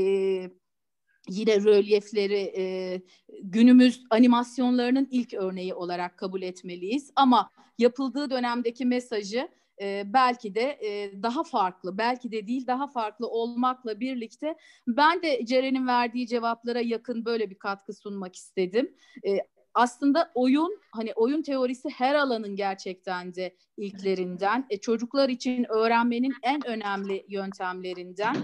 yine 1.30 1.64
rölyefleri 1.64 2.54
e, 2.58 3.02
günümüz 3.42 4.04
animasyonlarının 4.10 5.08
ilk 5.12 5.34
örneği 5.34 5.74
olarak 5.74 6.18
kabul 6.18 6.42
etmeliyiz. 6.42 7.12
Ama 7.16 7.50
yapıldığı 7.78 8.30
dönemdeki 8.30 8.86
mesajı 8.86 9.50
e, 9.82 10.04
belki 10.06 10.56
de 10.56 10.62
e, 10.62 11.24
daha 11.24 11.44
farklı, 11.44 11.98
belki 11.98 12.32
de 12.32 12.48
değil 12.48 12.68
daha 12.68 12.88
farklı 12.88 13.28
olmakla 13.28 14.00
birlikte 14.00 14.56
ben 14.88 15.22
de 15.22 15.46
Ceren'in 15.46 15.88
verdiği 15.88 16.28
cevaplara 16.28 16.82
yakın 16.82 17.26
böyle 17.26 17.50
bir 17.50 17.60
katkı 17.60 17.94
sunmak 17.94 18.36
istedim. 18.36 18.96
E, 19.28 19.38
aslında 19.74 20.32
oyun 20.36 20.80
hani 20.92 21.14
oyun 21.14 21.42
teorisi 21.42 21.90
her 21.90 22.16
alanın 22.16 22.56
gerçekten 22.56 23.36
de 23.36 23.56
ilklerinden, 23.78 24.66
e, 24.70 24.78
çocuklar 24.78 25.30
için 25.30 25.66
öğrenmenin 25.70 26.34
en 26.44 26.68
önemli 26.68 27.26
yöntemlerinden 27.30 28.36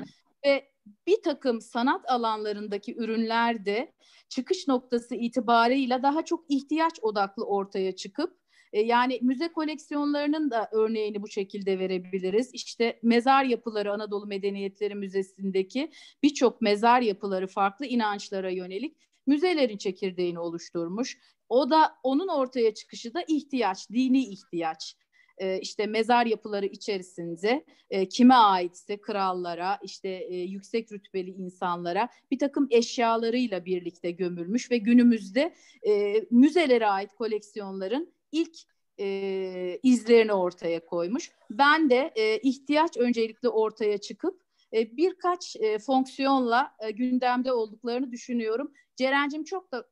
ve 0.46 0.70
bir 1.08 1.22
takım 1.22 1.62
sanat 1.62 2.12
alanlarındaki 2.12 2.96
ürünler 2.96 3.66
de 3.66 3.94
çıkış 4.30 4.68
noktası 4.68 5.16
itibarıyla 5.16 6.04
daha 6.04 6.26
çok 6.26 6.46
ihtiyaç 6.50 6.94
odaklı 7.02 7.46
ortaya 7.46 7.96
çıkıp 7.96 8.38
e, 8.74 8.82
yani 8.82 9.20
müze 9.22 9.48
koleksiyonlarının 9.48 10.52
da 10.52 10.70
örneğini 10.72 11.22
bu 11.22 11.28
şekilde 11.28 11.80
verebiliriz. 11.80 12.50
İşte 12.54 13.00
mezar 13.04 13.44
yapıları 13.44 13.94
Anadolu 13.94 14.28
Medeniyetleri 14.28 14.96
Müzesi'ndeki 14.96 15.92
birçok 16.24 16.62
mezar 16.62 17.02
yapıları 17.02 17.48
farklı 17.48 17.86
inançlara 17.86 18.50
yönelik 18.50 18.98
müzelerin 19.28 19.78
çekirdeğini 19.78 20.40
oluşturmuş. 20.40 21.18
O 21.50 21.70
da 21.70 21.96
onun 22.04 22.28
ortaya 22.28 22.74
çıkışı 22.74 23.14
da 23.14 23.24
ihtiyaç, 23.28 23.90
dini 23.90 24.26
ihtiyaç 24.26 24.96
e, 25.38 25.60
işte 25.60 25.86
mezar 25.86 26.26
yapıları 26.26 26.66
içerisinde 26.66 27.66
e, 27.90 28.10
kime 28.10 28.34
aitse 28.34 29.02
krallara, 29.02 29.80
işte 29.84 30.10
e, 30.10 30.36
yüksek 30.36 30.92
rütbeli 30.92 31.32
insanlara 31.32 32.10
bir 32.32 32.40
takım 32.40 32.68
eşyalarıyla 32.72 33.66
birlikte 33.66 34.12
gömülmüş 34.12 34.72
ve 34.72 34.78
günümüzde 34.78 35.54
e, 35.88 36.24
müzelere 36.32 36.88
ait 36.88 37.14
koleksiyonların 37.14 38.14
ilk 38.32 38.58
e, 39.00 39.80
izlerini 39.84 40.34
ortaya 40.34 40.86
koymuş. 40.86 41.32
Ben 41.50 41.90
de 41.90 42.12
e, 42.16 42.38
ihtiyaç 42.38 42.98
öncelikle 42.98 43.50
ortaya 43.50 43.98
çıkıp 43.98 44.42
e, 44.74 44.98
birkaç 44.98 45.56
e, 45.56 45.80
fonksiyonla 45.80 46.76
e, 46.80 46.92
gündemde 46.92 47.54
olduklarını 47.54 48.12
düşünüyorum. 48.12 48.72
Ceren'cim 48.96 49.44
çok 49.44 49.72
da 49.72 49.88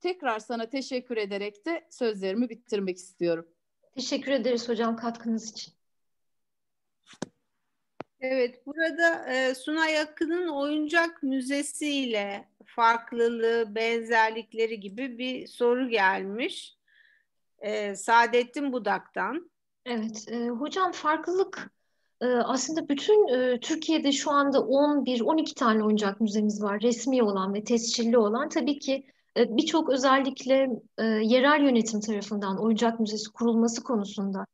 tekrar 0.00 0.38
sana 0.38 0.70
teşekkür 0.70 1.16
ederek 1.16 1.66
de 1.66 1.86
sözlerimi 1.90 2.48
bitirmek 2.48 2.96
istiyorum. 2.96 3.46
Teşekkür 3.94 4.32
ederiz 4.32 4.68
hocam 4.68 4.96
katkınız 4.96 5.50
için. 5.50 5.74
Evet, 8.20 8.66
burada 8.66 9.32
e, 9.32 9.54
Sunay 9.54 10.00
Akın'ın 10.00 10.48
oyuncak 10.48 11.22
müzesiyle 11.22 12.48
farklılığı, 12.66 13.74
benzerlikleri 13.74 14.80
gibi 14.80 15.18
bir 15.18 15.46
soru 15.46 15.88
gelmiş. 15.88 16.76
E, 17.58 17.94
Saadettin 17.94 18.72
Budak'tan. 18.72 19.50
Evet, 19.86 20.28
e, 20.28 20.48
hocam 20.48 20.92
farklılık 20.92 21.70
e, 22.20 22.26
aslında 22.26 22.88
bütün 22.88 23.28
e, 23.28 23.60
Türkiye'de 23.60 24.12
şu 24.12 24.30
anda 24.30 24.58
11-12 24.58 25.54
tane 25.54 25.84
oyuncak 25.84 26.20
müzemiz 26.20 26.62
var. 26.62 26.80
Resmi 26.80 27.22
olan 27.22 27.54
ve 27.54 27.64
tescilli 27.64 28.18
olan. 28.18 28.48
Tabii 28.48 28.78
ki 28.78 29.11
birçok 29.36 29.88
özellikle 29.88 30.68
e, 30.98 31.04
yerel 31.04 31.62
yönetim 31.64 32.00
tarafından 32.00 32.62
oyuncak 32.62 33.00
müzesi 33.00 33.32
kurulması 33.32 33.82
konusunda 33.82 34.46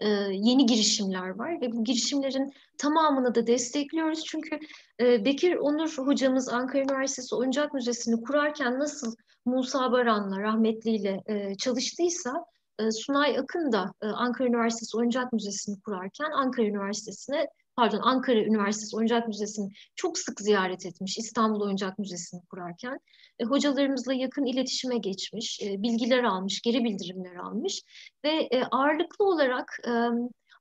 e, 0.00 0.08
yeni 0.32 0.66
girişimler 0.66 1.28
var 1.28 1.60
ve 1.60 1.72
bu 1.72 1.84
girişimlerin 1.84 2.52
tamamını 2.78 3.34
da 3.34 3.46
destekliyoruz. 3.46 4.24
Çünkü 4.24 4.58
e, 5.00 5.24
Bekir 5.24 5.56
Onur 5.56 5.98
hocamız 5.98 6.48
Ankara 6.48 6.82
Üniversitesi 6.82 7.34
Oyuncak 7.34 7.74
Müzesi'ni 7.74 8.22
kurarken 8.22 8.78
nasıl 8.78 9.14
Musa 9.44 9.92
Baran'la 9.92 10.42
rahmetliyle 10.42 11.22
e, 11.26 11.54
çalıştıysa 11.54 12.44
e, 12.78 12.90
Sunay 12.90 13.38
Akın 13.38 13.72
da 13.72 13.92
e, 14.02 14.06
Ankara 14.06 14.48
Üniversitesi 14.48 14.96
Oyuncak 14.96 15.32
Müzesi'ni 15.32 15.80
kurarken 15.80 16.30
Ankara 16.30 16.66
Üniversitesi'ne 16.66 17.46
pardon 17.80 18.00
Ankara 18.02 18.40
Üniversitesi 18.40 18.96
Oyuncak 18.96 19.28
Müzesi'ni 19.28 19.68
çok 19.96 20.18
sık 20.18 20.40
ziyaret 20.40 20.86
etmiş 20.86 21.18
İstanbul 21.18 21.60
Oyuncak 21.60 21.98
Müzesi'ni 21.98 22.40
kurarken. 22.50 22.98
E, 23.38 23.44
hocalarımızla 23.44 24.12
yakın 24.12 24.44
iletişime 24.44 24.98
geçmiş, 24.98 25.60
e, 25.62 25.82
bilgiler 25.82 26.24
almış, 26.24 26.60
geri 26.62 26.84
bildirimler 26.84 27.36
almış 27.36 27.82
ve 28.24 28.30
e, 28.30 28.64
ağırlıklı 28.64 29.24
olarak 29.24 29.78
e, 29.86 29.90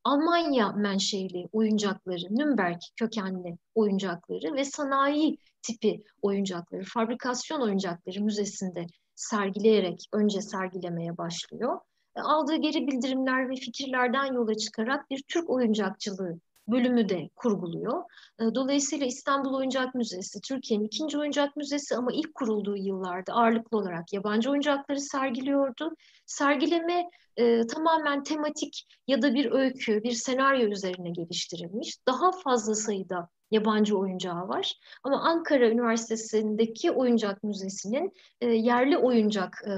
Almanya 0.04 0.72
menşeli 0.72 1.48
oyuncakları, 1.52 2.22
Nürnberg 2.30 2.80
kökenli 2.96 3.58
oyuncakları 3.76 4.54
ve 4.54 4.66
sanayi 4.66 5.38
tipi 5.62 6.04
oyuncakları, 6.22 6.84
fabrikasyon 6.84 7.62
oyuncakları 7.62 8.22
müzesinde 8.22 8.86
sergileyerek 9.16 10.00
önce 10.14 10.42
sergilemeye 10.42 11.18
başlıyor. 11.18 11.80
E, 12.16 12.22
aldığı 12.22 12.56
geri 12.56 12.88
bildirimler 12.88 13.50
ve 13.50 13.56
fikirlerden 13.56 14.34
yola 14.34 14.56
çıkarak 14.56 15.10
bir 15.10 15.24
Türk 15.28 15.50
oyuncakçılığı 15.50 16.40
bölümü 16.72 17.10
de 17.10 17.30
kurguluyor. 17.36 18.04
Ee, 18.40 18.56
dolayısıyla 18.56 19.06
İstanbul 19.06 19.54
Oyuncak 19.54 19.96
Müzesi 19.96 20.42
Türkiye'nin 20.42 20.86
ikinci 20.86 21.18
oyuncak 21.20 21.56
müzesi 21.58 21.96
ama 21.96 22.12
ilk 22.14 22.36
kurulduğu 22.36 22.78
yıllarda 22.78 23.34
ağırlıklı 23.34 23.78
olarak 23.78 24.14
yabancı 24.14 24.52
oyuncakları 24.52 25.00
sergiliyordu. 25.00 25.96
Sergileme 26.26 27.10
e, 27.38 27.68
tamamen 27.68 28.24
tematik 28.24 28.88
ya 29.08 29.22
da 29.22 29.34
bir 29.34 29.52
öykü, 29.52 30.04
bir 30.04 30.12
senaryo 30.12 30.68
üzerine 30.68 31.10
geliştirilmiş. 31.10 31.98
Daha 32.08 32.32
fazla 32.32 32.76
sayıda 32.76 33.30
yabancı 33.52 33.98
oyuncağı 33.98 34.48
var. 34.48 34.74
Ama 35.04 35.22
Ankara 35.22 35.70
Üniversitesi'ndeki 35.70 36.92
oyuncak 36.92 37.44
müzesinin 37.44 38.14
e, 38.42 38.48
yerli 38.48 38.98
oyuncak 38.98 39.64
e, 39.66 39.74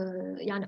yani 0.46 0.66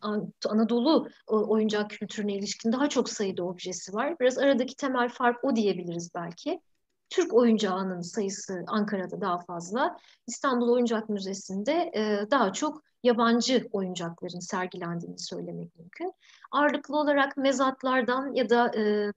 Anadolu 0.49 1.09
e, 1.29 1.33
oyuncak 1.33 1.89
kültürüne 1.89 2.33
ilişkin 2.33 2.71
daha 2.71 2.89
çok 2.89 3.09
sayıda 3.09 3.43
objesi 3.43 3.93
var. 3.93 4.19
Biraz 4.19 4.37
aradaki 4.37 4.75
temel 4.75 5.09
fark 5.09 5.43
o 5.43 5.55
diyebiliriz 5.55 6.11
belki. 6.15 6.61
Türk 7.09 7.33
oyuncağının 7.33 8.01
sayısı 8.01 8.63
Ankara'da 8.67 9.21
daha 9.21 9.39
fazla. 9.39 9.97
İstanbul 10.27 10.69
Oyuncak 10.69 11.09
Müzesi'nde 11.09 11.91
e, 11.95 12.31
daha 12.31 12.53
çok 12.53 12.83
yabancı 13.03 13.67
oyuncakların 13.71 14.39
sergilendiğini 14.39 15.19
söylemek 15.19 15.75
mümkün. 15.75 16.13
Ağırlıklı 16.51 16.97
olarak 16.97 17.37
mezatlardan 17.37 18.33
ya 18.33 18.49
da 18.49 18.71
e, 18.77 19.11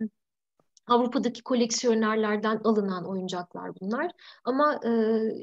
Avrupa'daki 0.88 1.42
koleksiyonerlerden 1.42 2.60
alınan 2.64 3.08
oyuncaklar 3.08 3.70
bunlar. 3.80 4.10
Ama 4.44 4.80
e, 4.84 4.90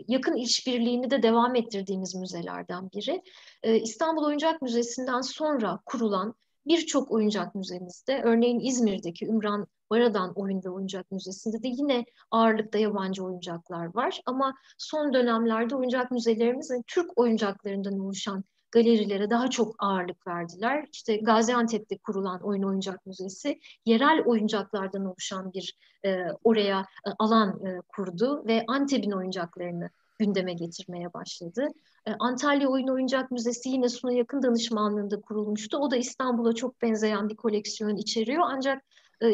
yakın 0.07 0.35
işbirliğini 0.35 1.11
de 1.11 1.23
devam 1.23 1.55
ettirdiğimiz 1.55 2.15
müzelerden 2.15 2.89
biri. 2.91 3.21
E, 3.63 3.79
İstanbul 3.79 4.23
Oyuncak 4.25 4.61
Müzesi'nden 4.61 5.21
sonra 5.21 5.79
kurulan 5.85 6.35
birçok 6.67 7.11
oyuncak 7.11 7.55
müzemizde, 7.55 8.21
örneğin 8.23 8.59
İzmir'deki 8.59 9.25
Ümran 9.25 9.67
Baradan 9.89 10.33
Oyun 10.35 10.63
ve 10.65 10.69
Oyuncak 10.69 11.11
Müzesi'nde 11.11 11.63
de 11.63 11.67
yine 11.67 12.05
ağırlıkta 12.31 12.77
yabancı 12.77 13.23
oyuncaklar 13.23 13.95
var. 13.95 14.21
Ama 14.25 14.53
son 14.77 15.13
dönemlerde 15.13 15.75
oyuncak 15.75 16.11
müzelerimiz 16.11 16.69
yani 16.69 16.83
Türk 16.87 17.17
oyuncaklarından 17.17 17.99
oluşan 17.99 18.43
galerilere 18.73 19.29
daha 19.29 19.49
çok 19.49 19.75
ağırlık 19.79 20.27
verdiler. 20.27 20.87
İşte 20.93 21.17
Gaziantep'te 21.17 21.97
kurulan 21.97 22.41
Oyun 22.41 22.63
Oyuncak 22.63 23.05
Müzesi 23.05 23.59
yerel 23.85 24.23
oyuncaklardan 24.25 25.05
oluşan 25.05 25.53
bir 25.53 25.77
e, 26.05 26.17
oraya 26.43 26.79
e, 26.79 27.09
alan 27.19 27.65
e, 27.65 27.81
kurdu 27.87 28.43
ve 28.47 28.63
Antep'in 28.67 29.11
oyuncaklarını 29.11 29.89
gündeme 30.19 30.53
getirmeye 30.53 31.13
başladı. 31.13 31.67
E, 32.07 32.11
Antalya 32.19 32.69
Oyun 32.69 32.87
Oyuncak 32.87 33.31
Müzesi 33.31 33.69
yine 33.69 33.89
Suna 33.89 34.13
yakın 34.13 34.43
danışmanlığında 34.43 35.21
kurulmuştu. 35.21 35.77
O 35.77 35.91
da 35.91 35.95
İstanbul'a 35.95 36.53
çok 36.55 36.81
benzeyen 36.81 37.29
bir 37.29 37.35
koleksiyon 37.35 37.95
içeriyor. 37.95 38.43
Ancak 38.45 38.83
e, 39.23 39.27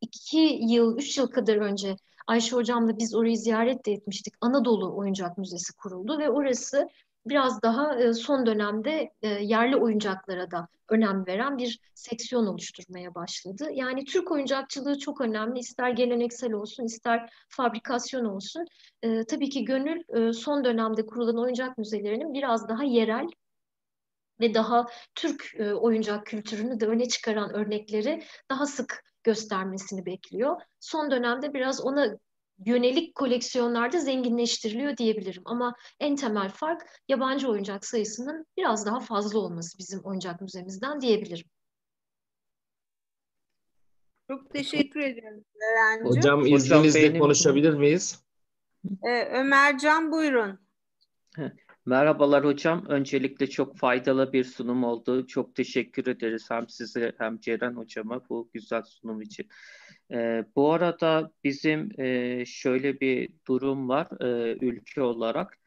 iki 0.00 0.58
yıl, 0.60 0.98
üç 0.98 1.18
yıl 1.18 1.26
kadar 1.26 1.56
önce 1.56 1.96
Ayşe 2.26 2.56
Hocam'la 2.56 2.98
biz 2.98 3.14
orayı 3.14 3.36
ziyaret 3.36 3.86
de 3.86 3.92
etmiştik. 3.92 4.34
Anadolu 4.40 4.96
Oyuncak 4.96 5.38
Müzesi 5.38 5.72
kuruldu 5.76 6.18
ve 6.18 6.30
orası 6.30 6.88
biraz 7.26 7.62
daha 7.62 8.00
e, 8.00 8.12
son 8.12 8.46
dönemde 8.46 9.10
e, 9.22 9.28
yerli 9.28 9.76
oyuncaklara 9.76 10.50
da 10.50 10.68
önem 10.88 11.26
veren 11.26 11.58
bir 11.58 11.80
seksiyon 11.94 12.46
oluşturmaya 12.46 13.14
başladı. 13.14 13.68
Yani 13.72 14.04
Türk 14.04 14.30
oyuncakçılığı 14.30 14.98
çok 14.98 15.20
önemli. 15.20 15.58
İster 15.58 15.90
geleneksel 15.90 16.52
olsun, 16.52 16.84
ister 16.84 17.30
fabrikasyon 17.48 18.24
olsun. 18.24 18.64
E, 19.02 19.24
tabii 19.24 19.48
ki 19.48 19.64
gönül 19.64 20.32
son 20.32 20.64
dönemde 20.64 21.06
kurulan 21.06 21.38
oyuncak 21.38 21.78
müzelerinin 21.78 22.34
biraz 22.34 22.68
daha 22.68 22.84
yerel 22.84 23.26
ve 24.40 24.54
daha 24.54 24.86
Türk 25.14 25.56
oyuncak 25.80 26.26
kültürünü 26.26 26.80
de 26.80 26.86
öne 26.86 27.08
çıkaran 27.08 27.54
örnekleri 27.54 28.22
daha 28.50 28.66
sık 28.66 29.04
göstermesini 29.24 30.06
bekliyor. 30.06 30.60
Son 30.80 31.10
dönemde 31.10 31.54
biraz 31.54 31.84
ona 31.84 32.18
yönelik 32.64 33.14
koleksiyonlarda 33.14 34.00
zenginleştiriliyor 34.00 34.96
diyebilirim. 34.96 35.42
Ama 35.44 35.74
en 36.00 36.16
temel 36.16 36.48
fark 36.48 36.86
yabancı 37.08 37.48
oyuncak 37.50 37.84
sayısının 37.86 38.46
biraz 38.56 38.86
daha 38.86 39.00
fazla 39.00 39.38
olması 39.38 39.78
bizim 39.78 40.00
oyuncak 40.04 40.40
müzemizden 40.40 41.00
diyebilirim. 41.00 41.46
Çok 44.30 44.50
teşekkür 44.50 45.00
ederim 45.00 45.44
Öğrenci. 45.54 46.04
Hocam 46.04 46.46
izninizle 46.46 47.18
konuşabilir 47.18 47.74
miyiz? 47.74 48.22
Ee, 49.02 49.24
Ömercan 49.24 50.12
buyurun. 50.12 50.58
Merhabalar 51.86 52.44
hocam. 52.44 52.86
Öncelikle 52.88 53.50
çok 53.50 53.76
faydalı 53.78 54.32
bir 54.32 54.44
sunum 54.44 54.84
oldu. 54.84 55.26
Çok 55.26 55.54
teşekkür 55.54 56.06
ederiz 56.06 56.50
hem 56.50 56.68
size 56.68 57.12
hem 57.18 57.40
Ceren 57.40 57.72
hocama 57.76 58.22
bu 58.28 58.50
güzel 58.54 58.82
sunum 58.82 59.22
için. 59.22 59.48
Ee, 60.12 60.44
bu 60.56 60.72
arada 60.72 61.32
bizim 61.44 62.00
e, 62.00 62.44
şöyle 62.46 63.00
bir 63.00 63.28
durum 63.48 63.88
var 63.88 64.08
e, 64.22 64.58
ülke 64.66 65.02
olarak. 65.02 65.58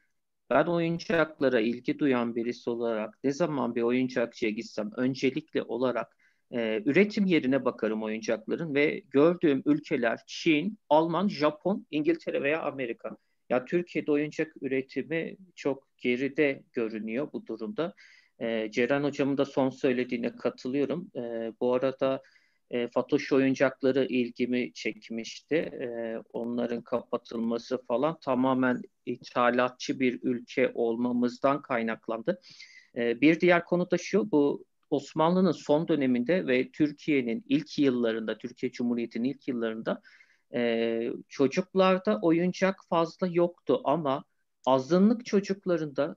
Ben 0.50 0.64
oyuncaklara 0.66 1.60
ilgi 1.60 1.98
duyan 1.98 2.36
birisi 2.36 2.70
olarak 2.70 3.18
ne 3.24 3.32
zaman 3.32 3.74
bir 3.74 3.82
oyuncakçıya 3.82 4.52
gitsem 4.52 4.90
öncelikle 4.96 5.62
olarak 5.62 6.16
e, 6.52 6.82
üretim 6.86 7.26
yerine 7.26 7.64
bakarım 7.64 8.02
oyuncakların 8.02 8.74
ve 8.74 9.02
gördüğüm 9.10 9.62
ülkeler 9.66 10.20
Çin, 10.26 10.78
Alman, 10.88 11.28
Japon, 11.28 11.86
İngiltere 11.90 12.42
veya 12.42 12.62
Amerika. 12.62 13.16
Ya 13.50 13.64
Türkiye'de 13.64 14.12
oyuncak 14.12 14.52
üretimi 14.60 15.36
çok 15.56 15.88
geride 15.98 16.62
görünüyor 16.72 17.28
bu 17.32 17.46
durumda. 17.46 17.94
E, 18.40 18.70
Ceren 18.70 19.04
hocamın 19.04 19.38
da 19.38 19.44
son 19.44 19.70
söylediğine 19.70 20.36
katılıyorum. 20.36 21.10
E, 21.16 21.52
bu 21.60 21.74
arada 21.74 22.22
e, 22.70 22.88
Fatoş 22.88 23.32
oyuncakları 23.32 24.04
ilgimi 24.04 24.72
çekmişti. 24.72 25.54
E, 25.54 26.16
onların 26.32 26.82
kapatılması 26.82 27.82
falan 27.86 28.18
tamamen 28.20 28.82
ithalatçı 29.06 30.00
bir 30.00 30.20
ülke 30.22 30.70
olmamızdan 30.74 31.62
kaynaklandı. 31.62 32.40
E, 32.96 33.20
bir 33.20 33.40
diğer 33.40 33.64
konu 33.64 33.90
da 33.90 33.98
şu, 33.98 34.30
bu 34.30 34.64
Osmanlı'nın 34.90 35.52
son 35.52 35.88
döneminde 35.88 36.46
ve 36.46 36.70
Türkiye'nin 36.70 37.44
ilk 37.48 37.78
yıllarında, 37.78 38.38
Türkiye 38.38 38.72
Cumhuriyeti'nin 38.72 39.28
ilk 39.28 39.48
yıllarında 39.48 40.02
e, 40.54 41.12
çocuklarda 41.28 42.18
oyuncak 42.22 42.76
fazla 42.88 43.26
yoktu 43.26 43.80
ama 43.84 44.24
azınlık 44.66 45.26
çocuklarında 45.26 46.16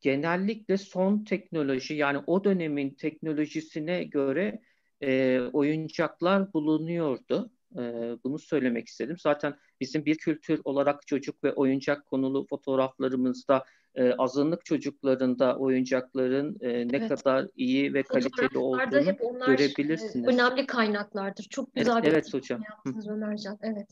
genellikle 0.00 0.78
son 0.78 1.24
teknoloji 1.24 1.94
yani 1.94 2.18
o 2.26 2.44
dönemin 2.44 2.90
teknolojisine 2.94 4.04
göre 4.04 4.62
e, 5.00 5.40
oyuncaklar 5.52 6.52
bulunuyordu. 6.52 7.50
E, 7.76 7.80
bunu 8.24 8.38
söylemek 8.38 8.88
istedim. 8.88 9.16
Zaten 9.18 9.54
bizim 9.82 10.04
bir 10.04 10.18
kültür 10.18 10.60
olarak 10.64 11.06
çocuk 11.06 11.44
ve 11.44 11.52
oyuncak 11.52 12.06
konulu 12.06 12.46
fotoğraflarımızda 12.46 13.64
e, 13.94 14.12
azınlık 14.12 14.64
çocuklarında 14.64 15.56
oyuncakların 15.56 16.56
e, 16.60 16.68
ne 16.68 16.96
evet. 16.96 17.08
kadar 17.08 17.48
iyi 17.56 17.94
ve 17.94 18.02
kaliteli 18.02 18.58
olduğunu 18.58 19.06
hep 19.06 19.20
onlar, 19.20 19.46
görebilirsiniz. 19.46 20.28
Önemli 20.28 20.66
kaynaklardır. 20.66 21.42
Çok 21.50 21.74
güzel 21.74 21.92
evet, 21.92 22.04
bir 22.04 22.12
evet 22.12 22.34
hocam. 22.34 22.62
yaptınız 22.70 23.08
Ömercan. 23.08 23.58
Evet. 23.62 23.88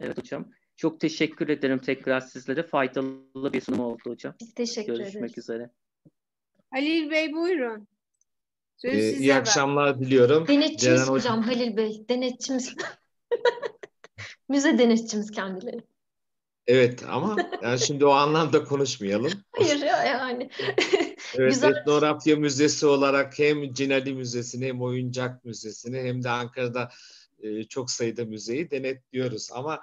Evet 0.00 0.18
hocam. 0.18 0.48
Çok 0.76 1.00
teşekkür 1.00 1.48
ederim 1.48 1.78
tekrar 1.78 2.20
sizlere. 2.20 2.62
Faydalı 2.62 3.52
bir 3.52 3.60
sunum 3.60 3.80
oldu 3.80 4.02
hocam. 4.06 4.34
Biz 4.40 4.54
teşekkür 4.54 4.86
Görüşmek 4.86 5.08
ederiz. 5.08 5.14
Görüşmek 5.14 5.38
üzere. 5.38 5.70
Halil 6.70 7.10
Bey 7.10 7.32
buyurun. 7.32 7.88
Söz 8.76 8.94
ee, 8.94 9.16
iyi 9.16 9.34
akşamlar 9.34 10.00
diliyorum. 10.00 10.48
Denetçimiz 10.48 10.80
Ceren 10.80 11.12
hocam 11.12 11.42
Hoca... 11.42 11.56
Halil 11.56 11.76
Bey. 11.76 12.04
Denetçimiz. 12.08 12.74
Müze 14.48 14.78
denetçimiz 14.78 15.30
kendileri. 15.30 15.82
Evet 16.66 17.02
ama 17.08 17.36
yani 17.62 17.78
şimdi 17.78 18.06
o 18.06 18.10
anlamda 18.10 18.64
konuşmayalım. 18.64 19.32
Hayır 19.52 19.80
ya 19.80 20.04
yani. 20.04 20.50
evet, 21.34 21.50
Güzel. 21.50 21.70
Etnografya 21.70 22.36
Müzesi 22.36 22.86
olarak 22.86 23.38
hem 23.38 23.74
Cinali 23.74 24.14
Müzesi'ni 24.14 24.66
hem 24.66 24.82
Oyuncak 24.82 25.44
Müzesi'ni 25.44 25.98
hem 25.98 26.24
de 26.24 26.30
Ankara'da 26.30 26.90
e, 27.42 27.64
çok 27.64 27.90
sayıda 27.90 28.24
müzeyi 28.24 28.70
denetliyoruz. 28.70 29.48
Ama 29.52 29.80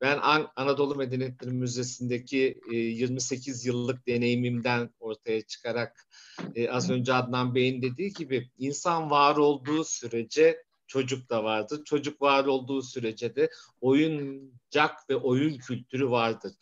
ben 0.00 0.18
An 0.22 0.48
Anadolu 0.56 0.94
Medeniyetleri 0.94 1.50
Müzesi'ndeki 1.50 2.60
e, 2.72 2.76
28 2.76 3.66
yıllık 3.66 4.06
deneyimimden 4.06 4.90
ortaya 5.00 5.42
çıkarak 5.42 6.06
e, 6.54 6.70
az 6.70 6.90
önce 6.90 7.14
Adnan 7.14 7.54
Bey'in 7.54 7.82
dediği 7.82 8.12
gibi 8.12 8.50
insan 8.58 9.10
var 9.10 9.36
olduğu 9.36 9.84
sürece 9.84 10.62
çocuk 10.90 11.30
da 11.30 11.44
vardır. 11.44 11.84
Çocuk 11.84 12.22
var 12.22 12.44
olduğu 12.44 12.82
sürece 12.82 13.36
de 13.36 13.50
oyuncak 13.80 15.10
ve 15.10 15.16
oyun 15.16 15.58
kültürü 15.58 16.10
vardır. 16.10 16.52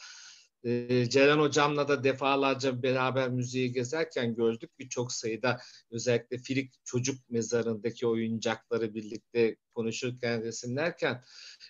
Ee, 0.65 1.09
Ceren 1.11 1.39
Hocam'la 1.39 1.89
da 1.89 2.05
defalarca 2.05 2.83
beraber 2.83 3.31
müziği 3.31 3.73
gezerken 3.73 4.35
gördük 4.35 4.71
birçok 4.79 5.13
sayıda 5.13 5.61
özellikle 5.91 6.39
Filik 6.39 6.75
çocuk 6.85 7.31
mezarındaki 7.31 8.07
oyuncakları 8.07 8.95
birlikte 8.95 9.57
konuşurken 9.75 10.43
resimlerken 10.43 11.25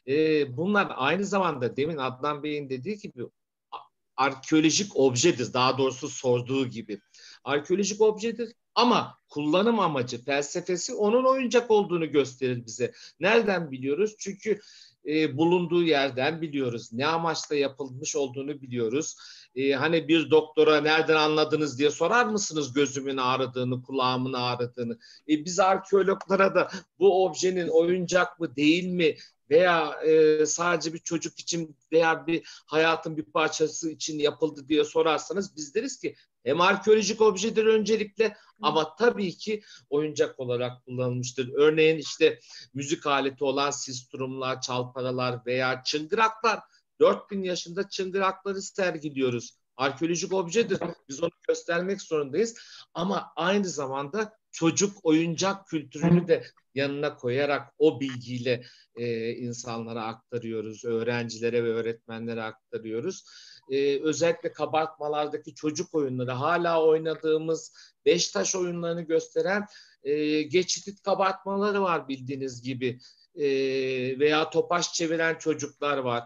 e, 0.08 0.56
bunlar 0.56 0.92
aynı 0.96 1.24
zamanda 1.24 1.76
demin 1.76 1.96
Adnan 1.96 2.42
Bey'in 2.42 2.70
dediği 2.70 2.98
gibi 2.98 3.22
arkeolojik 4.16 4.96
objedir. 4.96 5.52
Daha 5.52 5.78
doğrusu 5.78 6.08
sorduğu 6.08 6.66
gibi. 6.66 7.00
Arkeolojik 7.44 8.00
objedir 8.00 8.52
ama 8.78 9.18
kullanım 9.28 9.80
amacı, 9.80 10.24
felsefesi 10.24 10.94
onun 10.94 11.24
oyuncak 11.24 11.70
olduğunu 11.70 12.10
gösterir 12.10 12.66
bize. 12.66 12.92
Nereden 13.20 13.70
biliyoruz? 13.70 14.14
Çünkü 14.18 14.60
e, 15.06 15.36
bulunduğu 15.36 15.82
yerden 15.82 16.42
biliyoruz. 16.42 16.92
Ne 16.92 17.06
amaçla 17.06 17.56
yapılmış 17.56 18.16
olduğunu 18.16 18.62
biliyoruz. 18.62 19.16
E, 19.54 19.72
hani 19.72 20.08
bir 20.08 20.30
doktora 20.30 20.80
nereden 20.80 21.16
anladınız 21.16 21.78
diye 21.78 21.90
sorar 21.90 22.26
mısınız 22.26 22.72
gözümün 22.72 23.16
ağrıdığını, 23.16 23.82
kulağımın 23.82 24.32
ağrıdığını? 24.32 24.98
E, 25.28 25.44
biz 25.44 25.60
arkeologlara 25.60 26.54
da 26.54 26.68
bu 26.98 27.26
objenin 27.26 27.68
oyuncak 27.68 28.40
mı 28.40 28.56
değil 28.56 28.86
mi 28.86 29.14
veya 29.50 30.00
e, 30.06 30.46
sadece 30.46 30.92
bir 30.94 30.98
çocuk 30.98 31.38
için 31.38 31.76
veya 31.92 32.26
bir 32.26 32.42
hayatın 32.66 33.16
bir 33.16 33.24
parçası 33.24 33.90
için 33.90 34.18
yapıldı 34.18 34.68
diye 34.68 34.84
sorarsanız 34.84 35.56
biz 35.56 35.74
deriz 35.74 36.00
ki 36.00 36.14
hem 36.44 36.60
arkeolojik 36.60 37.20
objedir 37.20 37.64
öncelikle 37.66 38.36
ama 38.62 38.96
tabii 38.96 39.32
ki 39.32 39.62
oyuncak 39.90 40.40
olarak 40.40 40.84
kullanılmıştır. 40.84 41.52
Örneğin 41.54 41.98
işte 41.98 42.40
müzik 42.74 43.06
aleti 43.06 43.44
olan 43.44 43.70
sistrumlar, 43.70 44.60
çalparalar 44.60 45.46
veya 45.46 45.82
çıngıraklar 45.84 46.60
4000 47.00 47.42
yaşında 47.42 47.88
çıngırakları 47.88 48.62
sergiliyoruz. 48.62 49.58
Arkeolojik 49.76 50.32
objedir. 50.32 50.78
Biz 51.08 51.22
onu 51.22 51.30
göstermek 51.48 52.02
zorundayız. 52.02 52.58
Ama 52.94 53.32
aynı 53.36 53.68
zamanda 53.68 54.37
çocuk 54.50 54.96
oyuncak 55.02 55.66
kültürünü 55.66 56.28
de 56.28 56.44
yanına 56.74 57.16
koyarak 57.16 57.72
o 57.78 58.00
bilgiyle 58.00 58.64
e, 58.96 59.30
insanlara 59.30 60.04
aktarıyoruz. 60.04 60.84
Öğrencilere 60.84 61.64
ve 61.64 61.68
öğretmenlere 61.68 62.42
aktarıyoruz. 62.42 63.24
E, 63.70 64.02
özellikle 64.02 64.52
kabartmalardaki 64.52 65.54
çocuk 65.54 65.94
oyunları 65.94 66.32
hala 66.32 66.84
oynadığımız 66.84 67.72
beş 68.06 68.30
taş 68.30 68.56
oyunlarını 68.56 69.02
gösteren 69.02 69.66
e, 70.02 70.42
geçitit 70.42 71.02
kabartmaları 71.02 71.82
var 71.82 72.08
bildiğiniz 72.08 72.62
gibi. 72.62 72.98
E, 73.34 73.48
veya 74.18 74.50
topaş 74.50 74.92
çeviren 74.92 75.38
çocuklar 75.38 75.98
var 75.98 76.24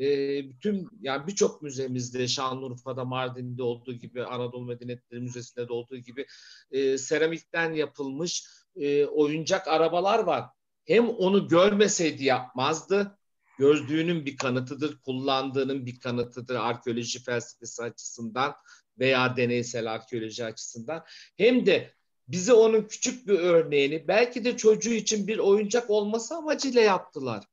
e, 0.00 0.06
bütün 0.48 0.88
yani 1.00 1.26
birçok 1.26 1.62
müzemizde 1.62 2.28
Şanlıurfa'da, 2.28 3.04
Mardin'de 3.04 3.62
olduğu 3.62 3.92
gibi, 3.92 4.24
Anadolu 4.24 4.66
Medeniyetleri 4.66 5.20
Müzesi'nde 5.20 5.68
de 5.68 5.72
olduğu 5.72 5.96
gibi 5.96 6.26
e, 6.70 6.98
seramikten 6.98 7.72
yapılmış 7.72 8.46
e, 8.76 9.06
oyuncak 9.06 9.68
arabalar 9.68 10.18
var. 10.18 10.44
Hem 10.86 11.08
onu 11.08 11.48
görmeseydi 11.48 12.24
yapmazdı, 12.24 13.18
gördüğünün 13.58 14.26
bir 14.26 14.36
kanıtıdır, 14.36 15.00
kullandığının 15.00 15.86
bir 15.86 16.00
kanıtıdır 16.00 16.54
arkeoloji 16.54 17.22
felsefesi 17.22 17.82
açısından 17.82 18.54
veya 18.98 19.36
deneysel 19.36 19.92
arkeoloji 19.92 20.44
açısından. 20.44 21.04
Hem 21.36 21.66
de 21.66 21.94
bize 22.28 22.52
onun 22.52 22.82
küçük 22.82 23.26
bir 23.26 23.38
örneğini 23.38 24.08
belki 24.08 24.44
de 24.44 24.56
çocuğu 24.56 24.92
için 24.92 25.26
bir 25.26 25.38
oyuncak 25.38 25.90
olması 25.90 26.34
amacıyla 26.34 26.80
yaptılar 26.80 27.44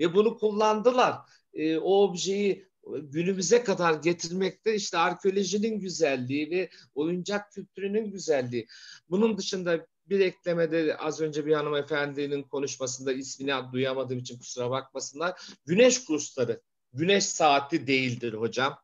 ve 0.00 0.14
bunu 0.14 0.38
kullandılar 0.38 1.16
e, 1.56 1.78
o 1.78 2.02
objeyi 2.02 2.66
günümüze 2.86 3.64
kadar 3.64 3.94
getirmekte 3.94 4.74
işte 4.74 4.98
arkeolojinin 4.98 5.80
güzelliği 5.80 6.50
ve 6.50 6.70
oyuncak 6.94 7.52
kültürünün 7.52 8.10
güzelliği. 8.10 8.66
Bunun 9.10 9.38
dışında 9.38 9.86
bir 10.06 10.20
eklemede 10.20 10.96
az 10.96 11.20
önce 11.20 11.46
bir 11.46 11.52
hanımefendinin 11.52 12.42
konuşmasında 12.42 13.12
ismini 13.12 13.72
duyamadığım 13.72 14.18
için 14.18 14.38
kusura 14.38 14.70
bakmasınlar. 14.70 15.40
Güneş 15.66 16.04
kursları, 16.04 16.60
güneş 16.92 17.24
saati 17.24 17.86
değildir 17.86 18.32
hocam. 18.32 18.78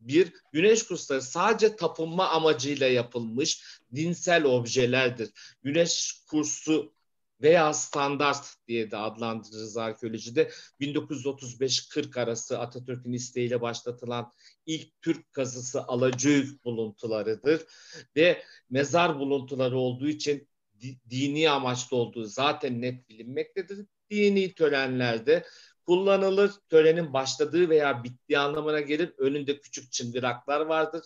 Bir, 0.00 0.32
güneş 0.52 0.82
kursları 0.82 1.22
sadece 1.22 1.76
tapınma 1.76 2.28
amacıyla 2.28 2.86
yapılmış 2.86 3.80
dinsel 3.94 4.44
objelerdir. 4.44 5.30
Güneş 5.62 6.22
kursu 6.30 6.92
veya 7.42 7.72
standart 7.72 8.54
diye 8.68 8.90
de 8.90 8.96
adlandırırız 8.96 9.76
arkeolojide. 9.76 10.50
1935-40 10.80 12.20
arası 12.20 12.58
Atatürk'ün 12.58 13.12
isteğiyle 13.12 13.60
başlatılan 13.60 14.32
ilk 14.66 15.02
Türk 15.02 15.32
kazısı 15.32 15.82
Alacık 15.82 16.64
buluntularıdır. 16.64 17.62
Ve 18.16 18.42
mezar 18.70 19.18
buluntuları 19.18 19.78
olduğu 19.78 20.08
için 20.08 20.48
dini 21.10 21.50
amaçlı 21.50 21.96
olduğu 21.96 22.24
zaten 22.24 22.82
net 22.82 23.08
bilinmektedir. 23.08 23.86
Dini 24.10 24.54
törenlerde 24.54 25.44
kullanılır. 25.86 26.52
Törenin 26.68 27.12
başladığı 27.12 27.68
veya 27.68 28.04
bittiği 28.04 28.38
anlamına 28.38 28.80
gelir. 28.80 29.12
Önünde 29.18 29.60
küçük 29.60 29.92
çıngıraklar 29.92 30.60
vardır. 30.60 31.04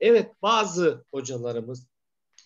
Evet 0.00 0.32
bazı 0.42 1.04
hocalarımız 1.10 1.86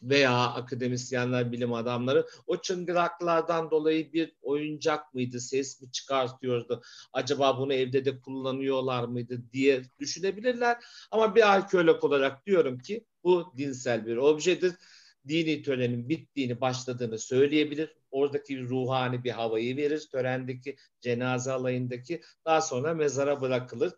veya 0.03 0.33
akademisyenler, 0.33 1.53
bilim 1.53 1.73
adamları 1.73 2.27
o 2.47 2.57
çıngıraklardan 2.61 3.71
dolayı 3.71 4.13
bir 4.13 4.33
oyuncak 4.43 5.15
mıydı, 5.15 5.41
ses 5.41 5.83
mi 5.83 5.93
çıkartıyordu, 5.93 6.83
acaba 7.13 7.59
bunu 7.59 7.75
evde 7.75 8.05
de 8.05 8.21
kullanıyorlar 8.21 9.05
mıydı 9.05 9.43
diye 9.53 9.83
düşünebilirler. 9.99 10.77
Ama 11.11 11.35
bir 11.35 11.53
arkeolog 11.53 12.05
olarak 12.05 12.47
diyorum 12.47 12.79
ki 12.79 13.05
bu 13.25 13.53
dinsel 13.57 14.07
bir 14.07 14.17
objedir. 14.17 14.73
Dini 15.29 15.63
törenin 15.63 16.09
bittiğini, 16.09 16.61
başladığını 16.61 17.19
söyleyebilir. 17.19 17.95
Oradaki 18.11 18.69
ruhani 18.69 19.25
bir 19.25 19.31
havayı 19.31 19.77
verir. 19.77 20.09
Törendeki 20.13 20.77
cenaze 21.01 21.53
alayındaki 21.53 22.23
daha 22.45 22.61
sonra 22.61 22.95
mezara 22.95 23.41
bırakılır. 23.41 23.93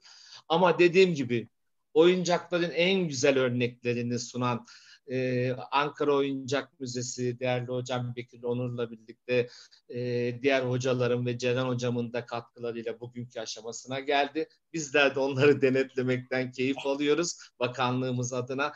Ama 0.49 0.79
dediğim 0.79 1.15
gibi 1.15 1.49
oyuncakların 1.95 2.71
en 2.71 3.09
güzel 3.09 3.39
örneklerini 3.39 4.19
sunan 4.19 4.67
e, 5.11 5.51
Ankara 5.71 6.15
Oyuncak 6.15 6.81
Müzesi 6.81 7.41
değerli 7.41 7.67
hocam 7.67 8.17
Bekir 8.17 8.43
Onur'la 8.43 8.91
birlikte 8.91 9.49
e, 9.89 9.99
diğer 10.43 10.63
hocalarım 10.63 11.27
ve 11.27 11.39
Ceren 11.39 11.65
hocamın 11.65 12.13
da 12.13 12.27
katkılarıyla 12.27 13.01
bugünkü 13.01 13.41
aşamasına 13.41 14.01
geldi. 14.01 14.49
Bizler 14.73 15.15
de 15.15 15.21
onları 15.21 15.63
denetlemekten 15.63 16.53
keyif 16.53 16.87
alıyoruz 16.87 17.39
bakanlığımız 17.61 18.33
adına 18.33 18.73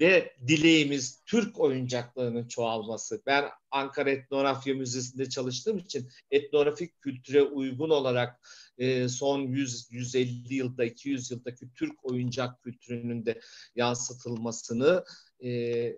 ve 0.00 0.36
dileğimiz 0.46 1.22
Türk 1.26 1.60
oyuncaklarının 1.60 2.48
çoğalması. 2.48 3.22
Ben 3.26 3.44
Ankara 3.70 4.10
Etnografya 4.10 4.74
Müzesi'nde 4.74 5.28
çalıştığım 5.28 5.78
için 5.78 6.10
etnografik 6.30 7.00
kültüre 7.00 7.42
uygun 7.42 7.90
olarak 7.90 8.40
e, 8.78 9.08
son 9.08 9.40
100 9.40 9.88
150 9.90 10.54
yılda 10.54 10.84
200 10.84 11.30
yıldaki 11.30 11.72
Türk 11.74 12.04
oyuncak 12.04 12.62
kültürünün 12.62 13.26
de 13.26 13.40
yansıtılmasını 13.76 15.04
e, 15.44 15.92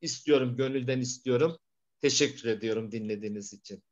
istiyorum, 0.00 0.56
gönülden 0.56 1.00
istiyorum. 1.00 1.58
Teşekkür 2.00 2.48
ediyorum 2.48 2.92
dinlediğiniz 2.92 3.52
için. 3.52 3.82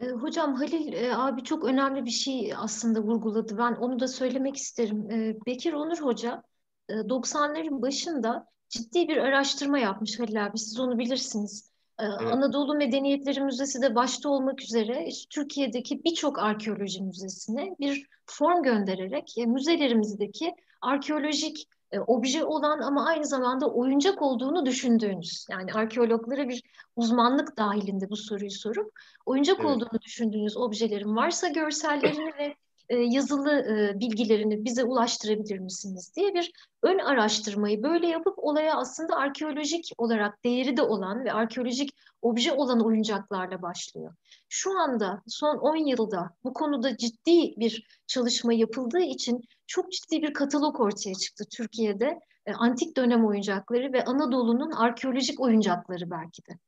E, 0.00 0.08
hocam 0.08 0.54
Halil 0.54 0.92
e, 0.92 1.16
abi 1.16 1.44
çok 1.44 1.64
önemli 1.64 2.04
bir 2.04 2.10
şey 2.10 2.52
aslında 2.56 3.00
vurguladı. 3.00 3.58
Ben 3.58 3.72
onu 3.72 4.00
da 4.00 4.08
söylemek 4.08 4.56
isterim. 4.56 5.10
E, 5.10 5.36
Bekir 5.46 5.72
Onur 5.72 6.00
Hoca 6.00 6.42
90'ların 6.88 7.82
başında 7.82 8.46
ciddi 8.68 9.08
bir 9.08 9.16
araştırma 9.16 9.78
yapmış 9.78 10.20
Halil 10.20 10.46
abi. 10.46 10.58
Siz 10.58 10.80
onu 10.80 10.98
bilirsiniz. 10.98 11.73
Evet. 11.98 12.20
Anadolu 12.20 12.74
Medeniyetleri 12.74 13.40
Müzesi 13.40 13.82
de 13.82 13.94
başta 13.94 14.28
olmak 14.28 14.62
üzere 14.62 15.08
Türkiye'deki 15.30 16.04
birçok 16.04 16.38
arkeoloji 16.38 17.02
müzesine 17.02 17.76
bir 17.80 18.06
form 18.26 18.62
göndererek 18.62 19.34
müzelerimizdeki 19.46 20.54
arkeolojik 20.82 21.68
e, 21.92 22.00
obje 22.00 22.44
olan 22.44 22.80
ama 22.80 23.06
aynı 23.06 23.26
zamanda 23.26 23.70
oyuncak 23.70 24.22
olduğunu 24.22 24.66
düşündüğünüz 24.66 25.46
yani 25.50 25.72
arkeologlara 25.72 26.48
bir 26.48 26.62
uzmanlık 26.96 27.56
dahilinde 27.56 28.10
bu 28.10 28.16
soruyu 28.16 28.50
sorup 28.50 28.92
oyuncak 29.26 29.56
evet. 29.60 29.70
olduğunu 29.70 30.00
düşündüğünüz 30.00 30.56
objelerin 30.56 31.16
varsa 31.16 31.48
görsellerini 31.48 32.32
ve 32.38 32.54
e, 32.88 32.96
yazılı 32.96 33.52
e, 33.52 34.00
bilgilerini 34.00 34.64
bize 34.64 34.84
ulaştırabilir 34.84 35.58
misiniz 35.58 36.12
diye 36.16 36.34
bir 36.34 36.52
ön 36.82 36.98
araştırmayı 36.98 37.82
böyle 37.82 38.06
yapıp 38.06 38.38
olaya 38.38 38.76
aslında 38.76 39.16
arkeolojik 39.16 39.92
olarak 39.98 40.44
değeri 40.44 40.76
de 40.76 40.82
olan 40.82 41.24
ve 41.24 41.32
arkeolojik 41.32 41.90
obje 42.22 42.52
olan 42.52 42.80
oyuncaklarla 42.80 43.62
başlıyor. 43.62 44.14
Şu 44.48 44.78
anda 44.78 45.22
son 45.26 45.56
10 45.56 45.76
yılda 45.76 46.30
bu 46.44 46.52
konuda 46.52 46.96
ciddi 46.96 47.54
bir 47.56 47.86
çalışma 48.06 48.52
yapıldığı 48.52 49.02
için 49.02 49.42
çok 49.66 49.92
ciddi 49.92 50.22
bir 50.22 50.32
katalog 50.32 50.80
ortaya 50.80 51.14
çıktı 51.14 51.44
Türkiye'de. 51.56 52.20
E, 52.46 52.52
antik 52.52 52.96
dönem 52.96 53.26
oyuncakları 53.26 53.92
ve 53.92 54.04
Anadolu'nun 54.04 54.70
arkeolojik 54.70 55.40
oyuncakları 55.40 56.10
belki 56.10 56.42
de. 56.46 56.58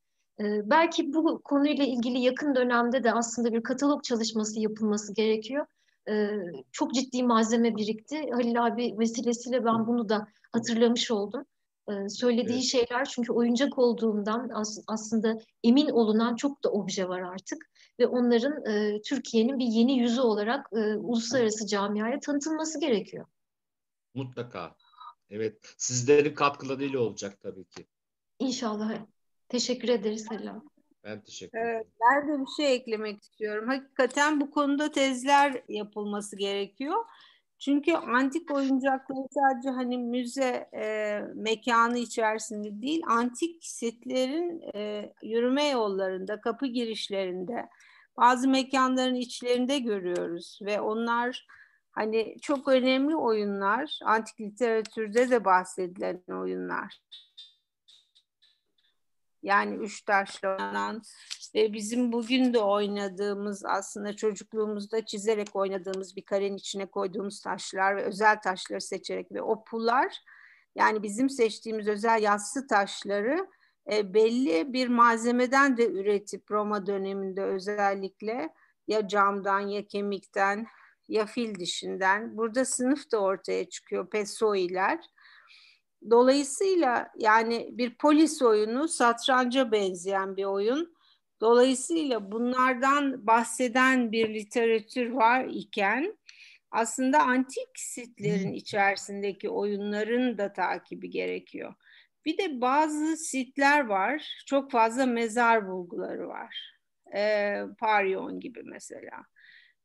belki 0.69 1.13
bu 1.13 1.41
konuyla 1.43 1.85
ilgili 1.85 2.19
yakın 2.19 2.55
dönemde 2.55 3.03
de 3.03 3.13
aslında 3.13 3.53
bir 3.53 3.63
katalog 3.63 4.03
çalışması 4.03 4.59
yapılması 4.59 5.13
gerekiyor 5.13 5.65
çok 6.71 6.93
ciddi 6.93 7.23
malzeme 7.23 7.75
birikti. 7.75 8.29
Halil 8.31 8.65
abi 8.65 8.95
vesilesiyle 8.99 9.65
ben 9.65 9.87
bunu 9.87 10.09
da 10.09 10.27
hatırlamış 10.51 11.11
oldum. 11.11 11.45
söylediği 12.09 12.57
evet. 12.57 12.67
şeyler 12.67 13.05
çünkü 13.05 13.33
oyuncak 13.33 13.77
olduğundan 13.77 14.49
as, 14.53 14.79
aslında 14.87 15.37
emin 15.63 15.89
olunan 15.89 16.35
çok 16.35 16.63
da 16.63 16.71
obje 16.71 17.07
var 17.07 17.21
artık 17.21 17.69
ve 17.99 18.07
onların 18.07 18.65
e, 18.65 19.01
Türkiye'nin 19.01 19.59
bir 19.59 19.65
yeni 19.65 19.99
yüzü 19.99 20.21
olarak 20.21 20.67
e, 20.73 20.95
uluslararası 20.95 21.67
camiaya 21.67 22.19
tanıtılması 22.19 22.79
gerekiyor. 22.79 23.25
Mutlaka. 24.13 24.75
Evet. 25.29 25.75
Sizlerin 25.77 26.33
katkılarıyla 26.33 26.99
olacak 26.99 27.39
tabii 27.41 27.65
ki. 27.65 27.87
İnşallah. 28.39 29.05
Teşekkür 29.49 29.89
ederiz 29.89 30.27
abi. 30.31 30.61
Ben 31.07 31.21
teşekkür 31.21 31.59
ederim. 31.59 31.73
Evet, 31.75 31.87
ben 32.01 32.27
de 32.27 32.41
bir 32.41 32.63
şey 32.63 32.75
eklemek 32.75 33.21
istiyorum. 33.23 33.67
Hakikaten 33.67 34.41
bu 34.41 34.51
konuda 34.51 34.91
tezler 34.91 35.61
yapılması 35.69 36.35
gerekiyor. 36.35 37.05
Çünkü 37.59 37.93
antik 37.93 38.51
oyuncakları 38.51 39.27
sadece 39.31 39.69
hani 39.69 39.97
müze 39.97 40.69
e, 40.73 41.19
mekanı 41.35 41.97
içerisinde 41.97 42.81
değil, 42.81 43.01
antik 43.07 43.65
setlerin 43.65 44.61
e, 44.75 45.13
yürüme 45.23 45.67
yollarında, 45.69 46.41
kapı 46.41 46.65
girişlerinde, 46.65 47.69
bazı 48.17 48.47
mekanların 48.47 49.15
içlerinde 49.15 49.79
görüyoruz 49.79 50.59
ve 50.61 50.81
onlar 50.81 51.47
hani 51.91 52.35
çok 52.41 52.67
önemli 52.67 53.15
oyunlar, 53.15 53.99
antik 54.05 54.41
literatürde 54.41 55.29
de 55.29 55.45
bahsedilen 55.45 56.21
oyunlar. 56.27 56.99
Yani 59.47 59.75
üç 59.75 60.01
taşla 60.01 60.49
oynanan 60.49 61.01
ve 61.55 61.73
bizim 61.73 62.11
bugün 62.11 62.53
de 62.53 62.59
oynadığımız 62.59 63.65
aslında 63.65 64.15
çocukluğumuzda 64.15 65.05
çizerek 65.05 65.55
oynadığımız 65.55 66.15
bir 66.15 66.25
karenin 66.25 66.57
içine 66.57 66.85
koyduğumuz 66.85 67.41
taşlar 67.41 67.95
ve 67.95 68.03
özel 68.03 68.41
taşları 68.41 68.81
seçerek 68.81 69.31
ve 69.31 69.41
o 69.41 69.63
pullar 69.63 70.17
yani 70.75 71.03
bizim 71.03 71.29
seçtiğimiz 71.29 71.87
özel 71.87 72.23
yassı 72.23 72.67
taşları 72.67 73.47
e, 73.91 74.13
belli 74.13 74.73
bir 74.73 74.87
malzemeden 74.87 75.77
de 75.77 75.91
üretip 75.91 76.51
Roma 76.51 76.87
döneminde 76.87 77.43
özellikle 77.43 78.53
ya 78.87 79.07
camdan 79.07 79.59
ya 79.59 79.87
kemikten 79.87 80.67
ya 81.07 81.25
fil 81.25 81.55
dişinden 81.55 82.37
burada 82.37 82.65
sınıf 82.65 83.11
da 83.11 83.17
ortaya 83.17 83.69
çıkıyor 83.69 84.09
pesoiler 84.09 84.99
Dolayısıyla 86.09 87.11
yani 87.17 87.69
bir 87.71 87.97
polis 87.97 88.41
oyunu 88.41 88.87
satranca 88.87 89.71
benzeyen 89.71 90.37
bir 90.37 90.45
oyun. 90.45 90.97
Dolayısıyla 91.41 92.31
bunlardan 92.31 93.27
bahseden 93.27 94.11
bir 94.11 94.33
literatür 94.33 95.09
var 95.09 95.45
iken 95.45 96.17
aslında 96.71 97.19
antik 97.19 97.69
sitlerin 97.75 98.53
içerisindeki 98.53 99.49
oyunların 99.49 100.37
da 100.37 100.53
takibi 100.53 101.09
gerekiyor. 101.09 101.73
Bir 102.25 102.37
de 102.37 102.61
bazı 102.61 103.17
sitler 103.17 103.85
var, 103.85 104.43
çok 104.45 104.71
fazla 104.71 105.05
mezar 105.05 105.67
bulguları 105.67 106.27
var. 106.27 106.73
Ee, 107.15 107.61
Paryon 107.79 108.39
gibi 108.39 108.63
mesela. 108.63 109.23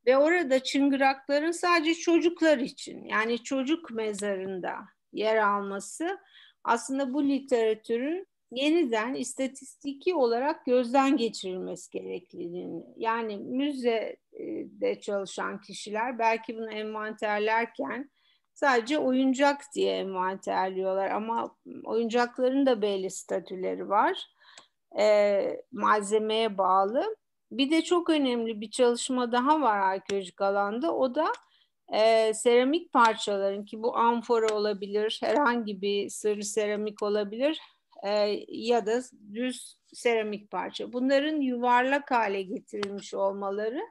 Ve 0.06 0.16
orada 0.16 0.58
çıngırakların 0.58 1.50
sadece 1.50 1.94
çocuklar 1.94 2.58
için, 2.58 3.04
yani 3.04 3.42
çocuk 3.42 3.90
mezarında 3.90 4.74
yer 5.12 5.36
alması 5.36 6.18
aslında 6.64 7.14
bu 7.14 7.24
literatürün 7.24 8.26
yeniden 8.50 9.14
istatistiki 9.14 10.14
olarak 10.14 10.66
gözden 10.66 11.16
geçirilmesi 11.16 11.90
gerektiğini 11.90 12.84
yani 12.96 13.36
müze 13.36 14.16
e, 14.32 14.44
de 14.80 15.00
çalışan 15.00 15.60
kişiler 15.60 16.18
belki 16.18 16.56
bunu 16.56 16.72
envanterlerken 16.72 18.10
sadece 18.54 18.98
oyuncak 18.98 19.60
diye 19.74 19.96
envanterliyorlar 19.96 21.10
ama 21.10 21.56
oyuncakların 21.84 22.66
da 22.66 22.82
belli 22.82 23.10
statüleri 23.10 23.88
var. 23.88 24.26
E, 24.98 25.62
malzemeye 25.72 26.58
bağlı. 26.58 27.16
Bir 27.50 27.70
de 27.70 27.82
çok 27.82 28.10
önemli 28.10 28.60
bir 28.60 28.70
çalışma 28.70 29.32
daha 29.32 29.60
var 29.60 29.78
arkeolojik 29.78 30.40
alanda. 30.40 30.94
O 30.94 31.14
da 31.14 31.32
e, 31.92 32.34
seramik 32.34 32.92
parçaların 32.92 33.64
ki 33.64 33.82
bu 33.82 33.96
amfora 33.96 34.54
olabilir, 34.54 35.18
herhangi 35.22 35.82
bir 35.82 36.08
sırrı 36.08 36.44
seramik 36.44 37.02
olabilir 37.02 37.60
e, 38.02 38.10
ya 38.48 38.86
da 38.86 39.02
düz 39.34 39.76
seramik 39.92 40.50
parça. 40.50 40.92
Bunların 40.92 41.40
yuvarlak 41.40 42.10
hale 42.10 42.42
getirilmiş 42.42 43.14
olmaları 43.14 43.82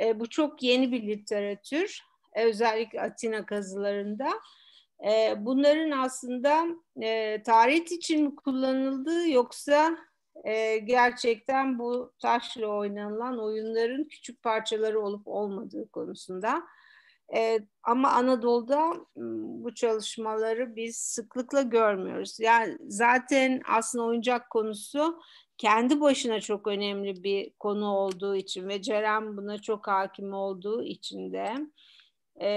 e, 0.00 0.20
bu 0.20 0.28
çok 0.28 0.62
yeni 0.62 0.92
bir 0.92 1.02
literatür. 1.02 2.02
E, 2.32 2.44
özellikle 2.44 3.00
Atina 3.00 3.46
kazılarında. 3.46 4.28
E, 5.10 5.34
bunların 5.38 5.90
aslında 5.90 6.66
e, 7.02 7.42
tarih 7.42 7.92
için 7.92 8.24
mi 8.24 8.36
kullanıldığı 8.36 9.28
yoksa 9.28 9.98
e, 10.44 10.78
gerçekten 10.78 11.78
bu 11.78 12.12
taşla 12.18 12.66
oynanılan 12.66 13.38
oyunların 13.38 14.04
küçük 14.04 14.42
parçaları 14.42 15.00
olup 15.00 15.28
olmadığı 15.28 15.88
konusunda. 15.90 16.62
E, 17.34 17.60
ama 17.82 18.10
Anadolu'da 18.10 18.92
bu 19.64 19.74
çalışmaları 19.74 20.76
biz 20.76 20.96
sıklıkla 20.96 21.62
görmüyoruz. 21.62 22.40
Yani 22.40 22.78
zaten 22.88 23.62
aslında 23.68 24.04
oyuncak 24.04 24.50
konusu 24.50 25.20
kendi 25.58 26.00
başına 26.00 26.40
çok 26.40 26.66
önemli 26.66 27.22
bir 27.22 27.50
konu 27.50 27.86
olduğu 27.86 28.36
için 28.36 28.68
ve 28.68 28.82
Ceren 28.82 29.36
buna 29.36 29.58
çok 29.58 29.88
hakim 29.88 30.32
olduğu 30.32 30.82
için 30.82 31.32
de 31.32 31.54
e, 32.40 32.48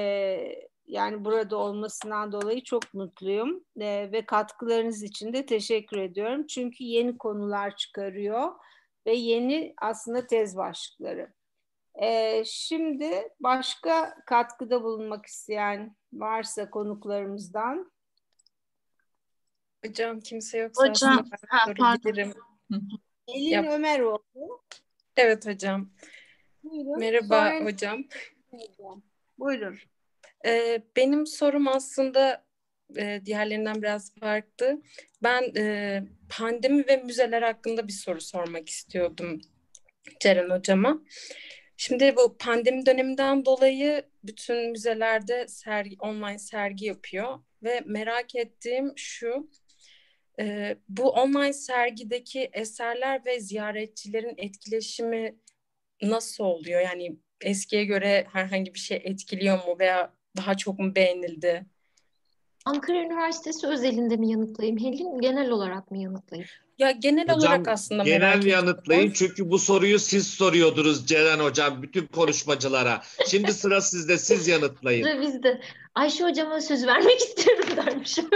yani 0.88 1.26
burada 1.26 1.58
olmasından 1.58 2.32
dolayı 2.32 2.64
çok 2.64 2.94
mutluyum 2.94 3.64
e, 3.80 4.10
ve 4.12 4.26
katkılarınız 4.26 5.04
için 5.04 5.34
de 5.34 5.46
teşekkür 5.46 5.98
ediyorum. 5.98 6.48
Çünkü 6.48 6.84
yeni 6.84 7.18
konular 7.18 7.76
çıkarıyor 7.76 8.52
ve 9.06 9.14
yeni 9.14 9.74
aslında 9.82 10.28
tez 10.28 10.58
başlıkları. 10.58 11.34
E, 12.02 12.44
şimdi 12.46 13.30
başka 13.40 14.16
katkıda 14.26 14.84
bulunmak 14.84 15.26
isteyen 15.26 15.96
varsa 16.14 16.70
konuklarımızdan. 16.70 17.92
Hocam 19.86 20.20
kimse 20.20 20.58
yoksa 20.58 20.90
Hocam, 20.90 21.30
ha, 21.48 21.66
pardon. 21.78 22.34
Elin 23.28 23.50
Yap. 23.50 23.66
Ömeroğlu. 23.66 24.64
Evet 25.18 25.48
hocam. 25.48 25.92
Buyurun. 26.64 27.00
Merhaba 27.00 27.50
Sonra- 27.50 27.66
hocam. 27.66 28.04
Buyurun. 29.40 29.78
Ee, 30.46 30.82
benim 30.96 31.28
sorum 31.28 31.68
aslında 31.68 32.46
e, 32.98 33.22
diğerlerinden 33.26 33.82
biraz 33.82 34.16
farklı. 34.16 34.82
Ben 35.24 35.56
e, 35.58 36.04
pandemi 36.30 36.88
ve 36.88 36.98
müzeler 36.98 37.42
hakkında 37.42 37.88
bir 37.88 37.94
soru 37.94 38.22
sormak 38.22 38.70
istiyordum 38.70 39.42
Ceren 40.20 40.50
hocama. 40.50 41.02
Şimdi 41.78 42.16
bu 42.16 42.38
pandemi 42.38 42.86
döneminden 42.86 43.46
dolayı 43.46 44.04
bütün 44.24 44.72
müzelerde 44.72 45.48
sergi, 45.48 45.96
online 46.00 46.40
sergi 46.40 46.86
yapıyor 46.86 47.40
ve 47.64 47.82
merak 47.86 48.36
ettiğim 48.36 48.94
şu, 48.96 49.50
e, 50.40 50.78
bu 50.90 51.10
online 51.10 51.54
sergideki 51.54 52.50
eserler 52.54 53.26
ve 53.26 53.40
ziyaretçilerin 53.40 54.34
etkileşimi 54.38 55.36
nasıl 56.02 56.44
oluyor? 56.44 56.82
Yani 56.82 57.18
eskiye 57.42 57.86
göre 57.86 58.28
herhangi 58.34 58.74
bir 58.74 58.80
şey 58.80 59.02
etkiliyor 59.04 59.68
mu 59.68 59.76
veya 59.80 60.14
daha 60.38 60.58
çok 60.58 60.80
mu 60.80 60.96
beğenildi? 60.96 61.66
Ankara 62.66 62.98
Üniversitesi 62.98 63.68
özelinde 63.68 64.18
mi 64.18 64.32
yanıtlayayım 64.32 64.80
Helin, 64.80 65.20
genel 65.20 65.50
olarak 65.50 65.92
mı 65.92 65.98
yanıtlayayım? 65.98 66.50
Ya 66.78 66.92
genel 66.92 67.24
Hocam, 67.24 67.40
olarak 67.40 67.68
aslında 67.68 68.04
merak 68.04 68.20
Genel 68.34 68.38
ediyorum. 68.40 68.68
yanıtlayın 68.68 69.12
çünkü 69.12 69.50
bu 69.52 69.60
soruyu 69.60 70.00
siz 70.00 70.28
soruyordunuz 70.28 71.06
Ceren 71.08 71.40
Hocam 71.40 71.82
bütün 71.84 72.08
konuşmacılara. 72.08 73.02
Şimdi 73.28 73.54
sıra 73.54 73.82
sizde 73.82 74.18
siz 74.18 74.48
yanıtlayın. 74.48 75.04
Sıra 75.04 75.22
bizde. 75.22 75.62
Ayşe 75.96 76.24
hocama 76.24 76.62
söz 76.62 76.86
vermek 76.86 77.20
istiyorum 77.22 77.66
dermişim. 77.78 78.30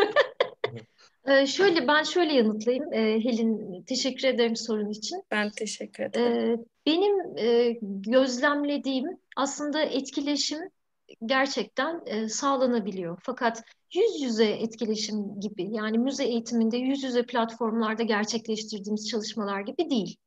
Ee, 1.27 1.47
şöyle 1.47 1.87
ben 1.87 2.03
şöyle 2.03 2.33
yanıtlayayım. 2.33 2.93
Ee, 2.93 2.99
Helin 3.23 3.83
teşekkür 3.83 4.27
ederim 4.27 4.55
sorun 4.55 4.89
için. 4.89 5.23
Ben 5.31 5.49
teşekkür 5.49 6.03
ederim. 6.03 6.33
Ee, 6.53 6.57
benim 6.85 7.37
e, 7.37 7.77
gözlemlediğim 7.83 9.05
aslında 9.37 9.81
etkileşim 9.81 10.59
gerçekten 11.26 12.02
e, 12.06 12.30
sağlanabiliyor. 12.30 13.19
Fakat 13.23 13.64
yüz 13.94 14.22
yüze 14.22 14.45
etkileşim 14.45 15.40
gibi 15.40 15.76
yani 15.76 15.98
müze 15.98 16.23
eğitiminde 16.23 16.77
yüz 16.77 17.03
yüze 17.03 17.26
platformlarda 17.26 18.03
gerçekleştirdiğimiz 18.03 19.10
çalışmalar 19.10 19.61
gibi 19.61 19.90
değil. 19.90 20.18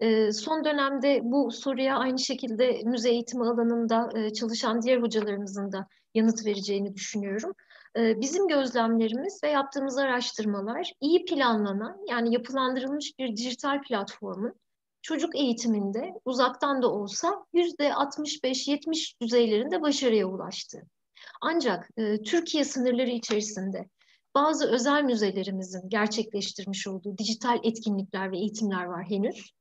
E, 0.00 0.32
son 0.32 0.64
dönemde 0.64 1.20
bu 1.22 1.50
soruya 1.50 1.98
aynı 1.98 2.18
şekilde 2.18 2.82
müze 2.84 3.10
eğitimi 3.10 3.44
alanında 3.44 4.10
e, 4.14 4.32
çalışan 4.32 4.82
diğer 4.82 5.02
hocalarımızın 5.02 5.72
da 5.72 5.86
yanıt 6.14 6.46
vereceğini 6.46 6.94
düşünüyorum. 6.94 7.52
E, 7.96 8.20
bizim 8.20 8.48
gözlemlerimiz 8.48 9.40
ve 9.44 9.48
yaptığımız 9.48 9.98
araştırmalar 9.98 10.92
iyi 11.00 11.24
planlanan 11.24 11.96
yani 12.08 12.34
yapılandırılmış 12.34 13.18
bir 13.18 13.36
dijital 13.36 13.82
platformun 13.82 14.54
çocuk 15.02 15.36
eğitiminde 15.36 16.12
uzaktan 16.24 16.82
da 16.82 16.90
olsa 16.90 17.44
yüzde 17.52 17.88
65-70 17.88 19.20
düzeylerinde 19.22 19.82
başarıya 19.82 20.26
ulaştı. 20.26 20.82
Ancak 21.40 21.90
e, 21.96 22.22
Türkiye 22.22 22.64
sınırları 22.64 23.10
içerisinde 23.10 23.88
bazı 24.34 24.70
özel 24.70 25.02
müzelerimizin 25.02 25.88
gerçekleştirmiş 25.88 26.86
olduğu 26.86 27.18
dijital 27.18 27.58
etkinlikler 27.62 28.32
ve 28.32 28.38
eğitimler 28.38 28.84
var 28.84 29.04
henüz. 29.08 29.52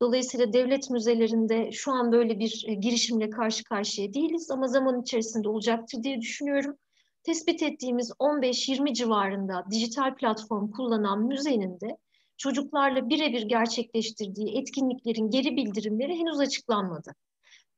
Dolayısıyla 0.00 0.52
devlet 0.52 0.90
müzelerinde 0.90 1.72
şu 1.72 1.92
an 1.92 2.12
böyle 2.12 2.38
bir 2.38 2.64
e, 2.68 2.74
girişimle 2.74 3.30
karşı 3.30 3.64
karşıya 3.64 4.14
değiliz 4.14 4.50
ama 4.50 4.68
zaman 4.68 5.02
içerisinde 5.02 5.48
olacaktır 5.48 6.02
diye 6.02 6.20
düşünüyorum. 6.20 6.76
Tespit 7.22 7.62
ettiğimiz 7.62 8.10
15-20 8.10 8.94
civarında 8.94 9.64
dijital 9.70 10.14
platform 10.14 10.70
kullanan 10.70 11.22
müzenin 11.26 11.80
de 11.80 11.96
çocuklarla 12.36 13.08
birebir 13.08 13.42
gerçekleştirdiği 13.42 14.58
etkinliklerin 14.58 15.30
geri 15.30 15.56
bildirimleri 15.56 16.18
henüz 16.18 16.40
açıklanmadı. 16.40 17.14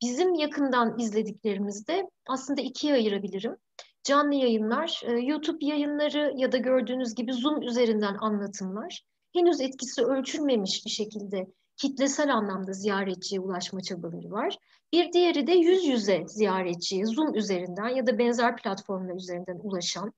Bizim 0.03 0.35
yakından 0.35 0.99
izlediklerimizde 0.99 2.11
aslında 2.29 2.61
ikiye 2.61 2.95
ayırabilirim. 2.95 3.57
Canlı 4.03 4.35
yayınlar, 4.35 5.03
e, 5.05 5.13
YouTube 5.13 5.67
yayınları 5.67 6.33
ya 6.37 6.53
da 6.53 6.57
gördüğünüz 6.57 7.15
gibi 7.15 7.33
Zoom 7.33 7.63
üzerinden 7.63 8.17
anlatımlar 8.21 9.03
henüz 9.33 9.61
etkisi 9.61 10.03
ölçülmemiş 10.05 10.87
bir 10.87 10.91
şekilde 10.91 11.47
kitlesel 11.77 12.35
anlamda 12.35 12.73
ziyaretçiye 12.73 13.41
ulaşma 13.41 13.81
çabaları 13.81 14.31
var. 14.31 14.59
Bir 14.93 15.13
diğeri 15.13 15.47
de 15.47 15.53
yüz 15.53 15.85
yüze 15.85 16.25
ziyaretçiye 16.27 17.07
Zoom 17.07 17.35
üzerinden 17.35 17.89
ya 17.89 18.07
da 18.07 18.19
benzer 18.19 18.57
platformlar 18.57 19.15
üzerinden 19.15 19.61
ulaşan, 19.63 20.13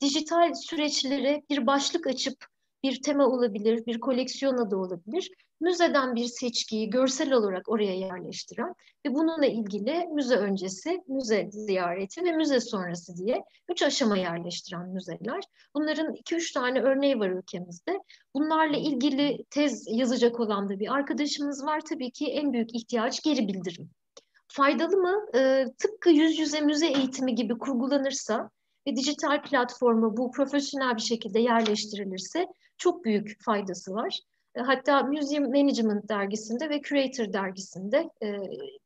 dijital 0.00 0.54
süreçlere 0.54 1.42
bir 1.50 1.66
başlık 1.66 2.06
açıp 2.06 2.46
bir 2.84 3.02
tema 3.02 3.26
olabilir, 3.26 3.86
bir 3.86 4.00
koleksiyon 4.00 4.58
adı 4.58 4.76
olabilir. 4.76 5.30
Müzeden 5.60 6.14
bir 6.14 6.24
seçkiyi 6.24 6.90
görsel 6.90 7.32
olarak 7.32 7.68
oraya 7.68 7.94
yerleştiren 7.94 8.74
ve 9.06 9.14
bununla 9.14 9.46
ilgili 9.46 10.06
müze 10.12 10.36
öncesi, 10.36 11.02
müze 11.08 11.48
ziyareti 11.52 12.24
ve 12.24 12.32
müze 12.32 12.60
sonrası 12.60 13.16
diye 13.16 13.44
üç 13.70 13.82
aşama 13.82 14.16
yerleştiren 14.16 14.88
müzeler. 14.88 15.40
Bunların 15.74 16.14
iki 16.14 16.34
üç 16.34 16.52
tane 16.52 16.80
örneği 16.80 17.20
var 17.20 17.30
ülkemizde. 17.30 18.00
Bunlarla 18.34 18.76
ilgili 18.76 19.44
tez 19.50 19.84
yazacak 19.88 20.40
olan 20.40 20.68
da 20.68 20.78
bir 20.78 20.94
arkadaşımız 20.94 21.66
var. 21.66 21.80
Tabii 21.80 22.10
ki 22.10 22.26
en 22.26 22.52
büyük 22.52 22.74
ihtiyaç 22.74 23.22
geri 23.22 23.48
bildirim. 23.48 23.90
Faydalı 24.48 24.96
mı? 24.96 25.26
Ee, 25.34 25.66
tıpkı 25.78 26.10
yüz 26.10 26.38
yüze 26.38 26.60
müze 26.60 26.86
eğitimi 26.86 27.34
gibi 27.34 27.58
kurgulanırsa 27.58 28.50
ve 28.86 28.96
dijital 28.96 29.42
platforma 29.42 30.16
bu 30.16 30.30
profesyonel 30.30 30.96
bir 30.96 31.02
şekilde 31.02 31.40
yerleştirilirse 31.40 32.46
çok 32.78 33.04
büyük 33.04 33.44
faydası 33.44 33.94
var. 33.94 34.20
E, 34.54 34.60
hatta 34.60 35.02
Museum 35.02 35.44
Management 35.44 36.08
dergisinde 36.08 36.70
ve 36.70 36.80
Curator 36.82 37.32
dergisinde 37.32 38.10
e, 38.22 38.36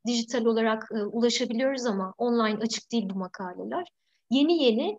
dijital 0.07 0.45
olarak 0.45 0.89
e, 0.93 1.03
ulaşabiliyoruz 1.03 1.87
ama 1.87 2.15
online 2.19 2.59
açık 2.61 2.93
değil 2.93 3.11
bu 3.15 3.19
makaleler. 3.19 3.85
Yeni 4.31 4.63
yeni 4.65 4.99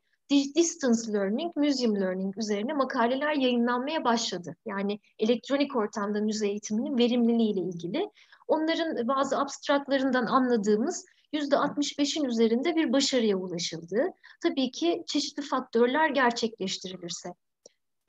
distance 0.56 1.14
learning, 1.14 1.56
museum 1.56 1.96
learning 1.96 2.38
üzerine 2.38 2.74
makaleler 2.74 3.34
yayınlanmaya 3.34 4.04
başladı. 4.04 4.56
Yani 4.66 5.00
elektronik 5.20 5.76
ortamda 5.76 6.22
müze 6.22 6.48
eğitiminin 6.48 6.98
verimliliği 6.98 7.54
ile 7.54 7.62
ilgili. 7.62 8.10
Onların 8.48 9.08
bazı 9.08 9.40
abstraklarından 9.40 10.26
anladığımız 10.26 11.06
%65'in 11.34 12.24
üzerinde 12.24 12.76
bir 12.76 12.94
başarıya 12.94 13.38
ulaşıldığı. 13.38 14.06
Tabii 14.44 14.72
ki 14.72 15.04
çeşitli 15.08 15.44
faktörler 15.44 16.10
gerçekleştirilirse. 16.10 17.30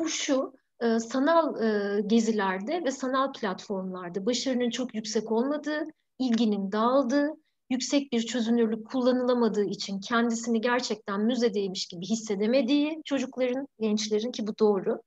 Bu 0.01 0.09
şu, 0.09 0.53
e, 0.81 0.99
sanal 0.99 1.63
e, 1.63 2.01
gezilerde 2.01 2.85
ve 2.85 2.91
sanal 2.91 3.33
platformlarda 3.33 4.27
başarının 4.27 4.71
çok 4.71 4.95
yüksek 4.95 5.33
olmadığı, 5.33 5.85
ilginin 6.19 6.73
dağıldığı, 6.73 7.37
yüksek 7.71 8.13
bir 8.13 8.23
çözünürlük 8.23 8.91
kullanılamadığı 8.91 9.65
için 9.65 10.01
kendisini 10.01 10.61
gerçekten 10.61 11.21
müzedeymiş 11.21 11.87
gibi 11.87 12.07
hissedemediği 12.07 13.03
çocukların, 13.05 13.69
gençlerin 13.81 14.33
ki 14.33 14.47
bu 14.47 14.59
doğru. 14.59 15.03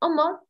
Ama 0.00 0.42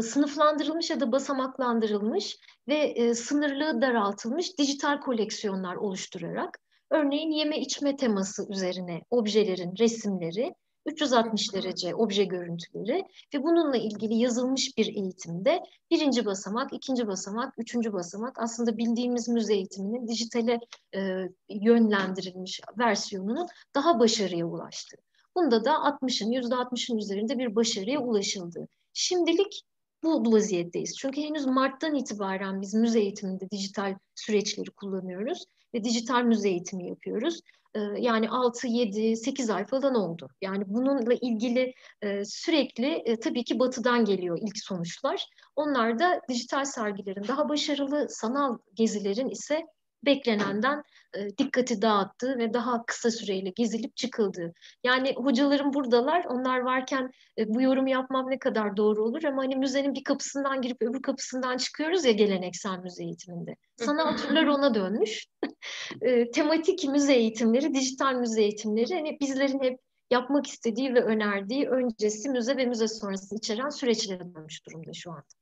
sınıflandırılmış 0.00 0.90
ya 0.90 1.00
da 1.00 1.12
basamaklandırılmış 1.12 2.38
ve 2.68 2.74
e, 2.74 3.14
sınırlığı 3.14 3.82
daraltılmış 3.82 4.58
dijital 4.58 5.00
koleksiyonlar 5.00 5.76
oluşturarak 5.76 6.58
örneğin 6.90 7.30
yeme 7.30 7.60
içme 7.60 7.96
teması 7.96 8.46
üzerine 8.50 9.00
objelerin 9.10 9.74
resimleri 9.78 10.54
360 10.86 11.54
derece 11.54 11.94
obje 11.94 12.24
görüntüleri 12.24 13.04
ve 13.34 13.42
bununla 13.42 13.76
ilgili 13.76 14.14
yazılmış 14.14 14.78
bir 14.78 14.86
eğitimde 14.86 15.60
birinci 15.90 16.26
basamak, 16.26 16.72
ikinci 16.72 17.06
basamak, 17.06 17.54
üçüncü 17.58 17.92
basamak 17.92 18.38
aslında 18.38 18.76
bildiğimiz 18.76 19.28
müze 19.28 19.54
eğitiminin 19.54 20.08
dijitale 20.08 20.60
e, 20.94 21.28
yönlendirilmiş 21.48 22.60
versiyonunun 22.78 23.46
daha 23.74 24.00
başarıya 24.00 24.46
ulaştı. 24.46 24.96
Bunda 25.36 25.64
da 25.64 25.70
60'ın, 25.70 26.32
%60'ın 26.32 26.98
üzerinde 26.98 27.38
bir 27.38 27.56
başarıya 27.56 28.00
ulaşıldı. 28.00 28.68
Şimdilik 28.92 29.62
bu 30.02 30.32
vaziyetteyiz. 30.32 30.96
Çünkü 30.98 31.22
henüz 31.22 31.46
Mart'tan 31.46 31.94
itibaren 31.94 32.60
biz 32.60 32.74
müze 32.74 33.00
eğitiminde 33.00 33.50
dijital 33.50 33.94
süreçleri 34.14 34.70
kullanıyoruz 34.70 35.44
ve 35.74 35.84
dijital 35.84 36.22
müze 36.22 36.48
eğitimi 36.48 36.88
yapıyoruz. 36.88 37.40
Ee, 37.74 37.80
yani 37.98 38.30
6, 38.30 38.66
7, 38.66 39.16
8 39.16 39.50
ay 39.50 39.66
falan 39.66 39.94
oldu. 39.94 40.28
Yani 40.40 40.64
bununla 40.66 41.14
ilgili 41.14 41.74
e, 42.02 42.24
sürekli 42.24 42.86
e, 42.86 43.20
tabii 43.20 43.44
ki 43.44 43.58
batıdan 43.58 44.04
geliyor 44.04 44.38
ilk 44.42 44.58
sonuçlar. 44.58 45.26
Onlar 45.56 45.98
da 45.98 46.20
dijital 46.28 46.64
sergilerin 46.64 47.28
daha 47.28 47.48
başarılı, 47.48 48.06
sanal 48.08 48.58
gezilerin 48.74 49.28
ise 49.28 49.62
beklenenden 50.04 50.82
e, 51.16 51.38
dikkati 51.38 51.82
dağıttığı 51.82 52.38
ve 52.38 52.54
daha 52.54 52.86
kısa 52.86 53.10
süreyle 53.10 53.50
gezilip 53.50 53.96
çıkıldığı. 53.96 54.52
Yani 54.84 55.14
hocalarım 55.16 55.74
buradalar, 55.74 56.24
onlar 56.24 56.60
varken 56.60 57.10
e, 57.38 57.48
bu 57.48 57.62
yorum 57.62 57.86
yapmam 57.86 58.30
ne 58.30 58.38
kadar 58.38 58.76
doğru 58.76 59.04
olur 59.04 59.24
ama 59.24 59.42
hani 59.42 59.56
müzenin 59.56 59.94
bir 59.94 60.04
kapısından 60.04 60.62
girip 60.62 60.82
öbür 60.82 61.02
kapısından 61.02 61.56
çıkıyoruz 61.56 62.04
ya 62.04 62.12
geleneksel 62.12 62.78
müze 62.78 63.04
eğitiminde. 63.04 63.56
Sanat 63.76 64.22
türler 64.22 64.46
ona 64.46 64.74
dönmüş. 64.74 65.26
e, 66.00 66.30
tematik 66.30 66.88
müze 66.88 67.14
eğitimleri, 67.14 67.74
dijital 67.74 68.14
müze 68.14 68.42
eğitimleri 68.42 68.94
hani 68.94 69.20
bizlerin 69.20 69.62
hep 69.62 69.78
yapmak 70.10 70.46
istediği 70.46 70.94
ve 70.94 71.00
önerdiği 71.00 71.68
öncesi 71.68 72.28
müze 72.28 72.56
ve 72.56 72.66
müze 72.66 72.88
sonrası 72.88 73.36
içeren 73.36 73.68
süreçlere 73.68 74.34
dönmüş 74.34 74.66
durumda 74.66 74.92
şu 74.92 75.10
anda. 75.10 75.41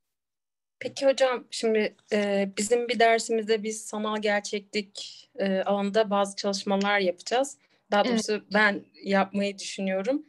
Peki 0.81 1.05
hocam 1.05 1.47
şimdi 1.51 1.95
e, 2.13 2.49
bizim 2.57 2.87
bir 2.87 2.99
dersimizde 2.99 3.63
biz 3.63 3.85
sanal 3.85 4.21
gerçeklik 4.21 5.29
e, 5.35 5.61
alanında 5.61 6.09
bazı 6.09 6.35
çalışmalar 6.35 6.99
yapacağız. 6.99 7.57
Daha 7.91 8.05
doğrusu 8.05 8.33
evet. 8.33 8.43
ben 8.53 8.85
yapmayı 9.03 9.59
düşünüyorum. 9.59 10.25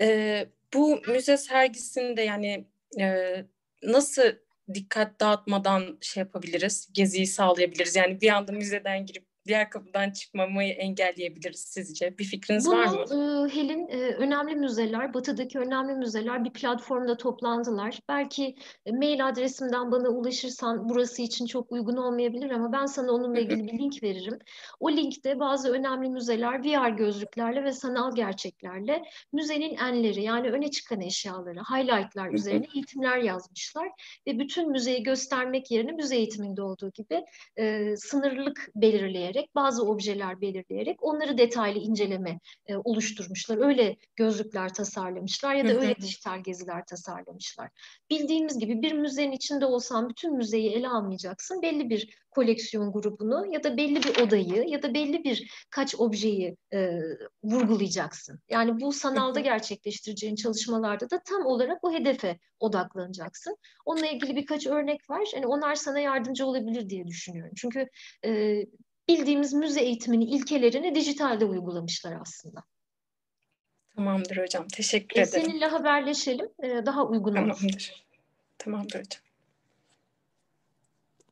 E, 0.00 0.46
bu 0.74 1.02
müze 1.08 1.36
sergisinde 1.36 2.22
yani 2.22 2.64
e, 3.00 3.34
nasıl 3.82 4.22
dikkat 4.74 5.20
dağıtmadan 5.20 5.98
şey 6.00 6.20
yapabiliriz, 6.20 6.88
geziyi 6.92 7.26
sağlayabiliriz? 7.26 7.96
Yani 7.96 8.20
bir 8.20 8.28
anda 8.28 8.52
müzeden 8.52 9.06
girip 9.06 9.31
diğer 9.46 9.70
kapıdan 9.70 10.10
çıkmamı 10.10 10.62
engelleyebiliriz 10.62 11.60
sizce? 11.60 12.18
Bir 12.18 12.24
fikriniz 12.24 12.66
Bunu, 12.66 12.78
var 12.78 12.86
mı? 12.86 13.48
E, 13.48 13.54
Helin 13.54 13.88
e, 13.88 13.96
önemli 13.96 14.56
müzeler, 14.56 15.14
batıdaki 15.14 15.58
önemli 15.58 15.94
müzeler 15.94 16.44
bir 16.44 16.52
platformda 16.52 17.16
toplandılar. 17.16 18.00
Belki 18.08 18.56
e, 18.86 18.92
mail 18.92 19.28
adresimden 19.28 19.92
bana 19.92 20.08
ulaşırsan 20.08 20.88
burası 20.88 21.22
için 21.22 21.46
çok 21.46 21.72
uygun 21.72 21.96
olmayabilir 21.96 22.50
ama 22.50 22.72
ben 22.72 22.86
sana 22.86 23.12
onunla 23.12 23.40
ilgili 23.40 23.66
bir 23.66 23.78
link 23.78 24.02
veririm. 24.02 24.38
O 24.80 24.90
linkte 24.90 25.40
bazı 25.40 25.72
önemli 25.72 26.08
müzeler 26.08 26.64
VR 26.64 26.90
gözlüklerle 26.90 27.64
ve 27.64 27.72
sanal 27.72 28.14
gerçeklerle 28.14 29.02
müzenin 29.32 29.76
enleri 29.76 30.22
yani 30.22 30.50
öne 30.50 30.70
çıkan 30.70 31.00
eşyaları, 31.00 31.60
highlightlar 31.60 32.32
üzerine 32.32 32.66
eğitimler 32.74 33.18
yazmışlar 33.18 33.88
ve 34.26 34.38
bütün 34.38 34.70
müzeyi 34.70 35.02
göstermek 35.02 35.70
yerine 35.70 35.92
müze 35.92 36.16
eğitiminde 36.16 36.62
olduğu 36.62 36.90
gibi 36.90 37.24
e, 37.56 37.96
sınırlılık 37.96 38.68
belirleyerek 38.76 39.31
belirleyerek, 39.32 39.54
bazı 39.54 39.82
objeler 39.82 40.40
belirleyerek 40.40 41.02
onları 41.02 41.38
detaylı 41.38 41.78
inceleme 41.78 42.40
e, 42.66 42.76
oluşturmuşlar. 42.76 43.66
Öyle 43.66 43.96
gözlükler 44.16 44.74
tasarlamışlar 44.74 45.54
ya 45.54 45.68
da 45.68 45.80
öyle 45.80 45.96
dijital 45.96 46.42
geziler 46.42 46.84
tasarlamışlar. 46.86 47.70
Bildiğimiz 48.10 48.58
gibi 48.58 48.82
bir 48.82 48.92
müzenin 48.92 49.32
içinde 49.32 49.66
olsan 49.66 50.08
bütün 50.08 50.36
müzeyi 50.36 50.70
ele 50.70 50.88
almayacaksın. 50.88 51.62
Belli 51.62 51.90
bir 51.90 52.22
koleksiyon 52.30 52.92
grubunu 52.92 53.46
ya 53.52 53.64
da 53.64 53.76
belli 53.76 54.02
bir 54.02 54.22
odayı 54.22 54.64
ya 54.68 54.82
da 54.82 54.94
belli 54.94 55.24
bir 55.24 55.66
kaç 55.70 55.94
objeyi 55.94 56.56
e, 56.72 57.00
vurgulayacaksın. 57.44 58.40
Yani 58.50 58.80
bu 58.80 58.92
sanalda 58.92 59.40
gerçekleştireceğin 59.40 60.34
çalışmalarda 60.34 61.10
da 61.10 61.22
tam 61.24 61.46
olarak 61.46 61.84
o 61.84 61.92
hedefe 61.92 62.38
odaklanacaksın. 62.60 63.56
Onunla 63.84 64.06
ilgili 64.06 64.36
birkaç 64.36 64.66
örnek 64.66 65.10
var. 65.10 65.28
Yani 65.34 65.46
onlar 65.46 65.74
sana 65.74 66.00
yardımcı 66.00 66.46
olabilir 66.46 66.88
diye 66.88 67.06
düşünüyorum. 67.06 67.52
Çünkü 67.56 67.88
e, 68.24 68.62
bildiğimiz 69.08 69.52
müze 69.52 69.80
eğitiminin 69.80 70.26
ilkelerini 70.26 70.94
dijitalde 70.94 71.44
uygulamışlar 71.44 72.20
aslında. 72.20 72.62
Tamamdır 73.96 74.36
hocam. 74.36 74.68
Teşekkür 74.68 75.20
e, 75.20 75.22
ederim. 75.22 75.44
Seninle 75.46 75.66
haberleşelim. 75.66 76.48
E, 76.62 76.86
daha 76.86 77.06
uygun 77.06 77.36
olur. 77.36 77.56
Tamamdır. 77.56 78.06
Tamamdır 78.58 78.98
hocam. 78.98 79.22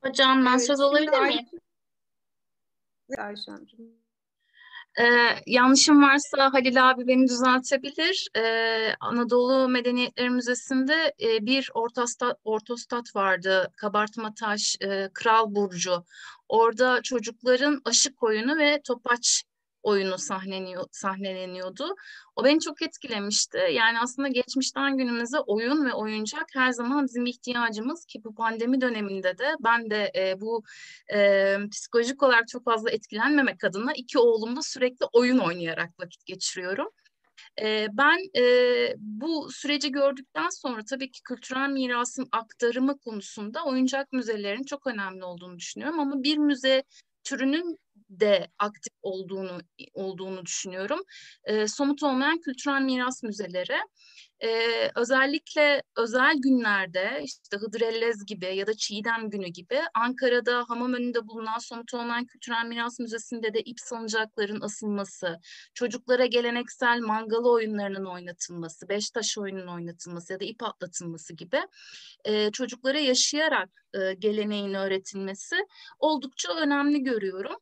Hocam 0.03 0.47
ben 0.47 0.51
evet, 0.51 0.67
söz 0.67 0.81
olabilir 0.81 1.21
miyim? 1.21 1.47
Ayşe 3.19 3.53
ee, 4.99 5.05
yanlışım 5.47 6.03
varsa 6.03 6.53
Halil 6.53 6.91
abi 6.91 7.07
beni 7.07 7.29
düzeltebilir. 7.29 8.29
Ee, 8.37 8.95
Anadolu 9.01 9.69
Medeniyetleri 9.69 10.31
Müzesi'nde 10.31 11.15
e, 11.21 11.47
bir 11.47 11.71
ortostat, 11.75 12.39
ortostat 12.45 13.17
vardı. 13.17 13.73
Kabartma 13.77 14.35
taş, 14.35 14.77
e, 14.81 15.09
Kral 15.15 15.55
Burcu. 15.55 16.05
Orada 16.49 17.03
çocukların 17.03 17.81
aşık 17.85 18.23
oyunu 18.23 18.59
ve 18.59 18.81
topaç 18.85 19.45
oyunu 19.83 20.19
sahneleniyor, 20.19 20.85
sahneleniyordu. 20.93 21.95
O 22.37 22.45
beni 22.45 22.61
çok 22.61 22.83
etkilemişti. 22.83 23.59
Yani 23.73 24.01
aslında 24.01 24.29
geçmişten 24.29 24.97
günümüze 24.97 25.39
oyun 25.39 25.87
ve 25.87 25.93
oyuncak 25.93 26.47
her 26.55 26.71
zaman 26.71 27.05
bizim 27.05 27.27
ihtiyacımız 27.27 28.05
ki 28.05 28.25
bu 28.25 28.35
pandemi 28.35 28.81
döneminde 28.81 29.39
de 29.39 29.55
ben 29.65 29.91
de 29.91 30.13
e, 30.17 30.41
bu 30.41 30.63
e, 31.15 31.57
psikolojik 31.71 32.23
olarak 32.23 32.49
çok 32.49 32.65
fazla 32.65 32.91
etkilenmemek 32.91 33.65
adına 33.65 33.93
iki 33.97 34.19
oğlumda 34.19 34.63
sürekli 34.63 35.07
oyun 35.13 35.39
oynayarak 35.39 35.91
vakit 36.01 36.27
geçiriyorum. 36.27 36.89
E, 37.63 37.87
ben 37.93 38.19
e, 38.41 38.95
bu 38.99 39.51
süreci 39.53 39.93
gördükten 39.93 40.49
sonra 40.51 40.81
tabii 40.91 41.11
ki 41.11 41.23
kültürel 41.23 41.69
mirasın 41.69 42.29
aktarımı 42.33 42.99
konusunda 42.99 43.65
oyuncak 43.65 44.13
müzelerinin 44.13 44.65
çok 44.65 44.87
önemli 44.87 45.25
olduğunu 45.25 45.59
düşünüyorum. 45.59 46.01
Ama 46.01 46.23
bir 46.23 46.39
müze 46.39 46.83
türünün 47.25 47.79
de 48.11 48.49
aktif 48.59 48.93
olduğunu 49.03 49.59
olduğunu 49.95 50.47
düşünüyorum. 50.47 51.01
E, 51.45 51.67
somut 51.69 52.03
olmayan 52.03 52.41
kültürel 52.41 52.83
miras 52.83 53.23
müzeleri 53.23 53.77
e, 54.43 54.49
özellikle 54.97 55.83
özel 55.97 56.35
günlerde 56.39 57.21
işte 57.25 57.57
Hıdrellez 57.57 58.27
gibi 58.27 58.57
ya 58.57 58.67
da 58.67 58.75
Çiğdem 58.75 59.31
Günü 59.31 59.49
gibi 59.49 59.81
Ankara'da 59.95 60.65
hamam 60.69 60.95
önünde 60.95 61.29
bulunan 61.29 61.59
Somut 61.59 61.95
Olmayan 61.95 62.27
Kültürel 62.27 62.67
Miras 62.67 62.99
Müzesi'nde 62.99 63.55
de 63.55 63.61
ip 63.61 63.81
salıncakların 63.81 64.61
asılması, 64.61 65.39
çocuklara 65.75 66.27
geleneksel 66.27 67.01
mangalı 67.01 67.51
oyunlarının 67.51 68.05
oynatılması, 68.05 68.89
beş 68.89 69.11
taş 69.11 69.39
oyunun 69.39 69.67
oynatılması 69.67 70.33
ya 70.33 70.41
da 70.41 70.45
ip 70.45 70.63
atlatılması 70.63 71.35
gibi 71.35 71.61
e, 72.25 72.51
çocuklara 72.51 72.99
yaşayarak 72.99 73.69
e, 73.95 74.15
geleneğin 74.15 74.75
öğretilmesi 74.75 75.57
oldukça 75.99 76.55
önemli 76.55 77.03
görüyorum. 77.03 77.57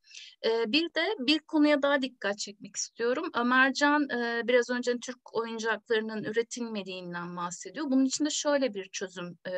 E, 0.44 0.72
bir 0.72 0.94
de 0.94 1.14
bir 1.18 1.38
konuya 1.38 1.82
daha 1.82 2.02
dikkat 2.02 2.38
çekmek 2.38 2.76
istiyorum. 2.76 3.30
Ömercan 3.34 4.08
e, 4.10 4.42
biraz 4.44 4.70
önce 4.70 4.98
Türk 4.98 5.34
oyuncaklarının 5.34 6.24
üretilmediğinden 6.68 7.36
bahsediyor. 7.36 7.86
Bunun 7.90 8.04
için 8.04 8.24
de 8.24 8.30
şöyle 8.30 8.74
bir 8.74 8.88
çözüm 8.88 9.38
e, 9.46 9.52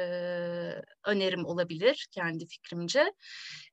önerim 1.05 1.45
olabilir 1.45 2.07
kendi 2.11 2.47
fikrimce. 2.47 3.13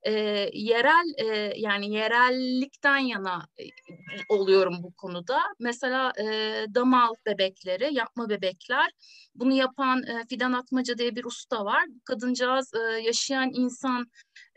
E, 0.03 0.11
yerel 0.53 1.05
e, 1.17 1.53
yani 1.55 1.93
yerellikten 1.93 2.97
yana 2.97 3.47
e, 3.59 3.63
oluyorum 4.29 4.83
bu 4.83 4.93
konuda. 4.93 5.39
Mesela 5.59 6.11
e, 6.19 6.25
damal 6.75 7.13
bebekleri, 7.25 7.93
yapma 7.93 8.29
bebekler. 8.29 8.91
Bunu 9.35 9.53
yapan 9.53 10.03
e, 10.03 10.25
Fidan 10.29 10.53
Atmaca 10.53 10.97
diye 10.97 11.15
bir 11.15 11.25
usta 11.25 11.65
var. 11.65 11.85
Kadıncağız 12.05 12.73
e, 12.73 13.01
yaşayan 13.01 13.51
insan 13.53 14.05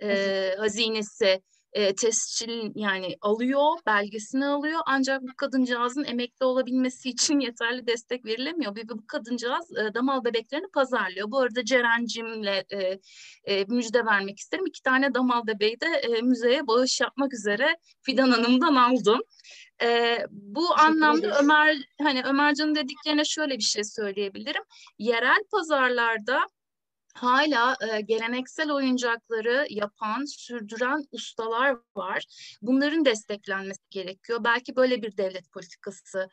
e, 0.02 0.55
hazinesi 0.59 1.43
e, 1.72 1.94
tescil 1.94 2.72
yani 2.74 3.16
alıyor, 3.20 3.78
belgesini 3.86 4.47
alıyor. 4.47 4.80
Ancak 4.86 5.22
bu 5.22 5.36
kadıncağızın 5.36 6.05
emekli 6.05 6.47
olabilmesi 6.47 7.10
için 7.10 7.40
yeterli 7.40 7.86
destek 7.86 8.24
verilemiyor. 8.24 8.76
Ve 8.76 8.88
bu 8.88 9.06
kadıncağız 9.06 9.76
e, 9.78 9.94
damal 9.94 10.24
bebeklerini 10.24 10.68
pazarlıyor. 10.74 11.30
Bu 11.30 11.38
arada 11.38 11.64
Ceren'cimle 11.64 12.64
e, 12.70 12.98
e, 13.44 13.64
müjde 13.64 14.06
vermek 14.06 14.38
isterim. 14.38 14.66
İki 14.66 14.82
tane 14.82 15.14
damal 15.14 15.47
bebeği 15.47 15.80
de 15.80 15.86
e, 15.86 16.22
müzeye 16.22 16.66
bağış 16.66 17.01
yapmak 17.01 17.34
üzere 17.34 17.76
Fidan 18.02 18.30
Hanım'dan 18.30 18.74
aldım. 18.74 19.20
E, 19.82 20.18
bu 20.30 20.60
Teşekkür 20.60 20.90
anlamda 20.90 21.26
ederiz. 21.26 21.36
Ömer 21.40 21.76
hani 22.02 22.22
Ömercan'ın 22.22 22.74
dediklerine 22.74 23.24
şöyle 23.24 23.55
bir 23.59 23.62
şey 23.62 23.84
söyleyebilirim. 23.84 24.62
Yerel 24.98 25.44
pazarlarda 25.51 26.40
hala 27.15 27.77
e, 27.81 28.01
geleneksel 28.01 28.70
oyuncakları 28.70 29.66
yapan, 29.70 30.24
sürdüren 30.24 31.05
ustalar 31.12 31.77
var. 31.97 32.24
Bunların 32.62 33.05
desteklenmesi 33.05 33.81
gerekiyor. 33.91 34.45
Belki 34.45 34.77
böyle 34.77 35.03
bir 35.03 35.16
devlet 35.16 35.53
politikası 35.53 36.28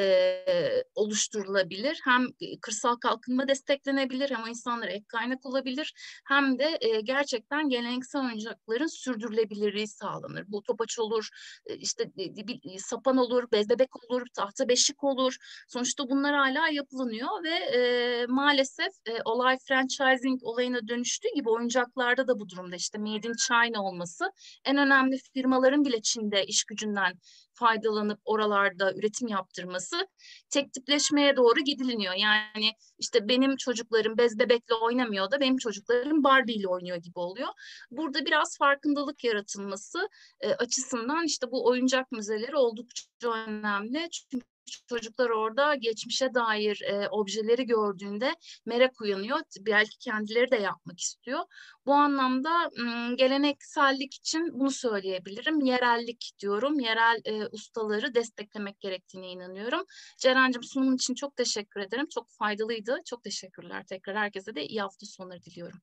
e, 0.00 0.84
oluşturulabilir. 0.94 2.00
Hem 2.04 2.26
kırsal 2.60 2.96
kalkınma 2.96 3.48
desteklenebilir, 3.48 4.30
hem 4.30 4.46
insanlara 4.46 4.90
ek 4.90 5.04
kaynak 5.08 5.46
olabilir, 5.46 5.94
hem 6.24 6.58
de 6.58 6.78
e, 6.80 7.00
gerçekten 7.00 7.68
geleneksel 7.68 8.22
oyuncakların 8.22 8.86
sürdürülebilirliği 8.86 9.88
sağlanır. 9.88 10.44
Bu 10.48 10.62
topaç 10.62 10.98
olur, 10.98 11.28
e, 11.66 11.76
işte 11.76 12.12
bir 12.16 12.78
sapan 12.78 13.16
olur, 13.16 13.44
bez 13.52 13.68
bebek 13.68 13.90
olur, 14.10 14.26
tahta 14.34 14.68
beşik 14.68 15.04
olur. 15.04 15.36
Sonuçta 15.68 16.10
bunlar 16.10 16.34
hala 16.34 16.68
yapılanıyor 16.68 17.44
ve 17.44 17.54
e, 17.54 18.26
maalesef 18.26 18.92
e, 19.06 19.22
olay 19.24 19.58
franchising 19.68 20.42
olayına 20.42 20.88
dönüştüğü 20.88 21.28
gibi 21.34 21.50
oyuncaklarda 21.50 22.28
da 22.28 22.40
bu 22.40 22.48
durumda 22.48 22.76
işte 22.76 22.98
Made 22.98 23.28
in 23.28 23.34
China 23.46 23.82
olması 23.82 24.24
en 24.64 24.76
önemli 24.76 25.18
firmaların 25.34 25.84
bile 25.84 26.02
Çin'de 26.02 26.46
iş 26.46 26.64
gücünden 26.64 27.14
faydalanıp 27.54 28.20
oralarda 28.24 28.94
üretim 28.94 29.28
yaptırması 29.28 30.08
tek 30.50 30.72
tipleşmeye 30.72 31.36
doğru 31.36 31.60
gidiliniyor. 31.60 32.14
Yani 32.14 32.72
işte 32.98 33.28
benim 33.28 33.56
çocuklarım 33.56 34.18
bez 34.18 34.38
bebekle 34.38 34.74
oynamıyor 34.74 35.30
da 35.30 35.40
benim 35.40 35.56
çocuklarım 35.56 36.24
Barbie 36.24 36.54
ile 36.54 36.68
oynuyor 36.68 36.96
gibi 36.96 37.18
oluyor. 37.18 37.48
Burada 37.90 38.26
biraz 38.26 38.58
farkındalık 38.58 39.24
yaratılması 39.24 40.08
e, 40.40 40.54
açısından 40.54 41.24
işte 41.24 41.50
bu 41.50 41.66
oyuncak 41.66 42.12
müzeleri 42.12 42.56
oldukça 42.56 43.32
önemli. 43.32 44.08
Çünkü 44.10 44.53
çocuklar 44.88 45.30
orada 45.30 45.74
geçmişe 45.74 46.34
dair 46.34 46.82
e, 46.82 47.08
objeleri 47.08 47.66
gördüğünde 47.66 48.34
merak 48.66 49.00
uyanıyor. 49.00 49.40
Belki 49.60 49.98
kendileri 49.98 50.50
de 50.50 50.56
yapmak 50.56 51.00
istiyor. 51.00 51.40
Bu 51.86 51.92
anlamda 51.92 52.70
geleneksellik 53.16 54.14
için 54.14 54.60
bunu 54.60 54.70
söyleyebilirim. 54.70 55.60
Yerellik 55.60 56.32
diyorum. 56.38 56.80
Yerel 56.80 57.20
e, 57.24 57.46
ustaları 57.46 58.14
desteklemek 58.14 58.80
gerektiğine 58.80 59.28
inanıyorum. 59.28 59.84
Ceren'cim 60.18 60.62
sunumun 60.62 60.94
için 60.94 61.14
çok 61.14 61.36
teşekkür 61.36 61.80
ederim. 61.80 62.06
Çok 62.14 62.30
faydalıydı. 62.30 62.98
Çok 63.04 63.24
teşekkürler. 63.24 63.84
Tekrar 63.86 64.16
herkese 64.16 64.54
de 64.54 64.66
iyi 64.66 64.80
hafta 64.80 65.06
sonları 65.06 65.42
diliyorum. 65.42 65.78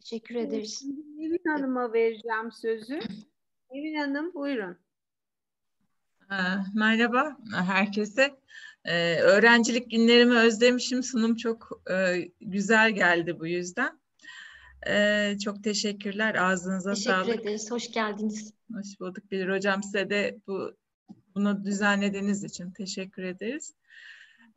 Teşekkür 0.00 0.34
ederiz. 0.34 0.82
Nevin 1.16 1.42
Hanım'a 1.46 1.92
vereceğim 1.92 2.52
sözü. 2.52 3.00
Nevin 3.70 3.94
Hanım 3.94 4.34
buyurun. 4.34 4.85
Merhaba 6.74 7.36
herkese. 7.52 8.30
Ee, 8.84 9.20
öğrencilik 9.20 9.90
günlerimi 9.90 10.38
özlemişim. 10.38 11.02
Sunum 11.02 11.36
çok 11.36 11.82
e, 11.90 12.28
güzel 12.40 12.90
geldi 12.90 13.40
bu 13.40 13.46
yüzden. 13.46 14.00
Ee, 14.88 15.36
çok 15.44 15.64
teşekkürler. 15.64 16.34
Ağzınıza 16.34 16.90
Teşekkür 16.90 17.10
sağlık. 17.10 17.26
Teşekkür 17.26 17.42
ederiz. 17.42 17.70
Hoş 17.70 17.92
geldiniz. 17.92 18.52
Hoş 18.72 19.00
bulduk 19.00 19.30
Bilir 19.30 19.48
Hocam. 19.48 19.82
Size 19.82 20.10
de 20.10 20.38
bu 20.46 20.76
bunu 21.34 21.64
düzenlediğiniz 21.64 22.44
için 22.44 22.70
teşekkür 22.70 23.22
ederiz. 23.22 23.74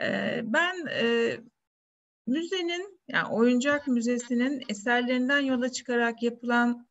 Ee, 0.02 0.42
ben 0.44 0.86
e, 0.86 1.38
müzenin, 2.28 3.00
yani 3.08 3.34
oyuncak 3.34 3.88
müzesinin 3.88 4.64
eserlerinden 4.70 5.40
yola 5.40 5.72
çıkarak 5.72 6.24
yapılan 6.24 6.89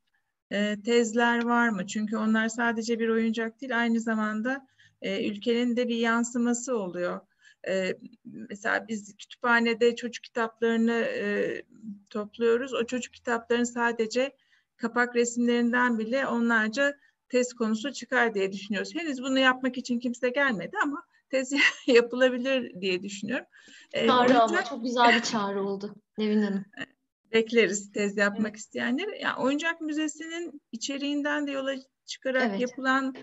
e, 0.51 0.77
tezler 0.85 1.45
var 1.45 1.69
mı? 1.69 1.87
Çünkü 1.87 2.17
onlar 2.17 2.49
sadece 2.49 2.99
bir 2.99 3.09
oyuncak 3.09 3.61
değil, 3.61 3.79
aynı 3.79 4.01
zamanda 4.01 4.67
e, 5.03 5.29
ülkenin 5.29 5.77
de 5.77 5.89
bir 5.89 5.97
yansıması 5.97 6.77
oluyor. 6.77 7.21
E, 7.69 7.95
mesela 8.25 8.89
biz 8.89 9.17
kütüphanede 9.17 9.97
çocuk 9.97 10.25
kitaplarını 10.25 10.93
e, 10.93 11.63
topluyoruz. 12.11 12.75
O 12.75 12.87
çocuk 12.87 13.15
kitapların 13.15 13.65
sadece 13.65 14.37
kapak 14.77 15.17
resimlerinden 15.17 15.99
bile 15.99 16.27
onlarca 16.27 16.99
tez 17.29 17.53
konusu 17.53 17.93
çıkar 17.93 18.35
diye 18.35 18.53
düşünüyoruz. 18.53 18.95
Henüz 18.95 19.23
bunu 19.23 19.39
yapmak 19.39 19.79
için 19.79 19.99
kimse 19.99 20.29
gelmedi 20.29 20.77
ama 20.83 21.03
tez 21.31 21.53
yapılabilir 21.87 22.81
diye 22.81 23.03
düşünüyorum. 23.03 23.47
Çağrı 23.95 24.21
oyuncak... 24.21 24.41
ama 24.41 24.65
çok 24.65 24.85
güzel 24.85 25.17
bir 25.17 25.23
çağrı 25.23 25.63
oldu 25.63 25.95
Nevin 26.19 26.43
Hanım 26.43 26.65
bekleriz 27.33 27.93
tez 27.93 28.17
yapmak 28.17 28.51
evet. 28.51 28.57
isteyenleri. 28.57 29.23
Yani 29.23 29.41
oyuncak 29.41 29.81
müzesinin 29.81 30.63
içeriğinden 30.73 31.47
de 31.47 31.51
yola 31.51 31.75
çıkarak 32.07 32.47
evet. 32.51 32.61
yapılan 32.61 33.15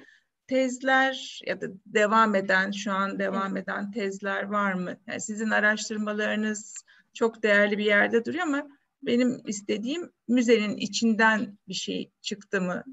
tezler 0.48 1.41
ya 1.45 1.61
da 1.61 1.68
devam 1.86 2.36
eden 2.36 2.72
şu 2.72 2.91
an 2.91 3.19
devam 3.19 3.57
evet. 3.57 3.64
eden 3.64 3.91
tezler 3.91 4.44
var 4.44 4.73
mı? 4.73 4.98
Yani 5.07 5.22
sizin 5.22 5.49
araştırmalarınız 5.49 6.76
çok 7.14 7.44
değerli 7.44 7.77
bir 7.77 7.86
yerde 7.86 8.26
duruyor 8.26 8.44
ama 8.44 8.68
benim 9.03 9.41
istediğim 9.45 10.11
müzenin 10.27 10.77
içinden 10.77 11.57
bir 11.68 11.73
şey 11.73 12.11
çıktı 12.22 12.61
mı? 12.61 12.84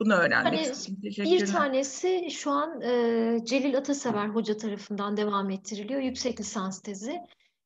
Bunu 0.00 0.14
öğrenmek 0.14 0.52
hani 0.52 0.70
istedim. 0.70 1.24
Bir 1.24 1.46
tanesi 1.46 2.30
şu 2.30 2.50
an 2.50 2.80
e, 2.80 3.38
Celil 3.44 3.78
Atasever 3.78 4.28
Hoca 4.28 4.56
tarafından 4.56 5.16
devam 5.16 5.50
ettiriliyor. 5.50 6.00
Yüksek 6.00 6.40
lisans 6.40 6.82
tezi 6.82 7.20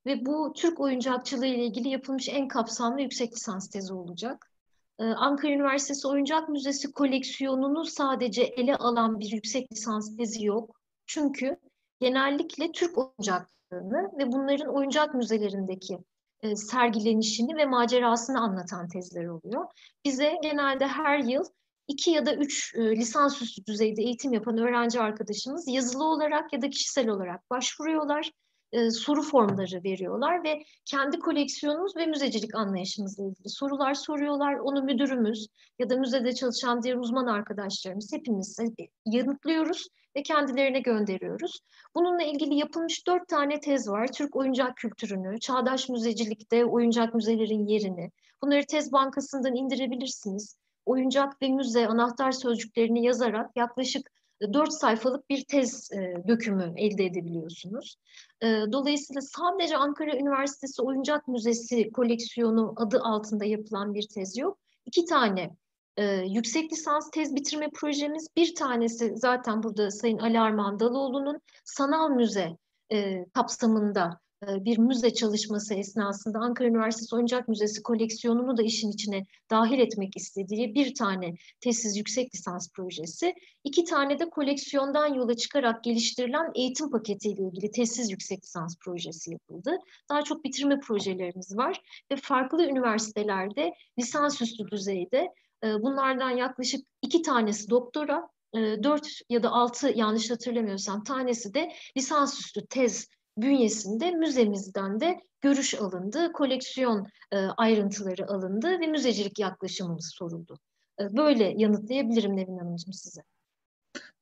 ve 0.06 0.26
bu 0.26 0.52
Türk 0.56 0.80
oyuncakçılığı 0.80 1.46
ile 1.46 1.64
ilgili 1.64 1.88
yapılmış 1.88 2.28
en 2.28 2.48
kapsamlı 2.48 3.00
yüksek 3.00 3.32
lisans 3.32 3.70
tezi 3.70 3.94
olacak. 3.94 4.52
Ee, 4.98 5.04
Ankara 5.04 5.52
Üniversitesi 5.52 6.08
Oyuncak 6.08 6.48
Müzesi 6.48 6.92
koleksiyonunu 6.92 7.84
sadece 7.84 8.42
ele 8.42 8.76
alan 8.76 9.20
bir 9.20 9.32
yüksek 9.32 9.72
lisans 9.72 10.16
tezi 10.16 10.44
yok. 10.44 10.80
Çünkü 11.06 11.56
genellikle 12.00 12.72
Türk 12.72 12.98
oyuncaklarını 12.98 14.18
ve 14.18 14.32
bunların 14.32 14.74
oyuncak 14.74 15.14
müzelerindeki 15.14 15.98
e, 16.42 16.56
sergilenişini 16.56 17.56
ve 17.56 17.66
macerasını 17.66 18.40
anlatan 18.40 18.88
tezler 18.88 19.26
oluyor. 19.26 19.64
Bize 20.04 20.38
genelde 20.42 20.86
her 20.86 21.18
yıl 21.18 21.44
iki 21.88 22.10
ya 22.10 22.26
da 22.26 22.34
üç 22.34 22.74
e, 22.74 22.96
lisansüstü 22.96 23.66
düzeyde 23.66 24.02
eğitim 24.02 24.32
yapan 24.32 24.58
öğrenci 24.58 25.00
arkadaşımız 25.00 25.68
yazılı 25.68 26.04
olarak 26.04 26.52
ya 26.52 26.62
da 26.62 26.70
kişisel 26.70 27.08
olarak 27.08 27.50
başvuruyorlar 27.50 28.32
e, 28.72 28.90
soru 28.90 29.22
formları 29.22 29.84
veriyorlar 29.84 30.44
ve 30.44 30.64
kendi 30.84 31.18
koleksiyonumuz 31.18 31.96
ve 31.96 32.06
müzecilik 32.06 32.54
anlayışımızla 32.54 33.24
ilgili 33.24 33.48
sorular 33.48 33.94
soruyorlar. 33.94 34.54
Onu 34.54 34.82
müdürümüz 34.82 35.46
ya 35.78 35.90
da 35.90 35.96
müzede 35.96 36.32
çalışan 36.32 36.82
diğer 36.82 36.96
uzman 36.96 37.26
arkadaşlarımız 37.26 38.12
hepimiz 38.12 38.58
yanıtlıyoruz 39.06 39.88
ve 40.16 40.22
kendilerine 40.22 40.80
gönderiyoruz. 40.80 41.60
Bununla 41.94 42.22
ilgili 42.22 42.54
yapılmış 42.54 43.06
dört 43.06 43.28
tane 43.28 43.60
tez 43.60 43.88
var. 43.88 44.12
Türk 44.12 44.36
oyuncak 44.36 44.76
kültürünü, 44.76 45.40
çağdaş 45.40 45.88
müzecilikte 45.88 46.64
oyuncak 46.64 47.14
müzelerin 47.14 47.66
yerini. 47.66 48.10
Bunları 48.42 48.66
tez 48.66 48.92
bankasından 48.92 49.54
indirebilirsiniz. 49.54 50.58
Oyuncak 50.86 51.42
ve 51.42 51.48
müze 51.48 51.86
anahtar 51.86 52.32
sözcüklerini 52.32 53.04
yazarak 53.04 53.56
yaklaşık 53.56 54.10
dört 54.52 54.72
sayfalık 54.72 55.30
bir 55.30 55.44
tez 55.44 55.92
e, 55.92 56.22
dökümü 56.28 56.74
elde 56.76 57.04
edebiliyorsunuz. 57.04 57.96
E, 58.42 58.46
dolayısıyla 58.46 59.20
sadece 59.20 59.76
Ankara 59.76 60.16
Üniversitesi 60.16 60.82
Oyuncak 60.82 61.28
Müzesi 61.28 61.90
koleksiyonu 61.92 62.74
adı 62.76 63.00
altında 63.00 63.44
yapılan 63.44 63.94
bir 63.94 64.08
tez 64.14 64.36
yok. 64.36 64.58
İki 64.86 65.04
tane 65.04 65.56
e, 65.96 66.04
yüksek 66.14 66.72
lisans 66.72 67.10
tez 67.10 67.34
bitirme 67.34 67.70
projemiz, 67.70 68.26
bir 68.36 68.54
tanesi 68.54 69.12
zaten 69.16 69.62
burada 69.62 69.90
Sayın 69.90 70.18
Ali 70.18 70.40
Armağan 70.40 70.80
Daloğlu'nun 70.80 71.40
sanal 71.64 72.10
müze 72.10 72.56
e, 72.92 73.24
kapsamında 73.24 74.20
bir 74.42 74.78
müze 74.78 75.14
çalışması 75.14 75.74
esnasında 75.74 76.38
Ankara 76.38 76.68
Üniversitesi 76.68 77.14
Oyuncak 77.14 77.48
Müzesi 77.48 77.82
koleksiyonunu 77.82 78.56
da 78.56 78.62
işin 78.62 78.90
içine 78.90 79.26
dahil 79.50 79.78
etmek 79.78 80.16
istediği 80.16 80.74
bir 80.74 80.94
tane 80.94 81.34
tesis 81.60 81.96
yüksek 81.96 82.34
lisans 82.34 82.72
projesi, 82.72 83.34
iki 83.64 83.84
tane 83.84 84.18
de 84.18 84.30
koleksiyondan 84.30 85.14
yola 85.14 85.36
çıkarak 85.36 85.84
geliştirilen 85.84 86.50
eğitim 86.54 86.90
paketiyle 86.90 87.42
ilgili 87.42 87.70
tesis 87.70 88.10
yüksek 88.10 88.44
lisans 88.44 88.76
projesi 88.76 89.30
yapıldı. 89.32 89.78
Daha 90.10 90.22
çok 90.22 90.44
bitirme 90.44 90.80
projelerimiz 90.80 91.56
var 91.56 91.82
ve 92.12 92.16
farklı 92.16 92.64
üniversitelerde 92.64 93.74
lisansüstü 93.98 94.70
düzeyde 94.70 95.28
e, 95.64 95.82
bunlardan 95.82 96.30
yaklaşık 96.30 96.86
iki 97.02 97.22
tanesi 97.22 97.70
doktora, 97.70 98.28
e, 98.54 98.58
dört 98.58 99.08
ya 99.30 99.42
da 99.42 99.50
altı 99.50 99.92
yanlış 99.94 100.30
hatırlamıyorsam 100.30 101.04
tanesi 101.04 101.54
de 101.54 101.72
lisansüstü 101.96 102.66
tez 102.66 103.08
bünyesinde 103.42 104.10
müzemizden 104.10 105.00
de 105.00 105.20
görüş 105.40 105.74
alındı, 105.74 106.32
koleksiyon 106.32 107.06
e, 107.32 107.36
ayrıntıları 107.36 108.26
alındı 108.26 108.80
ve 108.80 108.86
müzecilik 108.86 109.38
yaklaşımımız 109.38 110.12
soruldu. 110.14 110.58
E, 111.00 111.16
böyle 111.16 111.54
yanıtlayabilirim 111.56 112.36
Nevin 112.36 112.58
Hanımcığım 112.58 112.92
size. 112.92 113.22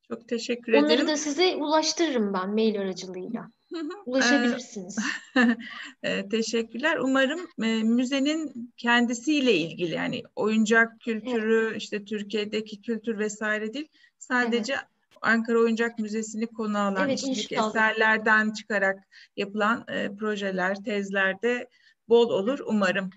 Çok 0.09 0.29
teşekkür 0.29 0.73
Onları 0.73 0.87
ederim. 0.87 1.01
Onları 1.01 1.13
da 1.13 1.17
size 1.17 1.57
ulaştırırım 1.57 2.35
ben 2.35 2.51
mail 2.51 2.81
aracılığıyla. 2.81 3.51
Ulaşabilirsiniz. 4.07 4.99
e, 6.03 6.29
teşekkürler. 6.29 6.99
Umarım 6.99 7.41
e, 7.63 7.83
müzenin 7.83 8.73
kendisiyle 8.77 9.55
ilgili 9.55 9.95
yani 9.95 10.23
oyuncak 10.37 11.01
kültürü, 11.01 11.69
evet. 11.71 11.83
işte 11.83 12.05
Türkiye'deki 12.05 12.83
kültür 12.83 13.19
vesaire 13.19 13.75
değil. 13.75 13.89
Sadece 14.19 14.73
evet. 14.73 14.85
Ankara 15.27 15.59
Oyuncak 15.59 15.99
Müzesi'ni 15.99 16.47
konu 16.47 16.79
alan 16.79 17.09
evet, 17.09 17.25
eserlerden 17.51 18.53
çıkarak 18.53 19.09
yapılan 19.37 19.85
e, 19.89 20.17
projeler, 20.17 20.85
tezlerde 20.85 21.69
bol 22.09 22.31
olur 22.31 22.59
umarım. 22.67 23.11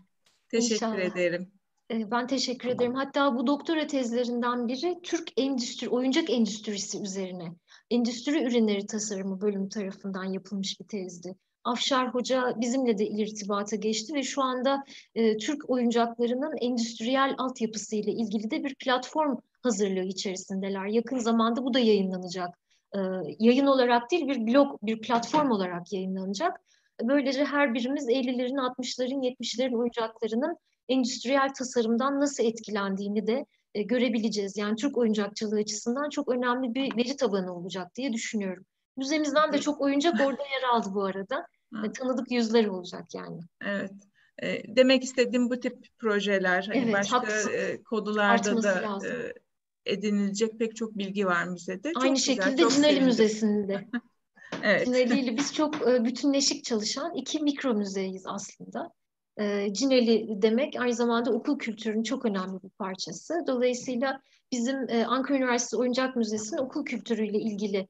Teşekkür 0.49 0.75
inşallah. 0.75 0.99
ederim. 0.99 1.51
Ben 1.91 2.27
teşekkür 2.27 2.69
ederim. 2.69 2.93
Hatta 2.93 3.35
bu 3.35 3.47
doktora 3.47 3.87
tezlerinden 3.87 4.67
biri 4.67 4.99
Türk 5.03 5.31
endüstri, 5.37 5.89
oyuncak 5.89 6.29
endüstrisi 6.29 7.01
üzerine 7.01 7.53
endüstri 7.89 8.43
ürünleri 8.43 8.85
tasarımı 8.85 9.41
bölümü 9.41 9.69
tarafından 9.69 10.23
yapılmış 10.23 10.79
bir 10.79 10.87
tezdi. 10.87 11.35
Afşar 11.63 12.13
Hoca 12.13 12.55
bizimle 12.57 12.97
de 12.97 13.07
irtibata 13.07 13.75
geçti 13.75 14.13
ve 14.13 14.23
şu 14.23 14.41
anda 14.41 14.83
e, 15.15 15.37
Türk 15.37 15.69
oyuncaklarının 15.69 16.57
endüstriyel 16.61 17.35
altyapısı 17.37 17.95
ile 17.95 18.11
ilgili 18.11 18.51
de 18.51 18.63
bir 18.63 18.75
platform 18.75 19.35
hazırlığı 19.63 20.03
içerisindeler. 20.03 20.85
Yakın 20.85 21.17
zamanda 21.17 21.63
bu 21.63 21.73
da 21.73 21.79
yayınlanacak. 21.79 22.49
E, 22.95 22.99
yayın 23.39 23.65
olarak 23.65 24.11
değil 24.11 24.27
bir 24.27 24.47
blog, 24.47 24.79
bir 24.83 25.01
platform 25.01 25.51
olarak 25.51 25.93
yayınlanacak. 25.93 26.61
Böylece 27.03 27.45
her 27.45 27.73
birimiz 27.73 28.09
50'lerin, 28.09 28.57
60'ların, 28.57 29.35
70'lerin 29.39 29.77
oyuncaklarının 29.77 30.57
endüstriyel 30.89 31.53
tasarımdan 31.53 32.19
nasıl 32.19 32.43
etkilendiğini 32.43 33.27
de 33.27 33.45
e, 33.73 33.81
görebileceğiz. 33.81 34.57
Yani 34.57 34.75
Türk 34.75 34.97
oyuncakçılığı 34.97 35.59
açısından 35.59 36.09
çok 36.09 36.29
önemli 36.29 36.73
bir 36.73 36.97
veri 36.97 37.15
tabanı 37.15 37.55
olacak 37.55 37.95
diye 37.95 38.13
düşünüyorum. 38.13 38.65
Müzemizden 38.97 39.53
de 39.53 39.59
çok 39.59 39.81
oyuncak 39.81 40.13
orada 40.13 40.43
yer 40.43 40.69
aldı 40.73 40.89
bu 40.93 41.03
arada. 41.03 41.45
E, 41.85 41.91
tanıdık 41.91 42.31
yüzler 42.31 42.65
olacak 42.65 43.05
yani. 43.13 43.39
Evet. 43.65 43.91
E, 44.41 44.75
demek 44.75 45.03
istediğim 45.03 45.49
bu 45.49 45.59
tip 45.59 45.87
projeler 45.97 46.63
hani 46.67 46.77
evet, 46.77 46.93
başka 46.93 47.23
e, 47.51 47.83
konularda 47.83 48.23
Artması 48.23 48.63
da 48.63 49.07
e, 49.07 49.33
edinilecek 49.85 50.59
pek 50.59 50.75
çok 50.75 50.97
bilgi 50.97 51.25
var 51.25 51.43
müzede. 51.43 51.93
Çok 51.93 52.03
Aynı 52.03 52.15
güzel, 52.15 52.35
şekilde 52.35 52.69
Cinali. 52.69 53.01
Müzesi'nde. 53.01 53.87
Evet. 54.63 54.85
Cinali 54.85 55.19
ile 55.19 55.37
biz 55.37 55.53
çok 55.53 55.87
e, 55.87 56.05
bütünleşik 56.05 56.63
çalışan 56.63 57.15
iki 57.15 57.39
mikro 57.39 57.73
müzeyiz 57.73 58.23
aslında. 58.25 58.91
E, 59.37 59.73
Cineli 59.73 60.41
demek 60.41 60.75
aynı 60.79 60.93
zamanda 60.93 61.31
okul 61.31 61.59
kültürünün 61.59 62.03
çok 62.03 62.25
önemli 62.25 62.63
bir 62.63 62.69
parçası. 62.69 63.43
Dolayısıyla 63.47 64.21
bizim 64.51 64.89
e, 64.89 65.05
Ankara 65.05 65.37
Üniversitesi 65.37 65.77
Oyuncak 65.77 66.15
Müzesi'nin 66.15 66.61
okul 66.61 66.85
kültürüyle 66.85 67.39
ilgili 67.39 67.87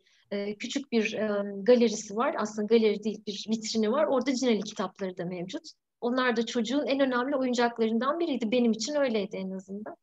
küçük 0.60 0.92
bir 0.92 1.20
galerisi 1.64 2.16
var. 2.16 2.36
Aslında 2.38 2.68
galeri 2.68 3.04
değil 3.04 3.24
bir 3.28 3.46
vitrini 3.50 3.92
var. 3.92 4.06
Orada 4.06 4.36
Cineli 4.36 4.62
kitapları 4.62 5.18
da 5.18 5.26
mevcut. 5.26 5.72
Onlar 6.02 6.36
da 6.36 6.46
çocuğun 6.46 6.86
en 6.86 7.00
önemli 7.00 7.36
oyuncaklarından 7.36 8.20
biriydi. 8.20 8.52
Benim 8.52 8.72
için 8.72 8.96
öyleydi 8.96 9.38
en 9.38 9.52
azından. 9.52 9.96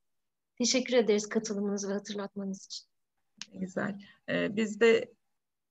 Teşekkür 0.58 0.94
ederiz 0.94 1.28
katılımınız 1.28 1.88
ve 1.88 1.92
hatırlatmanız 1.92 2.66
için. 2.66 2.86
Güzel. 3.52 4.00
Ee, 4.28 4.56
biz 4.56 4.80
de 4.80 5.14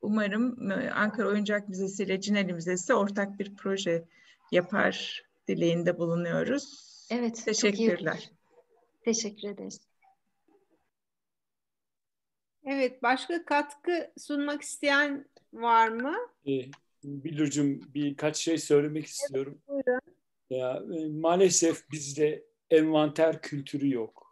umarım 0.02 0.72
e, 0.72 0.92
Ankara 0.92 1.28
Oyuncak 1.28 1.70
Müzesi 1.70 2.04
ile 2.04 2.22
Cineli 2.22 2.54
Müzesi 2.54 2.94
ortak 2.94 3.40
bir 3.40 3.56
proje 3.56 4.06
yapar 4.52 5.24
dileğinde 5.48 6.00
bulunuyoruz. 6.00 6.96
Evet. 7.12 7.42
Teşekkürler. 7.46 8.32
Teşekkür 9.06 9.50
ederiz. 9.50 9.80
Evet, 12.66 13.04
başka 13.04 13.46
katkı 13.46 14.12
sunmak 14.18 14.62
isteyen 14.62 15.26
var 15.54 15.88
mı? 15.88 16.16
Ee, 16.48 16.62
Bilircim 17.04 17.82
birkaç 17.94 18.38
şey 18.38 18.58
söylemek 18.58 19.06
istiyorum. 19.06 19.62
Evet, 19.70 19.86
buyurun. 19.86 20.02
Ya, 20.50 20.84
e, 20.98 21.10
maalesef 21.10 21.92
bizde 21.92 22.46
envanter 22.70 23.42
kültürü 23.42 23.94
yok. 23.94 24.25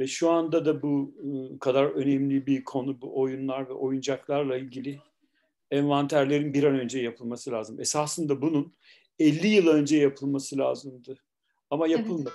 Ve 0.00 0.06
şu 0.06 0.30
anda 0.30 0.64
da 0.64 0.82
bu 0.82 1.14
e, 1.18 1.58
kadar 1.58 1.84
önemli 1.84 2.46
bir 2.46 2.64
konu 2.64 3.00
bu 3.00 3.20
oyunlar 3.20 3.68
ve 3.68 3.72
oyuncaklarla 3.72 4.56
ilgili 4.56 4.98
envanterlerin 5.70 6.54
bir 6.54 6.64
an 6.64 6.80
önce 6.80 6.98
yapılması 6.98 7.50
lazım. 7.50 7.80
Esasında 7.80 8.42
bunun 8.42 8.72
50 9.18 9.46
yıl 9.46 9.66
önce 9.66 9.96
yapılması 9.96 10.58
lazımdı. 10.58 11.16
Ama 11.70 11.88
yapılmadı. 11.88 12.34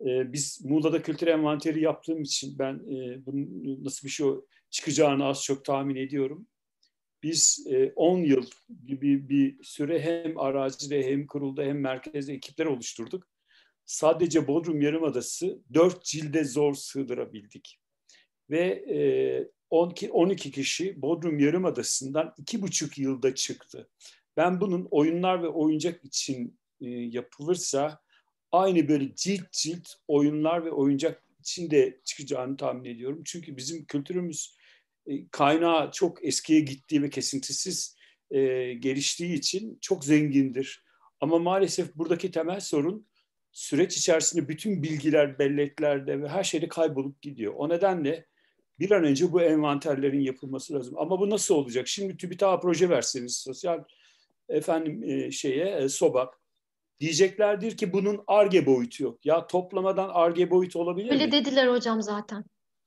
Evet. 0.00 0.26
Ee, 0.26 0.32
biz 0.32 0.64
Muğla'da 0.64 1.02
kültür 1.02 1.26
envanteri 1.26 1.82
yaptığım 1.82 2.22
için 2.22 2.58
ben 2.58 2.74
e, 2.74 3.26
bunun 3.26 3.84
nasıl 3.84 4.06
bir 4.06 4.12
şey 4.12 4.26
çıkacağını 4.70 5.24
az 5.24 5.44
çok 5.44 5.64
tahmin 5.64 5.96
ediyorum. 5.96 6.46
Biz 7.22 7.66
e, 7.70 7.92
10 7.96 8.18
yıl 8.18 8.46
gibi 8.86 9.28
bir 9.28 9.64
süre 9.64 10.00
hem 10.00 10.38
arazide 10.38 11.06
hem 11.06 11.26
kurulda 11.26 11.62
hem 11.62 11.80
merkezde 11.80 12.32
ekipler 12.32 12.66
oluşturduk. 12.66 13.29
Sadece 13.90 14.48
Bodrum 14.48 14.80
Yarımadası 14.80 15.62
4 15.74 16.04
cilde 16.04 16.44
zor 16.44 16.74
sığdırabildik. 16.74 17.80
Ve 18.50 18.66
e, 18.68 18.98
12, 19.70 20.10
12 20.10 20.50
kişi 20.50 21.02
Bodrum 21.02 21.38
Yarımadası'ndan 21.38 22.34
2,5 22.38 23.00
yılda 23.00 23.34
çıktı. 23.34 23.90
Ben 24.36 24.60
bunun 24.60 24.88
oyunlar 24.90 25.42
ve 25.42 25.48
oyuncak 25.48 26.04
için 26.04 26.58
e, 26.80 26.88
yapılırsa 26.88 28.00
aynı 28.52 28.88
böyle 28.88 29.14
cilt 29.14 29.52
cilt 29.52 29.88
oyunlar 30.08 30.64
ve 30.64 30.70
oyuncak 30.70 31.24
için 31.40 31.70
de 31.70 32.00
çıkacağını 32.04 32.56
tahmin 32.56 32.84
ediyorum. 32.84 33.22
Çünkü 33.24 33.56
bizim 33.56 33.84
kültürümüz 33.84 34.56
e, 35.06 35.28
kaynağı 35.28 35.90
çok 35.92 36.24
eskiye 36.24 36.60
gittiği 36.60 37.02
ve 37.02 37.10
kesintisiz 37.10 37.96
e, 38.30 38.72
geliştiği 38.74 39.34
için 39.34 39.78
çok 39.80 40.04
zengindir. 40.04 40.84
Ama 41.20 41.38
maalesef 41.38 41.94
buradaki 41.94 42.30
temel 42.30 42.60
sorun 42.60 43.09
süreç 43.52 43.96
içerisinde 43.96 44.48
bütün 44.48 44.82
bilgiler 44.82 45.38
belleklerde 45.38 46.22
ve 46.22 46.28
her 46.28 46.44
şeyde 46.44 46.68
kaybolup 46.68 47.22
gidiyor. 47.22 47.54
O 47.56 47.68
nedenle 47.68 48.26
bir 48.78 48.90
an 48.90 49.04
önce 49.04 49.32
bu 49.32 49.42
envanterlerin 49.42 50.20
yapılması 50.20 50.74
lazım. 50.74 50.94
Ama 50.98 51.20
bu 51.20 51.30
nasıl 51.30 51.54
olacak? 51.54 51.88
Şimdi 51.88 52.16
TÜBİTAK'a 52.16 52.60
proje 52.60 52.88
verseniz 52.88 53.36
sosyal 53.36 53.84
efendim 54.48 55.02
e, 55.04 55.30
şeye 55.30 55.64
e, 55.64 55.88
SOBAK 55.88 56.40
diyeceklerdir 57.00 57.76
ki 57.76 57.92
bunun 57.92 58.24
arge 58.26 58.66
boyutu 58.66 59.02
yok. 59.02 59.26
Ya 59.26 59.46
toplamadan 59.46 60.08
arge 60.12 60.50
boyutu 60.50 60.78
olabilir 60.78 61.12
Öyle 61.12 61.26
mi? 61.26 61.32
dediler 61.32 61.68
hocam 61.68 62.02
zaten. 62.02 62.44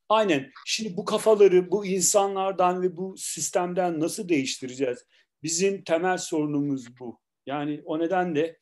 Aynen. 0.09 0.51
Şimdi 0.65 0.97
bu 0.97 1.05
kafaları 1.05 1.71
bu 1.71 1.85
insanlardan 1.85 2.81
ve 2.81 2.97
bu 2.97 3.15
sistemden 3.17 3.99
nasıl 3.99 4.29
değiştireceğiz? 4.29 5.05
Bizim 5.43 5.83
temel 5.83 6.17
sorunumuz 6.17 6.99
bu. 6.99 7.19
Yani 7.45 7.81
o 7.85 7.99
nedenle 7.99 8.57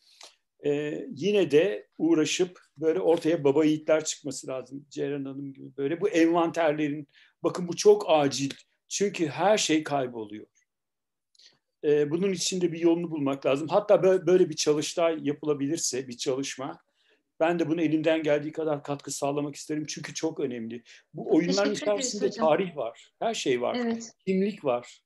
e, 0.66 1.06
yine 1.12 1.52
de 1.52 1.88
uğraşıp 1.98 2.60
böyle 2.78 3.00
ortaya 3.00 3.44
baba 3.44 3.66
yiğitler 3.66 4.04
çıkması 4.04 4.48
lazım. 4.48 4.86
Ceyran 4.90 5.26
Hanım 5.26 5.54
gibi 5.54 5.78
böyle 5.78 6.02
bu 6.02 6.10
envanterlerin 6.10 7.08
bakın 7.44 7.68
bu 7.68 7.76
çok 7.76 8.06
acil. 8.08 8.52
Çünkü 8.88 9.28
her 9.28 9.58
şey 9.58 9.84
kayboluyor. 9.84 10.48
E, 11.84 12.12
bunun 12.12 12.32
için 12.32 12.62
de 12.62 12.72
bir 12.72 12.80
yolunu 12.80 13.12
bulmak 13.12 13.46
lazım. 13.46 13.68
Hatta 13.68 14.04
böyle, 14.04 14.26
böyle 14.26 14.50
bir 14.50 14.56
çalıştay 14.56 15.18
yapılabilirse 15.22 16.08
bir 16.08 16.18
çalışma 16.18 16.80
ben 17.40 17.60
de 17.60 17.70
bunu 17.70 17.82
elimden 17.82 18.24
geldiği 18.24 18.52
kadar 18.52 18.84
katkı 18.84 19.12
sağlamak 19.12 19.56
isterim. 19.56 19.86
Çünkü 19.88 20.14
çok 20.14 20.40
önemli. 20.40 20.84
Bu 21.14 21.36
oyunların 21.36 21.74
içerisinde 21.74 22.30
tarih 22.30 22.78
var. 22.78 23.12
Her 23.20 23.34
şey 23.34 23.62
var. 23.62 23.78
Evet. 23.82 24.12
Kimlik 24.26 24.66
var. 24.66 25.02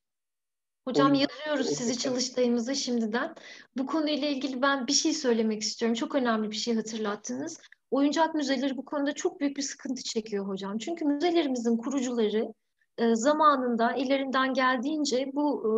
Hocam 0.88 1.12
Oyun- 1.12 1.20
yazıyoruz 1.20 1.66
sizi 1.66 1.98
çalıştayımıza 1.98 2.74
şimdiden. 2.74 3.34
Bu 3.78 3.86
konuyla 3.86 4.28
ilgili 4.28 4.62
ben 4.62 4.86
bir 4.86 4.92
şey 4.92 5.12
söylemek 5.12 5.62
istiyorum. 5.62 5.94
Çok 5.94 6.14
önemli 6.14 6.50
bir 6.50 6.56
şey 6.56 6.74
hatırlattınız. 6.74 7.60
Oyuncak 7.90 8.34
müzeleri 8.34 8.76
bu 8.76 8.84
konuda 8.84 9.12
çok 9.12 9.40
büyük 9.40 9.56
bir 9.56 9.62
sıkıntı 9.62 10.02
çekiyor 10.02 10.48
hocam. 10.48 10.78
Çünkü 10.78 11.04
müzelerimizin 11.04 11.76
kurucuları 11.76 12.54
e, 12.98 13.14
zamanında 13.14 13.92
ellerinden 13.92 14.54
geldiğince 14.54 15.30
bu 15.34 15.62
e, 15.64 15.70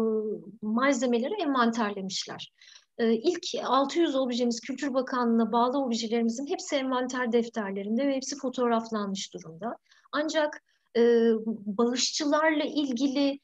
malzemeleri 0.63 1.35
envanterlemişler. 1.43 2.53
E, 2.99 3.13
İlk 3.13 3.47
600 3.65 4.17
objemiz 4.17 4.61
Kültür 4.61 4.95
Bakanlığı'na 4.95 5.53
bağlı 5.53 5.79
objelerimizin 5.85 6.47
hepsi 6.47 6.77
envanter 6.77 7.33
defterlerinde 7.33 8.07
ve 8.09 8.17
hepsi 8.17 8.37
fotoğraflanmış 8.37 9.35
durumda. 9.35 9.77
Ancak 10.13 10.63
e, 10.97 11.31
bağışçılarla 11.47 12.65
ilgili 12.65 13.41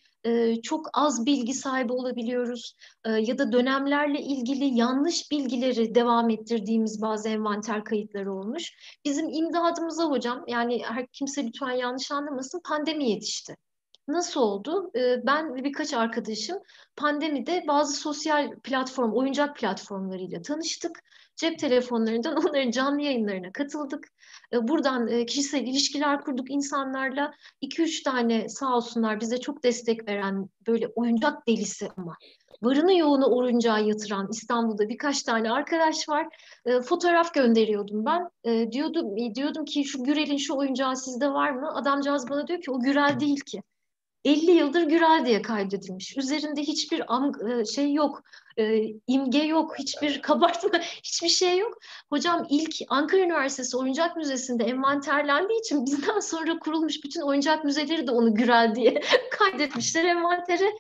çok 0.63 0.87
az 0.93 1.27
bilgi 1.27 1.55
sahibi 1.55 1.93
olabiliyoruz 1.93 2.77
ya 3.07 3.39
da 3.39 3.53
dönemlerle 3.53 4.21
ilgili 4.21 4.79
yanlış 4.79 5.31
bilgileri 5.31 5.95
devam 5.95 6.31
ettirdiğimiz 6.31 7.03
bazı 7.03 7.29
envanter 7.29 7.85
kayıtları 7.85 8.33
olmuş. 8.33 8.73
Bizim 9.05 9.29
imdadımıza 9.29 10.05
hocam 10.05 10.45
yani 10.49 10.83
her 10.85 11.07
kimse 11.07 11.47
lütfen 11.47 11.71
yanlış 11.73 12.11
anlamasın 12.11 12.61
pandemi 12.69 13.11
yetişti. 13.11 13.57
Nasıl 14.09 14.41
oldu? 14.41 14.91
Ben 15.23 15.55
ve 15.55 15.65
birkaç 15.65 15.95
arkadaşım 15.95 16.59
pandemide 16.97 17.65
bazı 17.69 17.97
sosyal 17.97 18.51
platform, 18.65 19.13
oyuncak 19.13 19.57
platformlarıyla 19.57 20.43
tanıştık. 20.43 21.01
Cep 21.37 21.59
telefonlarından 21.59 22.37
onların 22.47 22.71
canlı 22.71 23.01
yayınlarına 23.01 23.53
katıldık. 23.53 24.09
Ee, 24.53 24.69
buradan 24.69 25.09
e, 25.09 25.27
kişisel 25.27 25.63
ilişkiler 25.63 26.21
kurduk 26.21 26.51
insanlarla. 26.51 27.35
2-3 27.63 28.03
tane 28.03 28.49
sağ 28.49 28.77
olsunlar 28.77 29.21
bize 29.21 29.41
çok 29.41 29.65
destek 29.65 30.09
veren 30.09 30.49
böyle 30.67 30.89
oyuncak 30.89 31.49
delisi 31.49 31.89
ama 31.97 32.17
varını 32.63 32.95
yoğunu 32.95 33.37
oyuncağa 33.37 33.79
yatıran 33.79 34.29
İstanbul'da 34.31 34.89
birkaç 34.89 35.23
tane 35.23 35.51
arkadaş 35.51 36.09
var. 36.09 36.27
E, 36.67 36.81
fotoğraf 36.81 37.35
gönderiyordum 37.35 38.05
ben. 38.05 38.31
E, 38.45 38.73
diyordum 38.73 39.35
diyordum 39.35 39.65
ki 39.65 39.85
şu 39.85 40.03
Gürel'in 40.03 40.37
şu 40.37 40.55
oyuncağı 40.55 40.97
sizde 40.97 41.29
var 41.29 41.51
mı? 41.51 41.75
Adamcağız 41.75 42.31
bana 42.31 42.47
diyor 42.47 42.61
ki 42.61 42.71
o 42.71 42.81
Gürel 42.81 43.21
değil 43.21 43.41
ki. 43.41 43.63
50 44.25 44.51
yıldır 44.51 44.83
Gürel 44.83 45.27
diye 45.27 45.43
kaydedilmiş. 45.43 46.17
Üzerinde 46.17 46.63
hiçbir 46.63 47.05
e, 47.61 47.65
şey 47.65 47.93
yok, 47.93 48.23
e, 48.57 48.81
imge 49.07 49.43
yok, 49.43 49.79
hiçbir 49.79 50.23
kabartma, 50.23 50.79
hiçbir 50.79 51.29
şey 51.29 51.59
yok. 51.59 51.79
Hocam 52.11 52.47
ilk 52.51 52.75
Ankara 52.89 53.21
Üniversitesi 53.21 53.77
Oyuncak 53.77 54.17
Müzesi'nde 54.17 54.65
envanterlendiği 54.65 55.61
için 55.61 55.87
bizden 55.87 56.21
sonra 56.21 56.59
kurulmuş 56.59 57.05
bütün 57.05 57.21
oyuncak 57.21 57.65
müzeleri 57.65 58.07
de 58.07 58.11
onu 58.11 58.35
Gürel 58.35 58.75
diye 58.75 59.01
kaydetmişler 59.31 60.05
envantere. 60.05 60.73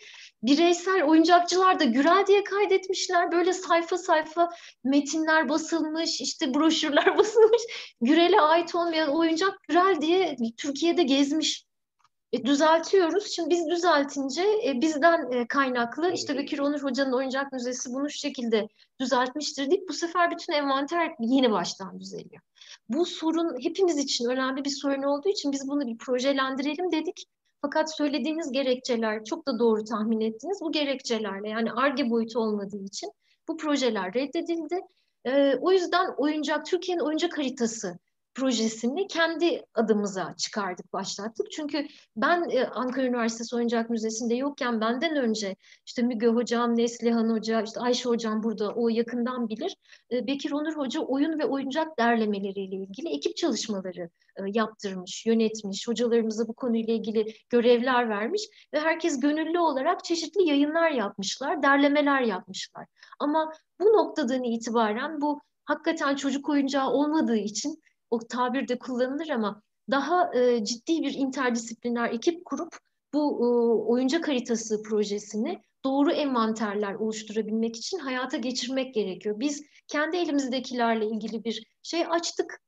Bireysel 0.43 1.03
oyuncakçılar 1.03 1.81
da 1.81 1.85
Gürel 1.85 2.27
diye 2.27 2.45
kaydetmişler. 2.45 3.33
Böyle 3.33 3.53
sayfa 3.53 3.99
sayfa 3.99 4.51
metinler 4.85 5.49
basılmış, 5.49 6.21
işte 6.21 6.55
broşürler 6.55 7.19
basılmış. 7.19 7.62
Gürel'e 8.01 8.41
ait 8.41 8.75
olmayan 8.75 9.16
oyuncak 9.16 9.62
Gürel 9.69 10.01
diye 10.01 10.37
Türkiye'de 10.57 11.03
gezmiş 11.03 11.65
e, 12.35 12.44
düzeltiyoruz. 12.44 13.27
Şimdi 13.27 13.51
biz 13.51 13.69
düzeltince 13.69 14.43
e, 14.66 14.81
bizden 14.81 15.32
e, 15.32 15.47
kaynaklı 15.48 16.12
işte 16.12 16.36
Bekir 16.36 16.59
Onur 16.59 16.82
Hoca'nın 16.82 17.12
oyuncak 17.12 17.52
müzesi 17.52 17.93
bunu 17.93 18.11
şu 18.11 18.19
şekilde 18.19 18.69
düzeltmiştir 19.01 19.70
deyip 19.70 19.89
bu 19.89 19.93
sefer 19.93 20.31
bütün 20.31 20.52
envanter 20.52 21.15
yeni 21.20 21.51
baştan 21.51 22.01
düzeliyor. 22.01 22.43
Bu 22.89 23.06
sorun 23.06 23.56
hepimiz 23.62 23.98
için 23.98 24.28
önemli 24.28 24.65
bir 24.65 24.70
sorun 24.70 25.02
olduğu 25.02 25.28
için 25.28 25.52
biz 25.52 25.69
bunu 25.69 25.86
bir 25.86 25.98
projelendirelim 25.98 26.93
dedik. 26.93 27.24
Fakat 27.62 27.97
söylediğiniz 27.97 28.52
gerekçeler 28.52 29.24
çok 29.24 29.48
da 29.48 29.59
doğru 29.59 29.85
tahmin 29.85 30.20
ettiniz. 30.20 30.59
Bu 30.61 30.73
gerekçelerle 30.73 31.48
yani 31.48 31.73
ARGE 31.73 32.11
boyutu 32.11 32.40
olmadığı 32.40 32.85
için 32.85 33.12
bu 33.48 33.56
projeler 33.56 34.15
reddedildi. 34.15 34.81
Ee, 35.24 35.56
o 35.61 35.73
yüzden 35.73 36.06
oyuncak, 36.16 36.66
Türkiye'nin 36.66 37.02
oyuncak 37.02 37.39
haritası 37.39 37.98
projesini 38.35 39.06
kendi 39.06 39.62
adımıza 39.74 40.35
çıkardık, 40.36 40.93
başlattık. 40.93 41.51
Çünkü 41.52 41.86
ben 42.16 42.51
e, 42.51 42.66
Ankara 42.66 43.06
Üniversitesi 43.06 43.56
Oyuncak 43.56 43.90
Müzesi'nde 43.90 44.35
yokken 44.35 44.81
benden 44.81 45.16
önce 45.16 45.56
işte 45.86 46.02
Müge 46.02 46.27
Hocam, 46.27 46.77
Neslihan 46.77 47.31
Hoca, 47.31 47.62
işte 47.62 47.81
Ayşe 47.81 48.09
Hocam 48.09 48.43
burada 48.43 48.74
o 48.74 48.89
yakından 48.89 49.48
bilir. 49.48 49.77
E, 50.12 50.27
Bekir 50.27 50.52
Onur 50.52 50.77
Hoca 50.77 51.01
oyun 51.01 51.39
ve 51.39 51.44
oyuncak 51.44 51.98
derlemeleriyle 51.98 52.77
ilgili 52.77 53.09
ekip 53.09 53.36
çalışmaları 53.36 54.11
e, 54.36 54.43
yaptırmış, 54.47 55.27
yönetmiş, 55.27 55.89
hocalarımıza 55.89 56.48
bu 56.48 56.55
konuyla 56.55 56.94
ilgili 56.94 57.35
görevler 57.51 58.09
vermiş 58.09 58.43
ve 58.74 58.81
herkes 58.81 59.20
gönüllü 59.20 59.59
olarak 59.59 60.05
çeşitli 60.05 60.48
yayınlar 60.48 60.90
yapmışlar, 60.90 61.62
derlemeler 61.62 62.20
yapmışlar. 62.20 62.86
Ama 63.19 63.52
bu 63.81 63.85
noktadan 63.85 64.43
itibaren 64.43 65.20
bu 65.20 65.40
hakikaten 65.65 66.16
çocuk 66.16 66.48
oyuncağı 66.48 66.90
olmadığı 66.90 67.36
için 67.36 67.82
o 68.15 68.19
tabir 68.19 68.69
de 68.69 68.78
kullanılır 68.78 69.28
ama 69.28 69.62
daha 69.91 70.35
e, 70.35 70.65
ciddi 70.65 71.03
bir 71.03 71.15
interdisipliner 71.15 72.11
ekip 72.11 72.45
kurup 72.45 72.77
bu 73.15 73.20
e, 73.20 73.47
oyuncak 73.91 74.28
haritası 74.28 74.82
projesini 74.82 75.62
doğru 75.85 76.12
envanterler 76.12 76.95
oluşturabilmek 76.95 77.77
için 77.77 77.99
hayata 77.99 78.36
geçirmek 78.36 78.95
gerekiyor. 78.95 79.41
Biz 79.41 79.62
kendi 79.89 80.16
elimizdekilerle 80.16 81.07
ilgili 81.07 81.45
bir 81.45 81.66
şey 81.82 82.07
açtık 82.07 82.61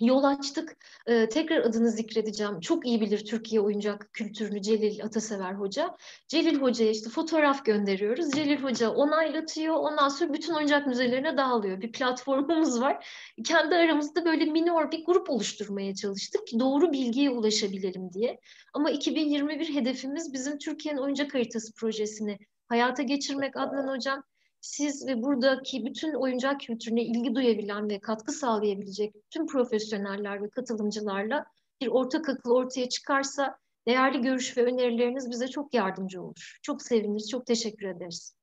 yol 0.00 0.24
açtık. 0.24 0.76
Ee, 1.06 1.28
tekrar 1.28 1.60
adını 1.60 1.90
zikredeceğim. 1.90 2.60
Çok 2.60 2.86
iyi 2.86 3.00
bilir 3.00 3.24
Türkiye 3.24 3.60
oyuncak 3.60 4.12
kültürünü 4.12 4.62
Celil 4.62 5.04
Atasever 5.04 5.52
Hoca. 5.52 5.96
Celil 6.28 6.60
Hoca'ya 6.60 6.90
işte 6.90 7.10
fotoğraf 7.10 7.64
gönderiyoruz. 7.64 8.30
Celil 8.30 8.62
Hoca 8.62 8.90
onaylatıyor. 8.90 9.74
Ondan 9.74 10.08
sonra 10.08 10.32
bütün 10.32 10.54
oyuncak 10.54 10.86
müzelerine 10.86 11.36
dağılıyor. 11.36 11.80
Bir 11.80 11.92
platformumuz 11.92 12.80
var. 12.80 13.08
Kendi 13.44 13.74
aramızda 13.74 14.24
böyle 14.24 14.44
minor 14.44 14.92
bir 14.92 15.04
grup 15.04 15.30
oluşturmaya 15.30 15.94
çalıştık 15.94 16.46
ki 16.46 16.60
doğru 16.60 16.92
bilgiye 16.92 17.30
ulaşabilelim 17.30 18.12
diye. 18.12 18.40
Ama 18.74 18.90
2021 18.90 19.74
hedefimiz 19.74 20.32
bizim 20.32 20.58
Türkiye'nin 20.58 21.00
oyuncak 21.00 21.34
haritası 21.34 21.74
projesini 21.74 22.38
hayata 22.68 23.02
geçirmek 23.02 23.56
Adnan 23.56 23.88
Hocam 23.88 24.22
siz 24.64 25.06
ve 25.06 25.22
buradaki 25.22 25.84
bütün 25.84 26.14
oyuncak 26.14 26.60
kültürüne 26.60 27.02
ilgi 27.02 27.34
duyabilen 27.34 27.88
ve 27.88 28.00
katkı 28.00 28.32
sağlayabilecek 28.32 29.14
tüm 29.30 29.46
profesyoneller 29.46 30.42
ve 30.42 30.50
katılımcılarla 30.50 31.46
bir 31.80 31.88
ortak 31.88 32.28
akıl 32.28 32.50
ortaya 32.50 32.88
çıkarsa 32.88 33.58
değerli 33.86 34.20
görüş 34.20 34.56
ve 34.56 34.64
önerileriniz 34.64 35.30
bize 35.30 35.48
çok 35.48 35.74
yardımcı 35.74 36.22
olur. 36.22 36.58
Çok 36.62 36.82
seviniriz, 36.82 37.30
çok 37.30 37.46
teşekkür 37.46 37.86
ederiz. 37.86 38.36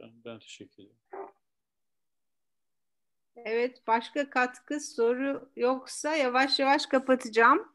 Ben, 0.00 0.24
ben 0.24 0.38
teşekkür 0.38 0.82
ederim. 0.82 0.96
Evet, 3.36 3.86
başka 3.86 4.30
katkı 4.30 4.80
soru 4.80 5.50
yoksa 5.56 6.16
yavaş 6.16 6.58
yavaş 6.58 6.86
kapatacağım. 6.86 7.72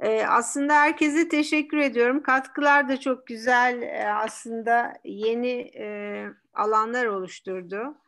Ee, 0.00 0.24
aslında 0.26 0.74
herkese 0.74 1.28
teşekkür 1.28 1.76
ediyorum. 1.78 2.22
Katkılar 2.22 2.88
da 2.88 3.00
çok 3.00 3.26
güzel. 3.26 3.82
Ee, 3.82 4.08
aslında 4.08 4.92
yeni 5.04 5.70
e, 5.76 6.26
alanlar 6.54 7.06
oluşturdu. 7.06 7.98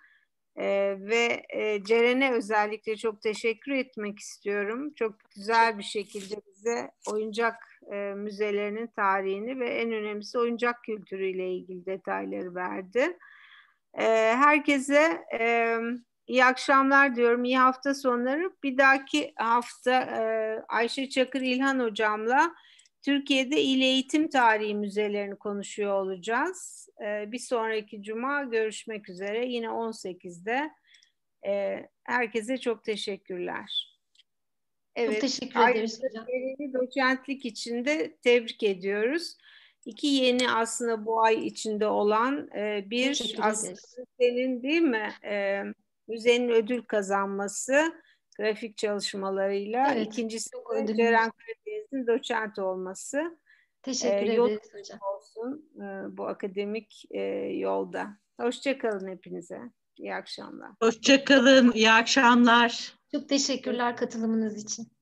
Ee, 0.57 0.97
ve 1.01 1.43
e, 1.49 1.85
Ceren'e 1.85 2.33
özellikle 2.33 2.97
çok 2.97 3.23
teşekkür 3.23 3.73
etmek 3.73 4.19
istiyorum. 4.19 4.95
Çok 4.95 5.15
güzel 5.35 5.79
bir 5.79 5.83
şekilde 5.83 6.37
bize 6.47 6.91
oyuncak 7.13 7.55
e, 7.93 7.97
müzelerinin 7.97 8.87
tarihini 8.87 9.61
ve 9.61 9.69
en 9.71 9.93
önemlisi 9.93 10.39
oyuncak 10.39 10.85
kültürüyle 10.85 11.51
ilgili 11.51 11.87
detayları 11.87 12.55
verdi. 12.55 13.19
E, 13.95 14.05
herkese 14.37 15.25
e, 15.41 15.79
iyi 16.27 16.45
akşamlar 16.45 17.17
diyorum, 17.17 17.45
iyi 17.45 17.59
hafta 17.59 17.95
sonları. 17.95 18.51
Bir 18.63 18.79
dahaki 18.79 19.33
hafta 19.37 20.01
e, 20.01 20.23
Ayşe 20.69 21.09
Çakır 21.09 21.41
İlhan 21.41 21.81
hocamla 21.81 22.55
Türkiye'de 23.05 23.63
İl 23.63 23.81
Eğitim 23.81 24.29
Tarihi 24.29 24.75
müzelerini 24.75 25.37
konuşuyor 25.37 25.93
olacağız. 25.93 26.89
Ee, 27.05 27.33
bir 27.33 27.39
sonraki 27.39 28.03
cuma 28.03 28.43
görüşmek 28.43 29.09
üzere. 29.09 29.47
Yine 29.47 29.67
18'de. 29.67 30.71
Ee, 31.47 31.89
herkese 32.05 32.59
çok 32.59 32.85
teşekkürler. 32.85 33.99
Evet, 34.97 35.13
çok 35.13 35.21
teşekkür 35.21 35.61
ederiz 35.61 36.01
hocam. 36.03 36.27
Doçentlik 36.75 37.45
için 37.45 37.85
de 37.85 38.17
tebrik 38.23 38.63
ediyoruz. 38.63 39.37
İki 39.85 40.07
yeni 40.07 40.51
aslında 40.51 41.07
bu 41.07 41.23
ay 41.23 41.47
içinde 41.47 41.87
olan 41.87 42.49
e, 42.57 42.85
bir 42.91 43.37
aslında 43.41 43.81
senin 44.21 44.63
değil 44.63 44.83
mi 44.83 45.13
e, 45.25 45.63
müzenin 46.09 46.49
ödül 46.49 46.83
kazanması 46.83 47.93
grafik 48.39 48.77
çalışmalarıyla. 48.77 49.93
Evet, 49.93 50.07
İkincisi 50.07 50.51
de 50.53 50.97
Ceren 50.97 51.31
Karadeniz'in 51.31 52.07
doçent 52.07 52.59
olması. 52.59 53.39
Teşekkür 53.83 54.27
ee, 54.27 54.35
ederiz 54.35 54.75
hocam. 54.75 54.99
olsun 55.15 55.71
e, 55.77 56.17
bu 56.17 56.27
akademik 56.27 57.05
e, 57.11 57.21
yolda. 57.57 58.19
Hoşçakalın 58.41 59.09
hepinize. 59.09 59.61
İyi 59.97 60.15
akşamlar. 60.15 60.71
Hoşçakalın. 60.83 61.73
İyi 61.73 61.91
akşamlar. 61.91 62.95
Çok 63.13 63.29
teşekkürler 63.29 63.97
katılımınız 63.97 64.65
için. 64.65 64.94